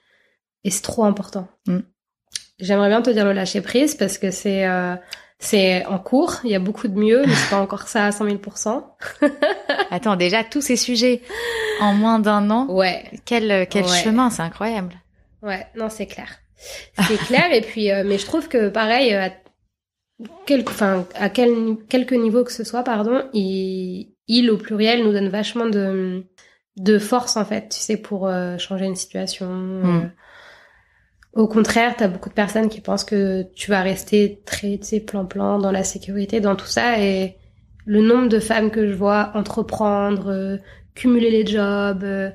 et 0.64 0.70
c'est 0.70 0.82
trop 0.82 1.04
important. 1.04 1.48
Mm. 1.66 1.78
J'aimerais 2.60 2.88
bien 2.88 3.02
te 3.02 3.10
dire 3.10 3.24
le 3.24 3.32
lâcher 3.32 3.60
prise 3.60 3.94
parce 3.94 4.18
que 4.18 4.30
c'est 4.30 4.66
euh, 4.66 4.96
c'est 5.38 5.84
en 5.86 5.98
cours, 5.98 6.36
il 6.44 6.50
y 6.50 6.54
a 6.54 6.58
beaucoup 6.58 6.88
de 6.88 6.98
mieux, 6.98 7.22
mais 7.26 7.34
c'est 7.34 7.50
pas 7.50 7.60
encore 7.60 7.86
ça 7.88 8.06
à 8.06 8.12
100 8.12 8.26
000% 8.26 8.84
Attends, 9.90 10.16
déjà 10.16 10.42
tous 10.44 10.60
ces 10.60 10.76
sujets 10.76 11.22
en 11.80 11.94
moins 11.94 12.18
d'un 12.18 12.50
an, 12.50 12.66
Ouais, 12.68 13.04
quel 13.24 13.66
quel 13.68 13.84
Ouais. 13.84 14.02
chemin, 14.02 14.30
c'est 14.30 14.42
incroyable. 14.42 14.94
ouais, 15.42 15.66
non, 15.76 15.88
c'est 15.88 16.06
clair. 16.06 16.28
C'est 17.06 17.18
clair, 17.18 17.52
et 17.52 17.60
puis, 17.60 17.92
euh, 17.92 18.02
mais 18.04 18.18
je 18.18 18.26
trouve 18.26 18.48
que 18.48 18.68
pareil, 18.68 19.14
euh, 19.14 19.26
à, 19.26 19.30
quelque, 20.44 20.70
enfin, 20.70 21.06
à 21.14 21.28
quel, 21.28 21.76
quelque 21.88 22.16
niveau 22.16 22.42
que 22.42 22.50
ce 22.52 22.64
soit, 22.64 22.82
pardon, 22.82 23.22
il, 23.32 24.12
il 24.26 24.50
au 24.50 24.56
pluriel 24.56 25.04
nous 25.04 25.12
donne 25.12 25.28
vachement 25.28 25.66
de, 25.66 26.24
de 26.76 26.98
force, 26.98 27.36
en 27.36 27.44
fait, 27.44 27.68
tu 27.68 27.78
sais, 27.78 27.96
pour 27.96 28.26
euh, 28.26 28.58
changer 28.58 28.86
une 28.86 28.96
situation. 28.96 29.46
Mm. 29.48 30.00
euh. 30.04 30.08
Au 31.34 31.46
contraire, 31.46 31.94
t'as 31.96 32.08
beaucoup 32.08 32.28
de 32.28 32.34
personnes 32.34 32.68
qui 32.68 32.80
pensent 32.80 33.04
que 33.04 33.42
tu 33.54 33.70
vas 33.70 33.82
rester 33.82 34.40
très, 34.44 34.78
tu 34.78 34.86
sais, 34.86 35.00
plan-plan 35.00 35.58
dans 35.58 35.70
la 35.70 35.84
sécurité, 35.84 36.40
dans 36.40 36.56
tout 36.56 36.66
ça, 36.66 36.98
et 37.00 37.36
le 37.84 38.02
nombre 38.02 38.28
de 38.28 38.40
femmes 38.40 38.70
que 38.70 38.88
je 38.88 38.94
vois 38.94 39.30
entreprendre, 39.34 40.30
euh, 40.30 40.56
cumuler 40.94 41.30
les 41.30 41.46
jobs, 41.46 42.02
euh, 42.02 42.30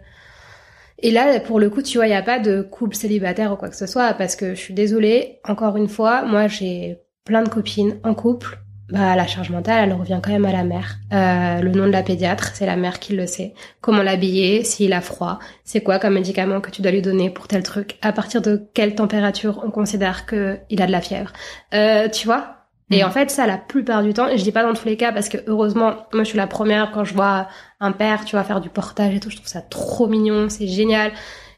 et 1.03 1.11
là, 1.11 1.37
pour 1.41 1.59
le 1.59 1.69
coup, 1.69 1.81
tu 1.81 1.97
vois, 1.97 2.07
il 2.07 2.13
a 2.13 2.21
pas 2.21 2.39
de 2.39 2.61
couple 2.61 2.95
célibataire 2.95 3.51
ou 3.51 3.57
quoi 3.57 3.67
que 3.67 3.75
ce 3.75 3.87
soit, 3.87 4.13
parce 4.13 4.37
que 4.37 4.55
je 4.55 4.59
suis 4.59 4.73
désolée, 4.73 5.39
encore 5.43 5.75
une 5.75 5.89
fois, 5.89 6.23
moi 6.23 6.47
j'ai 6.47 6.97
plein 7.25 7.43
de 7.43 7.49
copines 7.49 7.99
en 8.03 8.13
couple. 8.13 8.62
Bah, 8.89 9.15
la 9.15 9.25
charge 9.25 9.49
mentale, 9.49 9.89
elle 9.89 9.95
revient 9.95 10.19
quand 10.21 10.31
même 10.31 10.45
à 10.45 10.51
la 10.51 10.63
mère. 10.63 10.97
Euh, 11.13 11.61
le 11.61 11.71
nom 11.71 11.85
de 11.87 11.91
la 11.91 12.03
pédiatre, 12.03 12.51
c'est 12.53 12.65
la 12.65 12.75
mère 12.75 12.99
qui 12.99 13.15
le 13.15 13.25
sait. 13.25 13.53
Comment 13.81 14.03
l'habiller, 14.03 14.63
s'il 14.63 14.91
a 14.93 15.01
froid, 15.01 15.39
c'est 15.63 15.81
quoi 15.81 15.99
comme 15.99 16.13
médicament 16.15 16.59
que 16.61 16.69
tu 16.69 16.81
dois 16.81 16.91
lui 16.91 17.01
donner 17.01 17.29
pour 17.29 17.47
tel 17.47 17.63
truc, 17.63 17.97
à 18.01 18.11
partir 18.11 18.41
de 18.41 18.67
quelle 18.73 18.93
température 18.93 19.61
on 19.65 19.71
considère 19.71 20.25
que 20.25 20.59
il 20.69 20.81
a 20.81 20.85
de 20.85 20.91
la 20.91 21.01
fièvre. 21.01 21.31
Euh, 21.73 22.09
tu 22.09 22.25
vois? 22.27 22.57
Et 22.91 23.01
Mhm. 23.01 23.07
en 23.07 23.11
fait, 23.11 23.31
ça, 23.31 23.47
la 23.47 23.57
plupart 23.57 24.03
du 24.03 24.13
temps, 24.13 24.27
et 24.27 24.37
je 24.37 24.43
dis 24.43 24.51
pas 24.51 24.63
dans 24.63 24.73
tous 24.73 24.85
les 24.87 24.97
cas, 24.97 25.13
parce 25.13 25.29
que 25.29 25.37
heureusement, 25.47 25.95
moi 26.13 26.23
je 26.23 26.29
suis 26.29 26.37
la 26.37 26.47
première 26.47 26.91
quand 26.91 27.05
je 27.05 27.13
vois 27.13 27.47
un 27.79 27.93
père, 27.93 28.25
tu 28.25 28.35
vois, 28.35 28.43
faire 28.43 28.59
du 28.61 28.69
portage 28.69 29.15
et 29.15 29.19
tout, 29.21 29.29
je 29.29 29.37
trouve 29.37 29.47
ça 29.47 29.61
trop 29.61 30.07
mignon, 30.07 30.49
c'est 30.49 30.67
génial. 30.67 31.11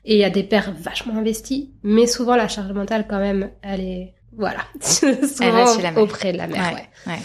Et 0.05 0.13
il 0.15 0.19
y 0.19 0.23
a 0.23 0.29
des 0.29 0.43
pères 0.43 0.71
vachement 0.79 1.17
investis, 1.17 1.69
mais 1.83 2.05
souvent 2.05 2.35
la 2.35 2.47
charge 2.47 2.71
mentale 2.71 3.05
quand 3.09 3.17
même, 3.19 3.49
elle 3.63 3.81
est, 3.81 4.13
voilà, 4.37 4.59
souvent 4.81 5.75
chez 5.75 5.81
la 5.81 5.91
mère. 5.91 6.03
auprès 6.03 6.31
de 6.33 6.37
la 6.37 6.47
mère. 6.47 6.73
Ouais. 6.73 6.87
ouais. 7.07 7.13
ouais. 7.13 7.19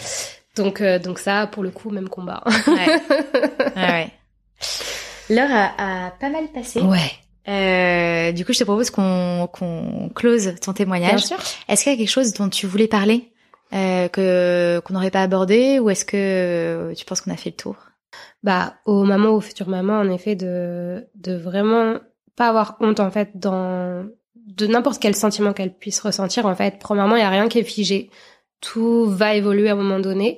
Donc, 0.55 0.81
euh, 0.81 0.99
donc 0.99 1.19
ça, 1.19 1.47
pour 1.47 1.63
le 1.63 1.69
coup, 1.71 1.89
même 1.89 2.09
combat. 2.09 2.43
ouais. 2.45 3.01
ouais, 3.75 3.75
ouais. 3.77 4.11
L'heure 5.29 5.49
a, 5.51 6.07
a 6.07 6.11
pas 6.11 6.29
mal 6.29 6.47
passé. 6.53 6.81
ouais. 6.81 6.99
Euh, 7.47 8.31
du 8.33 8.45
coup, 8.45 8.53
je 8.53 8.59
te 8.59 8.63
propose 8.63 8.91
qu'on 8.91 9.47
qu'on 9.51 10.09
close 10.13 10.53
ton 10.61 10.71
Bien 10.71 10.85
témoignage. 10.85 11.21
sûr. 11.23 11.37
Est-ce 11.67 11.83
qu'il 11.83 11.91
y 11.91 11.95
a 11.95 11.97
quelque 11.97 12.09
chose 12.09 12.33
dont 12.33 12.49
tu 12.49 12.67
voulais 12.67 12.87
parler 12.87 13.31
euh, 13.73 14.07
que 14.09 14.79
qu'on 14.85 14.93
n'aurait 14.93 15.09
pas 15.09 15.23
abordé 15.23 15.79
ou 15.79 15.89
est-ce 15.89 16.05
que 16.05 16.17
euh, 16.17 16.93
tu 16.93 17.03
penses 17.05 17.21
qu'on 17.21 17.31
a 17.31 17.37
fait 17.37 17.49
le 17.51 17.55
tour? 17.55 17.75
Bah, 18.43 18.75
aux 18.85 19.03
mamans, 19.05 19.29
aux 19.29 19.41
futures 19.41 19.69
mamans, 19.69 19.99
en 19.99 20.09
effet, 20.11 20.35
de, 20.35 21.07
de 21.15 21.33
vraiment 21.35 21.95
pas 22.35 22.49
avoir 22.49 22.75
honte, 22.79 22.99
en 22.99 23.09
fait, 23.09 23.31
dans, 23.35 24.05
de 24.47 24.67
n'importe 24.67 25.01
quel 25.01 25.15
sentiment 25.15 25.53
qu'elles 25.53 25.73
puissent 25.73 26.01
ressentir, 26.01 26.45
en 26.45 26.55
fait. 26.55 26.77
Premièrement, 26.79 27.15
il 27.15 27.21
y 27.21 27.23
a 27.25 27.29
rien 27.29 27.47
qui 27.47 27.59
est 27.59 27.63
figé. 27.63 28.09
Tout 28.59 29.05
va 29.05 29.35
évoluer 29.35 29.69
à 29.69 29.73
un 29.73 29.75
moment 29.75 29.99
donné. 29.99 30.37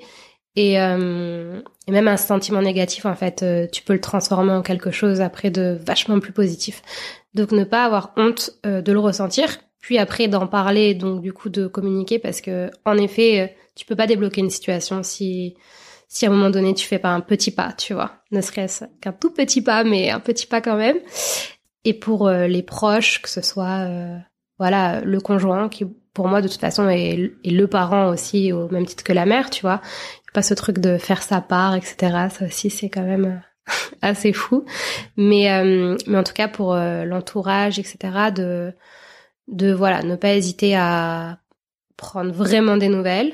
Et, 0.56 0.80
euh, 0.80 1.62
et 1.88 1.92
même 1.92 2.08
un 2.08 2.18
sentiment 2.18 2.62
négatif, 2.62 3.06
en 3.06 3.16
fait, 3.16 3.44
euh, 3.44 3.68
tu 3.72 3.82
peux 3.82 3.94
le 3.94 4.02
transformer 4.02 4.52
en 4.52 4.62
quelque 4.62 4.92
chose 4.92 5.20
après 5.20 5.50
de 5.50 5.78
vachement 5.86 6.20
plus 6.20 6.32
positif. 6.32 6.82
Donc, 7.34 7.52
ne 7.52 7.64
pas 7.64 7.86
avoir 7.86 8.14
honte 8.18 8.52
euh, 8.66 8.82
de 8.82 8.92
le 8.92 9.00
ressentir, 9.00 9.58
puis 9.84 9.98
après 9.98 10.30
d'en 10.30 10.48
parler, 10.48 10.94
donc 10.96 11.22
du 11.22 11.34
coup 11.34 11.50
de 11.50 11.68
communiquer, 11.68 12.18
parce 12.18 12.40
que 12.40 12.72
en 12.86 12.98
effet, 12.98 13.42
euh, 13.42 13.48
tu 13.76 13.86
peux 13.86 13.98
pas 13.98 14.08
débloquer 14.08 14.42
une 14.42 14.50
situation 14.50 15.04
si 15.04 15.56
si 16.08 16.26
à 16.26 16.30
un 16.30 16.32
moment 16.32 16.52
donné 16.52 16.74
tu 16.76 16.88
fais 16.88 17.00
pas 17.00 17.10
un 17.10 17.22
petit 17.22 17.52
pas, 17.52 17.74
tu 17.74 17.94
vois, 17.94 18.12
ne 18.32 18.40
serait-ce 18.40 18.86
qu'un 19.02 19.12
tout 19.12 19.32
petit 19.32 19.62
pas, 19.62 19.84
mais 19.84 20.12
un 20.12 20.20
petit 20.20 20.48
pas 20.48 20.62
quand 20.62 20.78
même. 20.78 20.98
Et 21.86 21.94
pour 21.94 22.28
euh, 22.28 22.48
les 22.48 22.64
proches, 22.64 23.22
que 23.22 23.30
ce 23.30 23.42
soit 23.42 23.86
euh, 23.88 24.18
voilà 24.58 25.02
le 25.02 25.20
conjoint 25.20 25.70
qui 25.70 25.86
pour 26.14 26.28
moi 26.28 26.42
de 26.42 26.48
toute 26.48 26.60
façon 26.60 26.88
est, 26.90 27.32
est 27.44 27.50
le 27.50 27.68
parent 27.68 28.10
aussi 28.10 28.52
au 28.52 28.70
même 28.70 28.86
titre 28.86 29.04
que 29.04 29.14
la 29.14 29.26
mère, 29.26 29.50
tu 29.50 29.62
vois, 29.62 29.82
pas 30.34 30.42
ce 30.42 30.54
truc 30.54 30.80
de 30.80 30.98
faire 30.98 31.22
sa 31.22 31.40
part, 31.42 31.76
etc. 31.76 32.28
Ça 32.30 32.46
aussi 32.46 32.70
c'est 32.70 32.90
quand 32.90 33.04
même 33.04 33.26
euh, 33.26 33.74
assez 34.02 34.34
fou. 34.34 34.66
Mais 35.16 35.52
euh, 35.52 35.96
mais 36.08 36.18
en 36.18 36.24
tout 36.24 36.34
cas 36.34 36.48
pour 36.48 36.74
euh, 36.74 37.06
l'entourage, 37.06 37.80
etc. 37.80 37.98
De 38.36 38.74
de 39.48 39.72
voilà 39.72 40.04
ne 40.04 40.16
pas 40.16 40.34
hésiter 40.34 40.76
à 40.76 41.40
prendre 41.98 42.34
vraiment 42.34 42.78
des 42.78 42.90
nouvelles 42.90 43.34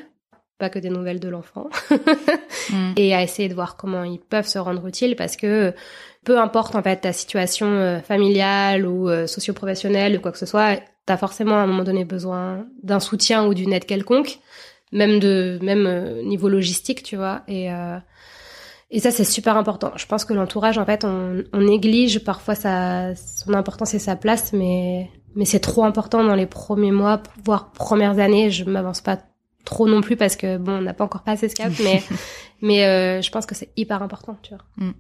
pas 0.60 0.70
que 0.70 0.78
des 0.78 0.90
nouvelles 0.90 1.20
de 1.20 1.30
l'enfant, 1.30 1.70
mm. 2.70 2.94
et 2.98 3.16
à 3.16 3.24
essayer 3.24 3.50
de 3.50 3.56
voir 3.56 3.78
comment 3.78 4.04
ils 4.04 4.20
peuvent 4.20 4.48
se 4.48 4.60
rendre 4.60 4.86
utiles 4.86 5.16
parce 5.16 5.36
que 5.36 5.74
peu 6.26 6.38
importe 6.38 6.76
en 6.76 6.84
fait 6.84 6.98
ta 6.98 7.14
situation 7.14 7.68
euh, 7.68 8.00
familiale 8.02 8.86
ou 8.86 9.10
euh, 9.10 9.26
socio-professionnelle 9.26 10.18
ou 10.18 10.20
quoi 10.22 10.32
que 10.32 10.38
ce 10.38 10.46
soit, 10.46 10.80
t'as 11.06 11.18
forcément 11.18 11.56
à 11.56 11.60
un 11.60 11.68
moment 11.68 11.84
donné 11.84 12.06
besoin 12.06 12.68
d'un 12.84 13.00
soutien 13.00 13.48
ou 13.48 13.54
d'une 13.54 13.74
aide 13.74 13.86
quelconque, 13.86 14.40
même 14.92 15.20
de 15.20 15.58
même 15.64 15.88
euh, 15.88 16.22
niveau 16.24 16.50
logistique, 16.50 17.02
tu 17.04 17.16
vois. 17.16 17.42
Et 17.48 17.70
et 18.92 19.00
ça 19.00 19.12
c'est 19.12 19.24
super 19.24 19.56
important. 19.56 19.92
Je 19.96 20.08
pense 20.08 20.26
que 20.26 20.34
l'entourage 20.34 20.78
en 20.78 20.86
fait 20.86 21.06
on, 21.06 21.44
on 21.54 21.62
néglige 21.62 22.24
parfois 22.24 22.56
sa 22.56 23.16
son 23.16 23.54
importance 23.54 23.94
et 23.94 24.00
sa 24.00 24.16
place, 24.16 24.52
mais 24.52 25.10
mais 25.36 25.46
c'est 25.46 25.60
trop 25.60 25.84
important 25.86 26.24
dans 26.24 26.36
les 26.36 26.48
premiers 26.48 26.92
mois, 26.92 27.22
voire 27.46 27.72
premières 27.72 28.20
années. 28.20 28.50
Je 28.52 28.66
m'avance 28.66 29.02
pas 29.02 29.20
trop 29.70 29.88
non 29.88 30.02
plus 30.02 30.16
parce 30.16 30.36
que 30.36 30.58
bon, 30.58 30.80
on 30.80 30.82
n'a 30.82 30.96
pas 30.96 31.04
encore 31.04 31.22
passé 31.22 31.48
ce 31.48 31.56
cap, 31.56 31.72
mais 31.84 32.02
mais 32.62 32.86
euh, 32.86 33.22
je 33.22 33.30
pense 33.30 33.46
que 33.46 33.54
c'est 33.54 33.70
hyper 33.78 34.02
important, 34.02 34.36
tu 34.42 34.56
vois. 34.56 34.64
Mm. 34.78 34.94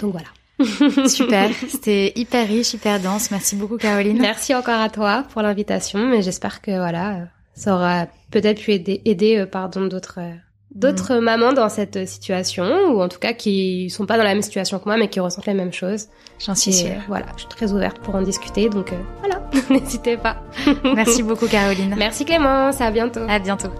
Donc 0.00 0.12
voilà. 0.12 0.28
Super, 1.08 1.50
c'était 1.68 2.12
hyper 2.14 2.46
riche, 2.46 2.72
hyper 2.72 3.00
dense. 3.00 3.32
Merci 3.32 3.56
beaucoup 3.56 3.76
Caroline. 3.76 4.18
Merci 4.20 4.54
encore 4.54 4.80
à 4.80 4.88
toi 4.88 5.26
pour 5.32 5.42
l'invitation, 5.42 6.06
mais 6.06 6.22
j'espère 6.22 6.62
que 6.62 6.70
voilà, 6.70 7.26
ça 7.52 7.74
aura 7.74 8.06
peut-être 8.30 8.62
pu 8.62 8.72
aider, 8.72 9.02
aider 9.04 9.38
euh, 9.38 9.46
pardon 9.46 9.86
d'autres 9.86 10.20
euh, 10.20 10.34
d'autres 10.76 11.16
mm. 11.16 11.20
mamans 11.20 11.52
dans 11.52 11.68
cette 11.68 12.06
situation 12.06 12.64
ou 12.92 13.02
en 13.02 13.08
tout 13.08 13.18
cas 13.18 13.32
qui 13.32 13.90
sont 13.90 14.06
pas 14.06 14.16
dans 14.16 14.22
la 14.22 14.34
même 14.34 14.42
situation 14.42 14.78
que 14.78 14.84
moi 14.84 14.96
mais 14.96 15.08
qui 15.08 15.18
ressentent 15.20 15.46
les 15.46 15.54
mêmes 15.54 15.72
choses. 15.72 16.06
J'en 16.38 16.54
suis 16.54 16.72
sûre. 16.72 17.02
voilà, 17.08 17.26
je 17.34 17.40
suis 17.40 17.48
très 17.48 17.72
ouverte 17.72 17.98
pour 18.00 18.14
en 18.14 18.22
discuter 18.22 18.68
donc 18.68 18.92
euh, 18.92 18.96
voilà, 19.20 19.42
n'hésitez 19.70 20.16
pas. 20.16 20.36
Merci 20.84 21.22
beaucoup 21.22 21.46
Caroline. 21.46 21.94
Merci 21.96 22.24
Clémence, 22.24 22.80
à 22.80 22.90
bientôt. 22.90 23.22
À 23.28 23.38
bientôt. 23.38 23.70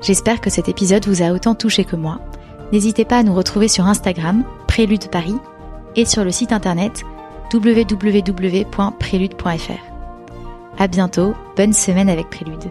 J'espère 0.00 0.40
que 0.40 0.48
cet 0.48 0.68
épisode 0.68 1.06
vous 1.06 1.22
a 1.22 1.32
autant 1.32 1.54
touché 1.54 1.84
que 1.84 1.96
moi. 1.96 2.20
N'hésitez 2.72 3.04
pas 3.04 3.18
à 3.18 3.22
nous 3.22 3.34
retrouver 3.34 3.68
sur 3.68 3.86
Instagram, 3.86 4.44
Prélude 4.66 5.10
Paris, 5.10 5.36
et 5.96 6.04
sur 6.04 6.24
le 6.24 6.30
site 6.30 6.52
internet 6.52 7.02
www.prélude.fr. 7.52 8.70
À 10.78 10.86
bientôt, 10.86 11.34
bonne 11.56 11.72
semaine 11.72 12.08
avec 12.08 12.30
Prélude. 12.30 12.70